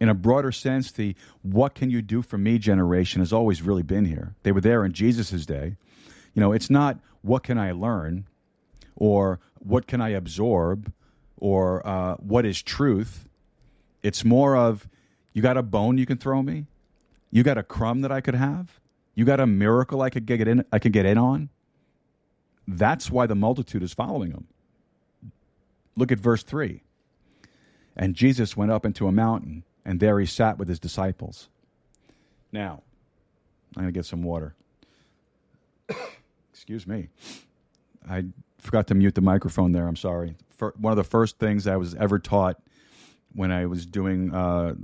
In 0.00 0.08
a 0.08 0.14
broader 0.14 0.50
sense, 0.50 0.90
the 0.90 1.14
what 1.42 1.74
can 1.74 1.88
you 1.90 2.02
do 2.02 2.22
for 2.22 2.36
me 2.36 2.58
generation 2.58 3.20
has 3.20 3.32
always 3.32 3.62
really 3.62 3.84
been 3.84 4.04
here. 4.04 4.34
They 4.42 4.50
were 4.50 4.60
there 4.60 4.84
in 4.84 4.92
Jesus' 4.92 5.46
day. 5.46 5.76
You 6.34 6.40
know, 6.40 6.52
it's 6.52 6.68
not 6.68 6.98
what 7.20 7.44
can 7.44 7.58
I 7.58 7.70
learn 7.70 8.26
or 8.96 9.38
what 9.60 9.86
can 9.86 10.00
I 10.00 10.08
absorb 10.08 10.92
or 11.36 11.86
uh, 11.86 12.14
what 12.16 12.44
is 12.44 12.60
truth. 12.62 13.28
It's 14.02 14.24
more 14.24 14.56
of 14.56 14.88
you 15.32 15.40
got 15.40 15.56
a 15.56 15.62
bone 15.62 15.98
you 15.98 16.06
can 16.06 16.18
throw 16.18 16.42
me? 16.42 16.66
You 17.30 17.42
got 17.42 17.56
a 17.56 17.62
crumb 17.62 18.00
that 18.00 18.10
I 18.10 18.20
could 18.20 18.34
have? 18.34 18.80
You 19.14 19.24
got 19.24 19.40
a 19.40 19.46
miracle 19.46 20.02
I 20.02 20.10
could 20.10 20.26
get 20.26 20.46
in 20.46 20.64
I 20.72 20.78
could 20.78 20.92
get 20.92 21.06
in 21.06 21.16
on? 21.16 21.48
That's 22.66 23.10
why 23.10 23.26
the 23.26 23.34
multitude 23.34 23.82
is 23.82 23.92
following 23.92 24.30
him. 24.30 24.46
Look 25.96 26.12
at 26.12 26.18
verse 26.18 26.42
3. 26.42 26.82
And 27.96 28.14
Jesus 28.14 28.56
went 28.56 28.70
up 28.70 28.86
into 28.86 29.06
a 29.06 29.12
mountain, 29.12 29.64
and 29.84 30.00
there 30.00 30.18
he 30.18 30.26
sat 30.26 30.58
with 30.58 30.68
his 30.68 30.78
disciples. 30.78 31.48
Now, 32.50 32.82
I'm 33.76 33.82
going 33.82 33.92
to 33.92 33.98
get 33.98 34.06
some 34.06 34.22
water. 34.22 34.54
Excuse 36.52 36.86
me. 36.86 37.08
I 38.08 38.24
forgot 38.58 38.86
to 38.88 38.94
mute 38.94 39.14
the 39.14 39.20
microphone 39.20 39.72
there. 39.72 39.86
I'm 39.86 39.96
sorry. 39.96 40.36
For, 40.50 40.74
one 40.78 40.92
of 40.92 40.96
the 40.96 41.04
first 41.04 41.38
things 41.38 41.66
I 41.66 41.76
was 41.76 41.94
ever 41.94 42.18
taught 42.18 42.60
when 43.34 43.50
I 43.50 43.66
was 43.66 43.84
doing 43.86 44.32
uh, 44.34 44.74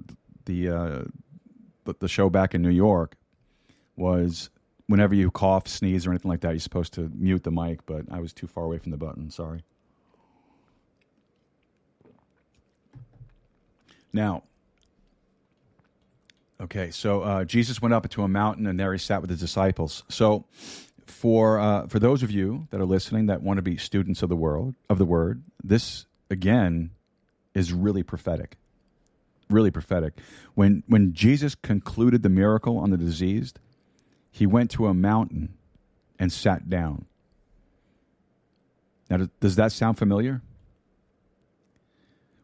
the, 0.47 0.68
uh, 0.68 1.05
the 1.99 2.09
show 2.09 2.29
back 2.29 2.55
in 2.55 2.62
New 2.62 2.70
York 2.70 3.16
was 3.97 4.51
whenever 4.89 5.14
you 5.14 5.30
cough, 5.30 5.68
sneeze, 5.68 6.07
or 6.07 6.11
anything 6.11 6.30
like 6.30 6.41
that, 6.41 6.51
you're 6.51 6.61
supposed 6.61 6.95
to 6.95 7.11
mute 7.14 7.45
the 7.45 7.53
mic, 7.53 7.86
but 7.86 8.07
I 8.11 8.18
was 8.20 8.32
too 8.32 8.49
far 8.49 8.64
away 8.64 8.78
from 8.78 8.91
the 8.91 8.97
button. 8.97 9.30
Sorry. 9.30 9.62
Now, 14.12 14.43
okay, 16.61 16.91
so 16.91 17.20
uh, 17.20 17.45
Jesus 17.45 17.80
went 17.80 17.95
up 17.95 18.07
into 18.07 18.22
a 18.22 18.28
mountain, 18.28 18.66
and 18.66 18.80
there 18.80 18.93
he 18.93 18.99
sat 18.99 19.20
with 19.20 19.30
his 19.30 19.39
disciples. 19.39 20.03
So, 20.09 20.47
for 21.07 21.59
uh, 21.59 21.86
for 21.86 21.99
those 21.99 22.22
of 22.22 22.30
you 22.30 22.66
that 22.70 22.80
are 22.80 22.86
listening 22.86 23.26
that 23.26 23.43
want 23.43 23.59
to 23.59 23.62
be 23.62 23.76
students 23.76 24.22
of 24.22 24.28
the 24.28 24.36
world 24.36 24.74
of 24.89 24.99
the 24.99 25.05
word, 25.05 25.43
this 25.62 26.07
again 26.30 26.91
is 27.55 27.72
really 27.72 28.03
prophetic. 28.03 28.57
Really 29.51 29.70
prophetic. 29.70 30.14
When 30.55 30.82
when 30.86 31.12
Jesus 31.12 31.55
concluded 31.55 32.22
the 32.22 32.28
miracle 32.28 32.78
on 32.78 32.91
the 32.91 32.99
diseased, 32.99 33.59
he 34.31 34.47
went 34.47 34.70
to 34.72 34.87
a 34.87 34.95
mountain 34.95 35.55
and 36.18 36.33
sat 36.33 36.68
down. 36.68 37.07
Now, 39.11 39.29
does 39.41 39.57
that 39.57 39.72
sound 39.72 39.99
familiar? 39.99 40.43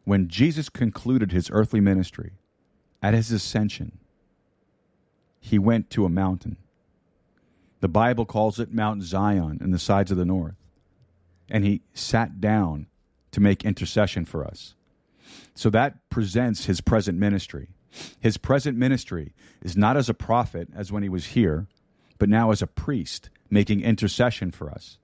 When 0.03 0.27
Jesus 0.27 0.69
concluded 0.69 1.31
his 1.31 1.49
earthly 1.51 1.79
ministry, 1.79 2.33
at 3.01 3.13
his 3.13 3.31
ascension, 3.31 3.99
he 5.39 5.59
went 5.59 5.89
to 5.91 6.05
a 6.05 6.09
mountain. 6.09 6.57
The 7.81 7.87
Bible 7.87 8.25
calls 8.25 8.59
it 8.59 8.73
Mount 8.73 9.03
Zion 9.03 9.59
in 9.61 9.71
the 9.71 9.79
sides 9.79 10.09
of 10.09 10.17
the 10.17 10.25
north. 10.25 10.55
And 11.49 11.63
he 11.63 11.81
sat 11.93 12.41
down 12.41 12.87
to 13.31 13.39
make 13.39 13.63
intercession 13.63 14.25
for 14.25 14.43
us. 14.43 14.73
So 15.53 15.69
that 15.69 16.09
presents 16.09 16.65
his 16.65 16.81
present 16.81 17.19
ministry. 17.19 17.67
His 18.19 18.37
present 18.37 18.77
ministry 18.77 19.33
is 19.61 19.77
not 19.77 19.97
as 19.97 20.09
a 20.09 20.13
prophet 20.13 20.69
as 20.75 20.91
when 20.91 21.03
he 21.03 21.09
was 21.09 21.27
here, 21.27 21.67
but 22.17 22.29
now 22.29 22.51
as 22.51 22.61
a 22.61 22.67
priest 22.67 23.29
making 23.49 23.81
intercession 23.81 24.51
for 24.51 24.69
us. 24.69 24.97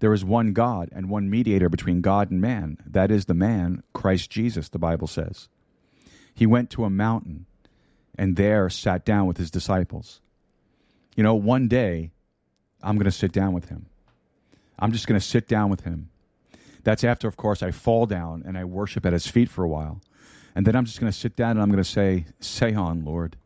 There 0.00 0.14
is 0.14 0.24
one 0.24 0.52
God 0.52 0.88
and 0.92 1.10
one 1.10 1.28
mediator 1.28 1.68
between 1.68 2.00
God 2.00 2.30
and 2.30 2.40
man. 2.40 2.78
That 2.86 3.10
is 3.10 3.26
the 3.26 3.34
man, 3.34 3.82
Christ 3.92 4.30
Jesus, 4.30 4.68
the 4.68 4.78
Bible 4.78 5.06
says. 5.06 5.48
He 6.34 6.46
went 6.46 6.70
to 6.70 6.84
a 6.84 6.90
mountain 6.90 7.46
and 8.16 8.36
there 8.36 8.70
sat 8.70 9.04
down 9.04 9.26
with 9.26 9.36
his 9.36 9.50
disciples. 9.50 10.20
You 11.16 11.22
know, 11.22 11.34
one 11.34 11.68
day 11.68 12.12
I'm 12.82 12.96
going 12.96 13.04
to 13.04 13.10
sit 13.10 13.32
down 13.32 13.52
with 13.52 13.68
him. 13.68 13.86
I'm 14.78 14.92
just 14.92 15.06
going 15.06 15.20
to 15.20 15.26
sit 15.26 15.46
down 15.46 15.68
with 15.68 15.82
him. 15.82 16.08
That's 16.82 17.04
after, 17.04 17.28
of 17.28 17.36
course, 17.36 17.62
I 17.62 17.70
fall 17.70 18.06
down 18.06 18.42
and 18.46 18.56
I 18.56 18.64
worship 18.64 19.04
at 19.04 19.12
his 19.12 19.26
feet 19.26 19.50
for 19.50 19.64
a 19.64 19.68
while. 19.68 20.00
And 20.54 20.66
then 20.66 20.74
I'm 20.74 20.86
just 20.86 20.98
going 20.98 21.12
to 21.12 21.18
sit 21.18 21.36
down 21.36 21.52
and 21.52 21.60
I'm 21.60 21.70
going 21.70 21.82
to 21.82 21.88
say, 21.88 22.24
Say 22.40 22.74
on, 22.74 23.04
Lord. 23.04 23.36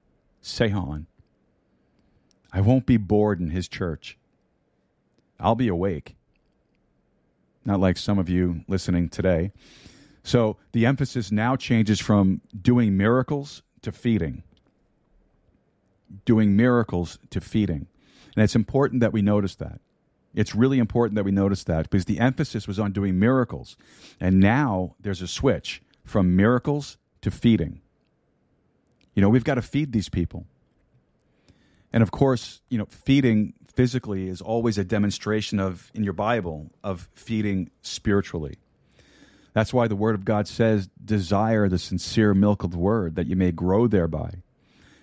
Say 0.41 0.71
on. 0.71 1.07
I 2.55 2.61
won't 2.61 2.86
be 2.86 2.96
bored 2.96 3.40
in 3.40 3.50
his 3.50 3.66
church. 3.66 4.16
I'll 5.40 5.57
be 5.57 5.66
awake. 5.66 6.14
Not 7.64 7.80
like 7.80 7.96
some 7.96 8.20
of 8.20 8.28
you 8.28 8.61
listening 8.68 9.09
today. 9.09 9.50
So 10.22 10.57
the 10.70 10.86
emphasis 10.86 11.32
now 11.32 11.57
changes 11.57 12.00
from 12.00 12.40
doing 12.59 12.96
miracles 12.96 13.62
to 13.82 13.90
feeding. 13.90 14.44
Doing 16.24 16.55
miracles 16.55 17.18
to 17.30 17.40
feeding. 17.40 17.88
And 18.36 18.44
it's 18.44 18.55
important 18.55 19.00
that 19.00 19.12
we 19.12 19.20
notice 19.20 19.57
that. 19.57 19.80
It's 20.32 20.55
really 20.55 20.78
important 20.78 21.16
that 21.16 21.24
we 21.24 21.32
notice 21.32 21.64
that 21.64 21.90
because 21.90 22.05
the 22.05 22.20
emphasis 22.20 22.68
was 22.68 22.78
on 22.78 22.92
doing 22.92 23.18
miracles. 23.18 23.76
And 24.20 24.38
now 24.38 24.94
there's 25.00 25.22
a 25.22 25.28
switch 25.28 25.82
from 26.05 26.36
miracles 26.36 26.98
to 27.22 27.32
feeding. 27.32 27.80
You 29.14 29.22
know, 29.22 29.28
we've 29.28 29.44
got 29.44 29.57
to 29.57 29.62
feed 29.62 29.92
these 29.92 30.09
people. 30.09 30.46
And 31.95 32.03
of 32.03 32.11
course, 32.11 32.61
you 32.68 32.76
know, 32.76 32.86
feeding 32.86 33.55
physically 33.72 34.28
is 34.28 34.40
always 34.40 34.78
a 34.78 34.84
demonstration 34.84 35.61
of, 35.61 35.92
in 35.95 36.03
your 36.03 36.12
Bible, 36.12 36.72
of 36.82 37.09
feeding 37.14 37.70
spiritually. 37.82 38.59
That's 39.53 39.72
why 39.72 39.86
the 39.86 39.95
Word 39.95 40.16
of 40.16 40.24
God 40.24 40.49
says, 40.49 40.88
desire 41.03 41.68
the 41.68 41.78
sincere 41.78 42.34
milk 42.34 42.64
of 42.64 42.72
the 42.72 42.78
Word, 42.78 43.14
that 43.14 43.28
you 43.28 43.36
may 43.36 43.53
grow 43.53 43.86
thereby. 43.86 44.42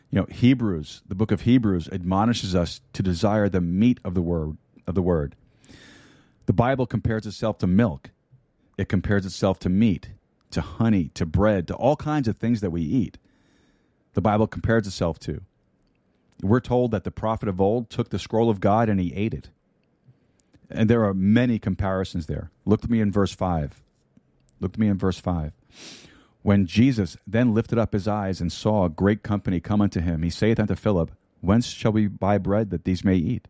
You 0.09 0.19
know, 0.19 0.25
Hebrews, 0.29 1.01
the 1.07 1.15
book 1.15 1.31
of 1.31 1.41
Hebrews, 1.41 1.87
admonishes 1.93 2.53
us 2.53 2.81
to 2.91 3.01
desire 3.01 3.47
the 3.47 3.61
meat 3.61 4.01
of 4.03 4.13
the 4.13 4.21
Word. 4.21 4.57
Of 4.85 4.95
the 4.95 5.01
word. 5.01 5.35
The 6.47 6.53
Bible 6.53 6.85
compares 6.87 7.25
itself 7.25 7.59
to 7.59 7.67
milk, 7.67 8.09
it 8.77 8.89
compares 8.89 9.25
itself 9.25 9.59
to 9.59 9.69
meat, 9.69 10.09
to 10.49 10.59
honey, 10.59 11.11
to 11.13 11.25
bread, 11.25 11.67
to 11.69 11.75
all 11.75 11.95
kinds 11.95 12.27
of 12.27 12.37
things 12.37 12.59
that 12.59 12.71
we 12.71 12.81
eat. 12.81 13.17
The 14.13 14.21
Bible 14.21 14.47
compares 14.47 14.87
itself 14.87 15.19
to. 15.19 15.41
We're 16.41 16.59
told 16.59 16.91
that 16.91 17.03
the 17.03 17.11
prophet 17.11 17.47
of 17.47 17.61
old 17.61 17.89
took 17.89 18.09
the 18.09 18.19
scroll 18.19 18.49
of 18.49 18.59
God 18.59 18.89
and 18.89 18.99
he 18.99 19.13
ate 19.13 19.33
it. 19.33 19.49
And 20.69 20.89
there 20.89 21.05
are 21.05 21.13
many 21.13 21.59
comparisons 21.59 22.27
there. 22.27 22.49
Look 22.65 22.83
at 22.83 22.89
me 22.89 23.01
in 23.01 23.11
verse 23.11 23.33
5. 23.33 23.81
Look 24.59 24.73
at 24.73 24.79
me 24.79 24.87
in 24.87 24.97
verse 24.97 25.19
5. 25.19 25.51
When 26.43 26.65
Jesus 26.65 27.17
then 27.27 27.53
lifted 27.53 27.77
up 27.77 27.93
his 27.93 28.07
eyes 28.07 28.41
and 28.41 28.51
saw 28.51 28.85
a 28.85 28.89
great 28.89 29.21
company 29.21 29.59
come 29.59 29.81
unto 29.81 29.99
him, 29.99 30.23
he 30.23 30.29
saith 30.29 30.59
unto 30.59 30.75
Philip, 30.75 31.11
Whence 31.41 31.67
shall 31.67 31.91
we 31.91 32.07
buy 32.07 32.37
bread 32.37 32.69
that 32.69 32.85
these 32.85 33.03
may 33.03 33.15
eat? 33.15 33.47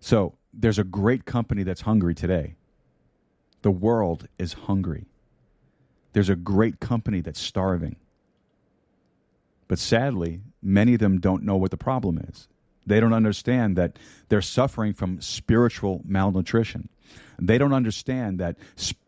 So 0.00 0.34
there's 0.52 0.78
a 0.78 0.84
great 0.84 1.24
company 1.24 1.62
that's 1.62 1.82
hungry 1.82 2.14
today. 2.14 2.56
The 3.62 3.70
world 3.70 4.28
is 4.38 4.54
hungry. 4.54 5.06
There's 6.12 6.28
a 6.28 6.36
great 6.36 6.80
company 6.80 7.20
that's 7.20 7.40
starving. 7.40 7.96
But 9.68 9.78
sadly, 9.78 10.40
many 10.62 10.94
of 10.94 11.00
them 11.00 11.20
don't 11.20 11.44
know 11.44 11.56
what 11.56 11.70
the 11.70 11.76
problem 11.76 12.18
is. 12.18 12.48
They 12.86 13.00
don't 13.00 13.12
understand 13.12 13.76
that 13.76 13.98
they're 14.28 14.42
suffering 14.42 14.92
from 14.92 15.20
spiritual 15.20 16.02
malnutrition. 16.04 16.88
They 17.40 17.58
don't 17.58 17.72
understand 17.72 18.38
that 18.38 18.56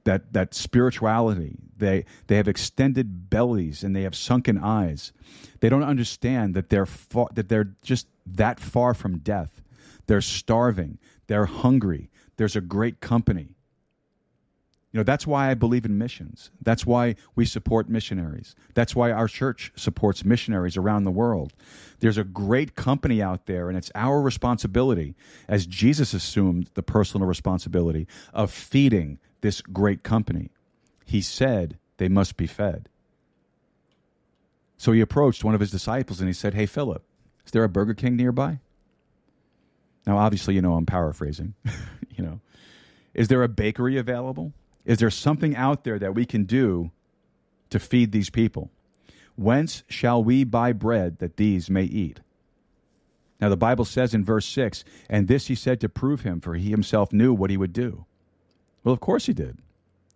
that 0.05 0.33
that 0.33 0.55
spirituality. 0.55 1.57
They 1.77 2.05
they 2.27 2.37
have 2.37 2.49
extended 2.49 3.31
bellies 3.31 3.83
and 3.83 3.95
they 3.95 4.03
have 4.03 4.15
sunken 4.15 4.59
eyes. 4.59 5.13
They 5.61 5.69
don't 5.69 5.83
understand 5.83 6.55
that 6.55 6.69
they're 6.69 6.87
far, 6.87 7.29
that 7.35 7.49
they're 7.49 7.75
just 7.83 8.07
that 8.27 8.61
far 8.61 8.95
from 8.95 9.19
death. 9.19 9.63
They're 10.07 10.21
starving. 10.21 10.99
They're 11.27 11.47
hungry. 11.47 12.11
There's 12.37 12.57
a 12.57 12.61
great 12.61 13.01
company. 13.01 13.57
You 14.95 15.01
know, 15.01 15.05
that's 15.05 15.27
why 15.27 15.51
I 15.51 15.55
believe 15.55 15.85
in 15.85 15.99
missions. 15.99 16.53
That's 16.63 16.87
why 16.87 17.17
we 17.35 17.47
support 17.47 17.89
missionaries. 17.89 18.55
That's 18.75 18.95
why 18.95 19.11
our 19.11 19.27
church 19.27 19.73
supports 19.75 20.25
missionaries 20.25 20.77
around 20.77 21.03
the 21.03 21.11
world. 21.11 21.53
There's 21.99 22.17
a 22.17 22.23
great 22.23 22.77
company 22.77 23.21
out 23.21 23.47
there, 23.47 23.69
and 23.69 23.77
it's 23.77 23.91
our 23.97 24.23
responsibility, 24.23 25.17
as 25.49 25.67
Jesus 25.67 26.15
assumed 26.15 26.71
the 26.75 26.83
personal 26.85 27.27
responsibility 27.27 28.07
of 28.33 28.53
feeding 28.53 29.19
this 29.41 29.63
great 29.63 30.05
company. 30.05 30.53
He 31.05 31.21
said 31.23 31.77
they 31.97 32.09
must 32.09 32.37
be 32.37 32.47
fed. 32.47 32.89
So 34.77 34.93
he 34.93 35.01
approached 35.01 35.43
one 35.43 35.55
of 35.55 35.61
his 35.61 35.73
disciples 35.73 36.21
and 36.21 36.29
he 36.29 36.33
said, 36.33 36.55
Hey, 36.55 36.67
Philip, 36.67 37.03
is 37.45 37.51
there 37.51 37.65
a 37.65 37.69
Burger 37.69 37.95
King 37.95 38.15
nearby? 38.15 38.61
Now, 40.07 40.19
obviously, 40.19 40.55
you 40.55 40.63
know 40.63 40.75
I'm 40.75 40.87
paraphrasing. 40.87 41.55
you 42.17 42.23
know, 42.23 42.39
is 43.13 43.27
there 43.27 43.43
a 43.43 43.49
bakery 43.49 43.97
available? 43.97 44.53
Is 44.85 44.99
there 44.99 45.11
something 45.11 45.57
out 45.57 45.85
there 45.85 45.99
that 45.99 46.15
we 46.15 46.27
can 46.27 46.45
do 46.45 46.91
to 47.71 47.79
feed 47.79 48.13
these 48.13 48.31
people? 48.31 48.71
Whence 49.37 49.83
shall 49.89 50.23
we 50.23 50.45
buy 50.45 50.73
bread 50.73 51.19
that 51.19 51.37
these 51.37 51.71
may 51.71 51.85
eat? 51.85 52.21
Now, 53.41 53.49
the 53.49 53.57
Bible 53.57 53.85
says 53.85 54.15
in 54.15 54.25
verse 54.25 54.47
6, 54.47 54.85
and 55.11 55.27
this 55.27 55.49
he 55.49 55.55
said 55.55 55.81
to 55.81 55.89
prove 55.89 56.21
him, 56.21 56.41
for 56.41 56.55
he 56.55 56.71
himself 56.71 57.13
knew 57.13 57.35
what 57.35 57.51
he 57.51 57.57
would 57.57 57.73
do. 57.73 58.05
Well, 58.85 58.93
of 58.93 59.01
course 59.01 59.27
he 59.27 59.33
did. 59.33 59.59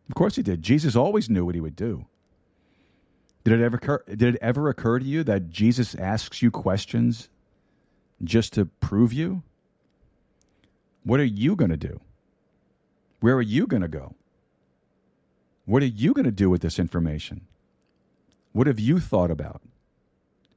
Of 0.09 0.15
course 0.15 0.37
he 0.37 0.43
did. 0.43 0.63
Jesus 0.63 0.97
always 0.97 1.29
knew 1.29 1.45
what 1.45 1.55
he 1.55 1.61
would 1.61 1.77
do. 1.77 2.07
Did 3.45 3.61
it 3.61 3.65
ever 3.65 3.77
occur, 3.77 4.03
did 4.07 4.35
it 4.35 4.39
ever 4.41 4.69
occur 4.69 4.99
to 4.99 5.05
you 5.05 5.25
that 5.25 5.51
Jesus 5.51 5.95
asks 5.95 6.43
you 6.43 6.51
questions 6.51 7.29
just 8.23 8.53
to 8.55 8.67
prove 8.67 9.13
you? 9.13 9.43
What 11.05 11.21
are 11.21 11.25
you 11.25 11.57
going 11.57 11.71
to 11.71 11.77
do? 11.77 12.01
Where 13.21 13.35
are 13.35 13.43
you 13.43 13.67
going 13.67 13.83
to 13.83 13.89
go? 13.89 14.15
What 15.69 15.83
are 15.83 15.87
you 15.87 16.15
going 16.15 16.25
to 16.25 16.31
do 16.31 16.49
with 16.49 16.63
this 16.63 16.79
information? 16.79 17.43
What 18.53 18.67
have 18.67 18.81
you 18.81 19.01
thought 19.01 19.31
about? 19.31 19.61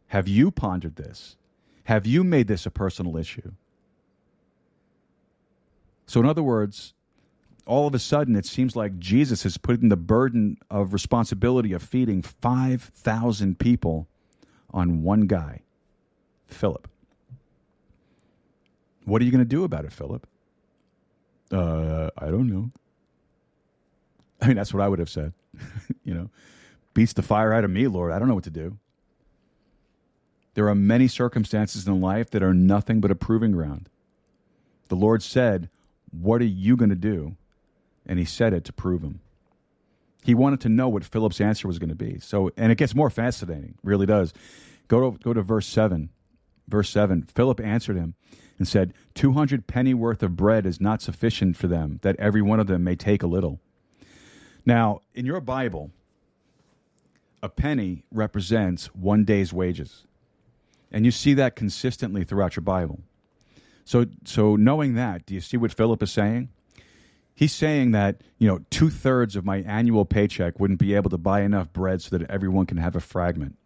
Have 0.08 0.30
you 0.30 0.52
pondered 0.52 0.96
this? 0.96 1.36
Have 1.84 2.08
you 2.08 2.24
made 2.24 2.48
this 2.48 2.66
a 2.66 2.72
personal 2.72 3.18
issue? 3.18 3.52
So, 6.06 6.22
in 6.22 6.26
other 6.26 6.42
words, 6.42 6.94
all 7.66 7.88
of 7.88 7.94
a 7.94 8.00
sudden 8.00 8.38
it 8.38 8.46
seems 8.46 8.78
like 8.78 9.00
Jesus 9.00 9.46
is 9.46 9.58
putting 9.58 9.90
the 9.90 9.98
burden 9.98 10.56
of 10.70 10.94
responsibility 10.94 11.74
of 11.74 11.84
feeding 11.84 12.22
5,000 12.22 13.60
people 13.60 14.08
on 14.70 15.04
one 15.04 15.28
guy, 15.28 15.64
Philip. 16.48 16.88
What 19.04 19.22
are 19.22 19.26
you 19.26 19.32
going 19.32 19.44
to 19.44 19.46
do 19.46 19.66
about 19.66 19.84
it, 19.84 19.92
Philip? 19.92 20.26
Uh, 21.52 22.12
I 22.18 22.28
don't 22.28 22.48
know. 22.48 22.72
I 24.42 24.48
mean, 24.48 24.58
that's 24.58 24.74
what 24.74 24.82
I 24.82 24.88
would 24.88 25.00
have 25.00 25.10
said. 25.10 25.34
you 26.04 26.14
know, 26.14 26.30
beats 26.94 27.14
the 27.14 27.22
fire 27.22 27.54
out 27.54 27.64
of 27.64 27.70
me, 27.70 27.88
Lord. 27.88 28.12
I 28.12 28.20
don't 28.20 28.28
know 28.28 28.36
what 28.36 28.46
to 28.46 28.50
do. 28.50 28.78
There 30.54 30.68
are 30.68 30.76
many 30.76 31.08
circumstances 31.08 31.88
in 31.88 32.02
life 32.02 32.32
that 32.32 32.44
are 32.44 32.54
nothing 32.54 33.00
but 33.00 33.12
a 33.12 33.16
proving 33.16 33.52
ground. 33.52 33.90
The 34.90 34.96
Lord 34.96 35.24
said, 35.24 35.70
What 36.12 36.42
are 36.42 36.46
you 36.46 36.76
going 36.76 36.90
to 36.90 36.96
do? 36.96 37.36
And 38.06 38.20
he 38.20 38.26
said 38.26 38.54
it 38.54 38.66
to 38.66 38.74
prove 38.74 39.02
him. 39.02 39.22
He 40.24 40.36
wanted 40.36 40.62
to 40.62 40.70
know 40.70 40.90
what 40.90 41.04
Philip's 41.04 41.42
answer 41.42 41.68
was 41.68 41.80
going 41.80 41.90
to 41.90 41.96
be. 41.96 42.20
So, 42.20 42.52
and 42.58 42.72
it 42.72 42.78
gets 42.78 42.94
more 42.94 43.10
fascinating, 43.10 43.76
really 43.84 44.06
does. 44.06 44.34
Go 44.88 45.12
to, 45.12 45.18
go 45.20 45.34
to 45.34 45.42
verse 45.42 45.68
7. 45.68 46.10
Verse 46.68 46.90
7 46.90 47.24
Philip 47.24 47.60
answered 47.62 47.96
him 47.96 48.14
and 48.58 48.68
said, 48.68 48.94
200 49.16 49.68
penny 49.68 49.94
worth 49.94 50.22
of 50.22 50.36
bread 50.36 50.66
is 50.66 50.80
not 50.80 51.02
sufficient 51.02 51.58
for 51.58 51.68
them, 51.68 52.00
that 52.02 52.16
every 52.20 52.42
one 52.42 52.60
of 52.60 52.68
them 52.68 52.84
may 52.84 52.96
take 52.96 53.24
a 53.24 53.28
little. 53.28 53.60
Now, 54.66 55.02
in 55.14 55.26
your 55.26 55.42
Bible, 55.42 55.92
a 57.42 57.50
penny 57.50 58.04
represents 58.12 58.88
one 58.88 59.26
day's 59.26 59.52
wages. 59.52 60.06
And 60.92 61.06
you 61.06 61.12
see 61.12 61.34
that 61.36 61.56
consistently 61.56 62.24
throughout 62.24 62.56
your 62.56 62.64
Bible. 62.64 63.00
So, 63.86 64.06
so 64.26 64.56
knowing 64.56 64.94
that, 64.96 65.26
do 65.26 65.34
you 65.34 65.42
see 65.42 65.58
what 65.58 65.74
Philip 65.74 66.04
is 66.04 66.12
saying? 66.12 66.50
He's 67.34 67.54
saying 67.54 67.92
that, 67.92 68.22
you 68.38 68.48
know, 68.48 68.60
two 68.70 68.90
thirds 68.90 69.36
of 69.36 69.46
my 69.46 69.58
annual 69.62 70.06
paycheck 70.06 70.60
wouldn't 70.60 70.80
be 70.80 70.94
able 70.94 71.10
to 71.10 71.18
buy 71.18 71.42
enough 71.42 71.74
bread 71.74 72.02
so 72.02 72.18
that 72.18 72.30
everyone 72.30 72.66
can 72.66 72.78
have 72.78 72.96
a 72.96 73.00
fragment. 73.00 73.58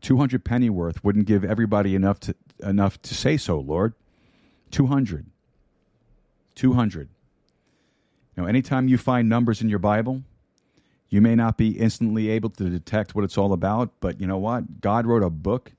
200 0.00 0.44
penny 0.44 0.68
worth 0.68 1.02
wouldn't 1.02 1.26
give 1.26 1.44
everybody 1.44 1.94
enough 1.94 2.20
to, 2.20 2.34
enough 2.62 3.00
to 3.02 3.14
say 3.14 3.36
so, 3.36 3.58
Lord. 3.58 3.94
200. 4.70 5.26
200. 6.54 7.08
Now, 8.38 8.46
anytime 8.46 8.86
you 8.86 8.98
find 8.98 9.28
numbers 9.28 9.62
in 9.62 9.68
your 9.68 9.80
Bible, 9.80 10.22
you 11.08 11.20
may 11.20 11.34
not 11.34 11.56
be 11.56 11.70
instantly 11.70 12.30
able 12.30 12.50
to 12.50 12.70
detect 12.70 13.16
what 13.16 13.24
it's 13.24 13.36
all 13.36 13.52
about, 13.52 13.90
but 13.98 14.20
you 14.20 14.28
know 14.28 14.38
what? 14.38 14.80
God 14.80 15.06
wrote 15.06 15.24
a 15.24 15.28
book 15.28 15.72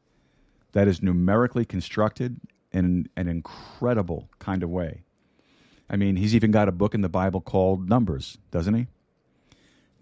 that 0.73 0.85
is 0.85 1.01
numerically 1.01 1.63
constructed 1.63 2.41
in 2.73 3.07
an 3.15 3.29
incredible 3.29 4.27
kind 4.39 4.61
of 4.61 4.69
way. 4.69 5.03
I 5.89 5.95
mean, 5.95 6.17
he's 6.17 6.35
even 6.35 6.51
got 6.51 6.67
a 6.67 6.73
book 6.73 6.93
in 6.93 6.99
the 6.99 7.07
Bible 7.07 7.39
called 7.39 7.87
Numbers, 7.87 8.37
doesn't 8.51 8.73
he? 8.73 8.87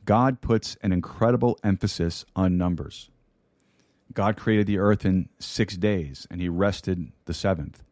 God 0.05 0.41
puts 0.41 0.77
an 0.81 0.91
incredible 0.91 1.59
emphasis 1.63 2.25
on 2.35 2.57
numbers. 2.57 3.11
God 4.15 4.35
created 4.35 4.65
the 4.65 4.79
earth 4.79 5.05
in 5.05 5.29
six 5.37 5.77
days, 5.77 6.25
and 6.31 6.41
he 6.41 6.49
rested 6.49 7.11
the 7.25 7.35
seventh. 7.35 7.83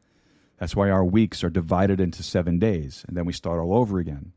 That's 0.57 0.75
why 0.75 0.89
our 0.89 1.05
weeks 1.05 1.43
are 1.43 1.51
divided 1.51 1.99
into 1.99 2.23
seven 2.23 2.57
days, 2.57 3.05
and 3.07 3.15
then 3.15 3.25
we 3.25 3.33
start 3.33 3.59
all 3.59 3.75
over 3.75 3.99
again. 3.99 4.31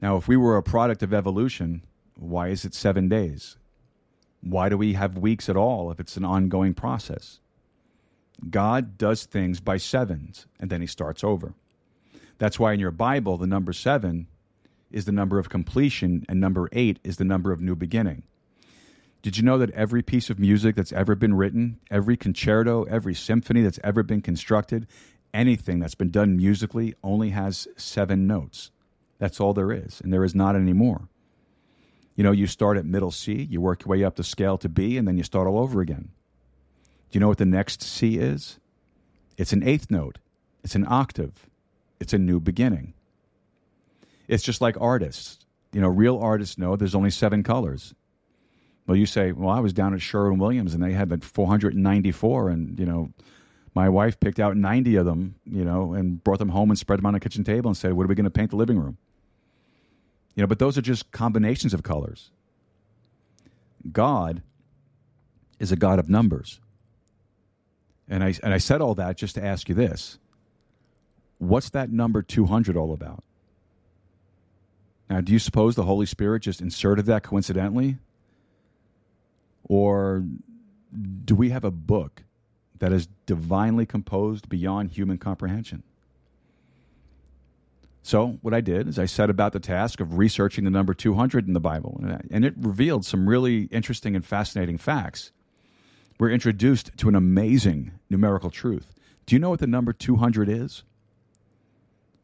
Now, 0.00 0.16
if 0.16 0.28
we 0.28 0.36
were 0.36 0.56
a 0.56 0.62
product 0.62 1.02
of 1.02 1.14
evolution, 1.14 1.82
why 2.14 2.48
is 2.48 2.64
it 2.64 2.74
seven 2.74 3.08
days? 3.08 3.56
Why 4.42 4.68
do 4.68 4.76
we 4.76 4.92
have 4.92 5.18
weeks 5.18 5.48
at 5.48 5.56
all 5.56 5.90
if 5.90 5.98
it's 5.98 6.16
an 6.16 6.24
ongoing 6.24 6.74
process? 6.74 7.40
God 8.50 8.98
does 8.98 9.24
things 9.24 9.60
by 9.60 9.78
sevens, 9.78 10.46
and 10.60 10.70
then 10.70 10.80
he 10.80 10.86
starts 10.86 11.24
over. 11.24 11.54
That's 12.38 12.58
why 12.58 12.74
in 12.74 12.80
your 12.80 12.90
Bible, 12.90 13.38
the 13.38 13.46
number 13.46 13.72
seven 13.72 14.26
is 14.90 15.06
the 15.06 15.12
number 15.12 15.38
of 15.38 15.48
completion, 15.48 16.24
and 16.28 16.38
number 16.38 16.68
eight 16.72 16.98
is 17.02 17.16
the 17.16 17.24
number 17.24 17.50
of 17.50 17.60
new 17.60 17.74
beginning. 17.74 18.22
Did 19.22 19.38
you 19.38 19.42
know 19.42 19.58
that 19.58 19.70
every 19.70 20.02
piece 20.02 20.30
of 20.30 20.38
music 20.38 20.76
that's 20.76 20.92
ever 20.92 21.14
been 21.14 21.34
written, 21.34 21.80
every 21.90 22.16
concerto, 22.16 22.84
every 22.84 23.14
symphony 23.14 23.62
that's 23.62 23.80
ever 23.82 24.02
been 24.02 24.22
constructed, 24.22 24.86
anything 25.34 25.80
that's 25.80 25.94
been 25.94 26.10
done 26.10 26.36
musically 26.36 26.94
only 27.02 27.30
has 27.30 27.66
seven 27.76 28.26
notes? 28.26 28.70
That's 29.18 29.40
all 29.40 29.54
there 29.54 29.72
is, 29.72 30.00
and 30.00 30.12
there 30.12 30.24
is 30.24 30.34
not 30.34 30.56
anymore. 30.56 31.08
You 32.14 32.24
know, 32.24 32.32
you 32.32 32.46
start 32.46 32.76
at 32.76 32.86
middle 32.86 33.10
C, 33.10 33.42
you 33.42 33.60
work 33.60 33.84
your 33.84 33.90
way 33.90 34.04
up 34.04 34.16
the 34.16 34.24
scale 34.24 34.58
to 34.58 34.68
B, 34.68 34.96
and 34.96 35.06
then 35.06 35.16
you 35.16 35.22
start 35.22 35.46
all 35.46 35.58
over 35.58 35.80
again. 35.80 36.10
Do 37.10 37.16
you 37.16 37.20
know 37.20 37.28
what 37.28 37.38
the 37.38 37.46
next 37.46 37.82
C 37.82 38.18
is? 38.18 38.58
It's 39.36 39.52
an 39.52 39.62
eighth 39.62 39.90
note, 39.90 40.18
it's 40.64 40.74
an 40.74 40.86
octave, 40.88 41.46
it's 42.00 42.12
a 42.12 42.18
new 42.18 42.40
beginning. 42.40 42.94
It's 44.28 44.42
just 44.42 44.60
like 44.60 44.76
artists. 44.80 45.38
You 45.72 45.80
know, 45.80 45.88
real 45.88 46.18
artists 46.18 46.58
know 46.58 46.74
there's 46.74 46.94
only 46.94 47.10
seven 47.10 47.42
colors. 47.42 47.94
Well, 48.86 48.96
you 48.96 49.06
say, 49.06 49.32
well, 49.32 49.50
I 49.50 49.60
was 49.60 49.72
down 49.72 49.94
at 49.94 50.00
Sherwin 50.00 50.38
Williams 50.38 50.74
and 50.74 50.82
they 50.82 50.92
had 50.92 51.10
like 51.10 51.22
494, 51.22 52.48
and, 52.48 52.78
you 52.78 52.86
know, 52.86 53.12
My 53.76 53.90
wife 53.90 54.18
picked 54.18 54.40
out 54.40 54.56
90 54.56 54.96
of 54.96 55.04
them, 55.04 55.34
you 55.44 55.62
know, 55.62 55.92
and 55.92 56.24
brought 56.24 56.38
them 56.38 56.48
home 56.48 56.70
and 56.70 56.78
spread 56.78 56.98
them 56.98 57.04
on 57.04 57.14
a 57.14 57.20
kitchen 57.20 57.44
table 57.44 57.68
and 57.68 57.76
said, 57.76 57.92
What 57.92 58.04
are 58.04 58.08
we 58.08 58.14
going 58.14 58.24
to 58.24 58.30
paint 58.30 58.50
the 58.50 58.56
living 58.56 58.78
room? 58.78 58.96
You 60.36 60.42
know, 60.42 60.46
but 60.46 60.58
those 60.58 60.78
are 60.78 60.82
just 60.82 61.10
combinations 61.10 61.74
of 61.74 61.82
colors. 61.82 62.30
God 63.90 64.42
is 65.58 65.72
a 65.72 65.76
God 65.76 65.98
of 65.98 66.08
numbers. 66.08 66.60
And 68.08 68.22
I, 68.22 68.34
and 68.42 68.54
I 68.54 68.58
said 68.58 68.80
all 68.80 68.94
that 68.96 69.16
just 69.16 69.34
to 69.34 69.44
ask 69.44 69.68
you 69.68 69.74
this 69.74 70.18
What's 71.38 71.70
that 71.70 71.90
number 71.90 72.22
200 72.22 72.76
all 72.76 72.92
about? 72.92 73.24
Now, 75.08 75.20
do 75.20 75.32
you 75.32 75.38
suppose 75.38 75.74
the 75.74 75.84
Holy 75.84 76.06
Spirit 76.06 76.40
just 76.40 76.60
inserted 76.60 77.06
that 77.06 77.22
coincidentally? 77.22 77.98
Or 79.68 80.24
do 81.24 81.34
we 81.34 81.50
have 81.50 81.64
a 81.64 81.70
book 81.70 82.22
that 82.78 82.92
is 82.92 83.08
divinely 83.26 83.86
composed 83.86 84.48
beyond 84.48 84.90
human 84.90 85.18
comprehension? 85.18 85.82
So, 88.06 88.38
what 88.40 88.54
I 88.54 88.60
did 88.60 88.86
is 88.86 89.00
I 89.00 89.06
set 89.06 89.30
about 89.30 89.52
the 89.52 89.58
task 89.58 89.98
of 89.98 90.16
researching 90.16 90.62
the 90.62 90.70
number 90.70 90.94
200 90.94 91.48
in 91.48 91.54
the 91.54 91.58
Bible, 91.60 92.00
and 92.30 92.44
it 92.44 92.54
revealed 92.56 93.04
some 93.04 93.28
really 93.28 93.62
interesting 93.72 94.14
and 94.14 94.24
fascinating 94.24 94.78
facts. 94.78 95.32
We're 96.20 96.30
introduced 96.30 96.96
to 96.98 97.08
an 97.08 97.16
amazing 97.16 97.90
numerical 98.08 98.50
truth. 98.50 98.94
Do 99.26 99.34
you 99.34 99.40
know 99.40 99.50
what 99.50 99.58
the 99.58 99.66
number 99.66 99.92
200 99.92 100.48
is? 100.48 100.84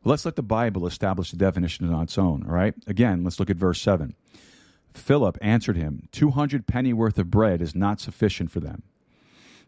Well, 0.04 0.12
let's 0.12 0.24
let 0.24 0.36
the 0.36 0.42
Bible 0.44 0.86
establish 0.86 1.32
the 1.32 1.36
definition 1.36 1.92
on 1.92 2.04
its 2.04 2.16
own, 2.16 2.44
all 2.46 2.54
right? 2.54 2.74
Again, 2.86 3.24
let's 3.24 3.40
look 3.40 3.50
at 3.50 3.56
verse 3.56 3.80
7. 3.80 4.14
Philip 4.94 5.36
answered 5.42 5.76
him, 5.76 6.08
200 6.12 6.68
pennyworth 6.68 7.18
of 7.18 7.28
bread 7.28 7.60
is 7.60 7.74
not 7.74 7.98
sufficient 7.98 8.52
for 8.52 8.60
them. 8.60 8.84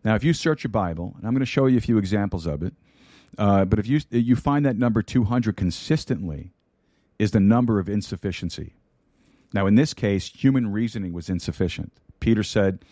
Now, 0.04 0.14
if 0.14 0.22
you 0.22 0.32
search 0.32 0.62
your 0.62 0.70
Bible, 0.70 1.14
and 1.16 1.26
I'm 1.26 1.34
going 1.34 1.40
to 1.40 1.44
show 1.44 1.66
you 1.66 1.78
a 1.78 1.80
few 1.80 1.98
examples 1.98 2.46
of 2.46 2.62
it, 2.62 2.74
uh, 3.38 3.64
but 3.64 3.78
if 3.78 3.86
you, 3.86 4.00
you 4.10 4.36
find 4.36 4.64
that 4.66 4.76
number 4.76 5.02
200 5.02 5.56
consistently 5.56 6.52
is 7.18 7.30
the 7.30 7.40
number 7.40 7.78
of 7.78 7.88
insufficiency. 7.88 8.74
Now, 9.52 9.66
in 9.66 9.76
this 9.76 9.94
case, 9.94 10.28
human 10.28 10.72
reasoning 10.72 11.12
was 11.12 11.28
insufficient. 11.30 11.92
Peter 12.20 12.42
said, 12.42 12.84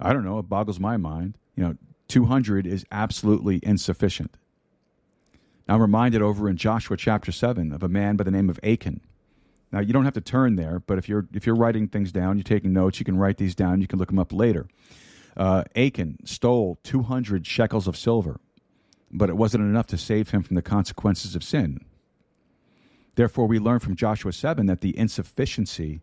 I 0.00 0.12
don't 0.12 0.24
know, 0.24 0.38
it 0.38 0.48
boggles 0.48 0.80
my 0.80 0.96
mind. 0.96 1.38
You 1.56 1.64
know, 1.64 1.76
200 2.08 2.66
is 2.66 2.84
absolutely 2.90 3.60
insufficient. 3.62 4.36
Now, 5.68 5.76
I'm 5.76 5.80
reminded 5.80 6.20
over 6.20 6.48
in 6.48 6.56
Joshua 6.56 6.96
chapter 6.96 7.30
7 7.30 7.72
of 7.72 7.82
a 7.82 7.88
man 7.88 8.16
by 8.16 8.24
the 8.24 8.30
name 8.30 8.50
of 8.50 8.58
Achan. 8.64 9.00
Now, 9.70 9.80
you 9.80 9.92
don't 9.92 10.04
have 10.04 10.14
to 10.14 10.20
turn 10.20 10.56
there, 10.56 10.80
but 10.80 10.98
if 10.98 11.08
you're, 11.08 11.26
if 11.32 11.46
you're 11.46 11.54
writing 11.54 11.88
things 11.88 12.12
down, 12.12 12.36
you're 12.36 12.42
taking 12.42 12.72
notes, 12.72 12.98
you 12.98 13.04
can 13.04 13.16
write 13.16 13.38
these 13.38 13.54
down, 13.54 13.80
you 13.80 13.86
can 13.86 13.98
look 13.98 14.08
them 14.08 14.18
up 14.18 14.32
later. 14.32 14.66
Uh, 15.36 15.64
Achan 15.74 16.18
stole 16.24 16.78
200 16.82 17.46
shekels 17.46 17.88
of 17.88 17.96
silver 17.96 18.38
but 19.12 19.28
it 19.28 19.36
wasn't 19.36 19.62
enough 19.62 19.86
to 19.88 19.98
save 19.98 20.30
him 20.30 20.42
from 20.42 20.56
the 20.56 20.62
consequences 20.62 21.36
of 21.36 21.44
sin. 21.44 21.84
Therefore, 23.14 23.46
we 23.46 23.58
learn 23.58 23.78
from 23.78 23.94
Joshua 23.94 24.32
7 24.32 24.66
that 24.66 24.80
the 24.80 24.96
insufficiency, 24.96 26.00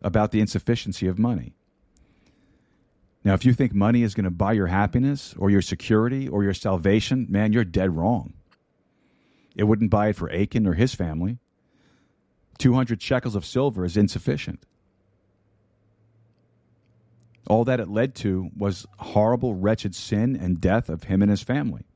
about 0.00 0.30
the 0.30 0.40
insufficiency 0.40 1.06
of 1.06 1.18
money. 1.18 1.54
Now, 3.24 3.34
if 3.34 3.44
you 3.44 3.52
think 3.52 3.74
money 3.74 4.02
is 4.02 4.14
going 4.14 4.24
to 4.24 4.30
buy 4.30 4.52
your 4.52 4.68
happiness 4.68 5.34
or 5.38 5.50
your 5.50 5.60
security 5.60 6.28
or 6.28 6.42
your 6.42 6.54
salvation, 6.54 7.26
man, 7.28 7.52
you're 7.52 7.64
dead 7.64 7.94
wrong. 7.94 8.32
It 9.54 9.64
wouldn't 9.64 9.90
buy 9.90 10.08
it 10.08 10.16
for 10.16 10.32
Achan 10.32 10.66
or 10.66 10.74
his 10.74 10.94
family. 10.94 11.38
200 12.58 13.02
shekels 13.02 13.34
of 13.34 13.44
silver 13.44 13.84
is 13.84 13.96
insufficient. 13.96 14.64
All 17.48 17.64
that 17.64 17.80
it 17.80 17.88
led 17.88 18.14
to 18.16 18.50
was 18.56 18.86
horrible, 18.98 19.54
wretched 19.54 19.94
sin 19.94 20.36
and 20.36 20.60
death 20.60 20.88
of 20.88 21.04
him 21.04 21.22
and 21.22 21.30
his 21.30 21.42
family. 21.42 21.87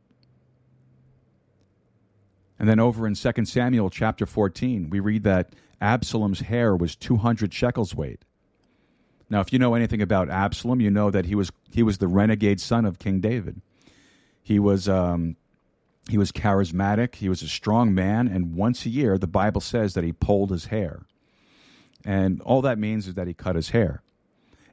And 2.62 2.68
then 2.68 2.78
over 2.78 3.08
in 3.08 3.14
2 3.14 3.44
Samuel 3.44 3.90
chapter 3.90 4.24
14, 4.24 4.88
we 4.88 5.00
read 5.00 5.24
that 5.24 5.52
Absalom's 5.80 6.42
hair 6.42 6.76
was 6.76 6.94
200 6.94 7.52
shekels 7.52 7.92
weight. 7.92 8.24
Now, 9.28 9.40
if 9.40 9.52
you 9.52 9.58
know 9.58 9.74
anything 9.74 10.00
about 10.00 10.30
Absalom, 10.30 10.80
you 10.80 10.88
know 10.88 11.10
that 11.10 11.26
he 11.26 11.34
was, 11.34 11.50
he 11.72 11.82
was 11.82 11.98
the 11.98 12.06
renegade 12.06 12.60
son 12.60 12.84
of 12.84 13.00
King 13.00 13.18
David. 13.18 13.60
He 14.44 14.60
was, 14.60 14.88
um, 14.88 15.34
he 16.08 16.16
was 16.16 16.30
charismatic, 16.30 17.16
he 17.16 17.28
was 17.28 17.42
a 17.42 17.48
strong 17.48 17.96
man, 17.96 18.28
and 18.28 18.54
once 18.54 18.86
a 18.86 18.90
year, 18.90 19.18
the 19.18 19.26
Bible 19.26 19.60
says 19.60 19.94
that 19.94 20.04
he 20.04 20.12
pulled 20.12 20.52
his 20.52 20.66
hair. 20.66 21.02
And 22.04 22.40
all 22.42 22.62
that 22.62 22.78
means 22.78 23.08
is 23.08 23.14
that 23.14 23.26
he 23.26 23.34
cut 23.34 23.56
his 23.56 23.70
hair. 23.70 24.04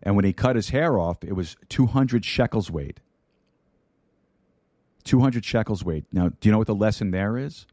And 0.03 0.16
when 0.16 0.26
he 0.26 0.34
cut 0.34 0.56
his 0.56 0.70
hair 0.70 0.99
off, 0.99 1.24
it 1.24 1.34
was 1.34 1.57
200 1.70 2.24
shekels 2.24 2.70
weight. 2.70 2.99
200 5.06 5.44
shekels 5.44 5.84
weight. 5.84 6.06
Now, 6.11 6.30
do 6.30 6.36
you 6.44 6.52
know 6.52 6.60
what 6.60 6.68
the 6.68 6.76
lesson 6.76 7.10
there 7.10 7.36
is? 7.36 7.66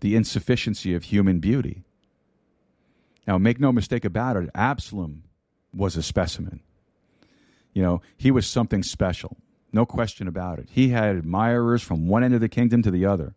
The 0.00 0.16
insufficiency 0.16 0.94
of 0.94 1.04
human 1.04 1.38
beauty. 1.40 1.84
Now, 3.26 3.38
make 3.38 3.60
no 3.60 3.72
mistake 3.72 4.04
about 4.04 4.36
it, 4.36 4.50
Absalom 4.54 5.24
was 5.72 5.96
a 5.96 6.02
specimen. 6.02 6.60
You 7.72 7.82
know, 7.82 8.02
he 8.16 8.30
was 8.30 8.46
something 8.46 8.82
special, 8.82 9.36
no 9.72 9.86
question 9.86 10.26
about 10.26 10.58
it. 10.58 10.68
He 10.70 10.88
had 10.88 11.16
admirers 11.16 11.82
from 11.82 12.08
one 12.08 12.24
end 12.24 12.34
of 12.34 12.40
the 12.40 12.48
kingdom 12.48 12.82
to 12.82 12.90
the 12.90 13.06
other. 13.06 13.34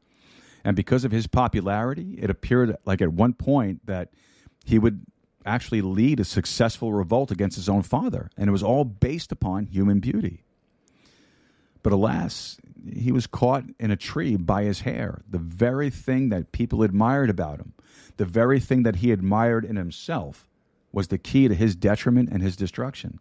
And 0.63 0.75
because 0.75 1.03
of 1.03 1.11
his 1.11 1.27
popularity, 1.27 2.17
it 2.19 2.29
appeared 2.29 2.75
like 2.85 3.01
at 3.01 3.09
one 3.09 3.33
point 3.33 3.85
that 3.85 4.09
he 4.65 4.79
would 4.79 5.05
actually 5.45 5.81
lead 5.81 6.19
a 6.19 6.23
successful 6.25 6.93
revolt 6.93 7.31
against 7.31 7.57
his 7.57 7.67
own 7.67 7.83
father. 7.83 8.29
And 8.37 8.47
it 8.47 8.51
was 8.51 8.63
all 8.63 8.85
based 8.85 9.31
upon 9.31 9.65
human 9.65 9.99
beauty. 9.99 10.43
But 11.83 11.93
alas, 11.93 12.57
he 12.91 13.11
was 13.11 13.27
caught 13.27 13.63
in 13.79 13.91
a 13.91 13.95
tree 13.95 14.35
by 14.35 14.63
his 14.63 14.81
hair, 14.81 15.21
the 15.29 15.37
very 15.37 15.89
thing 15.89 16.29
that 16.29 16.51
people 16.51 16.83
admired 16.83 17.29
about 17.29 17.59
him, 17.59 17.73
the 18.17 18.25
very 18.25 18.59
thing 18.59 18.83
that 18.83 18.97
he 18.97 19.11
admired 19.11 19.65
in 19.65 19.75
himself 19.75 20.47
was 20.91 21.07
the 21.07 21.17
key 21.17 21.47
to 21.47 21.55
his 21.55 21.75
detriment 21.75 22.29
and 22.31 22.41
his 22.41 22.55
destruction. 22.55 23.19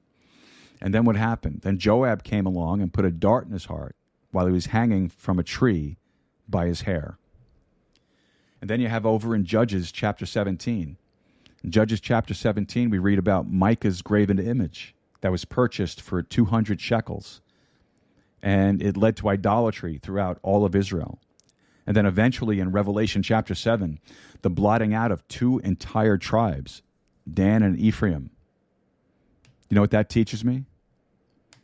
And 0.80 0.92
then 0.92 1.04
what 1.04 1.16
happened? 1.16 1.60
Then 1.62 1.78
Joab 1.78 2.24
came 2.24 2.44
along 2.44 2.82
and 2.82 2.92
put 2.92 3.04
a 3.04 3.10
dart 3.10 3.46
in 3.46 3.52
his 3.52 3.66
heart 3.66 3.94
while 4.32 4.46
he 4.46 4.52
was 4.52 4.66
hanging 4.66 5.08
from 5.08 5.38
a 5.38 5.44
tree 5.44 5.96
by 6.48 6.66
his 6.66 6.82
hair. 6.82 7.18
And 8.60 8.68
then 8.68 8.80
you 8.80 8.88
have 8.88 9.06
over 9.06 9.34
in 9.34 9.44
Judges 9.44 9.92
chapter 9.92 10.26
17. 10.26 10.96
In 11.64 11.70
Judges 11.70 12.00
chapter 12.00 12.34
17, 12.34 12.90
we 12.90 12.98
read 12.98 13.18
about 13.18 13.50
Micah's 13.50 14.02
graven 14.02 14.38
image 14.38 14.94
that 15.20 15.30
was 15.30 15.44
purchased 15.44 16.00
for 16.00 16.22
200 16.22 16.80
shekels 16.80 17.40
and 18.42 18.82
it 18.82 18.96
led 18.96 19.16
to 19.18 19.28
idolatry 19.28 19.98
throughout 20.02 20.38
all 20.42 20.64
of 20.64 20.74
Israel. 20.74 21.20
And 21.86 21.96
then 21.96 22.06
eventually 22.06 22.60
in 22.60 22.72
Revelation 22.72 23.22
chapter 23.22 23.54
7, 23.54 23.98
the 24.42 24.50
blotting 24.50 24.94
out 24.94 25.12
of 25.12 25.26
two 25.28 25.58
entire 25.60 26.16
tribes, 26.16 26.82
Dan 27.32 27.62
and 27.62 27.78
Ephraim. 27.78 28.30
You 29.68 29.76
know 29.76 29.80
what 29.80 29.90
that 29.92 30.08
teaches 30.08 30.44
me? 30.44 30.64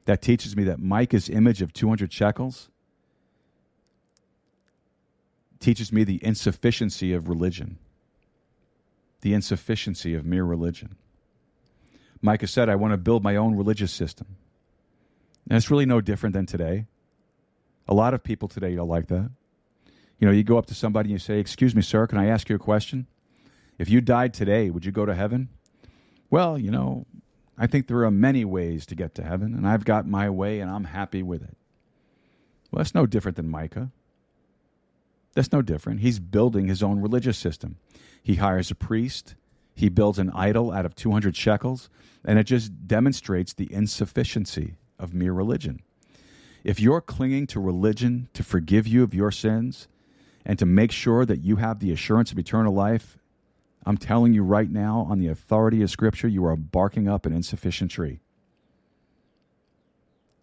That 0.07 0.23
teaches 0.23 0.57
me 0.57 0.65
that 0.65 0.81
Micah's 0.81 1.29
image 1.29 1.61
of 1.61 1.73
200 1.73 2.13
shekels 2.13 2.71
teaches 5.61 5.93
me 5.93 6.05
the 6.05 6.25
insufficiency 6.25 7.13
of 7.13 7.29
religion, 7.29 7.79
the 9.21 9.35
insufficiency 9.35 10.15
of 10.15 10.25
mere 10.25 10.45
religion. 10.45 10.97
Micah 12.23 12.47
said, 12.47 12.69
I 12.69 12.77
want 12.77 12.93
to 12.93 12.97
build 12.97 13.23
my 13.23 13.37
own 13.37 13.57
religious 13.57 13.93
system. 13.93 14.37
And 15.49 15.57
it's 15.57 15.71
really 15.71 15.87
no 15.87 16.01
different 16.01 16.35
than 16.35 16.47
today. 16.47 16.87
A 17.87 17.95
lot 17.95 18.13
of 18.13 18.23
people 18.23 18.49
today 18.49 18.77
are 18.77 18.85
like 18.85 19.09
that. 19.09 19.31
You 20.19 20.27
know, 20.27 20.33
you 20.33 20.45
go 20.45 20.59
up 20.59 20.67
to 20.67 20.75
somebody 20.75 21.09
and 21.09 21.13
you 21.13 21.19
say, 21.19 21.39
Excuse 21.39 21.75
me, 21.75 21.83
sir, 21.83 22.07
can 22.07 22.19
I 22.19 22.27
ask 22.27 22.49
you 22.49 22.57
a 22.57 22.59
question? 22.59 23.07
If 23.79 23.89
you 23.89 24.01
died 24.01 24.35
today, 24.35 24.69
would 24.71 24.85
you 24.85 24.93
go 24.93 25.07
to 25.07 25.15
heaven? 25.15 25.49
Well, 26.31 26.59
you 26.59 26.71
know, 26.71 27.07
I 27.57 27.67
think 27.67 27.87
there 27.87 28.05
are 28.05 28.11
many 28.11 28.45
ways 28.45 28.85
to 28.87 28.95
get 28.95 29.15
to 29.15 29.23
heaven, 29.23 29.55
and 29.55 29.67
I've 29.67 29.85
got 29.85 30.07
my 30.07 30.29
way 30.29 30.61
and 30.61 30.71
I'm 30.71 30.85
happy 30.85 31.23
with 31.23 31.43
it. 31.43 31.57
Well, 32.71 32.79
that's 32.79 32.95
no 32.95 33.07
different 33.07 33.37
than 33.37 33.49
Micah. 33.49 33.91
That's 35.35 35.53
no 35.53 35.63
different. 35.63 36.01
He's 36.01 36.19
building 36.19 36.67
his 36.67 36.83
own 36.83 37.01
religious 37.01 37.39
system. 37.39 37.77
He 38.23 38.35
hires 38.35 38.71
a 38.71 38.75
priest, 38.75 39.37
he 39.75 39.89
builds 39.89 40.19
an 40.19 40.31
idol 40.31 40.73
out 40.73 40.85
of 40.85 40.95
200 40.97 41.37
shekels, 41.37 41.89
and 42.25 42.39
it 42.39 42.45
just 42.45 42.87
demonstrates 42.87 43.55
the 43.55 43.73
insufficiency 43.73 44.75
of 44.99 45.15
mere 45.15 45.33
religion. 45.33 45.83
If 46.65 46.81
you're 46.81 47.01
clinging 47.01 47.47
to 47.49 47.61
religion 47.61 48.29
to 48.35 48.43
forgive 48.43 48.87
you 48.87 49.03
of 49.03 49.15
your 49.15 49.31
sins 49.31 49.89
and 50.45 50.59
to 50.59 50.67
make 50.67 50.93
sure 50.93 51.25
that 51.25 51.43
you 51.43 51.57
have 51.57 51.79
the 51.79 51.93
assurance 51.93 52.33
of 52.33 52.39
eternal 52.39 52.75
life, 52.75 53.19
I'm 53.87 53.97
telling 53.97 54.33
you 54.35 54.43
right 54.43 54.71
now, 54.71 55.07
on 55.09 55.19
the 55.19 55.29
authority 55.29 55.83
of 55.83 55.91
Scripture, 55.91 56.29
you 56.29 56.45
are 56.45 56.57
barking 56.57 57.09
up 57.09 57.25
an 57.25 57.33
insufficient 57.33 57.91
tree. 57.91 58.21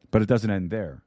But 0.10 0.22
it 0.22 0.27
doesn't 0.27 0.49
end 0.49 0.72
there. 0.72 1.02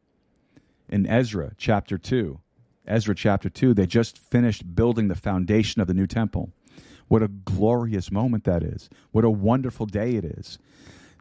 In 0.88 1.06
Ezra 1.06 1.52
chapter 1.56 1.98
2, 1.98 2.38
Ezra 2.86 3.14
chapter 3.14 3.48
2, 3.48 3.74
they 3.74 3.86
just 3.86 4.18
finished 4.18 4.74
building 4.74 5.08
the 5.08 5.14
foundation 5.14 5.80
of 5.80 5.88
the 5.88 5.94
new 5.94 6.06
temple. 6.06 6.50
What 7.08 7.22
a 7.22 7.28
glorious 7.28 8.12
moment 8.12 8.44
that 8.44 8.62
is. 8.62 8.88
What 9.12 9.24
a 9.24 9.30
wonderful 9.30 9.86
day 9.86 10.14
it 10.16 10.24
is 10.24 10.58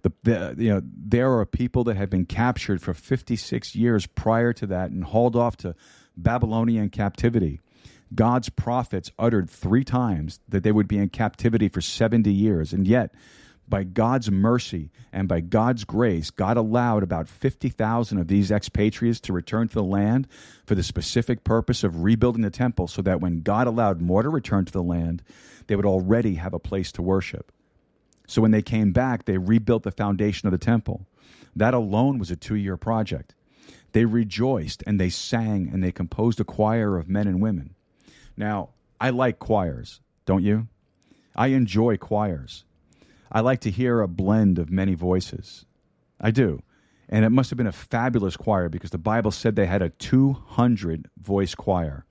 The, 0.03 0.11
the, 0.23 0.55
you 0.57 0.69
know, 0.69 0.81
there 0.83 1.37
are 1.37 1.45
people 1.45 1.83
that 1.85 1.97
had 1.97 2.09
been 2.09 2.25
captured 2.25 2.81
for 2.81 2.93
56 2.93 3.75
years 3.75 4.05
prior 4.05 4.53
to 4.53 4.67
that 4.67 4.91
and 4.91 5.03
hauled 5.03 5.35
off 5.35 5.57
to 5.57 5.75
Babylonian 6.15 6.89
captivity. 6.89 7.59
God's 8.13 8.49
prophets 8.49 9.11
uttered 9.19 9.49
three 9.49 9.83
times 9.83 10.39
that 10.47 10.63
they 10.63 10.71
would 10.71 10.87
be 10.87 10.97
in 10.97 11.09
captivity 11.09 11.67
for 11.67 11.81
70 11.81 12.31
years. 12.31 12.73
And 12.73 12.87
yet, 12.87 13.13
by 13.69 13.83
God's 13.83 14.31
mercy 14.31 14.91
and 15.11 15.27
by 15.27 15.41
God's 15.41 15.83
grace, 15.83 16.29
God 16.29 16.57
allowed 16.57 17.03
about 17.03 17.27
50,000 17.27 18.17
of 18.17 18.27
these 18.27 18.49
expatriates 18.49 19.19
to 19.21 19.33
return 19.33 19.67
to 19.67 19.73
the 19.73 19.83
land 19.83 20.27
for 20.65 20.75
the 20.75 20.83
specific 20.83 21.43
purpose 21.43 21.83
of 21.83 22.03
rebuilding 22.03 22.43
the 22.43 22.49
temple 22.49 22.87
so 22.87 23.01
that 23.01 23.19
when 23.19 23.41
God 23.41 23.67
allowed 23.67 24.01
more 24.01 24.23
to 24.23 24.29
return 24.29 24.65
to 24.65 24.71
the 24.71 24.83
land, 24.83 25.21
they 25.67 25.75
would 25.75 25.85
already 25.85 26.35
have 26.35 26.53
a 26.53 26.59
place 26.59 26.91
to 26.93 27.01
worship. 27.01 27.51
So 28.27 28.41
when 28.41 28.51
they 28.51 28.61
came 28.61 28.91
back, 28.91 29.25
they 29.25 29.37
rebuilt 29.37 29.83
the 29.83 29.91
foundation 29.91 30.47
of 30.47 30.51
the 30.51 30.57
temple. 30.57 31.07
That 31.55 31.73
alone 31.73 32.19
was 32.19 32.29
a 32.29 32.35
two 32.35 32.55
year 32.55 32.77
project. 32.77 33.33
They 33.93 34.05
rejoiced 34.05 34.83
and 34.85 34.99
they 34.99 35.09
sang 35.09 35.69
and 35.71 35.83
they 35.83 35.91
composed 35.91 36.39
a 36.39 36.43
choir 36.43 36.97
of 36.97 37.09
men 37.09 37.27
and 37.27 37.41
women. 37.41 37.73
Now, 38.35 38.69
I 38.99 39.09
like 39.09 39.39
choirs, 39.39 40.01
don't 40.25 40.43
you? 40.43 40.67
I 41.35 41.47
enjoy 41.47 41.97
choirs. 41.97 42.65
I 43.31 43.39
like 43.39 43.61
to 43.61 43.71
hear 43.71 44.01
a 44.01 44.07
blend 44.07 44.59
of 44.59 44.69
many 44.69 44.93
voices. 44.93 45.65
I 46.19 46.31
do. 46.31 46.61
And 47.09 47.23
it 47.23 47.29
must 47.29 47.49
have 47.49 47.57
been 47.57 47.67
a 47.67 47.71
fabulous 47.71 48.35
choir 48.35 48.69
because 48.69 48.91
the 48.91 48.97
Bible 48.97 49.31
said 49.31 49.55
they 49.55 49.65
had 49.65 49.81
a 49.81 49.89
200 49.89 51.09
voice 51.21 51.55
choir. 51.55 52.05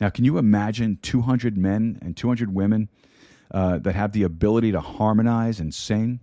Now, 0.00 0.10
can 0.10 0.24
you 0.24 0.38
imagine 0.38 0.98
200 1.02 1.56
men 1.56 1.98
and 2.02 2.16
200 2.16 2.54
women 2.54 2.88
uh, 3.50 3.78
that 3.78 3.94
have 3.94 4.12
the 4.12 4.22
ability 4.22 4.72
to 4.72 4.80
harmonize 4.80 5.60
and 5.60 5.74
sing? 5.74 6.20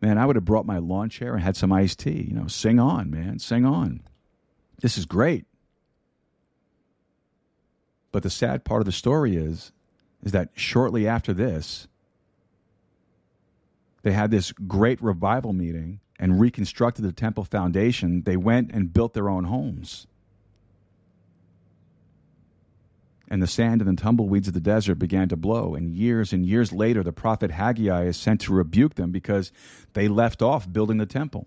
Man, 0.00 0.18
I 0.18 0.26
would 0.26 0.36
have 0.36 0.44
brought 0.44 0.66
my 0.66 0.78
lawn 0.78 1.08
chair 1.08 1.34
and 1.34 1.42
had 1.42 1.56
some 1.56 1.72
iced 1.72 1.98
tea. 2.00 2.26
You 2.28 2.34
know, 2.34 2.46
sing 2.46 2.78
on, 2.78 3.10
man, 3.10 3.38
sing 3.38 3.64
on. 3.64 4.02
This 4.80 4.96
is 4.96 5.06
great. 5.06 5.44
But 8.12 8.22
the 8.22 8.30
sad 8.30 8.64
part 8.64 8.80
of 8.80 8.86
the 8.86 8.92
story 8.92 9.36
is, 9.36 9.72
is 10.22 10.32
that 10.32 10.50
shortly 10.54 11.06
after 11.06 11.32
this, 11.32 11.88
they 14.02 14.12
had 14.12 14.30
this 14.30 14.52
great 14.52 15.02
revival 15.02 15.52
meeting 15.52 16.00
and 16.18 16.40
reconstructed 16.40 17.04
the 17.04 17.12
temple 17.12 17.44
foundation. 17.44 18.22
They 18.22 18.36
went 18.36 18.70
and 18.72 18.92
built 18.92 19.14
their 19.14 19.28
own 19.28 19.44
homes. 19.44 20.06
And 23.30 23.42
the 23.42 23.46
sand 23.46 23.82
and 23.82 23.98
the 23.98 24.02
tumbleweeds 24.02 24.48
of 24.48 24.54
the 24.54 24.60
desert 24.60 24.94
began 24.94 25.28
to 25.28 25.36
blow. 25.36 25.74
And 25.74 25.90
years 25.90 26.32
and 26.32 26.46
years 26.46 26.72
later, 26.72 27.02
the 27.02 27.12
prophet 27.12 27.50
Haggai 27.50 28.04
is 28.04 28.16
sent 28.16 28.40
to 28.42 28.54
rebuke 28.54 28.94
them 28.94 29.10
because 29.10 29.52
they 29.92 30.08
left 30.08 30.40
off 30.40 30.72
building 30.72 30.96
the 30.96 31.06
temple. 31.06 31.46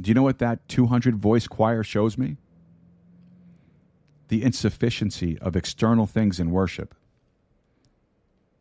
Do 0.00 0.08
you 0.08 0.14
know 0.14 0.22
what 0.22 0.38
that 0.38 0.68
200 0.68 1.16
voice 1.16 1.48
choir 1.48 1.82
shows 1.82 2.16
me? 2.16 2.36
the 4.30 4.44
insufficiency 4.44 5.36
of 5.40 5.56
external 5.56 6.06
things 6.06 6.38
in 6.38 6.52
worship. 6.52 6.94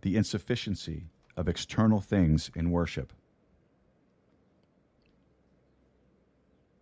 The 0.02 0.18
insufficiency 0.18 1.10
of 1.38 1.48
external 1.48 2.02
things 2.02 2.50
in 2.56 2.72
worship. 2.72 3.14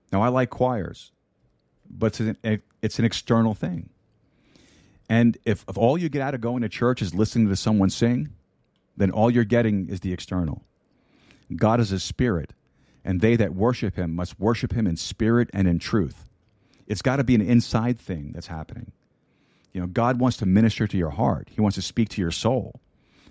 Now, 0.10 0.22
I 0.22 0.30
like 0.30 0.50
choirs, 0.50 1.12
but 1.90 2.18
it's 2.22 2.38
an, 2.44 2.62
it's 2.82 2.98
an 2.98 3.04
external 3.04 3.54
thing. 3.54 3.90
And 5.10 5.38
if, 5.46 5.64
if 5.70 5.78
all 5.78 5.98
you 5.98 6.10
get 6.10 6.22
out 6.22 6.34
of 6.34 6.42
going 6.42 6.62
to 6.62 6.70
church 6.70 7.02
is 7.02 7.16
listening 7.16 7.48
to 7.50 7.56
someone 7.56 7.90
sing, 7.90 8.30
then 8.98 9.12
all 9.12 9.32
you're 9.32 9.44
getting 9.44 9.90
is 9.90 10.02
the 10.02 10.12
external. 10.12 10.64
God 11.56 11.80
is 11.80 11.92
a 11.92 12.00
spirit, 12.00 12.54
and 13.06 13.22
they 13.22 13.36
that 13.38 13.54
worship 13.54 13.96
him 13.96 14.16
must 14.16 14.40
worship 14.40 14.74
him 14.74 14.86
in 14.86 14.98
spirit 14.98 15.50
and 15.54 15.68
in 15.68 15.80
truth. 15.80 16.28
It's 16.88 17.02
got 17.02 17.18
to 17.18 17.24
be 17.24 17.36
an 17.36 17.42
inside 17.42 18.00
thing 18.00 18.32
that's 18.34 18.48
happening. 18.48 18.92
You 19.74 19.82
know, 19.82 19.88
God 19.88 20.20
wants 20.20 20.38
to 20.38 20.46
minister 20.46 20.88
to 20.88 20.98
your 20.98 21.12
heart. 21.12 21.50
He 21.54 21.62
wants 21.62 21.76
to 21.76 21.82
speak 21.82 22.10
to 22.10 22.22
your 22.22 22.32
soul. 22.32 22.80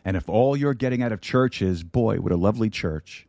And 0.04 0.16
if 0.16 0.28
all 0.28 0.56
you're 0.56 0.74
getting 0.74 1.02
out 1.02 1.12
of 1.12 1.20
church 1.20 1.60
is, 1.60 1.82
boy, 1.82 2.18
what 2.20 2.32
a 2.32 2.36
lovely 2.36 2.70
church, 2.70 3.26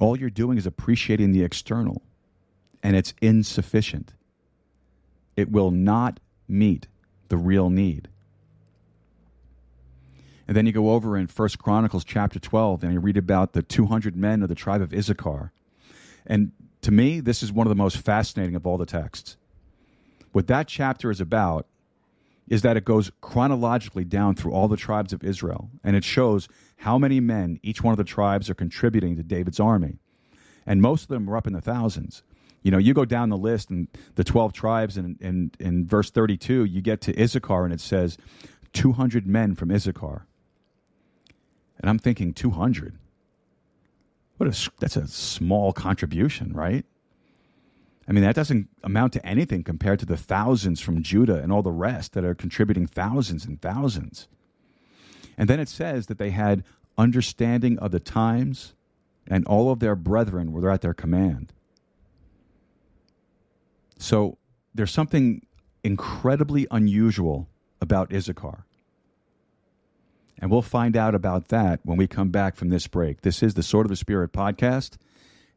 all 0.00 0.18
you're 0.18 0.30
doing 0.30 0.58
is 0.58 0.66
appreciating 0.66 1.32
the 1.32 1.44
external, 1.44 2.02
and 2.82 2.96
it's 2.96 3.14
insufficient. 3.20 4.14
It 5.36 5.50
will 5.50 5.70
not 5.70 6.20
meet 6.48 6.86
the 7.28 7.36
real 7.36 7.70
need. 7.70 8.08
And 10.46 10.56
then 10.56 10.66
you 10.66 10.72
go 10.72 10.90
over 10.90 11.16
in 11.16 11.28
First 11.28 11.58
Chronicles 11.58 12.04
chapter 12.04 12.38
12 12.38 12.82
and 12.84 12.92
you 12.92 13.00
read 13.00 13.16
about 13.16 13.52
the 13.52 13.62
200 13.62 14.16
men 14.16 14.42
of 14.42 14.48
the 14.48 14.54
tribe 14.54 14.82
of 14.82 14.92
Issachar. 14.92 15.52
And 16.26 16.52
to 16.82 16.90
me, 16.90 17.20
this 17.20 17.42
is 17.42 17.52
one 17.52 17.66
of 17.66 17.70
the 17.70 17.76
most 17.76 17.96
fascinating 17.98 18.54
of 18.54 18.66
all 18.66 18.76
the 18.76 18.86
texts. 18.86 19.36
What 20.32 20.48
that 20.48 20.68
chapter 20.68 21.10
is 21.10 21.20
about 21.20 21.66
is 22.48 22.62
that 22.62 22.76
it 22.76 22.84
goes 22.84 23.10
chronologically 23.20 24.04
down 24.04 24.34
through 24.34 24.52
all 24.52 24.68
the 24.68 24.76
tribes 24.76 25.12
of 25.12 25.22
Israel, 25.22 25.70
and 25.84 25.94
it 25.94 26.04
shows 26.04 26.48
how 26.76 26.98
many 26.98 27.20
men 27.20 27.60
each 27.62 27.82
one 27.82 27.92
of 27.92 27.98
the 27.98 28.04
tribes 28.04 28.50
are 28.50 28.54
contributing 28.54 29.16
to 29.16 29.22
David's 29.22 29.60
army. 29.60 29.98
And 30.66 30.82
most 30.82 31.04
of 31.04 31.08
them 31.08 31.30
are 31.30 31.36
up 31.36 31.46
in 31.46 31.52
the 31.52 31.60
thousands. 31.60 32.22
You 32.62 32.70
know, 32.70 32.78
you 32.78 32.94
go 32.94 33.04
down 33.04 33.28
the 33.28 33.36
list 33.36 33.70
and 33.70 33.88
the 34.14 34.24
12 34.24 34.52
tribes, 34.52 34.96
and 34.96 35.20
in, 35.20 35.50
in, 35.58 35.86
verse 35.86 36.10
32, 36.10 36.64
you 36.64 36.80
get 36.80 37.00
to 37.02 37.22
Issachar, 37.22 37.64
and 37.64 37.72
it 37.72 37.80
says 37.80 38.16
200 38.72 39.26
men 39.26 39.54
from 39.54 39.70
Issachar. 39.72 40.26
And 41.80 41.90
I'm 41.90 41.98
thinking 41.98 42.32
200. 42.32 42.96
What 44.36 44.48
a, 44.48 44.70
that's 44.78 44.96
a 44.96 45.08
small 45.08 45.72
contribution, 45.72 46.52
right? 46.52 46.84
I 48.08 48.12
mean, 48.12 48.24
that 48.24 48.34
doesn't 48.34 48.68
amount 48.82 49.12
to 49.14 49.26
anything 49.26 49.62
compared 49.62 49.98
to 50.00 50.06
the 50.06 50.16
thousands 50.16 50.80
from 50.80 51.02
Judah 51.02 51.40
and 51.40 51.52
all 51.52 51.62
the 51.62 51.70
rest 51.70 52.12
that 52.12 52.24
are 52.24 52.34
contributing 52.34 52.86
thousands 52.86 53.44
and 53.44 53.60
thousands. 53.60 54.28
And 55.36 55.48
then 55.48 55.60
it 55.60 55.68
says 55.68 56.06
that 56.06 56.18
they 56.18 56.30
had 56.30 56.64
understanding 56.98 57.78
of 57.78 57.90
the 57.90 58.00
times, 58.00 58.74
and 59.26 59.46
all 59.46 59.70
of 59.70 59.78
their 59.80 59.96
brethren 59.96 60.52
were 60.52 60.70
at 60.70 60.82
their 60.82 60.94
command. 60.94 61.52
So 64.02 64.36
there's 64.74 64.90
something 64.90 65.46
incredibly 65.84 66.66
unusual 66.72 67.48
about 67.80 68.12
Issachar. 68.12 68.66
And 70.40 70.50
we'll 70.50 70.60
find 70.60 70.96
out 70.96 71.14
about 71.14 71.48
that 71.48 71.78
when 71.84 71.96
we 71.96 72.08
come 72.08 72.30
back 72.30 72.56
from 72.56 72.68
this 72.68 72.88
break. 72.88 73.20
This 73.20 73.44
is 73.44 73.54
the 73.54 73.62
Sword 73.62 73.86
of 73.86 73.90
the 73.90 73.96
Spirit 73.96 74.32
podcast. 74.32 74.96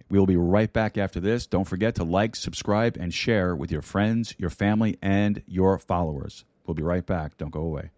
We 0.09 0.19
will 0.19 0.27
be 0.27 0.35
right 0.35 0.71
back 0.71 0.95
after 0.95 1.19
this. 1.19 1.47
Don't 1.47 1.63
forget 1.63 1.95
to 1.95 2.03
like, 2.03 2.35
subscribe, 2.35 2.97
and 2.97 3.11
share 3.11 3.55
with 3.55 3.71
your 3.71 3.81
friends, 3.81 4.35
your 4.37 4.51
family, 4.51 4.99
and 5.01 5.41
your 5.47 5.79
followers. 5.79 6.45
We'll 6.67 6.75
be 6.75 6.83
right 6.83 7.05
back. 7.05 7.37
Don't 7.37 7.49
go 7.49 7.61
away. 7.61 7.89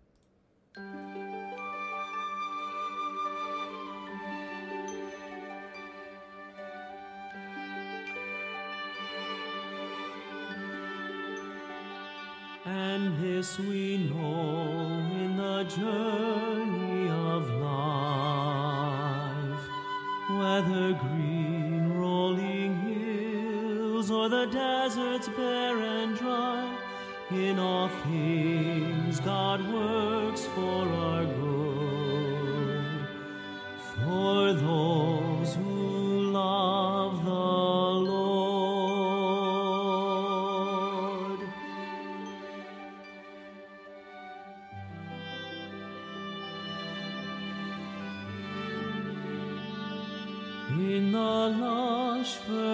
This 13.37 13.59
we 13.59 13.97
know 13.97 14.81
in 15.21 15.37
the 15.37 15.63
journey 15.65 17.07
of 17.07 17.47
life, 17.71 18.89
whether 20.39 20.93
green 20.93 21.93
rolling 21.93 22.73
hills 22.87 24.09
or 24.09 24.27
the 24.27 24.45
deserts 24.47 25.29
bare 25.37 25.77
and 25.77 26.17
dry, 26.17 26.75
in 27.29 27.59
all 27.59 27.89
things 28.07 29.19
God 29.19 29.59
works 29.71 30.43
for 30.55 30.87
our 31.05 31.25
good. 31.25 32.85
For 33.99 34.53
those 34.53 35.53
who 35.53 35.96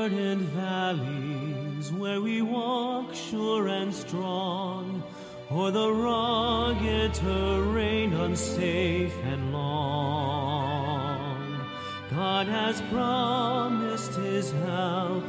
verdant 0.10 0.42
valleys 0.50 1.92
where 1.94 2.20
we 2.20 2.42
walk 2.42 3.14
sure 3.14 3.70
and 3.70 3.94
strong, 3.94 5.02
or 5.50 5.72
the 5.72 5.94
rugged 5.94 7.14
terrain 7.14 8.12
unsafe 8.14 9.16
and 9.24 9.54
long, 9.54 10.58
God 12.12 12.48
has 12.48 12.82
promised 12.92 14.16
his 14.16 14.52
help. 14.52 15.24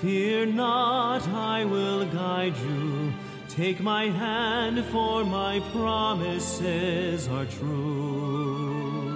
Fear 0.00 0.46
not, 0.46 1.28
I 1.28 1.66
will 1.66 2.06
guide 2.06 2.56
you. 2.56 3.12
Take 3.50 3.80
my 3.80 4.04
hand, 4.04 4.82
for 4.86 5.24
my 5.24 5.60
promises 5.72 7.28
are 7.28 7.44
true. 7.44 9.15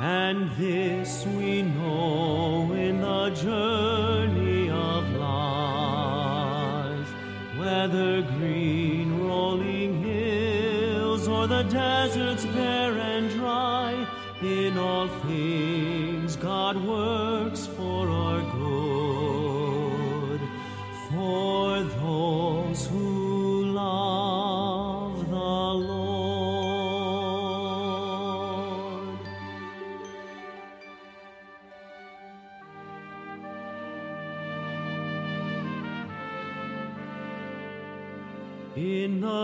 And 0.00 0.48
this 0.52 1.26
we 1.26 1.62
know 1.62 2.72
in 2.72 3.00
the 3.00 3.30
journey 3.30 4.70
of 4.70 5.10
life, 5.16 7.08
whether 7.58 8.22
green 8.22 9.18
rolling 9.26 10.00
hills 10.00 11.26
or 11.26 11.48
the 11.48 11.64
deserts 11.64 12.44
bare 12.46 12.96
and 12.96 13.28
dry, 13.30 14.06
in 14.40 14.78
all 14.78 15.08
things 15.26 16.36
God 16.36 16.76
works 16.76 17.66
for 17.66 18.08
our 18.08 18.40
good. 18.52 20.40
For 21.10 21.82
those 21.82 22.86
who 22.86 23.07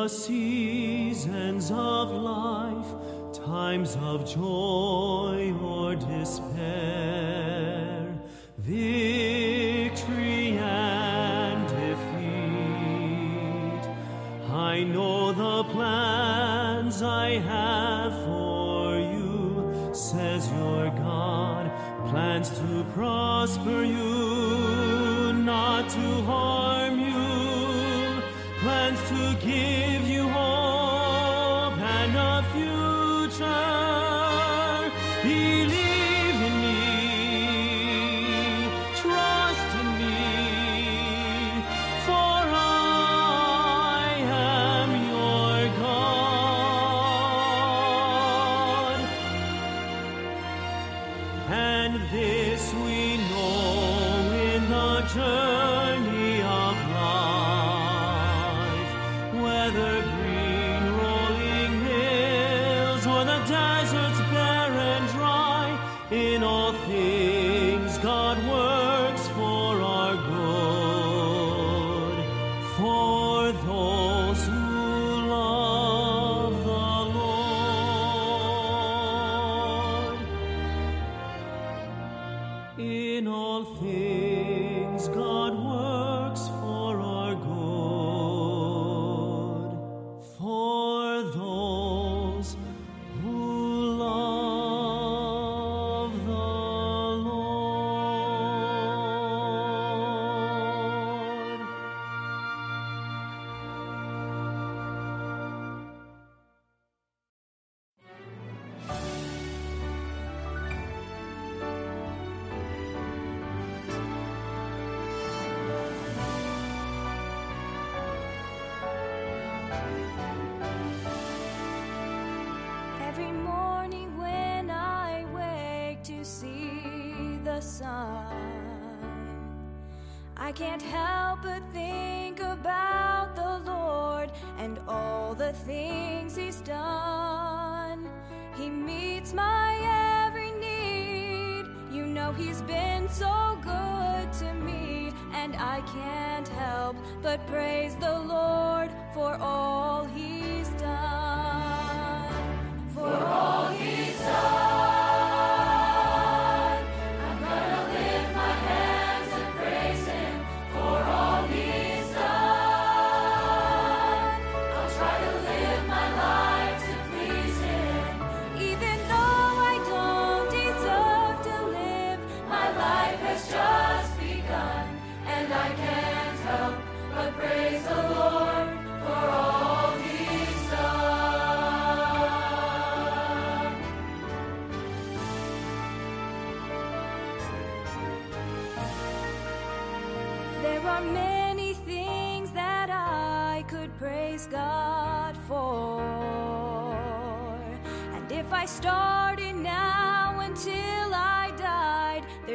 the 0.05 0.11
seasons 0.11 1.71
of 1.71 2.11
life, 2.11 2.87
times 3.33 3.97
of 4.03 4.29
joy 4.29 5.55
or 5.63 5.97
despair, 5.97 6.55
victory 8.59 10.59
and 10.59 11.67
defeat. 11.69 11.89
I 14.53 14.85
know 14.85 15.33
the 15.33 15.65
plans 15.73 17.01
I 17.01 17.39
have 17.39 18.13
for 18.27 18.99
you, 18.99 19.91
says 19.95 20.53
your 20.53 20.91
God, 20.91 21.73
plans 22.11 22.51
to 22.51 22.85
prosper 22.93 23.83
you, 23.83 25.33
not 25.33 25.89
to 25.89 26.23
harm 26.29 26.74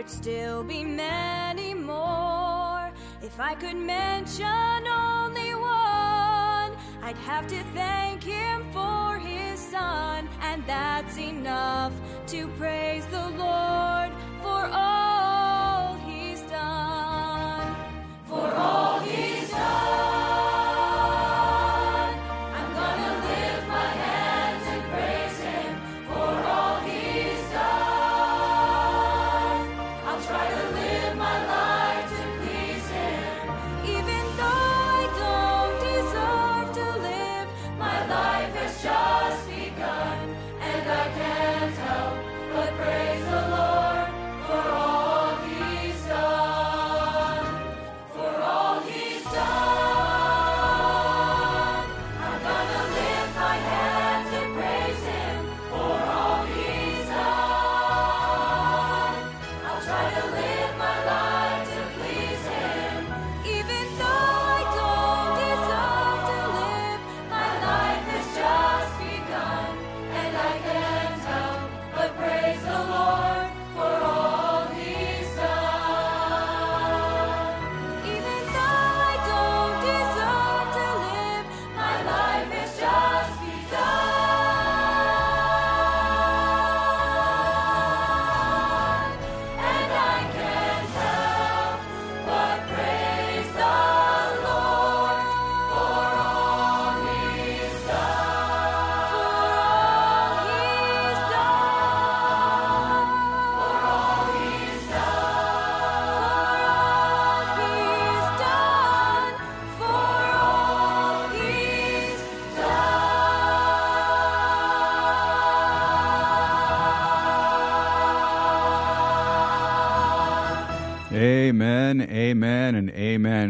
still 0.10 0.64
be 0.64 0.84
many 0.84 1.73
more. 1.73 2.91
If 3.22 3.40
I 3.40 3.53
could 3.53 3.77
mention 3.77 4.88
only 4.88 5.53
one, 5.53 6.72
I'd 7.03 7.18
have 7.26 7.45
to 7.48 7.64
thank 7.76 8.23
him 8.23 8.65
for 8.73 9.19
his 9.19 9.60
son, 9.60 10.27
and 10.41 10.65
that's 10.65 11.18
enough 11.18 11.94
to 12.27 12.48
pray. 12.57 12.78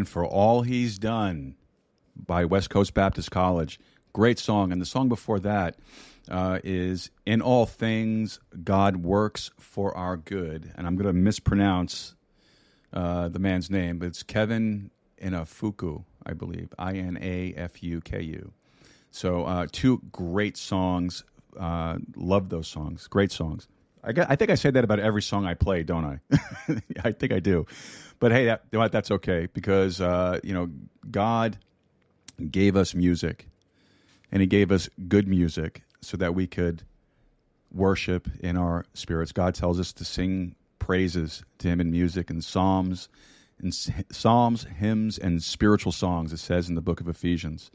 For 0.09 0.25
all 0.25 0.63
he's 0.63 0.99
done 0.99 1.55
by 2.15 2.45
West 2.45 2.69
Coast 2.69 2.93
Baptist 2.93 3.31
College. 3.31 3.79
Great 4.11 4.39
song. 4.39 4.71
And 4.71 4.81
the 4.81 4.85
song 4.85 5.07
before 5.07 5.39
that 5.39 5.77
uh, 6.29 6.59
is 6.63 7.11
In 7.25 7.41
All 7.41 7.65
Things, 7.65 8.39
God 8.63 8.97
Works 8.97 9.51
for 9.59 9.95
Our 9.95 10.17
Good. 10.17 10.71
And 10.75 10.87
I'm 10.87 10.95
going 10.95 11.07
to 11.07 11.13
mispronounce 11.13 12.15
uh, 12.91 13.29
the 13.29 13.39
man's 13.39 13.69
name, 13.69 13.99
but 13.99 14.07
it's 14.07 14.23
Kevin 14.23 14.89
Inafuku, 15.21 16.03
I 16.25 16.33
believe. 16.33 16.73
I 16.77 16.93
N 16.93 17.17
A 17.21 17.53
F 17.55 17.83
U 17.83 18.01
K 18.01 18.21
U. 18.21 18.51
So, 19.11 19.45
uh, 19.45 19.67
two 19.71 20.01
great 20.11 20.57
songs. 20.57 21.23
Uh, 21.59 21.97
love 22.15 22.49
those 22.49 22.67
songs. 22.67 23.07
Great 23.07 23.31
songs. 23.31 23.67
I, 24.03 24.13
got, 24.13 24.29
I 24.29 24.35
think 24.35 24.49
I 24.49 24.55
say 24.55 24.71
that 24.71 24.83
about 24.83 24.99
every 24.99 25.21
song 25.21 25.45
I 25.45 25.55
play, 25.55 25.83
don't 25.83 26.05
I? 26.05 26.19
I 27.03 27.11
think 27.11 27.33
I 27.33 27.39
do. 27.39 27.65
But 28.19 28.31
hey, 28.31 28.45
that, 28.45 28.91
that's 28.91 29.11
okay 29.11 29.47
because, 29.53 30.01
uh, 30.01 30.39
you 30.43 30.53
know, 30.53 30.69
God 31.09 31.57
gave 32.51 32.75
us 32.75 32.93
music 32.93 33.47
and 34.31 34.41
He 34.41 34.47
gave 34.47 34.71
us 34.71 34.89
good 35.07 35.27
music 35.27 35.83
so 36.01 36.17
that 36.17 36.35
we 36.35 36.47
could 36.47 36.83
worship 37.71 38.27
in 38.41 38.57
our 38.57 38.85
spirits. 38.93 39.31
God 39.31 39.55
tells 39.55 39.79
us 39.79 39.93
to 39.93 40.05
sing 40.05 40.55
praises 40.79 41.43
to 41.59 41.67
Him 41.67 41.79
in 41.79 41.91
music 41.91 42.29
and 42.29 42.43
psalms, 42.43 43.09
and 43.61 43.73
psalms, 44.11 44.63
hymns, 44.63 45.17
and 45.17 45.41
spiritual 45.41 45.91
songs. 45.91 46.33
It 46.33 46.37
says 46.37 46.69
in 46.69 46.75
the 46.75 46.81
book 46.81 47.01
of 47.01 47.07
Ephesians, 47.07 47.71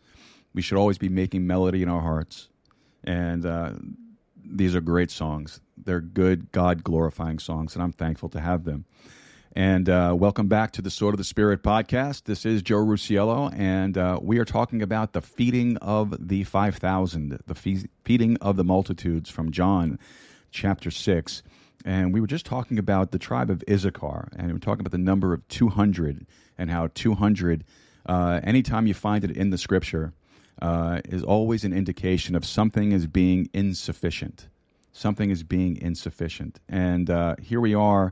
we 0.54 0.62
should 0.62 0.78
always 0.78 0.98
be 0.98 1.08
making 1.08 1.46
melody 1.46 1.82
in 1.82 1.88
our 1.88 2.00
hearts, 2.00 2.48
and 3.02 3.44
uh, 3.44 3.72
these 4.44 4.74
are 4.74 4.80
great 4.80 5.10
songs. 5.10 5.60
They're 5.76 6.00
good, 6.00 6.52
God 6.52 6.84
glorifying 6.84 7.38
songs, 7.38 7.74
and 7.74 7.82
I'm 7.82 7.92
thankful 7.92 8.28
to 8.30 8.40
have 8.40 8.64
them. 8.64 8.84
And 9.56 9.89
uh, 9.89 10.16
welcome 10.18 10.48
back 10.48 10.72
to 10.72 10.82
the 10.82 10.90
Sword 10.90 11.14
of 11.14 11.18
the 11.18 11.24
Spirit 11.24 11.62
podcast. 11.62 12.24
This 12.24 12.44
is 12.44 12.60
Joe 12.60 12.85
Rusiello, 12.85 13.56
and 13.56 13.97
uh, 13.97 14.18
we 14.20 14.39
are 14.39 14.44
talking 14.44 14.82
about 14.82 15.12
the 15.12 15.20
feeding 15.20 15.76
of 15.76 16.28
the 16.28 16.43
5,000, 16.43 17.39
the 17.47 17.55
fe- 17.55 17.85
feeding 18.05 18.36
of 18.39 18.56
the 18.56 18.64
multitudes 18.64 19.31
from 19.31 19.52
John 19.52 20.01
chapter 20.51 20.90
6. 20.90 21.44
And 21.85 22.12
we 22.12 22.20
were 22.20 22.26
just 22.26 22.44
talking 22.44 22.81
about 22.81 23.12
the 23.12 23.18
tribe 23.20 23.48
of 23.48 23.62
Issachar, 23.70 24.32
and 24.36 24.48
we 24.48 24.56
are 24.56 24.59
talking 24.59 24.81
about 24.81 24.90
the 24.90 24.98
number 24.98 25.32
of 25.32 25.47
200 25.47 26.26
and 26.59 26.68
how 26.68 26.89
200, 26.93 27.62
uh, 28.06 28.40
anytime 28.43 28.89
you 28.89 28.94
find 28.94 29.22
it 29.22 29.31
in 29.31 29.51
the 29.51 29.59
scripture, 29.59 30.14
uh, 30.62 31.01
is 31.05 31.22
always 31.22 31.62
an 31.62 31.72
indication 31.72 32.35
of 32.35 32.44
something 32.44 32.90
is 32.90 33.06
being 33.06 33.48
insufficient. 33.52 34.48
Something 34.90 35.31
is 35.31 35.44
being 35.44 35.76
insufficient. 35.76 36.59
And 36.68 37.09
uh, 37.09 37.36
here 37.40 37.60
we 37.60 37.72
are 37.74 38.10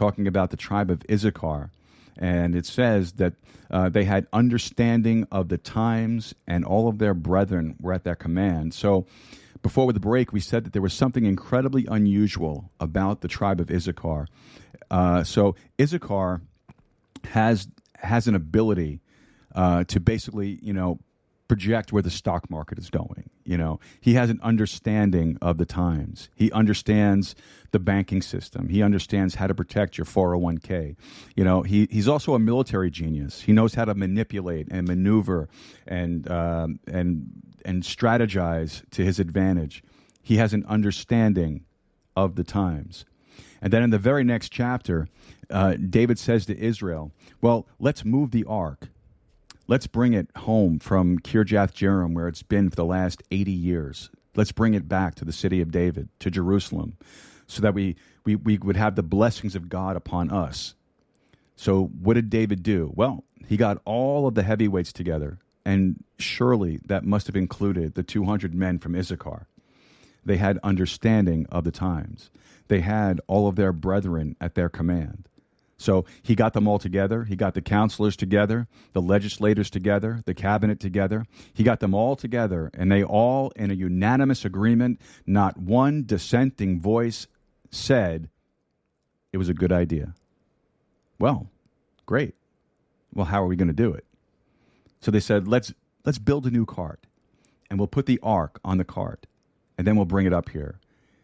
talking 0.00 0.26
about 0.26 0.50
the 0.50 0.56
tribe 0.56 0.90
of 0.90 1.02
Issachar. 1.10 1.70
And 2.16 2.56
it 2.56 2.64
says 2.64 3.12
that 3.12 3.34
uh, 3.70 3.90
they 3.90 4.04
had 4.04 4.26
understanding 4.32 5.26
of 5.30 5.48
the 5.48 5.58
times, 5.58 6.34
and 6.46 6.64
all 6.64 6.88
of 6.88 6.98
their 6.98 7.12
brethren 7.12 7.76
were 7.80 7.92
at 7.92 8.04
their 8.04 8.16
command. 8.16 8.72
So, 8.74 9.06
before 9.62 9.92
the 9.92 10.00
break, 10.00 10.32
we 10.32 10.40
said 10.40 10.64
that 10.64 10.72
there 10.72 10.80
was 10.80 10.94
something 10.94 11.26
incredibly 11.26 11.84
unusual 11.86 12.70
about 12.80 13.20
the 13.20 13.28
tribe 13.28 13.60
of 13.60 13.70
Issachar. 13.70 14.26
Uh, 14.90 15.22
so, 15.22 15.54
Issachar 15.78 16.40
has 17.24 17.68
has 17.96 18.26
an 18.26 18.34
ability 18.34 19.00
uh, 19.54 19.84
to 19.84 20.00
basically, 20.00 20.58
you 20.62 20.72
know, 20.72 20.98
project 21.50 21.92
where 21.92 22.00
the 22.00 22.10
stock 22.10 22.48
market 22.48 22.78
is 22.78 22.90
going. 22.90 23.28
You 23.44 23.58
know, 23.58 23.80
he 24.00 24.14
has 24.14 24.30
an 24.30 24.38
understanding 24.40 25.36
of 25.42 25.58
the 25.58 25.66
times. 25.66 26.30
He 26.36 26.52
understands 26.52 27.34
the 27.72 27.80
banking 27.80 28.22
system. 28.22 28.68
He 28.68 28.84
understands 28.84 29.34
how 29.34 29.48
to 29.48 29.54
protect 29.56 29.98
your 29.98 30.04
401k. 30.04 30.94
You 31.34 31.42
know, 31.42 31.62
he, 31.62 31.88
he's 31.90 32.06
also 32.06 32.34
a 32.34 32.38
military 32.38 32.88
genius. 32.88 33.40
He 33.40 33.52
knows 33.52 33.74
how 33.74 33.84
to 33.84 33.96
manipulate 33.96 34.68
and 34.70 34.86
maneuver 34.86 35.48
and 35.88 36.30
um, 36.30 36.78
and 36.86 37.26
and 37.64 37.82
strategize 37.82 38.88
to 38.90 39.04
his 39.04 39.18
advantage. 39.18 39.82
He 40.22 40.36
has 40.36 40.54
an 40.54 40.64
understanding 40.68 41.64
of 42.14 42.36
the 42.36 42.44
times. 42.44 43.04
And 43.60 43.72
then 43.72 43.82
in 43.82 43.90
the 43.90 43.98
very 43.98 44.22
next 44.22 44.50
chapter, 44.50 45.08
uh, 45.50 45.74
David 45.74 46.16
says 46.16 46.46
to 46.46 46.56
Israel, 46.56 47.10
"Well, 47.42 47.66
let's 47.80 48.04
move 48.04 48.30
the 48.30 48.44
ark." 48.44 48.88
Let's 49.70 49.86
bring 49.86 50.14
it 50.14 50.28
home 50.34 50.80
from 50.80 51.20
Kirjath 51.20 51.72
Jearim, 51.72 52.12
where 52.12 52.26
it's 52.26 52.42
been 52.42 52.70
for 52.70 52.74
the 52.74 52.84
last 52.84 53.22
80 53.30 53.52
years. 53.52 54.10
Let's 54.34 54.50
bring 54.50 54.74
it 54.74 54.88
back 54.88 55.14
to 55.14 55.24
the 55.24 55.32
city 55.32 55.60
of 55.60 55.70
David, 55.70 56.08
to 56.18 56.28
Jerusalem, 56.28 56.96
so 57.46 57.62
that 57.62 57.72
we, 57.72 57.94
we, 58.24 58.34
we 58.34 58.58
would 58.58 58.76
have 58.76 58.96
the 58.96 59.04
blessings 59.04 59.54
of 59.54 59.68
God 59.68 59.94
upon 59.94 60.28
us. 60.28 60.74
So, 61.54 61.84
what 61.84 62.14
did 62.14 62.30
David 62.30 62.64
do? 62.64 62.90
Well, 62.96 63.22
he 63.46 63.56
got 63.56 63.80
all 63.84 64.26
of 64.26 64.34
the 64.34 64.42
heavyweights 64.42 64.92
together, 64.92 65.38
and 65.64 66.02
surely 66.18 66.80
that 66.86 67.04
must 67.04 67.28
have 67.28 67.36
included 67.36 67.94
the 67.94 68.02
200 68.02 68.52
men 68.52 68.80
from 68.80 68.96
Issachar. 68.96 69.46
They 70.24 70.38
had 70.38 70.58
understanding 70.64 71.46
of 71.48 71.62
the 71.62 71.70
times, 71.70 72.30
they 72.66 72.80
had 72.80 73.20
all 73.28 73.46
of 73.46 73.54
their 73.54 73.72
brethren 73.72 74.34
at 74.40 74.56
their 74.56 74.68
command. 74.68 75.28
So 75.80 76.04
he 76.20 76.34
got 76.34 76.52
them 76.52 76.68
all 76.68 76.78
together. 76.78 77.24
He 77.24 77.36
got 77.36 77.54
the 77.54 77.62
counselors 77.62 78.14
together, 78.14 78.68
the 78.92 79.00
legislators 79.00 79.70
together, 79.70 80.20
the 80.26 80.34
cabinet 80.34 80.78
together. 80.78 81.24
He 81.54 81.62
got 81.62 81.80
them 81.80 81.94
all 81.94 82.16
together, 82.16 82.70
and 82.74 82.92
they 82.92 83.02
all, 83.02 83.50
in 83.56 83.70
a 83.70 83.74
unanimous 83.74 84.44
agreement, 84.44 85.00
not 85.26 85.56
one 85.56 86.04
dissenting 86.04 86.82
voice 86.82 87.26
said 87.70 88.28
it 89.32 89.38
was 89.38 89.48
a 89.48 89.54
good 89.54 89.72
idea. 89.72 90.12
Well, 91.18 91.48
great. 92.04 92.34
Well, 93.14 93.24
how 93.24 93.42
are 93.42 93.46
we 93.46 93.56
going 93.56 93.68
to 93.68 93.74
do 93.74 93.94
it? 93.94 94.04
So 95.00 95.10
they 95.10 95.20
said, 95.20 95.48
let's, 95.48 95.72
let's 96.04 96.18
build 96.18 96.46
a 96.46 96.50
new 96.50 96.66
cart, 96.66 97.06
and 97.70 97.78
we'll 97.78 97.88
put 97.88 98.04
the 98.04 98.20
ark 98.22 98.60
on 98.62 98.76
the 98.76 98.84
cart, 98.84 99.26
and 99.78 99.86
then 99.86 99.96
we'll 99.96 100.04
bring 100.04 100.26
it 100.26 100.34
up 100.34 100.50
here. 100.50 100.78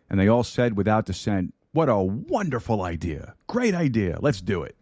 And 0.09 0.19
they 0.19 0.29
all 0.29 0.45
said 0.45 0.79
without 0.79 1.05
dissent, 1.05 1.53
what 1.77 1.91
a 1.91 1.99
wonderful 1.99 2.81
idea. 2.81 3.35
Great 3.47 3.75
idea. 3.75 4.19
Let's 4.21 4.41
do 4.41 4.63
it. 4.63 4.77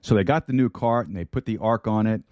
So 0.00 0.14
they 0.14 0.22
got 0.22 0.46
the 0.46 0.52
new 0.52 0.70
cart 0.70 1.08
and 1.08 1.16
they 1.16 1.24
put 1.24 1.44
the 1.44 1.58
ark 1.58 1.88
on 1.88 2.06
it. 2.06 2.22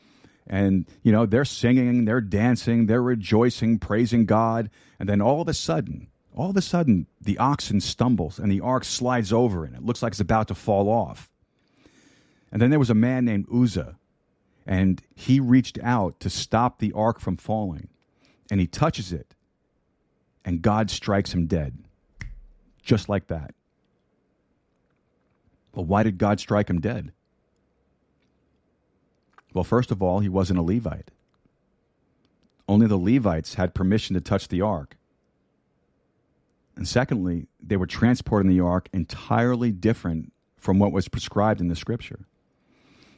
And, 0.46 0.86
you 1.02 1.10
know, 1.10 1.26
they're 1.26 1.44
singing, 1.44 2.04
they're 2.04 2.20
dancing, 2.20 2.86
they're 2.86 3.02
rejoicing, 3.02 3.80
praising 3.80 4.24
God. 4.24 4.70
And 5.00 5.08
then 5.08 5.20
all 5.20 5.40
of 5.40 5.48
a 5.48 5.54
sudden, 5.54 6.06
all 6.34 6.50
of 6.50 6.56
a 6.56 6.62
sudden, 6.62 7.08
the 7.20 7.38
oxen 7.38 7.80
stumbles 7.80 8.38
and 8.38 8.52
the 8.52 8.60
ark 8.60 8.84
slides 8.84 9.32
over 9.32 9.64
and 9.64 9.74
it 9.74 9.84
looks 9.84 10.00
like 10.00 10.12
it's 10.12 10.20
about 10.20 10.46
to 10.48 10.54
fall 10.54 10.88
off. 10.88 11.28
And 12.52 12.62
then 12.62 12.70
there 12.70 12.78
was 12.78 12.90
a 12.90 12.94
man 12.94 13.24
named 13.24 13.46
Uzzah, 13.52 13.96
and 14.66 15.02
he 15.14 15.40
reached 15.40 15.78
out 15.82 16.20
to 16.20 16.30
stop 16.30 16.78
the 16.78 16.92
ark 16.92 17.18
from 17.18 17.36
falling. 17.36 17.88
And 18.50 18.60
he 18.60 18.66
touches 18.66 19.12
it, 19.12 19.34
and 20.44 20.60
God 20.60 20.90
strikes 20.90 21.32
him 21.32 21.46
dead. 21.46 21.78
Just 22.82 23.08
like 23.08 23.28
that. 23.28 23.54
Well, 25.74 25.84
why 25.84 26.02
did 26.02 26.18
God 26.18 26.40
strike 26.40 26.68
him 26.68 26.80
dead? 26.80 27.12
Well, 29.54 29.64
first 29.64 29.90
of 29.90 30.02
all, 30.02 30.20
he 30.20 30.28
wasn't 30.28 30.58
a 30.58 30.62
Levite. 30.62 31.10
Only 32.68 32.86
the 32.86 32.96
Levites 32.96 33.54
had 33.54 33.74
permission 33.74 34.14
to 34.14 34.20
touch 34.20 34.48
the 34.48 34.62
ark. 34.62 34.96
And 36.76 36.88
secondly, 36.88 37.46
they 37.60 37.76
were 37.76 37.86
transporting 37.86 38.50
the 38.50 38.64
ark 38.64 38.88
entirely 38.92 39.72
different 39.72 40.32
from 40.56 40.78
what 40.78 40.92
was 40.92 41.08
prescribed 41.08 41.60
in 41.60 41.68
the 41.68 41.76
scripture. 41.76 42.20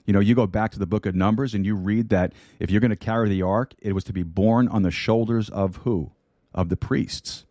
You 0.06 0.12
know, 0.12 0.20
you 0.20 0.34
go 0.34 0.46
back 0.46 0.72
to 0.72 0.78
the 0.78 0.86
book 0.86 1.06
of 1.06 1.14
Numbers 1.14 1.54
and 1.54 1.64
you 1.64 1.74
read 1.76 2.08
that 2.08 2.32
if 2.58 2.70
you're 2.70 2.80
going 2.80 2.90
to 2.90 2.96
carry 2.96 3.28
the 3.28 3.42
ark, 3.42 3.74
it 3.80 3.92
was 3.92 4.04
to 4.04 4.12
be 4.12 4.22
borne 4.22 4.68
on 4.68 4.82
the 4.82 4.90
shoulders 4.90 5.48
of 5.48 5.76
who? 5.76 6.12
Of 6.52 6.68
the 6.68 6.76
priests. 6.76 7.44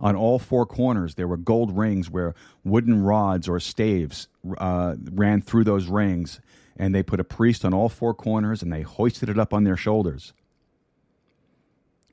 On 0.00 0.16
all 0.16 0.38
four 0.38 0.64
corners, 0.64 1.14
there 1.14 1.28
were 1.28 1.36
gold 1.36 1.76
rings 1.76 2.08
where 2.08 2.34
wooden 2.64 3.02
rods 3.02 3.48
or 3.48 3.60
staves 3.60 4.28
uh, 4.56 4.96
ran 5.12 5.42
through 5.42 5.64
those 5.64 5.86
rings, 5.86 6.40
and 6.76 6.94
they 6.94 7.02
put 7.02 7.20
a 7.20 7.24
priest 7.24 7.64
on 7.64 7.74
all 7.74 7.90
four 7.90 8.14
corners 8.14 8.62
and 8.62 8.72
they 8.72 8.80
hoisted 8.82 9.28
it 9.28 9.38
up 9.38 9.52
on 9.52 9.64
their 9.64 9.76
shoulders. 9.76 10.32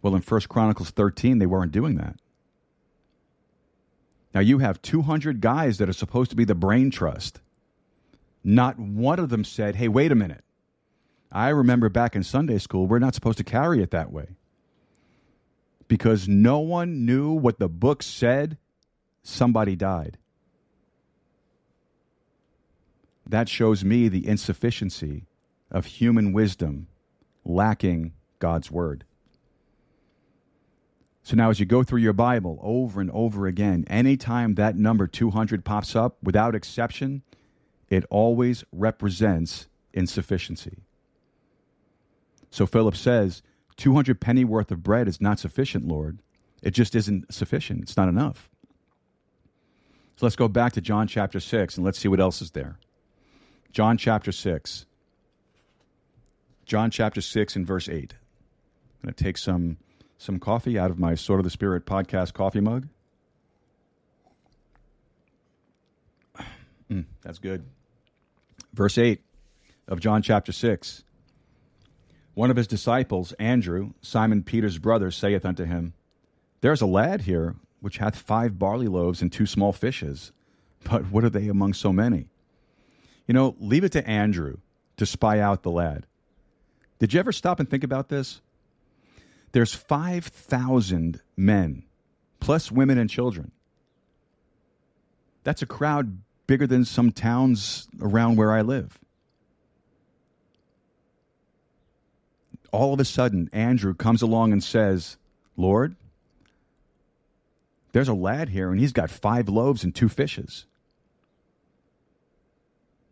Well, 0.01 0.15
in 0.15 0.21
1 0.21 0.41
Chronicles 0.49 0.89
13, 0.89 1.39
they 1.39 1.45
weren't 1.45 1.71
doing 1.71 1.95
that. 1.95 2.17
Now, 4.33 4.41
you 4.41 4.59
have 4.59 4.81
200 4.81 5.41
guys 5.41 5.77
that 5.77 5.89
are 5.89 5.93
supposed 5.93 6.29
to 6.31 6.35
be 6.35 6.43
the 6.43 6.53
brain 6.53 6.91
trust. 6.91 7.39
Not 8.43 8.77
one 8.77 9.19
of 9.19 9.29
them 9.29 9.43
said, 9.43 9.77
hey, 9.77 9.87
wait 9.87 10.11
a 10.11 10.15
minute. 10.15 10.43
I 11.31 11.49
remember 11.49 11.89
back 11.89 12.15
in 12.15 12.23
Sunday 12.23 12.57
school, 12.57 12.85
we're 12.85 12.99
not 12.99 13.15
supposed 13.15 13.37
to 13.39 13.43
carry 13.43 13.81
it 13.81 13.91
that 13.91 14.11
way 14.11 14.27
because 15.87 16.27
no 16.27 16.59
one 16.59 17.05
knew 17.05 17.31
what 17.31 17.59
the 17.59 17.69
book 17.69 18.03
said, 18.03 18.57
somebody 19.23 19.75
died. 19.75 20.17
That 23.25 23.49
shows 23.49 23.83
me 23.83 24.07
the 24.07 24.27
insufficiency 24.27 25.25
of 25.69 25.85
human 25.85 26.31
wisdom 26.31 26.87
lacking 27.43 28.13
God's 28.39 28.71
word. 28.71 29.03
So 31.23 31.35
now, 31.35 31.49
as 31.49 31.59
you 31.59 31.65
go 31.65 31.83
through 31.83 31.99
your 31.99 32.13
Bible 32.13 32.57
over 32.63 33.01
and 33.01 33.11
over 33.11 33.47
again, 33.47 33.83
anytime 33.87 34.55
that 34.55 34.77
number 34.77 35.07
200 35.07 35.65
pops 35.65 35.93
up, 35.93 36.15
without 36.23 36.55
exception, 36.55 37.21
it 37.89 38.05
always 38.09 38.63
represents 38.71 39.67
insufficiency. 39.93 40.83
So 42.49 42.65
Philip 42.65 42.95
says, 42.95 43.41
200 43.77 44.19
penny 44.19 44.43
worth 44.43 44.71
of 44.71 44.83
bread 44.83 45.07
is 45.07 45.21
not 45.21 45.39
sufficient, 45.39 45.87
Lord. 45.87 46.19
It 46.61 46.71
just 46.71 46.95
isn't 46.95 47.33
sufficient. 47.33 47.83
It's 47.83 47.95
not 47.95 48.09
enough. 48.09 48.49
So 50.17 50.25
let's 50.25 50.35
go 50.35 50.47
back 50.47 50.73
to 50.73 50.81
John 50.81 51.07
chapter 51.07 51.39
6 51.39 51.77
and 51.77 51.85
let's 51.85 51.99
see 51.99 52.07
what 52.07 52.19
else 52.19 52.41
is 52.41 52.51
there. 52.51 52.79
John 53.71 53.97
chapter 53.97 54.31
6. 54.31 54.85
John 56.65 56.89
chapter 56.89 57.21
6 57.21 57.55
and 57.55 57.67
verse 57.67 57.87
8. 57.87 58.13
I'm 58.13 59.07
going 59.07 59.13
to 59.13 59.23
take 59.23 59.37
some, 59.37 59.77
some 60.17 60.39
coffee 60.39 60.79
out 60.79 60.89
of 60.89 60.97
my 60.97 61.13
Sword 61.13 61.39
of 61.39 61.43
the 61.43 61.51
Spirit 61.51 61.85
podcast 61.85 62.33
coffee 62.33 62.59
mug. 62.61 62.87
Mm, 66.89 67.03
that's 67.21 67.37
good. 67.37 67.65
Verse 68.73 68.97
8 68.97 69.19
of 69.89 69.99
John 69.99 70.21
chapter 70.21 70.53
6. 70.53 71.03
One 72.37 72.51
of 72.51 72.57
his 72.57 72.67
disciples, 72.67 73.33
Andrew, 73.39 73.93
Simon 74.03 74.43
Peter's 74.43 74.77
brother, 74.77 75.09
saith 75.09 75.43
unto 75.43 75.65
him, 75.65 75.95
There 76.61 76.71
is 76.71 76.81
a 76.81 76.85
lad 76.85 77.21
here 77.21 77.55
which 77.79 77.97
hath 77.97 78.15
five 78.15 78.59
barley 78.59 78.87
loaves 78.87 79.23
and 79.23 79.31
two 79.31 79.47
small 79.47 79.73
fishes. 79.73 80.31
But 80.83 81.09
what 81.11 81.23
are 81.23 81.31
they 81.31 81.47
among 81.47 81.73
so 81.73 81.91
many? 81.91 82.27
You 83.25 83.33
know, 83.33 83.55
leave 83.59 83.83
it 83.83 83.91
to 83.93 84.07
Andrew 84.07 84.57
to 84.97 85.05
spy 85.07 85.39
out 85.39 85.63
the 85.63 85.71
lad. 85.71 86.05
Did 86.99 87.11
you 87.11 87.19
ever 87.19 87.31
stop 87.31 87.59
and 87.59 87.67
think 87.67 87.83
about 87.83 88.09
this? 88.09 88.39
There's 89.51 89.73
5,000 89.73 91.19
men, 91.37 91.85
plus 92.39 92.71
women 92.71 92.99
and 92.99 93.09
children. 93.09 93.51
That's 95.43 95.63
a 95.63 95.65
crowd 95.65 96.19
bigger 96.45 96.67
than 96.67 96.85
some 96.85 97.11
towns 97.11 97.87
around 97.99 98.35
where 98.35 98.51
I 98.51 98.61
live. 98.61 98.99
All 102.77 102.93
of 102.93 102.99
a 102.99 103.05
sudden, 103.05 103.49
Andrew 103.53 103.95
comes 103.95 104.21
along 104.21 104.51
and 104.51 104.63
says, 104.63 105.17
Lord, 105.55 105.95
there's 107.91 108.07
a 108.07 108.13
lad 108.13 108.49
here 108.49 108.69
and 108.69 108.79
he's 108.79 108.91
got 108.91 109.09
five 109.09 109.49
loaves 109.49 109.83
and 109.83 109.95
two 109.95 110.07
fishes. 110.07 110.67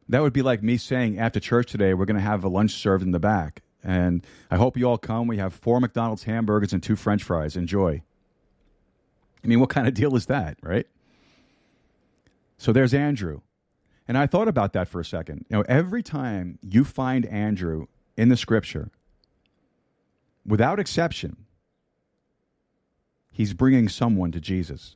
That 0.08 0.22
would 0.22 0.34
be 0.34 0.44
like 0.44 0.62
me 0.62 0.78
saying 0.78 1.18
after 1.18 1.40
church 1.40 1.72
today, 1.72 1.96
we're 1.96 2.06
going 2.06 2.16
to 2.16 2.22
have 2.22 2.44
a 2.44 2.48
lunch 2.48 2.76
served 2.76 3.04
in 3.04 3.10
the 3.10 3.20
back. 3.20 3.64
And 3.84 4.24
I 4.52 4.58
hope 4.58 4.78
you 4.78 4.88
all 4.88 5.00
come. 5.00 5.26
We 5.26 5.38
have 5.38 5.52
four 5.52 5.80
McDonald's 5.80 6.26
hamburgers 6.26 6.72
and 6.72 6.84
two 6.84 6.96
french 6.96 7.24
fries. 7.24 7.56
Enjoy. 7.56 8.04
I 9.44 9.48
mean, 9.48 9.60
what 9.60 9.72
kind 9.72 9.88
of 9.88 9.96
deal 9.96 10.16
is 10.16 10.28
that, 10.28 10.60
right? 10.62 10.86
So 12.60 12.72
there's 12.72 12.94
Andrew. 12.94 13.42
And 14.08 14.16
I 14.16 14.28
thought 14.28 14.48
about 14.48 14.74
that 14.74 14.90
for 14.90 15.00
a 15.00 15.06
second. 15.06 15.48
You 15.50 15.58
know, 15.58 15.64
every 15.68 16.04
time 16.04 16.60
you 16.62 16.84
find 16.84 17.26
Andrew 17.26 17.88
in 18.16 18.30
the 18.30 18.38
scripture, 18.38 18.92
without 20.46 20.80
exception, 20.80 21.38
he's 23.32 23.54
bringing 23.54 23.90
someone 23.90 24.32
to 24.32 24.40
Jesus. 24.40 24.96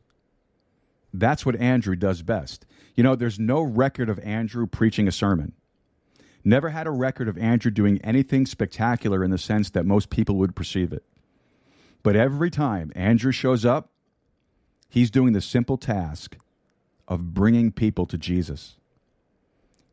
That's 1.14 1.46
what 1.46 1.56
Andrew 1.56 1.96
does 1.96 2.22
best. 2.22 2.66
You 2.96 3.04
know, 3.04 3.16
there's 3.16 3.40
no 3.40 3.62
record 3.62 4.10
of 4.10 4.20
Andrew 4.20 4.68
preaching 4.68 5.08
a 5.08 5.12
sermon. 5.12 5.54
Never 6.44 6.70
had 6.70 6.88
a 6.88 6.92
record 6.92 7.28
of 7.28 7.38
Andrew 7.38 7.72
doing 7.72 8.00
anything 8.04 8.46
spectacular 8.46 9.24
in 9.24 9.32
the 9.32 9.38
sense 9.38 9.70
that 9.72 9.86
most 9.86 10.10
people 10.10 10.36
would 10.36 10.56
perceive 10.56 10.94
it. 10.94 11.04
But 12.02 12.16
every 12.16 12.50
time 12.50 12.92
Andrew 12.96 13.32
shows 13.32 13.66
up, 13.66 13.92
he's 14.90 15.12
doing 15.12 15.34
the 15.34 15.42
simple 15.42 15.78
task 15.78 16.38
of 17.08 17.34
bringing 17.34 17.72
people 17.72 18.06
to 18.06 18.18
Jesus. 18.18 18.76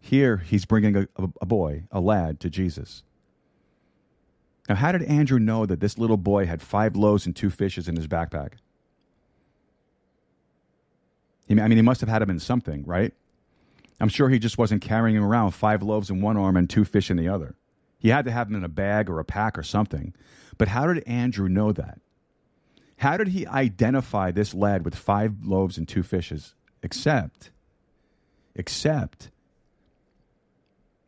Here, 0.01 0.37
he's 0.37 0.67
bringing 0.67 0.97
a, 0.97 1.09
a, 1.41 1.47
boy, 1.47 1.85
a 1.91 1.99
lad, 1.99 2.39
to 2.41 2.51
Jesus. 2.51 3.03
Now, 4.69 4.75
how 4.75 4.93
did 4.93 5.03
Andrew 5.05 5.39
know 5.39 5.67
that 5.67 5.81
this 5.81 5.99
little 5.99 6.17
boy 6.17 6.47
had 6.47 6.61
five 6.61 6.97
loaves 6.97 7.27
and 7.27 7.37
two 7.37 7.51
fishes 7.51 7.89
in 7.89 7.97
his 7.97 8.09
backpack? 8.09 8.55
I 11.49 11.55
mean, 11.55 11.71
he 11.73 11.83
must 11.83 12.01
have 12.01 12.11
had 12.11 12.23
them 12.23 12.31
in 12.31 12.41
something, 12.41 12.85
right? 12.85 13.15
I'm 14.01 14.09
sure 14.09 14.29
he 14.29 14.39
just 14.39 14.59
wasn't 14.59 14.83
carrying 14.83 15.17
him 15.17 15.25
around 15.25 15.53
five 15.53 15.83
loaves 15.83 16.11
in 16.11 16.21
one 16.21 16.37
arm 16.37 16.57
and 16.57 16.69
two 16.69 16.85
fish 16.85 17.11
in 17.11 17.17
the 17.17 17.29
other. 17.29 17.55
He 17.99 18.09
had 18.09 18.25
to 18.25 18.33
have 18.33 18.49
them 18.49 18.57
in 18.57 18.65
a 18.65 18.69
bag 18.69 19.09
or 19.09 19.21
a 19.21 19.25
pack 19.25 19.57
or 19.57 19.63
something. 19.63 20.13
But 20.59 20.69
how 20.69 20.93
did 20.93 21.07
Andrew 21.07 21.49
know 21.49 21.73
that? 21.73 22.01
How 22.99 23.17
did 23.17 23.29
he 23.29 23.47
identify 23.47 24.31
this 24.31 24.55
lad 24.55 24.85
with 24.85 24.95
five 24.95 25.45
loaves 25.45 25.79
and 25.79 25.87
two 25.87 26.03
fishes? 26.03 26.55
Except, 26.83 27.51
except 28.55 29.31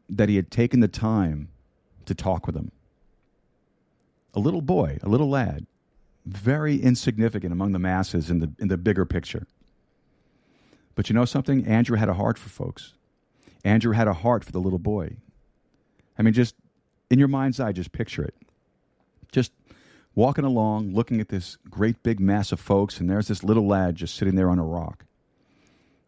that 0.09 0.29
he 0.29 0.37
had 0.37 0.51
taken 0.51 0.81
the 0.81 0.89
time 0.89 1.49
to 2.07 2.15
talk 2.15 2.47
with 2.47 2.57
him. 2.57 2.71
A 4.35 4.41
little 4.41 4.61
boy, 4.61 4.99
a 5.03 5.09
little 5.09 5.29
lad, 5.29 5.67
very 6.27 6.77
insignificant 6.77 7.53
among 7.53 7.73
the 7.73 7.79
masses 7.79 8.31
in 8.31 8.41
the, 8.41 8.51
in 8.59 8.69
the 8.69 8.77
bigger 8.77 9.05
picture. 9.05 9.47
But 10.95 11.09
you 11.09 11.15
know 11.15 11.25
something? 11.25 11.67
Andrew 11.67 11.97
had 11.97 12.09
a 12.09 12.15
heart 12.15 12.39
for 12.39 12.49
folks. 12.49 12.95
Andrew 13.65 13.93
had 13.93 14.09
a 14.09 14.13
heart 14.13 14.45
for 14.45 14.53
the 14.53 14.61
little 14.61 14.79
boy. 14.79 15.17
I 16.19 16.23
mean, 16.23 16.35
just 16.35 16.55
in 17.11 17.19
your 17.19 17.29
mind's 17.29 17.61
eye, 17.61 17.73
just 17.73 17.93
picture 17.93 18.23
it. 18.23 18.35
Just 19.33 19.53
walking 20.15 20.45
along, 20.45 20.95
looking 20.95 21.21
at 21.21 21.29
this 21.29 21.57
great 21.71 22.03
big 22.03 22.19
mass 22.19 22.51
of 22.51 22.61
folks, 22.61 22.99
and 22.99 23.09
there's 23.09 23.29
this 23.29 23.45
little 23.45 23.67
lad 23.67 23.95
just 23.95 24.17
sitting 24.17 24.35
there 24.35 24.51
on 24.51 24.59
a 24.59 24.65
rock. 24.65 25.05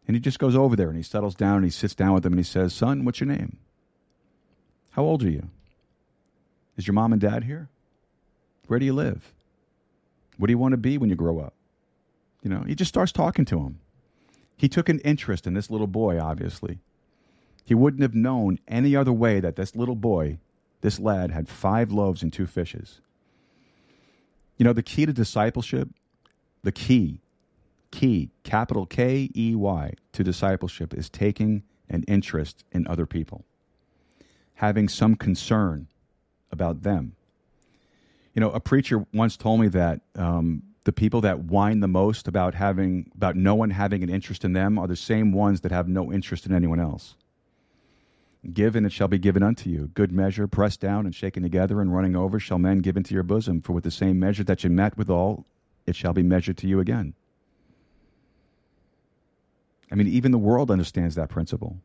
And 0.07 0.15
he 0.15 0.19
just 0.19 0.39
goes 0.39 0.55
over 0.55 0.75
there 0.75 0.89
and 0.89 0.97
he 0.97 1.03
settles 1.03 1.35
down 1.35 1.57
and 1.57 1.63
he 1.63 1.71
sits 1.71 1.95
down 1.95 2.13
with 2.13 2.23
them 2.23 2.33
and 2.33 2.39
he 2.39 2.43
says, 2.43 2.73
Son, 2.73 3.05
what's 3.05 3.21
your 3.21 3.29
name? 3.29 3.57
How 4.91 5.03
old 5.03 5.23
are 5.23 5.29
you? 5.29 5.47
Is 6.75 6.85
your 6.85 6.93
mom 6.93 7.13
and 7.13 7.21
dad 7.21 7.45
here? 7.45 7.69
Where 8.71 8.79
do 8.79 8.85
you 8.85 8.93
live? 8.93 9.33
What 10.37 10.47
do 10.47 10.53
you 10.53 10.57
want 10.57 10.71
to 10.71 10.77
be 10.77 10.97
when 10.97 11.09
you 11.09 11.15
grow 11.17 11.39
up? 11.39 11.55
You 12.41 12.49
know, 12.49 12.63
he 12.65 12.73
just 12.73 12.87
starts 12.87 13.11
talking 13.11 13.43
to 13.43 13.59
him. 13.59 13.81
He 14.55 14.69
took 14.69 14.87
an 14.87 14.99
interest 14.99 15.45
in 15.45 15.53
this 15.53 15.69
little 15.69 15.87
boy, 15.87 16.17
obviously. 16.17 16.79
He 17.65 17.75
wouldn't 17.75 18.01
have 18.01 18.15
known 18.15 18.59
any 18.69 18.95
other 18.95 19.11
way 19.11 19.41
that 19.41 19.57
this 19.57 19.75
little 19.75 19.97
boy, 19.97 20.39
this 20.79 21.01
lad, 21.01 21.31
had 21.31 21.49
five 21.49 21.91
loaves 21.91 22.23
and 22.23 22.31
two 22.31 22.47
fishes. 22.47 23.01
You 24.55 24.63
know, 24.63 24.71
the 24.71 24.81
key 24.81 25.05
to 25.05 25.11
discipleship, 25.11 25.89
the 26.63 26.71
key, 26.71 27.19
key, 27.91 28.29
capital 28.43 28.85
K 28.85 29.29
E 29.35 29.53
Y, 29.53 29.93
to 30.13 30.23
discipleship 30.23 30.93
is 30.93 31.09
taking 31.09 31.63
an 31.89 32.03
interest 32.03 32.63
in 32.71 32.87
other 32.87 33.05
people, 33.05 33.43
having 34.53 34.87
some 34.87 35.15
concern 35.15 35.89
about 36.53 36.83
them. 36.83 37.17
You 38.33 38.39
know, 38.39 38.51
a 38.51 38.59
preacher 38.59 39.05
once 39.13 39.35
told 39.35 39.59
me 39.59 39.67
that 39.69 40.01
um, 40.15 40.63
the 40.83 40.91
people 40.91 41.21
that 41.21 41.39
whine 41.39 41.79
the 41.79 41.87
most 41.87 42.27
about 42.27 42.55
having 42.55 43.11
about 43.15 43.35
no 43.35 43.55
one 43.55 43.69
having 43.69 44.03
an 44.03 44.09
interest 44.09 44.45
in 44.45 44.53
them 44.53 44.79
are 44.79 44.87
the 44.87 44.95
same 44.95 45.31
ones 45.31 45.61
that 45.61 45.71
have 45.71 45.87
no 45.87 46.11
interest 46.11 46.45
in 46.45 46.53
anyone 46.53 46.79
else. 46.79 47.15
Give 48.53 48.75
and 48.75 48.87
it 48.87 48.91
shall 48.91 49.07
be 49.07 49.19
given 49.19 49.43
unto 49.43 49.69
you. 49.69 49.91
Good 49.93 50.11
measure, 50.11 50.47
pressed 50.47 50.79
down 50.79 51.05
and 51.05 51.13
shaken 51.13 51.43
together 51.43 51.79
and 51.79 51.93
running 51.93 52.15
over, 52.15 52.39
shall 52.39 52.57
men 52.57 52.79
give 52.79 52.97
into 52.97 53.13
your 53.13 53.21
bosom. 53.21 53.61
For 53.61 53.73
with 53.73 53.83
the 53.83 53.91
same 53.91 54.19
measure 54.19 54.43
that 54.45 54.63
you 54.63 54.69
met 54.71 54.97
withal, 54.97 55.45
it 55.85 55.95
shall 55.95 56.13
be 56.13 56.23
measured 56.23 56.57
to 56.57 56.67
you 56.67 56.79
again. 56.79 57.13
I 59.91 59.95
mean, 59.95 60.07
even 60.07 60.31
the 60.31 60.39
world 60.39 60.71
understands 60.71 61.15
that 61.15 61.29
principle. 61.29 61.77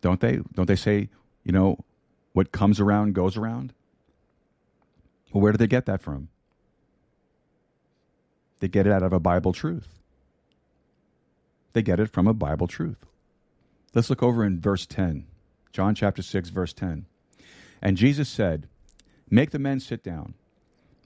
Don't 0.00 0.20
they? 0.20 0.40
Don't 0.54 0.66
they 0.66 0.76
say, 0.76 1.10
you 1.44 1.52
know, 1.52 1.84
what 2.32 2.52
comes 2.52 2.80
around 2.80 3.14
goes 3.14 3.36
around? 3.36 3.74
Well, 5.36 5.42
where 5.42 5.52
do 5.52 5.58
they 5.58 5.66
get 5.66 5.84
that 5.84 6.00
from? 6.00 6.28
They 8.60 8.68
get 8.68 8.86
it 8.86 8.92
out 8.94 9.02
of 9.02 9.12
a 9.12 9.20
Bible 9.20 9.52
truth. 9.52 9.98
They 11.74 11.82
get 11.82 12.00
it 12.00 12.08
from 12.08 12.26
a 12.26 12.32
Bible 12.32 12.66
truth. 12.66 13.04
Let's 13.92 14.08
look 14.08 14.22
over 14.22 14.46
in 14.46 14.58
verse 14.58 14.86
10. 14.86 15.26
John 15.72 15.94
chapter 15.94 16.22
6, 16.22 16.48
verse 16.48 16.72
10. 16.72 17.04
And 17.82 17.98
Jesus 17.98 18.30
said, 18.30 18.66
Make 19.28 19.50
the 19.50 19.58
men 19.58 19.78
sit 19.78 20.02
down. 20.02 20.32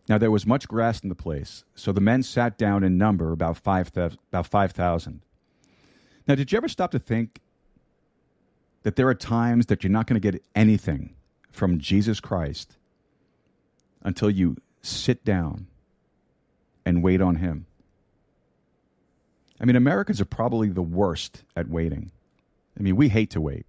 Now 0.09 0.17
there 0.17 0.31
was 0.31 0.47
much 0.47 0.69
grass 0.69 1.01
in 1.01 1.09
the 1.09 1.17
place, 1.17 1.65
so 1.75 1.91
the 1.91 2.01
men 2.01 2.23
sat 2.23 2.57
down 2.57 2.85
in 2.85 2.97
number 2.97 3.33
about 3.33 3.57
5,000. 3.57 4.17
About 4.33 4.47
5, 4.47 4.77
now, 6.29 6.37
did 6.37 6.53
you 6.53 6.57
ever 6.57 6.69
stop 6.69 6.93
to 6.93 7.01
think 7.01 7.41
that 8.85 8.95
there 8.95 9.09
are 9.09 9.15
times 9.15 9.67
that 9.67 9.83
you're 9.83 9.91
not 9.91 10.07
going 10.07 10.21
to 10.21 10.31
get 10.31 10.41
anything 10.55 11.17
from 11.51 11.81
Jesus 11.81 12.21
Christ 12.21 12.77
until 14.03 14.31
you 14.31 14.57
sit 14.83 15.25
down 15.25 15.67
and 16.85 17.03
wait 17.03 17.21
on 17.21 17.37
Him. 17.37 17.67
I 19.61 19.67
mean, 19.67 19.77
Americans 19.77 20.21
are 20.21 20.27
probably 20.27 20.71
the 20.71 20.83
worst 20.83 21.43
at 21.55 21.69
waiting. 21.69 22.11
I 22.79 22.83
mean, 22.83 22.97
we 22.97 23.09
hate 23.11 23.31
to 23.31 23.41
wait. 23.41 23.67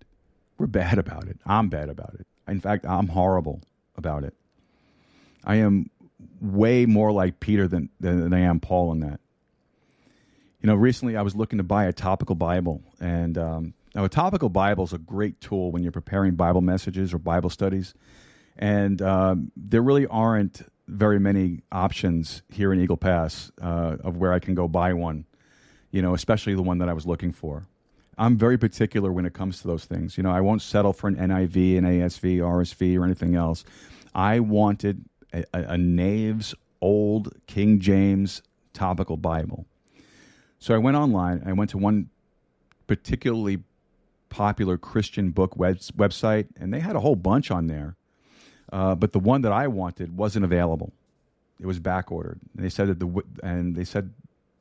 We're 0.57 0.67
bad 0.67 0.97
about 0.97 1.27
it. 1.27 1.37
I'm 1.45 1.67
bad 1.69 1.89
about 1.89 2.15
it. 2.17 2.25
In 2.47 2.61
fact, 2.61 2.85
I'm 2.85 3.07
horrible 3.07 3.61
about 3.97 4.23
it. 4.23 4.33
I 5.43 5.55
am 5.55 5.89
way 6.39 6.85
more 6.85 7.11
like 7.11 7.39
Peter 7.39 7.67
than, 7.67 7.89
than, 7.99 8.33
I 8.33 8.39
am 8.39 8.59
Paul 8.59 8.91
in 8.93 8.99
that. 9.01 9.19
You 10.61 10.67
know, 10.67 10.75
recently 10.75 11.17
I 11.17 11.23
was 11.23 11.35
looking 11.35 11.57
to 11.57 11.63
buy 11.63 11.85
a 11.85 11.93
topical 11.93 12.35
Bible, 12.35 12.81
and 12.99 13.37
um, 13.37 13.73
Now, 13.93 14.05
a 14.05 14.09
topical 14.09 14.49
Bible 14.49 14.83
is 14.85 14.93
a 14.93 14.97
great 14.97 15.41
tool 15.41 15.71
when 15.71 15.83
you're 15.83 15.91
preparing 15.91 16.35
Bible 16.35 16.61
messages 16.61 17.13
or 17.13 17.17
Bible 17.17 17.49
studies. 17.49 17.93
And 18.57 19.01
um, 19.01 19.51
there 19.55 19.81
really 19.81 20.07
aren't 20.07 20.61
very 20.87 21.19
many 21.19 21.61
options 21.71 22.41
here 22.49 22.73
in 22.73 22.81
Eagle 22.81 22.97
Pass 22.97 23.51
uh, 23.61 23.97
of 24.03 24.17
where 24.17 24.33
I 24.33 24.39
can 24.39 24.55
go 24.55 24.67
buy 24.67 24.93
one, 24.93 25.25
you 25.91 26.01
know, 26.01 26.13
especially 26.13 26.53
the 26.53 26.61
one 26.61 26.79
that 26.79 26.89
I 26.89 26.93
was 26.93 27.05
looking 27.05 27.31
for. 27.31 27.67
I'm 28.17 28.37
very 28.37 28.57
particular 28.57 29.11
when 29.11 29.25
it 29.25 29.33
comes 29.33 29.61
to 29.61 29.67
those 29.67 29.85
things. 29.85 30.17
You 30.17 30.23
know, 30.23 30.31
I 30.31 30.41
won't 30.41 30.61
settle 30.61 30.93
for 30.93 31.07
an 31.07 31.15
NIV, 31.15 31.77
an 31.77 31.85
ASV, 31.85 32.37
RSV, 32.37 32.99
or 32.99 33.05
anything 33.05 33.35
else. 33.35 33.63
I 34.13 34.39
wanted 34.39 35.05
a, 35.33 35.43
a, 35.53 35.75
a 35.75 36.43
old 36.81 37.33
King 37.47 37.79
James 37.79 38.41
topical 38.73 39.17
Bible. 39.17 39.65
So 40.59 40.75
I 40.75 40.77
went 40.77 40.97
online. 40.97 41.43
I 41.45 41.53
went 41.53 41.69
to 41.71 41.77
one 41.77 42.09
particularly 42.87 43.59
popular 44.29 44.77
Christian 44.77 45.31
book 45.31 45.55
web, 45.57 45.77
website, 45.77 46.47
and 46.59 46.73
they 46.73 46.79
had 46.79 46.95
a 46.95 46.99
whole 46.99 47.15
bunch 47.15 47.51
on 47.51 47.67
there. 47.67 47.95
Uh, 48.71 48.95
but 48.95 49.11
the 49.11 49.19
one 49.19 49.41
that 49.41 49.51
I 49.51 49.67
wanted 49.67 50.15
wasn't 50.15 50.45
available. 50.45 50.93
It 51.59 51.65
was 51.65 51.79
back 51.79 52.11
ordered. 52.11 52.39
And 52.55 52.65
they 52.65 52.69
said 52.69 52.87
that 52.87 52.99
the 52.99 53.23
and 53.43 53.75
they 53.75 53.83
said 53.83 54.11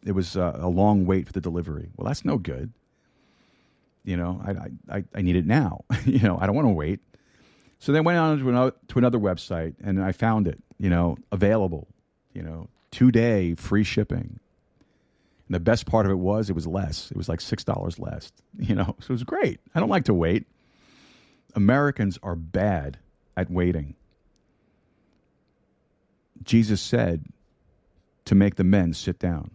it 0.04 0.12
was 0.12 0.36
uh, 0.36 0.58
a 0.60 0.68
long 0.68 1.06
wait 1.06 1.26
for 1.26 1.32
the 1.32 1.40
delivery. 1.40 1.90
Well, 1.96 2.06
that's 2.06 2.24
no 2.24 2.36
good. 2.36 2.72
You 4.04 4.16
know, 4.16 4.42
I 4.44 4.96
I, 4.96 5.04
I 5.14 5.22
need 5.22 5.36
it 5.36 5.46
now. 5.46 5.84
you 6.04 6.20
know, 6.20 6.38
I 6.38 6.46
don't 6.46 6.56
want 6.56 6.66
to 6.66 6.72
wait. 6.72 7.00
So 7.78 7.92
they 7.92 8.00
went 8.00 8.18
on 8.18 8.38
to 8.38 8.48
another, 8.48 8.74
to 8.88 8.98
another 8.98 9.18
website, 9.18 9.74
and 9.82 10.02
I 10.02 10.12
found 10.12 10.46
it. 10.46 10.58
You 10.78 10.90
know, 10.90 11.16
available. 11.32 11.86
You 12.34 12.42
know, 12.42 12.68
two 12.90 13.10
day 13.10 13.54
free 13.54 13.84
shipping. 13.84 14.40
And 15.48 15.54
the 15.54 15.60
best 15.60 15.86
part 15.86 16.06
of 16.06 16.12
it 16.12 16.18
was 16.18 16.50
it 16.50 16.54
was 16.54 16.66
less. 16.66 17.10
It 17.10 17.16
was 17.16 17.28
like 17.28 17.40
six 17.40 17.64
dollars 17.64 17.98
less. 17.98 18.32
You 18.58 18.74
know, 18.74 18.94
so 19.00 19.06
it 19.06 19.10
was 19.10 19.24
great. 19.24 19.60
I 19.74 19.80
don't 19.80 19.88
like 19.88 20.04
to 20.04 20.14
wait. 20.14 20.44
Americans 21.54 22.18
are 22.22 22.36
bad 22.36 22.98
at 23.40 23.50
waiting. 23.50 23.94
Jesus 26.44 26.80
said 26.80 27.24
to 28.26 28.34
make 28.34 28.56
the 28.56 28.64
men 28.64 28.92
sit 28.92 29.18
down. 29.18 29.50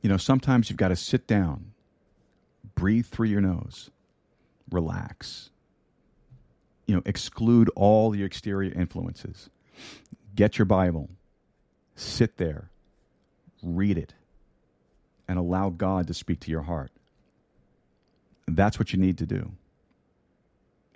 You 0.00 0.08
know, 0.08 0.16
sometimes 0.16 0.68
you've 0.68 0.76
got 0.76 0.88
to 0.88 0.96
sit 0.96 1.28
down, 1.28 1.72
breathe 2.74 3.06
through 3.06 3.28
your 3.28 3.40
nose, 3.40 3.90
relax. 4.68 5.50
You 6.86 6.96
know, 6.96 7.02
exclude 7.06 7.70
all 7.76 8.16
your 8.16 8.26
exterior 8.26 8.72
influences. 8.72 9.48
Get 10.34 10.58
your 10.58 10.66
Bible, 10.66 11.08
sit 11.94 12.36
there, 12.36 12.68
read 13.62 13.96
it, 13.96 14.12
and 15.28 15.38
allow 15.38 15.70
God 15.70 16.08
to 16.08 16.14
speak 16.14 16.40
to 16.40 16.50
your 16.50 16.62
heart. 16.62 16.90
That's 18.48 18.78
what 18.78 18.92
you 18.92 18.98
need 18.98 19.18
to 19.18 19.26
do. 19.26 19.52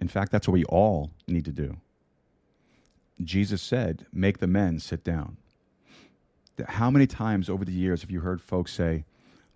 In 0.01 0.09
fact, 0.09 0.33
that's 0.33 0.47
what 0.47 0.55
we 0.55 0.65
all 0.65 1.11
need 1.27 1.45
to 1.47 1.53
do. 1.53 1.77
Jesus 3.23 3.63
said, 3.63 4.07
Make 4.13 4.39
the 4.39 4.47
men 4.47 4.79
sit 4.79 5.03
down. 5.03 5.37
How 6.69 6.91
many 6.91 7.07
times 7.07 7.49
over 7.49 7.65
the 7.65 7.73
years 7.73 8.03
have 8.03 8.11
you 8.11 8.21
heard 8.21 8.41
folks 8.41 8.73
say, 8.73 9.05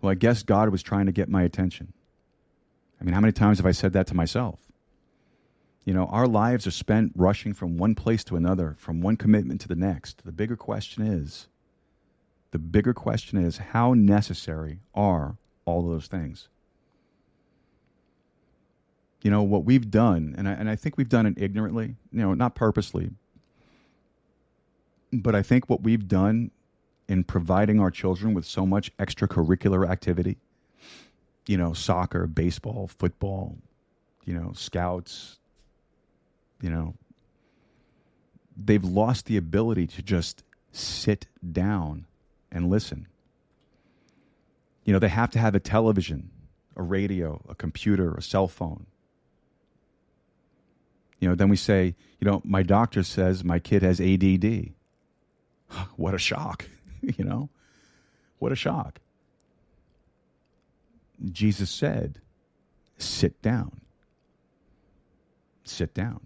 Well, 0.01 0.11
I 0.11 0.15
guess 0.15 0.43
God 0.43 0.69
was 0.69 0.81
trying 0.81 1.05
to 1.05 1.11
get 1.11 1.29
my 1.29 1.43
attention? 1.43 1.93
I 2.99 3.03
mean, 3.03 3.13
how 3.13 3.21
many 3.21 3.33
times 3.33 3.57
have 3.57 3.65
I 3.65 3.71
said 3.71 3.93
that 3.93 4.07
to 4.07 4.15
myself? 4.15 4.59
You 5.83 5.93
know, 5.93 6.05
our 6.07 6.27
lives 6.27 6.67
are 6.67 6.71
spent 6.71 7.13
rushing 7.15 7.53
from 7.53 7.77
one 7.77 7.95
place 7.95 8.23
to 8.25 8.35
another, 8.35 8.75
from 8.77 9.01
one 9.01 9.17
commitment 9.17 9.61
to 9.61 9.67
the 9.67 9.75
next. 9.75 10.23
The 10.23 10.31
bigger 10.31 10.55
question 10.55 11.03
is, 11.03 11.47
the 12.51 12.59
bigger 12.59 12.93
question 12.93 13.43
is, 13.43 13.57
how 13.57 13.93
necessary 13.93 14.79
are 14.93 15.37
all 15.65 15.87
those 15.87 16.07
things? 16.07 16.49
You 19.21 19.29
know, 19.29 19.43
what 19.43 19.65
we've 19.65 19.91
done, 19.91 20.33
and 20.37 20.47
I, 20.47 20.53
and 20.53 20.69
I 20.69 20.75
think 20.75 20.97
we've 20.97 21.09
done 21.09 21.25
it 21.25 21.35
ignorantly, 21.37 21.95
you 22.11 22.21
know, 22.21 22.33
not 22.33 22.55
purposely, 22.55 23.11
but 25.13 25.35
I 25.35 25.43
think 25.43 25.69
what 25.69 25.83
we've 25.83 26.07
done 26.07 26.51
in 27.07 27.23
providing 27.23 27.79
our 27.79 27.91
children 27.91 28.33
with 28.33 28.45
so 28.45 28.65
much 28.65 28.95
extracurricular 28.97 29.87
activity, 29.87 30.37
you 31.45 31.57
know, 31.57 31.73
soccer, 31.73 32.25
baseball, 32.25 32.87
football, 32.87 33.57
you 34.25 34.33
know, 34.33 34.53
scouts, 34.53 35.37
you 36.61 36.69
know, 36.69 36.95
they've 38.55 38.83
lost 38.83 39.25
the 39.25 39.37
ability 39.37 39.87
to 39.87 40.01
just 40.01 40.43
sit 40.71 41.27
down 41.51 42.05
and 42.51 42.69
listen. 42.69 43.07
You 44.85 44.93
know, 44.93 44.99
they 44.99 45.09
have 45.09 45.31
to 45.31 45.39
have 45.39 45.55
a 45.55 45.59
television, 45.59 46.29
a 46.75 46.81
radio, 46.81 47.41
a 47.49 47.55
computer, 47.55 48.13
a 48.13 48.21
cell 48.21 48.47
phone. 48.47 48.85
You 51.21 51.29
know, 51.29 51.35
then 51.35 51.49
we 51.49 51.55
say, 51.55 51.95
you 52.19 52.27
know, 52.27 52.41
my 52.43 52.63
doctor 52.63 53.03
says 53.03 53.43
my 53.43 53.59
kid 53.59 53.83
has 53.83 54.01
ADD. 54.01 54.71
what 55.95 56.13
a 56.13 56.17
shock, 56.17 56.67
you 57.01 57.23
know? 57.23 57.49
What 58.39 58.51
a 58.51 58.55
shock. 58.55 58.99
Jesus 61.31 61.69
said, 61.69 62.19
sit 62.97 63.39
down. 63.43 63.79
Sit 65.63 65.93
down. 65.93 66.21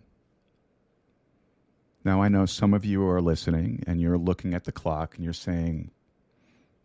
Now, 2.06 2.22
I 2.22 2.30
know 2.30 2.46
some 2.46 2.74
of 2.74 2.86
you 2.86 3.06
are 3.06 3.20
listening 3.20 3.84
and 3.86 4.00
you're 4.00 4.18
looking 4.18 4.54
at 4.54 4.64
the 4.64 4.72
clock 4.72 5.16
and 5.16 5.26
you're 5.26 5.34
saying, 5.34 5.92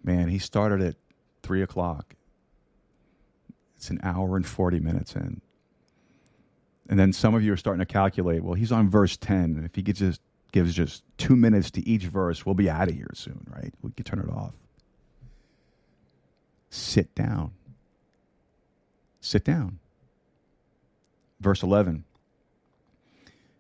man, 0.03 0.29
he 0.29 0.39
started 0.39 0.81
at 0.81 0.97
three 1.43 1.63
o'clock. 1.63 2.17
It's 3.77 3.91
an 3.91 4.01
hour 4.03 4.35
and 4.35 4.47
40 4.47 4.81
minutes 4.81 5.15
in. 5.15 5.43
And 6.91 6.99
then 6.99 7.13
some 7.13 7.37
of 7.37 7.45
you 7.45 7.53
are 7.53 7.57
starting 7.57 7.79
to 7.79 7.87
calculate, 7.87 8.43
well, 8.43 8.55
he's 8.55 8.73
on 8.73 8.91
verse 8.91 9.17
10. 9.17 9.55
And 9.57 9.65
if 9.65 9.77
he 9.77 9.81
gets 9.81 10.01
just 10.01 10.21
gives 10.51 10.75
just 10.75 11.05
two 11.17 11.37
minutes 11.37 11.71
to 11.71 11.89
each 11.89 12.03
verse, 12.03 12.45
we'll 12.45 12.57
be 12.57 12.69
out 12.69 12.89
of 12.89 12.95
here 12.95 13.13
soon, 13.15 13.47
right? 13.49 13.73
We 13.81 13.93
can 13.93 14.05
turn 14.05 14.19
it 14.19 14.29
off. 14.29 14.53
Sit 16.69 17.15
down. 17.15 17.53
Sit 19.21 19.45
down. 19.45 19.79
Verse 21.39 21.63
11. 21.63 22.03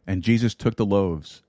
And 0.08 0.22
Jesus 0.22 0.52
took 0.52 0.74
the 0.74 0.84
loaves, 0.84 1.42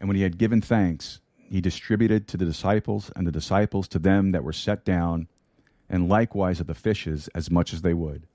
and 0.00 0.08
when 0.08 0.16
he 0.16 0.22
had 0.22 0.38
given 0.38 0.62
thanks, 0.62 1.20
he 1.36 1.60
distributed 1.60 2.28
to 2.28 2.38
the 2.38 2.46
disciples, 2.46 3.10
and 3.14 3.26
the 3.26 3.32
disciples 3.32 3.88
to 3.88 3.98
them 3.98 4.32
that 4.32 4.44
were 4.44 4.54
set 4.54 4.86
down, 4.86 5.28
and 5.90 6.08
likewise 6.08 6.60
of 6.60 6.66
the 6.66 6.74
fishes 6.74 7.28
as 7.34 7.50
much 7.50 7.74
as 7.74 7.82
they 7.82 7.92
would. 7.92 8.26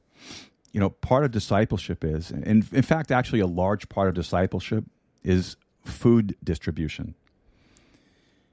You 0.75 0.81
know, 0.81 0.89
part 0.89 1.23
of 1.23 1.31
discipleship 1.31 2.03
is, 2.03 2.31
and 2.31 2.45
in 2.45 2.81
fact, 2.81 3.09
actually, 3.09 3.39
a 3.39 3.47
large 3.47 3.87
part 3.87 4.09
of 4.09 4.13
discipleship 4.13 4.83
is 5.23 5.55
food 5.85 6.35
distribution. 6.43 7.15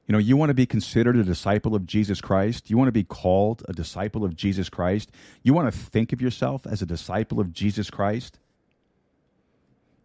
You 0.06 0.12
know, 0.12 0.20
you 0.20 0.36
want 0.36 0.50
to 0.50 0.54
be 0.54 0.64
considered 0.64 1.16
a 1.16 1.24
disciple 1.24 1.74
of 1.74 1.84
Jesus 1.84 2.20
Christ. 2.20 2.70
You 2.70 2.78
want 2.78 2.86
to 2.86 2.92
be 2.92 3.02
called 3.02 3.64
a 3.66 3.72
disciple 3.72 4.24
of 4.24 4.36
Jesus 4.36 4.68
Christ. 4.68 5.10
You 5.42 5.52
want 5.52 5.74
to 5.74 5.76
think 5.76 6.12
of 6.12 6.22
yourself 6.22 6.64
as 6.64 6.80
a 6.80 6.86
disciple 6.86 7.40
of 7.40 7.52
Jesus 7.52 7.90
Christ. 7.90 8.38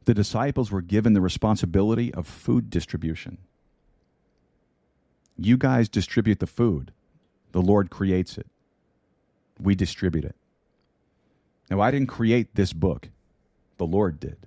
The 0.05 0.15
disciples 0.15 0.71
were 0.71 0.81
given 0.81 1.13
the 1.13 1.21
responsibility 1.21 2.11
of 2.15 2.25
food 2.25 2.71
distribution. 2.71 3.37
You 5.37 5.55
guys 5.55 5.87
distribute 5.87 6.39
the 6.39 6.47
food, 6.47 6.93
the 7.51 7.61
Lord 7.61 7.91
creates 7.91 8.39
it. 8.39 8.47
We 9.61 9.75
distribute 9.75 10.25
it. 10.25 10.36
Now, 11.69 11.81
I 11.81 11.91
didn't 11.91 12.07
create 12.07 12.55
this 12.55 12.73
book, 12.73 13.09
the 13.77 13.85
Lord 13.85 14.19
did. 14.19 14.37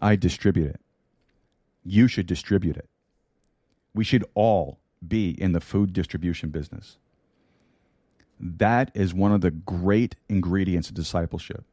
I 0.00 0.16
distribute 0.16 0.68
it 0.68 0.80
you 1.86 2.08
should 2.08 2.26
distribute 2.26 2.76
it. 2.76 2.88
We 3.94 4.04
should 4.04 4.24
all 4.34 4.78
be 5.06 5.30
in 5.30 5.52
the 5.52 5.60
food 5.60 5.92
distribution 5.92 6.50
business. 6.50 6.98
That 8.38 8.90
is 8.94 9.14
one 9.14 9.32
of 9.32 9.40
the 9.40 9.50
great 9.50 10.16
ingredients 10.28 10.88
of 10.88 10.94
discipleship. 10.94 11.64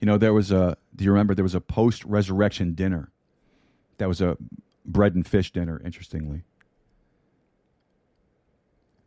You 0.00 0.06
know, 0.06 0.18
there 0.18 0.34
was 0.34 0.50
a, 0.50 0.76
do 0.94 1.04
you 1.04 1.10
remember 1.12 1.34
there 1.34 1.44
was 1.44 1.54
a 1.54 1.60
post 1.60 2.04
resurrection 2.04 2.74
dinner? 2.74 3.10
That 3.98 4.08
was 4.08 4.20
a 4.20 4.36
bread 4.84 5.14
and 5.14 5.26
fish 5.26 5.52
dinner, 5.52 5.80
interestingly. 5.82 6.42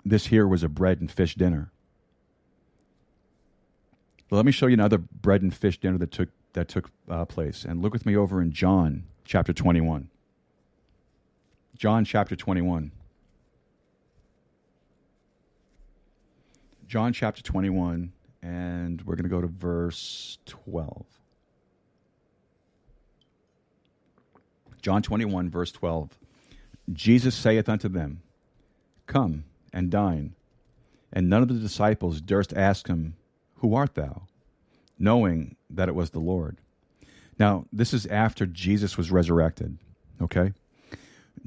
This 0.04 0.28
here 0.28 0.48
was 0.48 0.64
a 0.64 0.70
bread 0.70 1.02
and 1.02 1.12
fish 1.12 1.36
dinner. 1.36 1.72
But 4.30 4.36
let 4.36 4.46
me 4.46 4.52
show 4.52 4.68
you 4.68 4.74
another 4.74 4.98
bread 4.98 5.42
and 5.42 5.54
fish 5.54 5.80
dinner 5.80 5.98
that 6.00 6.12
took, 6.12 6.30
that 6.54 6.68
took 6.68 6.90
uh, 7.10 7.26
place. 7.26 7.64
And 7.64 7.82
look 7.82 7.94
with 7.94 8.06
me 8.06 8.16
over 8.16 8.42
in 8.42 8.52
John 8.52 9.06
chapter 9.24 9.54
21. 9.54 10.10
John 11.76 12.04
chapter 12.04 12.36
21. 12.36 12.92
John 16.88 17.12
chapter 17.12 17.42
21, 17.42 18.14
and 18.42 19.02
we're 19.02 19.16
going 19.16 19.24
to 19.24 19.30
go 19.30 19.42
to 19.42 19.48
verse 19.48 20.38
12. 20.46 21.06
John 24.82 25.02
21, 25.02 25.50
verse 25.50 25.72
12. 25.74 26.18
Jesus 26.94 27.36
saith 27.36 27.68
unto 27.68 27.90
them, 27.90 28.22
Come 29.06 29.44
and 29.74 29.90
dine. 29.90 30.36
And 31.12 31.30
none 31.30 31.42
of 31.42 31.50
the 31.50 31.56
disciples 31.56 32.22
durst 32.22 32.54
ask 32.54 32.88
him, 32.88 33.16
Who 33.58 33.76
art 33.76 33.96
thou? 33.96 34.24
Knowing 35.00 35.56
that 35.70 35.90
it 35.90 35.96
was 35.96 36.12
the 36.12 36.20
Lord. 36.20 36.58
Now, 37.40 37.66
this 37.72 37.94
is 37.94 38.06
after 38.08 38.46
Jesus 38.46 38.98
was 38.98 39.12
resurrected. 39.12 39.78
Okay? 40.22 40.54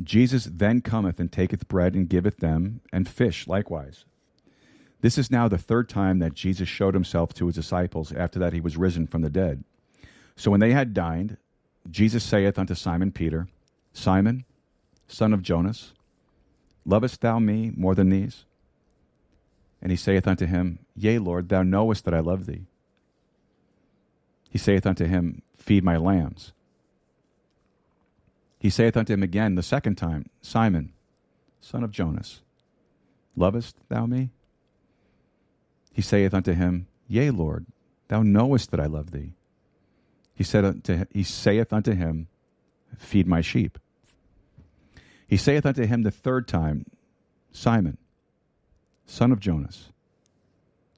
Jesus 0.03 0.49
then 0.51 0.81
cometh 0.81 1.19
and 1.19 1.31
taketh 1.31 1.69
bread 1.69 1.95
and 1.95 2.09
giveth 2.09 2.39
them, 2.39 2.81
and 2.93 3.09
fish 3.09 3.47
likewise. 3.47 4.05
This 5.01 5.19
is 5.19 5.31
now 5.31 5.49
the 5.49 5.59
third 5.59 5.89
time 5.89 6.19
that 6.19 6.35
Jesus 6.35 6.69
showed 6.69 6.95
himself 6.95 7.33
to 7.35 7.47
his 7.47 7.55
disciples 7.55 8.13
after 8.13 8.39
that 8.39 8.53
he 8.53 8.61
was 8.61 8.77
risen 8.77 9.07
from 9.07 9.23
the 9.23 9.31
dead. 9.31 9.65
So 10.37 10.51
when 10.51 10.61
they 10.61 10.73
had 10.73 10.95
dined, 10.95 11.39
Jesus 11.91 12.23
saith 12.23 12.59
unto 12.59 12.75
Simon 12.75 13.11
Peter, 13.11 13.49
Simon, 13.93 14.45
son 15.09 15.33
of 15.33 15.43
Jonas, 15.43 15.93
lovest 16.85 17.21
thou 17.21 17.39
me 17.39 17.73
more 17.75 17.95
than 17.95 18.11
these? 18.11 18.45
And 19.83 19.91
he 19.91 19.97
saith 19.97 20.27
unto 20.27 20.47
him, 20.47 20.79
Yea, 20.95 21.19
Lord, 21.19 21.49
thou 21.49 21.63
knowest 21.63 22.05
that 22.05 22.15
I 22.15 22.21
love 22.21 22.47
thee. 22.47 22.67
He 24.51 24.59
saith 24.59 24.87
unto 24.87 25.07
him, 25.07 25.43
Feed 25.57 25.85
my 25.85 25.97
lambs. 25.97 26.53
He 28.59 28.69
saith 28.69 28.97
unto 28.97 29.13
him 29.13 29.23
again 29.23 29.55
the 29.55 29.63
second 29.63 29.97
time, 29.97 30.29
Simon, 30.43 30.93
son 31.61 31.83
of 31.83 31.91
Jonas, 31.91 32.41
lovest 33.37 33.77
thou 33.89 34.05
me? 34.07 34.31
He 35.93 36.03
saith 36.03 36.35
unto 36.35 36.53
him, 36.53 36.87
Yea, 37.09 37.31
Lord, 37.31 37.67
thou 38.09 38.23
knowest 38.23 38.71
that 38.71 38.81
I 38.81 38.87
love 38.87 39.13
thee. 39.13 39.33
He 40.35 40.45
said 40.45 40.65
unto 40.65 41.05
he 41.11 41.23
saith 41.23 41.73
unto 41.73 41.93
him, 41.93 42.29
Feed 42.99 43.27
my 43.27 43.41
sheep. 43.41 43.79
He 45.27 45.37
saith 45.37 45.65
unto 45.65 45.87
him 45.87 46.03
the 46.03 46.11
third 46.11 46.49
time, 46.49 46.87
Simon, 47.53 47.99
son 49.11 49.33
of 49.33 49.41
Jonas, 49.41 49.91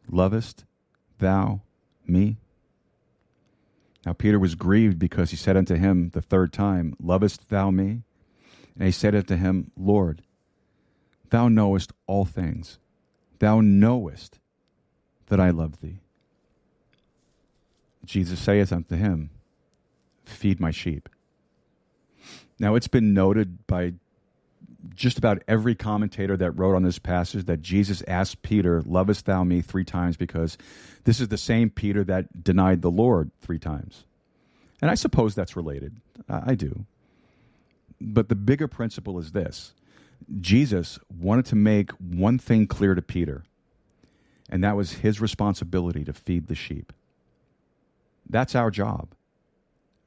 lovest 0.09 0.65
thou 1.19 1.63
me? 2.07 2.37
Now 4.05 4.13
Peter 4.13 4.39
was 4.39 4.55
grieved 4.55 4.99
because 4.99 5.31
he 5.31 5.37
said 5.37 5.57
unto 5.57 5.77
him 5.77 6.11
the 6.11 6.21
third 6.21 6.53
time, 6.53 6.95
Lovest 7.01 7.49
thou 7.49 7.71
me? 7.71 8.03
And 8.77 8.87
he 8.87 8.91
said 8.93 9.15
unto 9.15 9.37
him, 9.37 9.71
Lord, 9.77 10.23
thou 11.31 11.49
knowest 11.49 11.93
all 12.07 12.25
things. 12.25 12.79
Thou 13.39 13.61
knowest 13.61 14.39
that 15.27 15.41
I 15.41 15.51
love 15.51 15.81
thee. 15.81 16.01
Jesus 18.05 18.41
saith 18.41 18.73
unto 18.73 18.97
him, 18.97 19.31
Feed 20.25 20.61
my 20.61 20.71
sheep. 20.71 21.09
Now 22.59 22.75
it's 22.75 22.89
been 22.89 23.15
noted 23.15 23.67
by 23.67 23.95
just 24.95 25.19
about 25.19 25.43
every 25.47 25.75
commentator 25.75 26.37
that 26.37 26.53
wrote 26.53 26.75
on 26.75 26.83
this 26.83 26.99
passage 26.99 27.45
that 27.47 27.63
Jesus 27.63 28.03
asked 28.09 28.43
Peter, 28.43 28.83
Lovest 28.83 29.27
thou 29.27 29.45
me 29.45 29.61
three 29.61 29.85
times? 29.85 30.17
Because 30.17 30.59
this 31.05 31.21
is 31.21 31.29
the 31.29 31.39
same 31.39 31.71
Peter 31.71 32.05
that 32.05 32.43
denied 32.45 32.83
the 32.83 32.91
Lord 32.91 33.31
three 33.41 33.59
times. 33.59 34.05
And 34.81 34.91
I 34.91 34.95
suppose 34.95 35.35
that's 35.35 35.57
related. 35.57 35.97
I, 36.29 36.43
I 36.53 36.55
do. 36.55 36.85
But 38.01 38.29
the 38.29 38.35
bigger 38.35 38.69
principle 38.69 39.19
is 39.19 39.33
this 39.33 39.73
Jesus 40.41 40.99
wanted 41.21 41.47
to 41.47 41.57
make 41.57 41.91
one 41.93 42.39
thing 42.39 42.67
clear 42.67 42.95
to 42.95 43.03
Peter, 43.03 43.45
and 44.51 44.63
that 44.65 44.77
was 44.77 44.93
his 44.95 45.21
responsibility 45.21 46.05
to 46.05 46.13
feed 46.13 46.49
the 46.49 46.55
sheep. 46.55 46.93
That's 48.29 48.55
our 48.55 48.71
job 48.71 49.09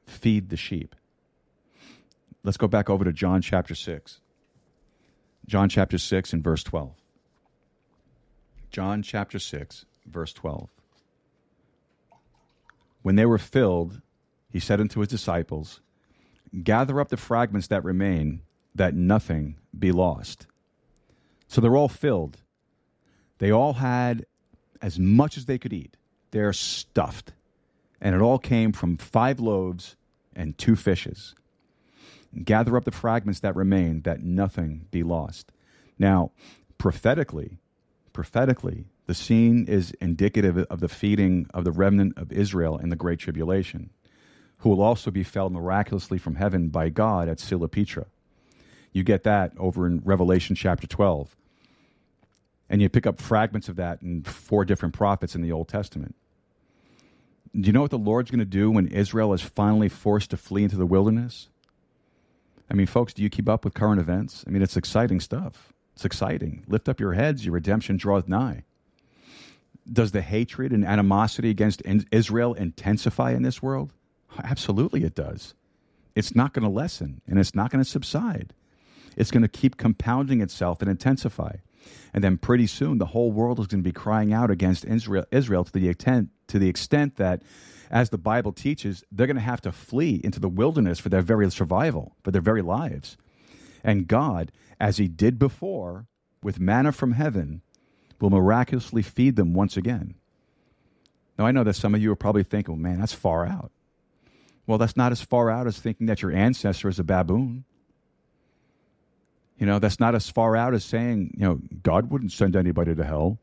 feed 0.06 0.48
the 0.48 0.56
sheep. 0.56 0.94
Let's 2.44 2.56
go 2.56 2.68
back 2.68 2.88
over 2.88 3.04
to 3.04 3.12
John 3.12 3.42
chapter 3.42 3.74
6. 3.74 4.20
John 5.46 5.68
chapter 5.68 5.98
6 5.98 6.32
and 6.32 6.42
verse 6.42 6.64
12. 6.64 6.94
John 8.70 9.02
chapter 9.02 9.38
6, 9.38 9.86
verse 10.06 10.32
12. 10.32 10.68
When 13.02 13.14
they 13.14 13.26
were 13.26 13.38
filled, 13.38 14.00
he 14.50 14.58
said 14.58 14.80
unto 14.80 15.00
his 15.00 15.08
disciples, 15.08 15.80
Gather 16.62 17.00
up 17.00 17.08
the 17.08 17.16
fragments 17.16 17.68
that 17.68 17.84
remain, 17.84 18.42
that 18.74 18.94
nothing 18.94 19.56
be 19.78 19.92
lost. 19.92 20.46
So 21.46 21.60
they're 21.60 21.76
all 21.76 21.88
filled. 21.88 22.38
They 23.38 23.52
all 23.52 23.74
had 23.74 24.26
as 24.82 24.98
much 24.98 25.36
as 25.36 25.46
they 25.46 25.58
could 25.58 25.72
eat. 25.72 25.96
They're 26.32 26.52
stuffed. 26.52 27.32
And 28.00 28.14
it 28.14 28.20
all 28.20 28.38
came 28.38 28.72
from 28.72 28.96
five 28.96 29.38
loaves 29.38 29.96
and 30.34 30.58
two 30.58 30.76
fishes. 30.76 31.34
Gather 32.44 32.76
up 32.76 32.84
the 32.84 32.90
fragments 32.90 33.40
that 33.40 33.56
remain, 33.56 34.02
that 34.02 34.22
nothing 34.22 34.86
be 34.90 35.02
lost. 35.02 35.52
Now, 35.98 36.32
prophetically, 36.78 37.58
prophetically, 38.12 38.86
the 39.06 39.14
scene 39.14 39.66
is 39.66 39.92
indicative 40.00 40.58
of 40.58 40.80
the 40.80 40.88
feeding 40.88 41.46
of 41.54 41.64
the 41.64 41.72
remnant 41.72 42.18
of 42.18 42.32
Israel 42.32 42.76
in 42.76 42.88
the 42.88 42.96
Great 42.96 43.20
Tribulation, 43.20 43.90
who 44.58 44.70
will 44.70 44.82
also 44.82 45.10
be 45.10 45.22
fed 45.22 45.52
miraculously 45.52 46.18
from 46.18 46.34
heaven 46.34 46.68
by 46.68 46.88
God 46.88 47.28
at 47.28 47.38
Sela 47.38 47.70
Petra. 47.70 48.06
You 48.92 49.04
get 49.04 49.24
that 49.24 49.52
over 49.58 49.86
in 49.86 50.00
Revelation 50.04 50.56
chapter 50.56 50.86
12. 50.86 51.36
And 52.68 52.82
you 52.82 52.88
pick 52.88 53.06
up 53.06 53.20
fragments 53.20 53.68
of 53.68 53.76
that 53.76 54.02
in 54.02 54.22
four 54.22 54.64
different 54.64 54.94
prophets 54.94 55.34
in 55.34 55.42
the 55.42 55.52
Old 55.52 55.68
Testament. 55.68 56.16
Do 57.54 57.66
you 57.66 57.72
know 57.72 57.82
what 57.82 57.90
the 57.90 57.98
Lord's 57.98 58.30
going 58.30 58.40
to 58.40 58.44
do 58.44 58.70
when 58.70 58.88
Israel 58.88 59.32
is 59.32 59.42
finally 59.42 59.88
forced 59.88 60.30
to 60.30 60.36
flee 60.36 60.64
into 60.64 60.76
the 60.76 60.86
wilderness? 60.86 61.48
I 62.70 62.74
mean, 62.74 62.86
folks, 62.86 63.12
do 63.12 63.22
you 63.22 63.30
keep 63.30 63.48
up 63.48 63.64
with 63.64 63.74
current 63.74 64.00
events? 64.00 64.44
I 64.46 64.50
mean, 64.50 64.62
it's 64.62 64.76
exciting 64.76 65.20
stuff. 65.20 65.72
It's 65.94 66.04
exciting. 66.04 66.64
Lift 66.68 66.88
up 66.88 67.00
your 67.00 67.14
heads, 67.14 67.44
your 67.44 67.54
redemption 67.54 67.96
draweth 67.96 68.28
nigh. 68.28 68.64
Does 69.90 70.12
the 70.12 70.20
hatred 70.20 70.72
and 70.72 70.84
animosity 70.84 71.48
against 71.48 71.82
Israel 72.10 72.54
intensify 72.54 73.32
in 73.32 73.42
this 73.42 73.62
world? 73.62 73.92
Absolutely, 74.42 75.04
it 75.04 75.14
does. 75.14 75.54
It's 76.14 76.34
not 76.34 76.52
going 76.52 76.64
to 76.64 76.70
lessen 76.70 77.20
and 77.26 77.38
it's 77.38 77.54
not 77.54 77.70
going 77.70 77.82
to 77.82 77.88
subside. 77.88 78.52
It's 79.16 79.30
going 79.30 79.42
to 79.42 79.48
keep 79.48 79.76
compounding 79.76 80.40
itself 80.40 80.82
and 80.82 80.90
intensify. 80.90 81.56
And 82.12 82.24
then 82.24 82.36
pretty 82.36 82.66
soon, 82.66 82.98
the 82.98 83.06
whole 83.06 83.30
world 83.30 83.60
is 83.60 83.66
going 83.66 83.82
to 83.82 83.88
be 83.88 83.92
crying 83.92 84.32
out 84.32 84.50
against 84.50 84.84
Israel, 84.84 85.24
Israel 85.30 85.64
to 85.64 85.72
the 85.72 85.88
extent 85.88 86.30
to 86.48 86.58
the 86.58 86.68
extent 86.68 87.16
that, 87.16 87.42
as 87.90 88.10
the 88.10 88.18
Bible 88.18 88.52
teaches, 88.52 89.04
they're 89.10 89.26
going 89.26 89.36
to 89.36 89.42
have 89.42 89.60
to 89.62 89.72
flee 89.72 90.20
into 90.22 90.40
the 90.40 90.48
wilderness 90.48 90.98
for 90.98 91.08
their 91.08 91.22
very 91.22 91.50
survival, 91.50 92.16
for 92.22 92.30
their 92.30 92.42
very 92.42 92.62
lives. 92.62 93.16
And 93.84 94.08
God, 94.08 94.52
as 94.80 94.96
He 94.96 95.08
did 95.08 95.38
before 95.38 96.06
with 96.42 96.60
manna 96.60 96.92
from 96.92 97.12
heaven, 97.12 97.62
will 98.20 98.30
miraculously 98.30 99.02
feed 99.02 99.36
them 99.36 99.54
once 99.54 99.76
again. 99.76 100.14
Now, 101.38 101.46
I 101.46 101.52
know 101.52 101.64
that 101.64 101.76
some 101.76 101.94
of 101.94 102.02
you 102.02 102.10
are 102.12 102.16
probably 102.16 102.44
thinking, 102.44 102.74
well, 102.74 102.82
man, 102.82 102.98
that's 102.98 103.12
far 103.12 103.46
out. 103.46 103.70
Well, 104.66 104.78
that's 104.78 104.96
not 104.96 105.12
as 105.12 105.20
far 105.20 105.50
out 105.50 105.66
as 105.66 105.78
thinking 105.78 106.06
that 106.06 106.22
your 106.22 106.32
ancestor 106.32 106.88
is 106.88 106.98
a 106.98 107.04
baboon. 107.04 107.64
You 109.58 109.66
know, 109.66 109.78
that's 109.78 110.00
not 110.00 110.14
as 110.14 110.28
far 110.28 110.56
out 110.56 110.74
as 110.74 110.84
saying, 110.84 111.34
you 111.36 111.44
know, 111.44 111.60
God 111.82 112.10
wouldn't 112.10 112.32
send 112.32 112.56
anybody 112.56 112.94
to 112.94 113.04
hell. 113.04 113.38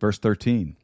Verse 0.00 0.18
13. 0.18 0.76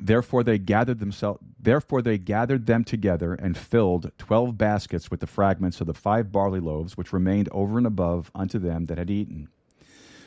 Therefore 0.00 0.44
they 0.44 0.58
gathered 0.58 1.00
themselves 1.00 1.40
therefore 1.58 2.02
they 2.02 2.18
gathered 2.18 2.66
them 2.66 2.84
together 2.84 3.34
and 3.34 3.56
filled 3.56 4.12
12 4.18 4.56
baskets 4.56 5.10
with 5.10 5.20
the 5.20 5.26
fragments 5.26 5.80
of 5.80 5.86
the 5.86 5.94
five 5.94 6.30
barley 6.30 6.60
loaves 6.60 6.96
which 6.96 7.12
remained 7.12 7.48
over 7.50 7.78
and 7.78 7.86
above 7.86 8.30
unto 8.34 8.58
them 8.58 8.86
that 8.86 8.98
had 8.98 9.10
eaten. 9.10 9.48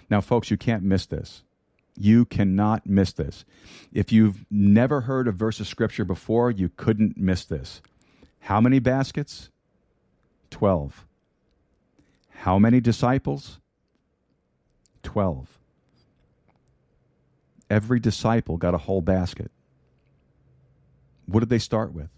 Now 0.10 0.20
folks, 0.22 0.52
you 0.52 0.58
can't 0.58 0.84
miss 0.84 1.06
this. 1.06 1.44
You 1.98 2.26
cannot 2.26 2.86
miss 2.86 3.14
this. 3.14 3.46
If 3.94 4.12
you've 4.12 4.46
never 4.50 5.02
heard 5.02 5.28
a 5.28 5.32
verse 5.32 5.60
of 5.60 5.68
scripture 5.68 6.06
before, 6.06 6.52
you 6.52 6.70
couldn't 6.70 7.18
miss 7.18 7.46
this. 7.46 7.82
How 8.42 8.60
many 8.60 8.80
baskets? 8.80 9.50
12. 10.50 11.06
How 12.30 12.58
many 12.58 12.80
disciples? 12.80 13.60
12. 15.04 15.60
Every 17.70 18.00
disciple 18.00 18.58
got 18.58 18.74
a 18.74 18.80
whole 18.80 19.02
basket. 19.02 19.52
What 21.32 21.40
did 21.40 21.50
they 21.50 21.60
start 21.60 21.94
with? 21.94 22.10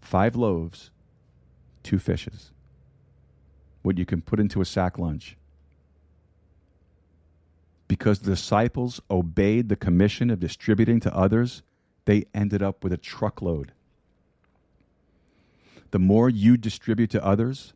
Five 0.00 0.34
loaves, 0.34 0.90
two 1.82 1.98
fishes. 1.98 2.52
What 3.82 3.98
you 3.98 4.06
can 4.06 4.22
put 4.22 4.40
into 4.40 4.62
a 4.62 4.64
sack 4.64 4.98
lunch. 4.98 5.36
Because 7.86 8.20
the 8.20 8.30
disciples 8.30 9.00
obeyed 9.10 9.68
the 9.68 9.76
commission 9.76 10.30
of 10.30 10.40
distributing 10.40 11.00
to 11.00 11.14
others, 11.14 11.62
they 12.06 12.24
ended 12.32 12.62
up 12.62 12.82
with 12.82 12.94
a 12.94 12.96
truckload. 12.96 13.72
The 15.90 15.98
more 15.98 16.30
you 16.30 16.56
distribute 16.56 17.10
to 17.10 17.24
others, 17.24 17.74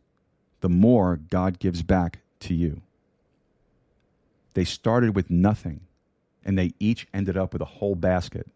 the 0.61 0.69
more 0.69 1.15
God 1.15 1.59
gives 1.59 1.83
back 1.83 2.19
to 2.41 2.55
you. 2.55 2.81
They 4.55 4.65
started 4.65 5.15
with 5.15 5.29
nothing, 5.29 5.81
and 6.43 6.57
they 6.57 6.73
each 6.79 7.07
ended 7.13 7.37
up 7.37 7.53
with 7.53 7.61
a 7.61 7.65
whole 7.65 7.95
basket. 7.95 8.47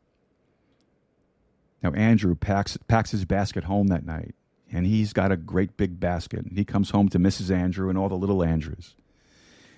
Now, 1.83 1.91
Andrew 1.91 2.33
packs, 2.33 2.77
packs 2.87 3.11
his 3.11 3.25
basket 3.25 3.65
home 3.65 3.87
that 3.87 4.05
night, 4.05 4.33
and 4.71 4.85
he's 4.85 5.11
got 5.11 5.33
a 5.33 5.37
great 5.37 5.75
big 5.75 5.99
basket. 5.99 6.45
And 6.45 6.57
he 6.57 6.63
comes 6.63 6.91
home 6.91 7.09
to 7.09 7.19
Mrs. 7.19 7.51
Andrew 7.53 7.89
and 7.89 7.97
all 7.97 8.07
the 8.07 8.15
little 8.15 8.41
Andrews. 8.41 8.95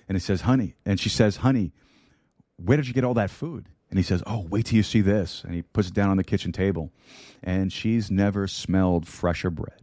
And 0.08 0.16
he 0.16 0.20
says, 0.20 0.42
Honey, 0.42 0.76
and 0.86 1.00
she 1.00 1.08
says, 1.08 1.38
Honey, 1.38 1.72
Where 2.56 2.76
did 2.76 2.86
you 2.86 2.94
get 2.94 3.04
all 3.04 3.14
that 3.14 3.30
food? 3.30 3.66
And 3.90 3.98
he 3.98 4.04
says, 4.04 4.22
Oh, 4.26 4.46
wait 4.48 4.66
till 4.66 4.76
you 4.76 4.82
see 4.84 5.00
this. 5.00 5.42
And 5.44 5.52
he 5.54 5.62
puts 5.62 5.88
it 5.88 5.94
down 5.94 6.10
on 6.10 6.16
the 6.16 6.24
kitchen 6.24 6.52
table. 6.52 6.92
And 7.42 7.72
she's 7.72 8.10
never 8.10 8.46
smelled 8.46 9.06
fresher 9.06 9.50
bread. 9.50 9.82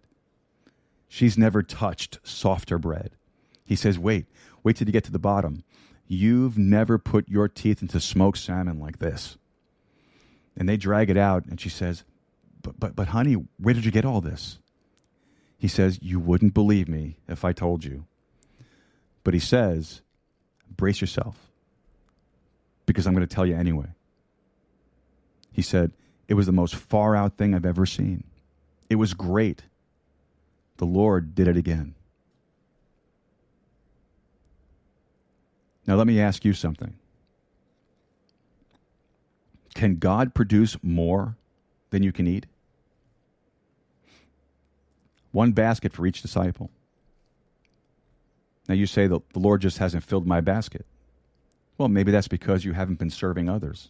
She's 1.09 1.37
never 1.37 1.61
touched 1.61 2.19
softer 2.23 2.77
bread. 2.77 3.11
He 3.65 3.75
says, 3.75 3.99
Wait, 3.99 4.25
wait 4.63 4.77
till 4.77 4.87
you 4.87 4.93
get 4.93 5.03
to 5.03 5.11
the 5.11 5.19
bottom. 5.19 5.63
You've 6.07 6.57
never 6.57 6.97
put 6.97 7.27
your 7.27 7.47
teeth 7.47 7.81
into 7.81 7.99
smoked 7.99 8.37
salmon 8.37 8.79
like 8.79 8.99
this. 8.99 9.37
And 10.55 10.69
they 10.69 10.77
drag 10.77 11.09
it 11.09 11.17
out, 11.17 11.45
and 11.45 11.59
she 11.59 11.69
says, 11.69 12.03
But, 12.63 12.79
but, 12.79 12.95
but 12.95 13.09
honey, 13.09 13.35
where 13.59 13.73
did 13.73 13.85
you 13.85 13.91
get 13.91 14.05
all 14.05 14.21
this? 14.21 14.57
He 15.57 15.67
says, 15.67 15.99
You 16.01 16.19
wouldn't 16.19 16.53
believe 16.53 16.89
me 16.89 17.17
if 17.27 17.45
I 17.45 17.53
told 17.53 17.83
you. 17.83 18.05
But 19.23 19.33
he 19.33 19.39
says, 19.39 20.01
Brace 20.75 21.01
yourself, 21.01 21.37
because 22.85 23.05
I'm 23.05 23.13
going 23.13 23.25
to 23.27 23.33
tell 23.33 23.45
you 23.45 23.55
anyway. 23.55 23.87
He 25.51 25.61
said, 25.61 25.91
It 26.27 26.33
was 26.33 26.47
the 26.47 26.51
most 26.51 26.75
far 26.75 27.15
out 27.15 27.37
thing 27.37 27.53
I've 27.53 27.65
ever 27.65 27.85
seen. 27.85 28.23
It 28.89 28.95
was 28.95 29.13
great. 29.13 29.63
The 30.77 30.85
Lord 30.85 31.35
did 31.35 31.47
it 31.47 31.57
again. 31.57 31.95
Now, 35.85 35.95
let 35.95 36.07
me 36.07 36.19
ask 36.19 36.45
you 36.45 36.53
something. 36.53 36.95
Can 39.75 39.95
God 39.95 40.33
produce 40.33 40.77
more 40.81 41.35
than 41.89 42.03
you 42.03 42.11
can 42.11 42.25
eat? 42.25 42.45
One 45.33 45.51
basket 45.51 45.91
for 45.91 46.05
each 46.05 46.21
disciple. 46.21 46.69
Now, 48.69 48.75
you 48.75 48.85
say 48.85 49.07
that 49.07 49.29
the 49.33 49.39
Lord 49.39 49.61
just 49.61 49.79
hasn't 49.79 50.05
filled 50.05 50.25
my 50.25 50.39
basket. 50.39 50.85
Well, 51.77 51.89
maybe 51.89 52.11
that's 52.11 52.29
because 52.29 52.63
you 52.63 52.71
haven't 52.71 52.99
been 52.99 53.09
serving 53.09 53.49
others. 53.49 53.89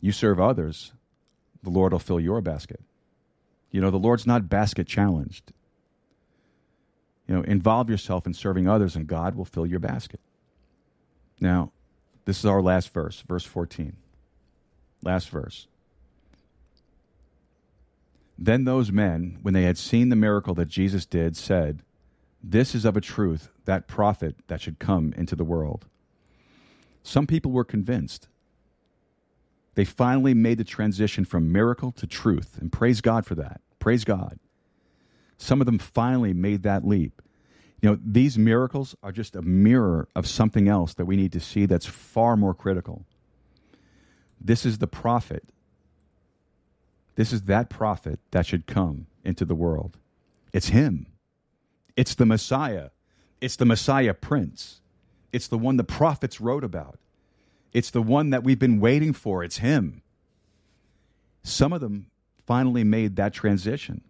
You 0.00 0.12
serve 0.12 0.38
others, 0.38 0.92
the 1.62 1.70
Lord 1.70 1.92
will 1.92 1.98
fill 1.98 2.20
your 2.20 2.40
basket. 2.40 2.80
You 3.70 3.80
know, 3.80 3.90
the 3.90 3.98
Lord's 3.98 4.26
not 4.26 4.48
basket 4.48 4.86
challenged. 4.86 5.52
You 7.26 7.36
know, 7.36 7.42
involve 7.42 7.88
yourself 7.88 8.26
in 8.26 8.34
serving 8.34 8.68
others, 8.68 8.94
and 8.94 9.06
God 9.06 9.34
will 9.34 9.46
fill 9.46 9.66
your 9.66 9.78
basket. 9.78 10.20
Now, 11.40 11.72
this 12.26 12.38
is 12.38 12.44
our 12.44 12.60
last 12.60 12.92
verse, 12.92 13.22
verse 13.26 13.44
14. 13.44 13.96
Last 15.02 15.30
verse. 15.30 15.66
Then 18.44 18.64
those 18.64 18.90
men, 18.90 19.38
when 19.42 19.54
they 19.54 19.62
had 19.62 19.78
seen 19.78 20.08
the 20.08 20.16
miracle 20.16 20.52
that 20.54 20.66
Jesus 20.66 21.06
did, 21.06 21.36
said, 21.36 21.84
This 22.42 22.74
is 22.74 22.84
of 22.84 22.96
a 22.96 23.00
truth 23.00 23.50
that 23.66 23.86
prophet 23.86 24.34
that 24.48 24.60
should 24.60 24.80
come 24.80 25.14
into 25.16 25.36
the 25.36 25.44
world. 25.44 25.86
Some 27.04 27.28
people 27.28 27.52
were 27.52 27.62
convinced. 27.62 28.26
They 29.76 29.84
finally 29.84 30.34
made 30.34 30.58
the 30.58 30.64
transition 30.64 31.24
from 31.24 31.52
miracle 31.52 31.92
to 31.92 32.06
truth, 32.08 32.58
and 32.60 32.72
praise 32.72 33.00
God 33.00 33.24
for 33.24 33.36
that. 33.36 33.60
Praise 33.78 34.02
God. 34.02 34.40
Some 35.38 35.60
of 35.60 35.66
them 35.66 35.78
finally 35.78 36.32
made 36.32 36.64
that 36.64 36.84
leap. 36.84 37.22
You 37.80 37.90
know, 37.90 37.98
these 38.04 38.36
miracles 38.36 38.96
are 39.04 39.12
just 39.12 39.36
a 39.36 39.42
mirror 39.42 40.08
of 40.16 40.26
something 40.26 40.66
else 40.66 40.94
that 40.94 41.06
we 41.06 41.14
need 41.14 41.30
to 41.32 41.40
see 41.40 41.66
that's 41.66 41.86
far 41.86 42.36
more 42.36 42.54
critical. 42.54 43.04
This 44.40 44.66
is 44.66 44.78
the 44.78 44.88
prophet. 44.88 45.44
This 47.14 47.32
is 47.32 47.42
that 47.42 47.68
prophet 47.68 48.20
that 48.30 48.46
should 48.46 48.66
come 48.66 49.06
into 49.24 49.44
the 49.44 49.54
world. 49.54 49.98
It's 50.52 50.68
him. 50.68 51.06
It's 51.96 52.14
the 52.14 52.26
Messiah. 52.26 52.90
It's 53.40 53.56
the 53.56 53.66
Messiah 53.66 54.14
Prince. 54.14 54.80
It's 55.32 55.48
the 55.48 55.58
one 55.58 55.76
the 55.76 55.84
prophets 55.84 56.40
wrote 56.40 56.64
about. 56.64 56.98
It's 57.72 57.90
the 57.90 58.02
one 58.02 58.30
that 58.30 58.44
we've 58.44 58.58
been 58.58 58.80
waiting 58.80 59.12
for. 59.12 59.42
It's 59.42 59.58
him. 59.58 60.02
Some 61.42 61.72
of 61.72 61.80
them 61.80 62.06
finally 62.46 62.84
made 62.84 63.16
that 63.16 63.32
transition. 63.32 64.02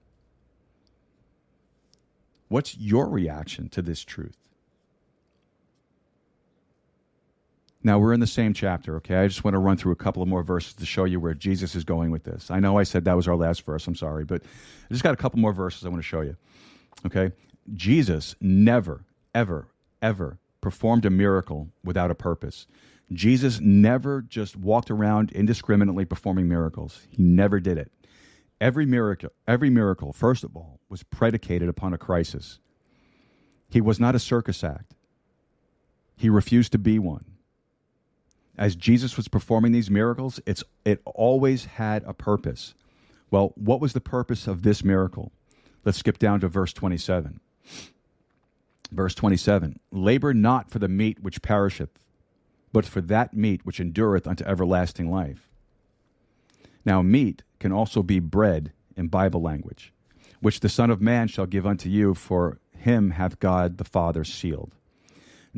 What's 2.49 2.77
your 2.77 3.09
reaction 3.09 3.69
to 3.70 3.83
this 3.83 4.05
truth? 4.05 4.37
Now, 7.85 7.99
we're 7.99 8.13
in 8.13 8.21
the 8.21 8.27
same 8.29 8.55
chapter, 8.55 8.97
okay? 8.97 9.17
I 9.17 9.27
just 9.27 9.43
want 9.43 9.55
to 9.55 9.59
run 9.59 9.77
through 9.77 9.93
a 9.93 9.97
couple 9.97 10.23
of 10.23 10.29
more 10.29 10.43
verses 10.43 10.75
to 10.75 10.87
show 10.87 11.05
you 11.05 11.19
where 11.19 11.35
Jesus 11.35 11.75
is 11.75 11.83
going 11.83 12.11
with 12.13 12.23
this. 12.23 12.51
I 12.51 12.61
know 12.61 12.79
I 12.79 12.85
said 12.85 13.05
that 13.05 13.17
was 13.17 13.27
our 13.27 13.35
last 13.35 13.67
verse, 13.67 13.87
I'm 13.87 13.97
sorry, 13.97 14.25
but 14.25 14.43
I 14.45 14.93
just 14.93 15.03
got 15.03 15.15
a 15.15 15.17
couple 15.17 15.41
more 15.41 15.53
verses 15.53 15.85
I 15.85 15.89
want 15.89 15.99
to 15.99 16.07
show 16.07 16.21
you, 16.21 16.37
okay? 17.07 17.33
Jesus 17.75 18.37
never, 18.41 19.05
ever, 19.35 19.69
ever 20.01 20.39
performed 20.61 21.05
a 21.05 21.11
miracle 21.11 21.69
without 21.83 22.11
a 22.11 22.15
purpose. 22.15 22.67
Jesus 23.13 23.61
never 23.61 24.23
just 24.23 24.57
walked 24.57 24.91
around 24.91 25.33
indiscriminately 25.33 26.05
performing 26.05 26.49
miracles. 26.49 27.01
He 27.11 27.23
never 27.23 27.61
did 27.61 27.79
it. 27.79 27.91
Every 28.61 28.87
miracle, 28.87 29.31
every 29.49 29.71
miracle, 29.71 30.13
first 30.13 30.45
of 30.45 30.57
all, 30.57 30.79
was 30.89 31.03
predicated 31.03 31.69
upon 31.69 31.93
a 31.93 31.99
crisis. 31.99 32.61
He 33.69 33.81
was 33.81 33.99
not 33.99 34.15
a 34.15 34.21
circus 34.21 34.63
act. 34.63 34.95
He 36.17 36.31
refused 36.31 36.71
to 36.73 36.79
be 36.79 37.01
one. 37.01 37.25
As 38.59 38.77
Jesus 38.77 39.16
was 39.16 39.29
performing 39.29 39.73
these 39.73 39.91
miracles, 39.91 40.41
it's, 40.47 40.62
it 40.85 41.01
always 41.05 41.65
had 41.65 42.05
a 42.05 42.12
purpose. 42.12 42.74
Well, 43.31 43.53
what 43.57 43.81
was 43.81 43.95
the 43.95 44.01
purpose 44.01 44.47
of 44.47 44.62
this 44.62 44.85
miracle? 44.85 45.33
Let's 45.85 45.99
skip 45.99 46.19
down 46.19 46.41
to 46.41 46.49
verse 46.49 46.73
27. 46.73 47.41
Verse 48.91 49.15
27 49.15 49.81
Labor 49.91 50.35
not 50.35 50.70
for 50.70 50.79
the 50.79 50.89
meat 50.89 51.23
which 51.23 51.41
perisheth, 51.41 51.99
but 52.73 52.85
for 52.85 53.01
that 53.01 53.35
meat 53.35 53.65
which 53.65 53.81
endureth 53.81 54.27
unto 54.27 54.45
everlasting 54.45 55.11
life. 55.11 55.49
Now, 56.85 57.01
meat 57.01 57.43
can 57.59 57.73
also 57.73 58.03
be 58.03 58.19
bread 58.19 58.73
in 58.97 59.09
Bible 59.09 59.41
language, 59.41 59.93
which 60.41 60.61
the 60.61 60.69
Son 60.69 60.91
of 60.91 61.01
Man 61.01 61.29
shall 61.29 61.47
give 61.47 61.66
unto 61.66 61.89
you, 61.89 62.15
for 62.15 62.59
him 62.77 63.12
hath 63.12 63.39
God 63.39 63.79
the 63.79 63.85
Father 63.85 64.24
sealed. 64.24 64.74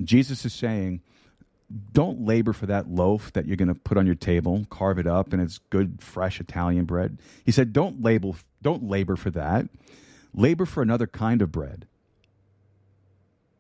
Jesus 0.03 0.45
is 0.45 0.53
saying, 0.53 1.01
don't 1.93 2.25
labor 2.25 2.53
for 2.53 2.67
that 2.67 2.89
loaf 2.89 3.33
that 3.33 3.47
you're 3.47 3.57
going 3.57 3.69
to 3.69 3.75
put 3.75 3.99
on 3.99 4.07
your 4.07 4.15
table, 4.15 4.67
carve 4.71 4.99
it 4.99 5.07
up, 5.07 5.33
and 5.33 5.43
it's 5.43 5.59
good, 5.71 6.01
fresh 6.01 6.41
Italian 6.41 6.85
bread. 6.85 7.19
He 7.45 7.53
said, 7.53 7.73
don't 7.73 8.03
label, 8.03 8.37
don't 8.63 8.89
labor 8.89 9.17
for 9.17 9.31
that. 9.31 9.69
Labor 10.35 10.67
for 10.67 10.83
another 10.83 11.07
kind 11.07 11.43
of 11.43 11.51
bread. 11.51 11.87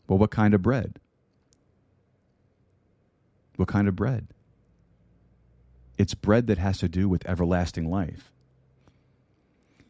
Well, 0.07 0.19
what 0.19 0.31
kind 0.31 0.55
of 0.55 0.63
bread? 0.63 0.99
What 3.57 3.69
kind 3.69 3.89
of 3.89 3.97
bread? 3.97 4.27
It's 5.97 6.15
bread 6.15 6.47
that 6.49 6.59
has 6.59 6.79
to 6.79 6.89
do 6.89 7.09
with 7.09 7.27
everlasting 7.27 7.89
life. 7.91 8.31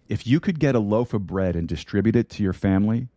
If 0.08 0.26
you 0.26 0.38
could 0.38 0.60
get 0.60 0.74
a 0.74 0.80
loaf 0.80 1.14
of 1.14 1.26
bread 1.26 1.56
and 1.56 1.66
distribute 1.66 2.14
it 2.14 2.28
to 2.30 2.42
your 2.42 2.52
family, 2.52 3.08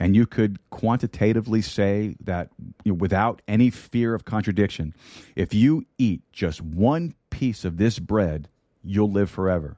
and 0.00 0.14
you 0.14 0.26
could 0.26 0.58
quantitatively 0.70 1.62
say 1.62 2.16
that 2.20 2.50
you 2.84 2.92
know, 2.92 2.96
without 2.96 3.42
any 3.48 3.70
fear 3.70 4.14
of 4.14 4.24
contradiction, 4.24 4.94
if 5.34 5.52
you 5.52 5.84
eat 5.98 6.22
just 6.32 6.60
one 6.60 7.14
piece 7.30 7.64
of 7.64 7.76
this 7.76 7.98
bread, 7.98 8.48
you'll 8.84 9.10
live 9.10 9.30
forever. 9.30 9.76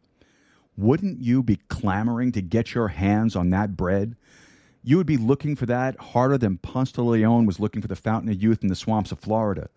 Wouldn't 0.77 1.21
you 1.21 1.43
be 1.43 1.57
clamoring 1.69 2.33
to 2.33 2.43
get 2.43 2.75
your 2.75 2.89
hands 2.89 3.37
on 3.37 3.51
that 3.51 3.77
bread? 3.77 4.17
You 4.83 4.97
would 4.97 5.07
be 5.07 5.17
looking 5.17 5.57
for 5.57 5.67
that 5.67 5.99
harder 5.99 6.39
than 6.39 6.59
Ponce 6.59 6.93
de 6.93 7.03
Leon 7.03 7.45
was 7.45 7.61
looking 7.61 7.83
for 7.83 7.89
the 7.89 7.97
fountain 7.97 8.31
of 8.31 8.43
youth 8.43 8.63
in 8.63 8.69
the 8.69 8.75
swamps 8.75 9.13
of 9.13 9.19
Florida. 9.19 9.69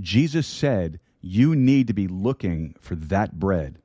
Jesus 0.00 0.46
said, 0.46 1.00
You 1.20 1.56
need 1.56 1.88
to 1.88 1.92
be 1.92 2.06
looking 2.06 2.74
for 2.80 2.94
that 2.94 3.38
bread. 3.38 3.78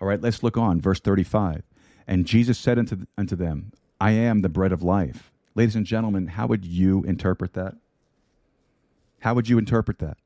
All 0.00 0.08
right, 0.08 0.20
let's 0.20 0.42
look 0.42 0.58
on. 0.58 0.80
Verse 0.80 1.00
35. 1.00 1.62
And 2.06 2.26
Jesus 2.26 2.58
said 2.58 2.78
unto, 2.78 3.06
unto 3.16 3.36
them, 3.36 3.72
I 4.00 4.12
am 4.12 4.42
the 4.42 4.48
bread 4.48 4.72
of 4.72 4.82
life. 4.82 5.30
Ladies 5.54 5.76
and 5.76 5.86
gentlemen, 5.86 6.26
how 6.26 6.46
would 6.46 6.64
you 6.64 7.02
interpret 7.04 7.54
that? 7.54 7.74
How 9.20 9.34
would 9.34 9.48
you 9.48 9.58
interpret 9.58 9.98
that? 10.00 10.18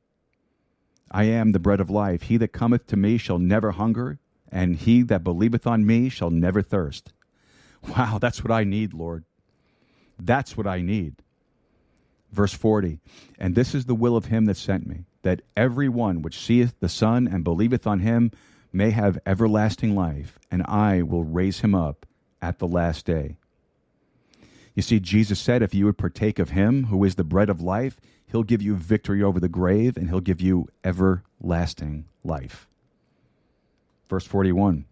I 1.11 1.23
am 1.23 1.51
the 1.51 1.59
bread 1.59 1.79
of 1.79 1.89
life. 1.89 2.23
He 2.23 2.37
that 2.37 2.49
cometh 2.49 2.87
to 2.87 2.97
me 2.97 3.17
shall 3.17 3.39
never 3.39 3.71
hunger, 3.71 4.19
and 4.51 4.75
he 4.75 5.01
that 5.03 5.23
believeth 5.23 5.65
on 5.65 5.85
me 5.85 6.09
shall 6.09 6.29
never 6.29 6.61
thirst. 6.61 7.13
Wow, 7.87 8.17
that's 8.19 8.43
what 8.43 8.51
I 8.51 8.63
need, 8.63 8.93
Lord. 8.93 9.23
That's 10.19 10.57
what 10.57 10.67
I 10.67 10.81
need. 10.81 11.15
Verse 12.31 12.53
40 12.53 12.99
And 13.39 13.55
this 13.55 13.73
is 13.73 13.85
the 13.85 13.95
will 13.95 14.15
of 14.15 14.25
him 14.25 14.45
that 14.45 14.57
sent 14.57 14.85
me, 14.85 15.05
that 15.23 15.41
every 15.55 15.89
one 15.89 16.21
which 16.21 16.37
seeth 16.37 16.75
the 16.79 16.89
Son 16.89 17.27
and 17.27 17.43
believeth 17.43 17.87
on 17.87 17.99
him 17.99 18.31
may 18.71 18.91
have 18.91 19.17
everlasting 19.25 19.95
life, 19.95 20.37
and 20.51 20.63
I 20.63 21.01
will 21.01 21.23
raise 21.23 21.61
him 21.61 21.73
up 21.73 22.05
at 22.41 22.59
the 22.59 22.67
last 22.67 23.05
day. 23.05 23.37
You 24.75 24.81
see, 24.81 24.99
Jesus 24.99 25.39
said, 25.39 25.61
if 25.61 25.73
you 25.73 25.85
would 25.85 25.97
partake 25.97 26.39
of 26.39 26.51
him, 26.51 26.85
who 26.85 27.03
is 27.03 27.15
the 27.15 27.23
bread 27.23 27.49
of 27.49 27.61
life, 27.61 27.99
he'll 28.31 28.43
give 28.43 28.61
you 28.61 28.75
victory 28.75 29.21
over 29.23 29.39
the 29.39 29.49
grave, 29.49 29.97
and 29.97 30.09
he'll 30.09 30.19
give 30.21 30.41
you 30.41 30.67
everlasting 30.83 32.05
life. 32.23 32.67
Verse 34.09 34.25
41 34.25 34.85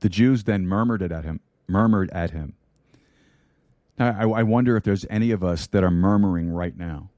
The 0.00 0.08
Jews 0.08 0.44
then 0.44 0.66
murmured 0.66 1.02
at 1.02 1.24
him, 1.24 1.40
murmured 1.68 2.10
at 2.10 2.30
him. 2.30 2.54
Now, 3.98 4.16
I, 4.18 4.40
I 4.40 4.42
wonder 4.42 4.76
if 4.76 4.82
there's 4.84 5.06
any 5.08 5.30
of 5.30 5.44
us 5.44 5.66
that 5.68 5.84
are 5.84 5.90
murmuring 5.90 6.50
right 6.50 6.76
now. 6.76 7.10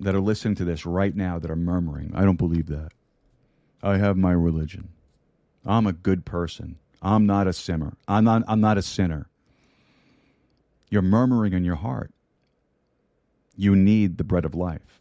that 0.00 0.14
are 0.14 0.20
listening 0.20 0.54
to 0.56 0.64
this 0.64 0.86
right 0.86 1.14
now 1.14 1.38
that 1.38 1.50
are 1.50 1.56
murmuring, 1.56 2.12
I 2.14 2.24
don't 2.24 2.36
believe 2.38 2.66
that. 2.66 2.92
I 3.82 3.98
have 3.98 4.16
my 4.16 4.32
religion. 4.32 4.88
I'm 5.66 5.86
a 5.86 5.92
good 5.92 6.24
person. 6.24 6.78
I'm 7.02 7.26
not 7.26 7.46
a 7.46 7.52
sinner. 7.52 7.94
I'm 8.08 8.24
not, 8.24 8.42
I'm 8.48 8.60
not 8.60 8.78
a 8.78 8.82
sinner. 8.82 9.28
You're 10.94 11.02
murmuring 11.02 11.54
in 11.54 11.64
your 11.64 11.74
heart. 11.74 12.12
You 13.56 13.74
need 13.74 14.16
the 14.16 14.22
bread 14.22 14.44
of 14.44 14.54
life. 14.54 15.00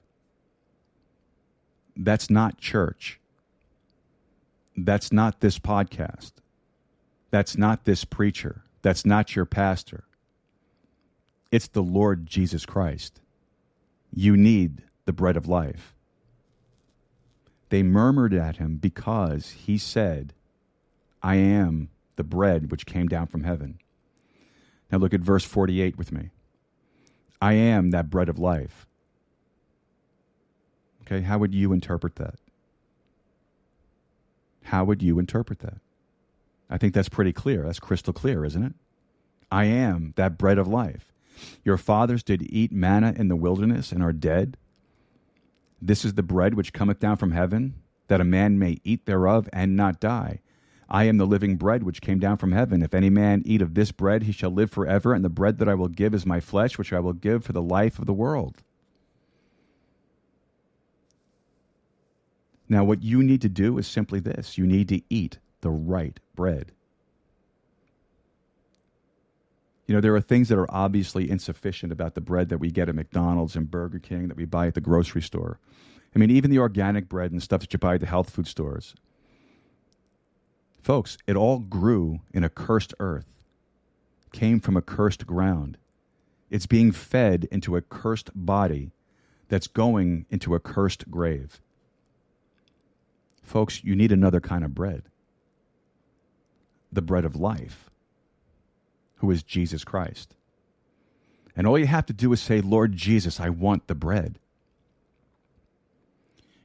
That's 1.95 2.31
not 2.31 2.57
church. 2.57 3.19
That's 4.75 5.11
not 5.13 5.39
this 5.39 5.59
podcast. 5.59 6.31
That's 7.29 7.59
not 7.59 7.85
this 7.85 8.05
preacher. 8.05 8.63
That's 8.81 9.05
not 9.05 9.35
your 9.35 9.45
pastor. 9.45 10.05
It's 11.51 11.67
the 11.67 11.83
Lord 11.83 12.25
Jesus 12.25 12.65
Christ. 12.65 13.21
You 14.11 14.35
need 14.35 14.81
the 15.05 15.13
bread 15.13 15.37
of 15.37 15.47
life. 15.47 15.93
They 17.69 17.83
murmured 17.83 18.33
at 18.33 18.57
him 18.57 18.77
because 18.77 19.51
he 19.51 19.77
said, 19.77 20.33
I 21.21 21.35
am 21.35 21.89
the 22.15 22.23
bread 22.23 22.71
which 22.71 22.87
came 22.87 23.07
down 23.07 23.27
from 23.27 23.43
heaven. 23.43 23.77
Now 24.93 24.99
look 24.99 25.15
at 25.15 25.21
verse 25.21 25.43
48 25.43 25.97
with 25.97 26.11
me. 26.11 26.29
I 27.41 27.53
am 27.53 27.89
that 27.89 28.11
bread 28.11 28.29
of 28.29 28.37
life. 28.37 28.85
Okay, 31.01 31.21
how 31.21 31.39
would 31.39 31.55
you 31.55 31.73
interpret 31.73 32.17
that? 32.17 32.35
How 34.65 34.83
would 34.83 35.01
you 35.01 35.17
interpret 35.17 35.61
that? 35.61 35.79
I 36.69 36.77
think 36.77 36.93
that's 36.93 37.09
pretty 37.09 37.33
clear. 37.33 37.63
That's 37.63 37.79
crystal 37.79 38.13
clear, 38.13 38.45
isn't 38.45 38.61
it? 38.61 38.73
I 39.51 39.65
am 39.65 40.13
that 40.15 40.37
bread 40.37 40.59
of 40.59 40.67
life. 40.67 41.11
Your 41.63 41.77
fathers 41.77 42.21
did 42.21 42.43
eat 42.43 42.71
manna 42.71 43.15
in 43.17 43.29
the 43.29 43.35
wilderness 43.35 43.91
and 43.91 44.03
are 44.03 44.13
dead. 44.13 44.57
This 45.81 46.05
is 46.05 46.13
the 46.13 46.21
bread 46.21 46.53
which 46.53 46.71
cometh 46.71 46.99
down 46.99 47.17
from 47.17 47.31
heaven, 47.31 47.81
that 48.09 48.21
a 48.21 48.23
man 48.23 48.59
may 48.59 48.77
eat 48.83 49.07
thereof 49.07 49.49
and 49.51 49.75
not 49.75 49.99
die. 49.99 50.41
I 50.93 51.05
am 51.05 51.17
the 51.17 51.25
living 51.25 51.55
bread 51.55 51.81
which 51.81 52.01
came 52.01 52.19
down 52.19 52.37
from 52.37 52.51
heaven. 52.51 52.83
If 52.83 52.93
any 52.93 53.09
man 53.09 53.41
eat 53.45 53.63
of 53.63 53.73
this 53.73 53.91
bread, 53.91 54.23
he 54.23 54.31
shall 54.31 54.51
live 54.51 54.69
forever, 54.69 55.11
and 55.11 55.25
the 55.25 55.29
bread 55.29 55.57
that 55.57 55.67
I 55.67 55.73
will 55.73 55.87
give 55.87 56.13
is 56.13 56.23
my 56.23 56.39
flesh, 56.39 56.77
which 56.77 56.93
I 56.93 56.99
will 56.99 57.13
give 57.13 57.43
for 57.43 57.51
the 57.51 57.63
life 57.63 57.97
of 57.97 58.05
the 58.05 58.13
world. 58.13 58.61
Now, 62.69 62.83
what 62.83 63.01
you 63.01 63.23
need 63.23 63.41
to 63.41 63.49
do 63.49 63.79
is 63.79 63.87
simply 63.87 64.19
this 64.19 64.55
you 64.55 64.67
need 64.67 64.87
to 64.89 65.01
eat 65.09 65.39
the 65.61 65.71
right 65.71 66.19
bread. 66.35 66.71
You 69.87 69.95
know, 69.95 70.01
there 70.01 70.15
are 70.15 70.21
things 70.21 70.47
that 70.49 70.59
are 70.59 70.71
obviously 70.71 71.29
insufficient 71.29 71.91
about 71.91 72.13
the 72.13 72.21
bread 72.21 72.49
that 72.49 72.59
we 72.59 72.69
get 72.69 72.87
at 72.87 72.95
McDonald's 72.95 73.55
and 73.55 73.69
Burger 73.69 73.99
King 73.99 74.27
that 74.27 74.37
we 74.37 74.45
buy 74.45 74.67
at 74.67 74.75
the 74.75 74.81
grocery 74.81 75.23
store. 75.23 75.59
I 76.15 76.19
mean, 76.19 76.29
even 76.29 76.51
the 76.51 76.59
organic 76.59 77.09
bread 77.09 77.31
and 77.31 77.41
stuff 77.41 77.61
that 77.61 77.73
you 77.73 77.79
buy 77.79 77.95
at 77.95 78.01
the 78.01 78.05
health 78.05 78.29
food 78.29 78.47
stores. 78.47 78.93
Folks, 80.83 81.17
it 81.25 81.37
all 81.37 81.59
grew 81.59 82.19
in 82.33 82.43
a 82.43 82.49
cursed 82.49 82.93
earth, 82.99 83.41
came 84.33 84.59
from 84.59 84.75
a 84.75 84.81
cursed 84.81 85.25
ground. 85.25 85.77
It's 86.49 86.65
being 86.65 86.91
fed 86.91 87.47
into 87.49 87.77
a 87.77 87.81
cursed 87.81 88.31
body 88.35 88.91
that's 89.47 89.67
going 89.67 90.25
into 90.29 90.53
a 90.55 90.59
cursed 90.59 91.09
grave. 91.09 91.61
Folks, 93.41 93.81
you 93.81 93.95
need 93.95 94.11
another 94.11 94.41
kind 94.41 94.63
of 94.65 94.75
bread 94.75 95.03
the 96.91 97.01
bread 97.01 97.25
of 97.25 97.35
life, 97.35 97.89
who 99.15 99.31
is 99.31 99.41
Jesus 99.41 99.83
Christ. 99.83 100.35
And 101.55 101.65
all 101.65 101.79
you 101.79 101.87
have 101.87 102.05
to 102.05 102.13
do 102.13 102.31
is 102.33 102.41
say, 102.41 102.61
Lord 102.61 102.93
Jesus, 102.93 103.39
I 103.39 103.49
want 103.49 103.87
the 103.87 103.95
bread. 103.95 104.37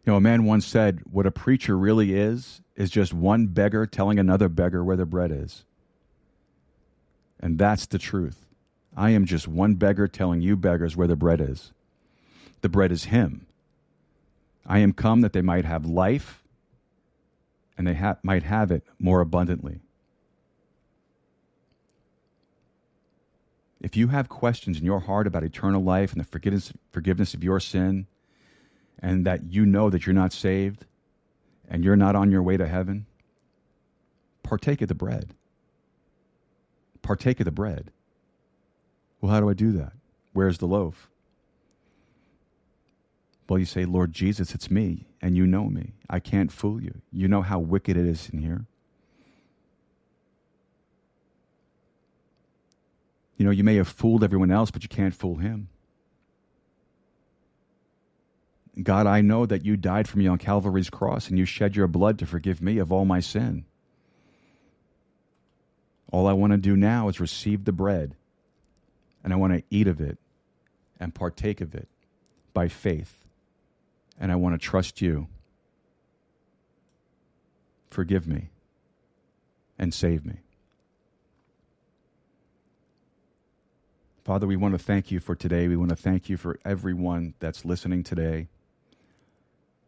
You 0.04 0.12
know, 0.12 0.16
a 0.16 0.20
man 0.20 0.44
once 0.44 0.66
said, 0.66 1.00
What 1.10 1.24
a 1.24 1.30
preacher 1.30 1.78
really 1.78 2.14
is, 2.14 2.60
is 2.78 2.90
just 2.90 3.12
one 3.12 3.48
beggar 3.48 3.84
telling 3.86 4.20
another 4.20 4.48
beggar 4.48 4.84
where 4.84 4.96
the 4.96 5.04
bread 5.04 5.32
is. 5.32 5.64
And 7.40 7.58
that's 7.58 7.86
the 7.86 7.98
truth. 7.98 8.46
I 8.96 9.10
am 9.10 9.26
just 9.26 9.48
one 9.48 9.74
beggar 9.74 10.06
telling 10.06 10.40
you 10.40 10.56
beggars 10.56 10.96
where 10.96 11.08
the 11.08 11.16
bread 11.16 11.40
is. 11.40 11.72
The 12.60 12.68
bread 12.68 12.92
is 12.92 13.04
Him. 13.04 13.46
I 14.64 14.78
am 14.78 14.92
come 14.92 15.22
that 15.22 15.32
they 15.32 15.42
might 15.42 15.64
have 15.64 15.86
life 15.86 16.44
and 17.76 17.86
they 17.86 17.94
ha- 17.94 18.18
might 18.22 18.44
have 18.44 18.70
it 18.70 18.84
more 19.00 19.20
abundantly. 19.20 19.80
If 23.80 23.96
you 23.96 24.08
have 24.08 24.28
questions 24.28 24.78
in 24.78 24.84
your 24.84 25.00
heart 25.00 25.26
about 25.26 25.42
eternal 25.42 25.82
life 25.82 26.12
and 26.12 26.20
the 26.20 26.24
forgiveness, 26.24 26.72
forgiveness 26.92 27.34
of 27.34 27.42
your 27.42 27.58
sin, 27.58 28.06
and 29.00 29.26
that 29.26 29.52
you 29.52 29.66
know 29.66 29.90
that 29.90 30.06
you're 30.06 30.14
not 30.14 30.32
saved 30.32 30.84
and 31.68 31.84
you're 31.84 31.96
not 31.96 32.16
on 32.16 32.30
your 32.30 32.42
way 32.42 32.56
to 32.56 32.66
heaven, 32.66 33.06
partake 34.42 34.80
of 34.82 34.88
the 34.88 34.94
bread. 34.94 35.34
Partake 37.02 37.40
of 37.40 37.44
the 37.44 37.50
bread. 37.52 37.90
Well, 39.20 39.32
how 39.32 39.40
do 39.40 39.48
I 39.48 39.54
do 39.54 39.72
that? 39.72 39.92
Where's 40.32 40.58
the 40.58 40.66
loaf? 40.66 41.10
Well, 43.48 43.58
you 43.58 43.64
say, 43.64 43.84
Lord 43.84 44.12
Jesus, 44.12 44.54
it's 44.54 44.70
me, 44.70 45.06
and 45.22 45.36
you 45.36 45.46
know 45.46 45.64
me. 45.64 45.94
I 46.10 46.20
can't 46.20 46.52
fool 46.52 46.82
you. 46.82 47.00
You 47.10 47.28
know 47.28 47.42
how 47.42 47.58
wicked 47.58 47.96
it 47.96 48.06
is 48.06 48.28
in 48.28 48.40
here. 48.40 48.66
You 53.38 53.46
know, 53.46 53.50
you 53.50 53.64
may 53.64 53.76
have 53.76 53.88
fooled 53.88 54.22
everyone 54.22 54.50
else, 54.50 54.70
but 54.70 54.82
you 54.82 54.88
can't 54.88 55.14
fool 55.14 55.36
him. 55.36 55.68
God, 58.82 59.06
I 59.06 59.20
know 59.22 59.44
that 59.44 59.64
you 59.64 59.76
died 59.76 60.08
for 60.08 60.18
me 60.18 60.26
on 60.28 60.38
Calvary's 60.38 60.90
cross 60.90 61.28
and 61.28 61.38
you 61.38 61.44
shed 61.44 61.74
your 61.74 61.88
blood 61.88 62.18
to 62.20 62.26
forgive 62.26 62.62
me 62.62 62.78
of 62.78 62.92
all 62.92 63.04
my 63.04 63.20
sin. 63.20 63.64
All 66.12 66.26
I 66.26 66.32
want 66.32 66.52
to 66.52 66.58
do 66.58 66.76
now 66.76 67.08
is 67.08 67.20
receive 67.20 67.64
the 67.64 67.72
bread 67.72 68.14
and 69.24 69.32
I 69.32 69.36
want 69.36 69.52
to 69.52 69.62
eat 69.70 69.88
of 69.88 70.00
it 70.00 70.18
and 71.00 71.14
partake 71.14 71.60
of 71.60 71.74
it 71.74 71.88
by 72.54 72.68
faith. 72.68 73.14
And 74.20 74.32
I 74.32 74.36
want 74.36 74.54
to 74.54 74.64
trust 74.64 75.00
you. 75.00 75.28
Forgive 77.90 78.26
me 78.26 78.50
and 79.78 79.92
save 79.92 80.24
me. 80.24 80.36
Father, 84.24 84.46
we 84.46 84.56
want 84.56 84.74
to 84.74 84.78
thank 84.78 85.10
you 85.10 85.20
for 85.20 85.34
today. 85.34 85.68
We 85.68 85.76
want 85.76 85.90
to 85.90 85.96
thank 85.96 86.28
you 86.28 86.36
for 86.36 86.58
everyone 86.64 87.34
that's 87.38 87.64
listening 87.64 88.02
today. 88.02 88.48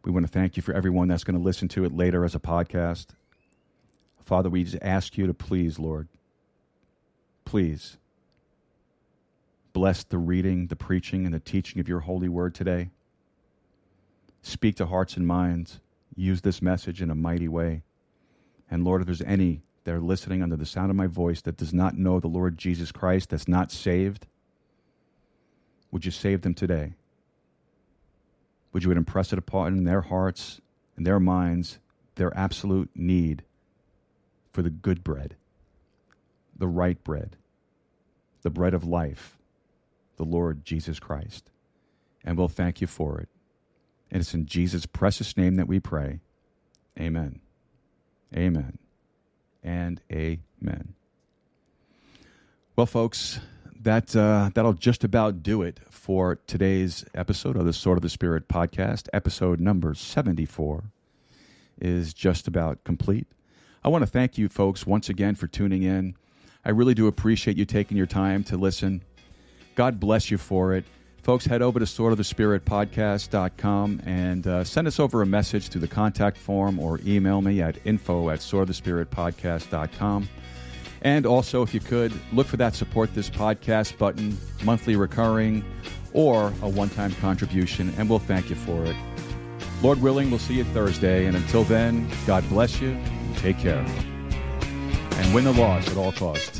We 0.03 0.11
want 0.11 0.27
to 0.27 0.33
thank 0.33 0.57
you 0.57 0.63
for 0.63 0.73
everyone 0.73 1.09
that's 1.09 1.25
going 1.25 1.39
to 1.39 1.45
listen 1.45 1.69
to 1.69 1.85
it 1.85 1.95
later 1.95 2.25
as 2.25 2.35
a 2.35 2.41
podcast. 2.41 3.09
Father, 4.25 4.49
we 4.49 4.65
just 4.65 4.83
ask 4.83 5.19
you 5.19 5.27
to 5.27 5.35
please, 5.35 5.79
Lord, 5.79 6.09
please 7.45 7.99
bless 9.73 10.05
the 10.05 10.19
reading, 10.19 10.69
the 10.69 10.77
preaching, 10.77 11.25
and 11.25 11.35
the 11.35 11.41
teaching 11.41 11.81
of 11.81 11.89
your 11.89 12.01
holy 12.01 12.29
word 12.29 12.55
today. 12.55 12.91
Speak 14.43 14.77
to 14.77 14.87
hearts 14.87 15.17
and 15.17 15.27
minds. 15.27 15.81
Use 16.17 16.41
this 16.41 16.63
message 16.63 17.03
in 17.03 17.11
a 17.11 17.15
mighty 17.15 17.49
way. 17.49 17.83
And 18.71 18.85
Lord, 18.85 19.03
if 19.03 19.07
there's 19.07 19.23
any 19.23 19.63
that 19.85 19.95
are 19.95 20.01
listening 20.01 20.43
under 20.43 20.57
the 20.57 20.67
sound 20.67 20.91
of 20.91 20.97
my 20.97 21.07
voice 21.07 21.41
that 21.43 21.57
does 21.57 21.75
not 21.75 21.97
know 21.97 22.21
the 22.21 22.29
Lord 22.29 22.57
Jesus 22.57 22.93
Christ, 22.93 23.31
that's 23.31 23.49
not 23.49 23.73
saved, 23.73 24.27
would 25.91 26.05
you 26.05 26.11
save 26.11 26.43
them 26.43 26.55
today? 26.55 26.95
Would 28.73 28.85
you 28.85 28.93
impress 28.93 29.33
it 29.33 29.39
upon 29.39 29.85
their 29.85 30.03
hearts 30.03 30.61
and 30.97 31.07
their 31.07 31.21
minds 31.21 31.79
their 32.15 32.37
absolute 32.37 32.91
need 32.95 33.43
for 34.53 34.63
the 34.63 34.71
good 34.71 35.03
bread, 35.03 35.37
the 36.57 36.69
right 36.69 37.03
bread, 37.03 37.37
the 38.43 38.51
bread 38.51 38.75
of 38.75 38.85
life, 38.85 39.39
the 40.17 40.25
Lord 40.25 40.65
Jesus 40.65 40.99
Christ? 41.01 41.51
And 42.25 42.37
we'll 42.37 42.49
thank 42.49 42.81
you 42.81 42.87
for 42.87 43.19
it. 43.19 43.29
And 44.11 44.21
it's 44.21 44.35
in 44.35 44.47
Jesus' 44.47 44.87
precious 44.87 45.37
name 45.37 45.57
that 45.57 45.69
we 45.69 45.81
pray. 45.81 46.21
Amen. 46.99 47.41
Amen. 48.37 48.79
And 49.63 50.01
amen. 50.13 50.95
Well, 52.77 52.87
folks, 52.87 53.41
that 53.83 54.15
uh, 54.15 54.51
that'll 54.55 54.75
just 54.75 55.05
about 55.05 55.43
do 55.43 55.63
it 55.63 55.81
for 55.91 56.39
today's 56.47 57.05
episode 57.15 57.57
of 57.57 57.65
the 57.65 57.73
Sword 57.73 57.99
of 57.99 58.03
the 58.03 58.09
Spirit 58.09 58.49
podcast. 58.49 59.09
Episode 59.13 59.61
number 59.61 59.95
seventy-four 59.95 60.85
is 61.81 62.15
just 62.15 62.47
about 62.47 62.85
complete. 62.85 63.27
I 63.83 63.89
want 63.89 64.03
to 64.03 64.11
thank 64.11 64.37
you, 64.37 64.49
folks, 64.49 64.87
once 64.87 65.09
again 65.09 65.35
for 65.35 65.47
tuning 65.47 65.83
in. 65.83 66.15
I 66.65 66.71
really 66.71 66.95
do 66.95 67.07
appreciate 67.07 67.57
you 67.57 67.65
taking 67.65 67.97
your 67.97 68.07
time 68.07 68.45
to 68.45 68.59
listen. 68.59 69.03
God 69.75 69.99
bless 69.99 70.31
you 70.31 70.37
for 70.37 70.75
it. 70.75 70.85
Folks, 71.23 71.47
head 71.47 71.63
over 71.63 71.79
to 71.79 71.85
swordofthespiritpodcast.com 71.85 74.03
and 74.05 74.47
uh, 74.47 74.65
send 74.65 74.87
us 74.87 75.01
over 75.01 75.23
a 75.23 75.27
message 75.27 75.69
through 75.69 75.83
the 75.83 75.89
contact 75.89 76.37
form 76.37 76.79
or 76.79 77.01
email 77.07 77.41
me 77.41 77.63
at 77.63 77.79
info 77.87 78.29
at 78.31 78.41
swordofthespiritpodcast.com. 78.41 80.29
And 81.03 81.25
also, 81.25 81.63
if 81.63 81.73
you 81.73 81.81
could, 81.81 82.13
look 82.33 82.47
for 82.47 82.57
that 82.59 82.75
support 82.75 83.15
this 83.15 83.31
podcast 83.31 83.97
button, 83.97 84.37
monthly 84.65 84.97
recurring, 84.97 85.65
or 86.13 86.49
a 86.63 86.69
one 86.69 86.91
time 86.91 87.13
contribution, 87.17 87.93
and 87.97 88.09
we'll 88.09 88.19
thank 88.19 88.51
you 88.51 88.57
for 88.57 88.85
it. 88.85 88.97
Lord 89.83 90.03
willing, 90.03 90.29
we'll 90.31 90.39
see 90.39 90.55
you 90.55 90.65
Thursday, 90.65 91.27
and 91.27 91.37
until 91.37 91.65
then, 91.65 92.09
God 92.27 92.47
bless 92.49 92.81
you, 92.81 93.01
take 93.37 93.59
care, 93.59 93.85
and 93.85 95.35
win 95.35 95.45
the 95.45 95.53
loss 95.53 95.89
at 95.91 95.97
all 95.97 96.13
costs. 96.13 96.60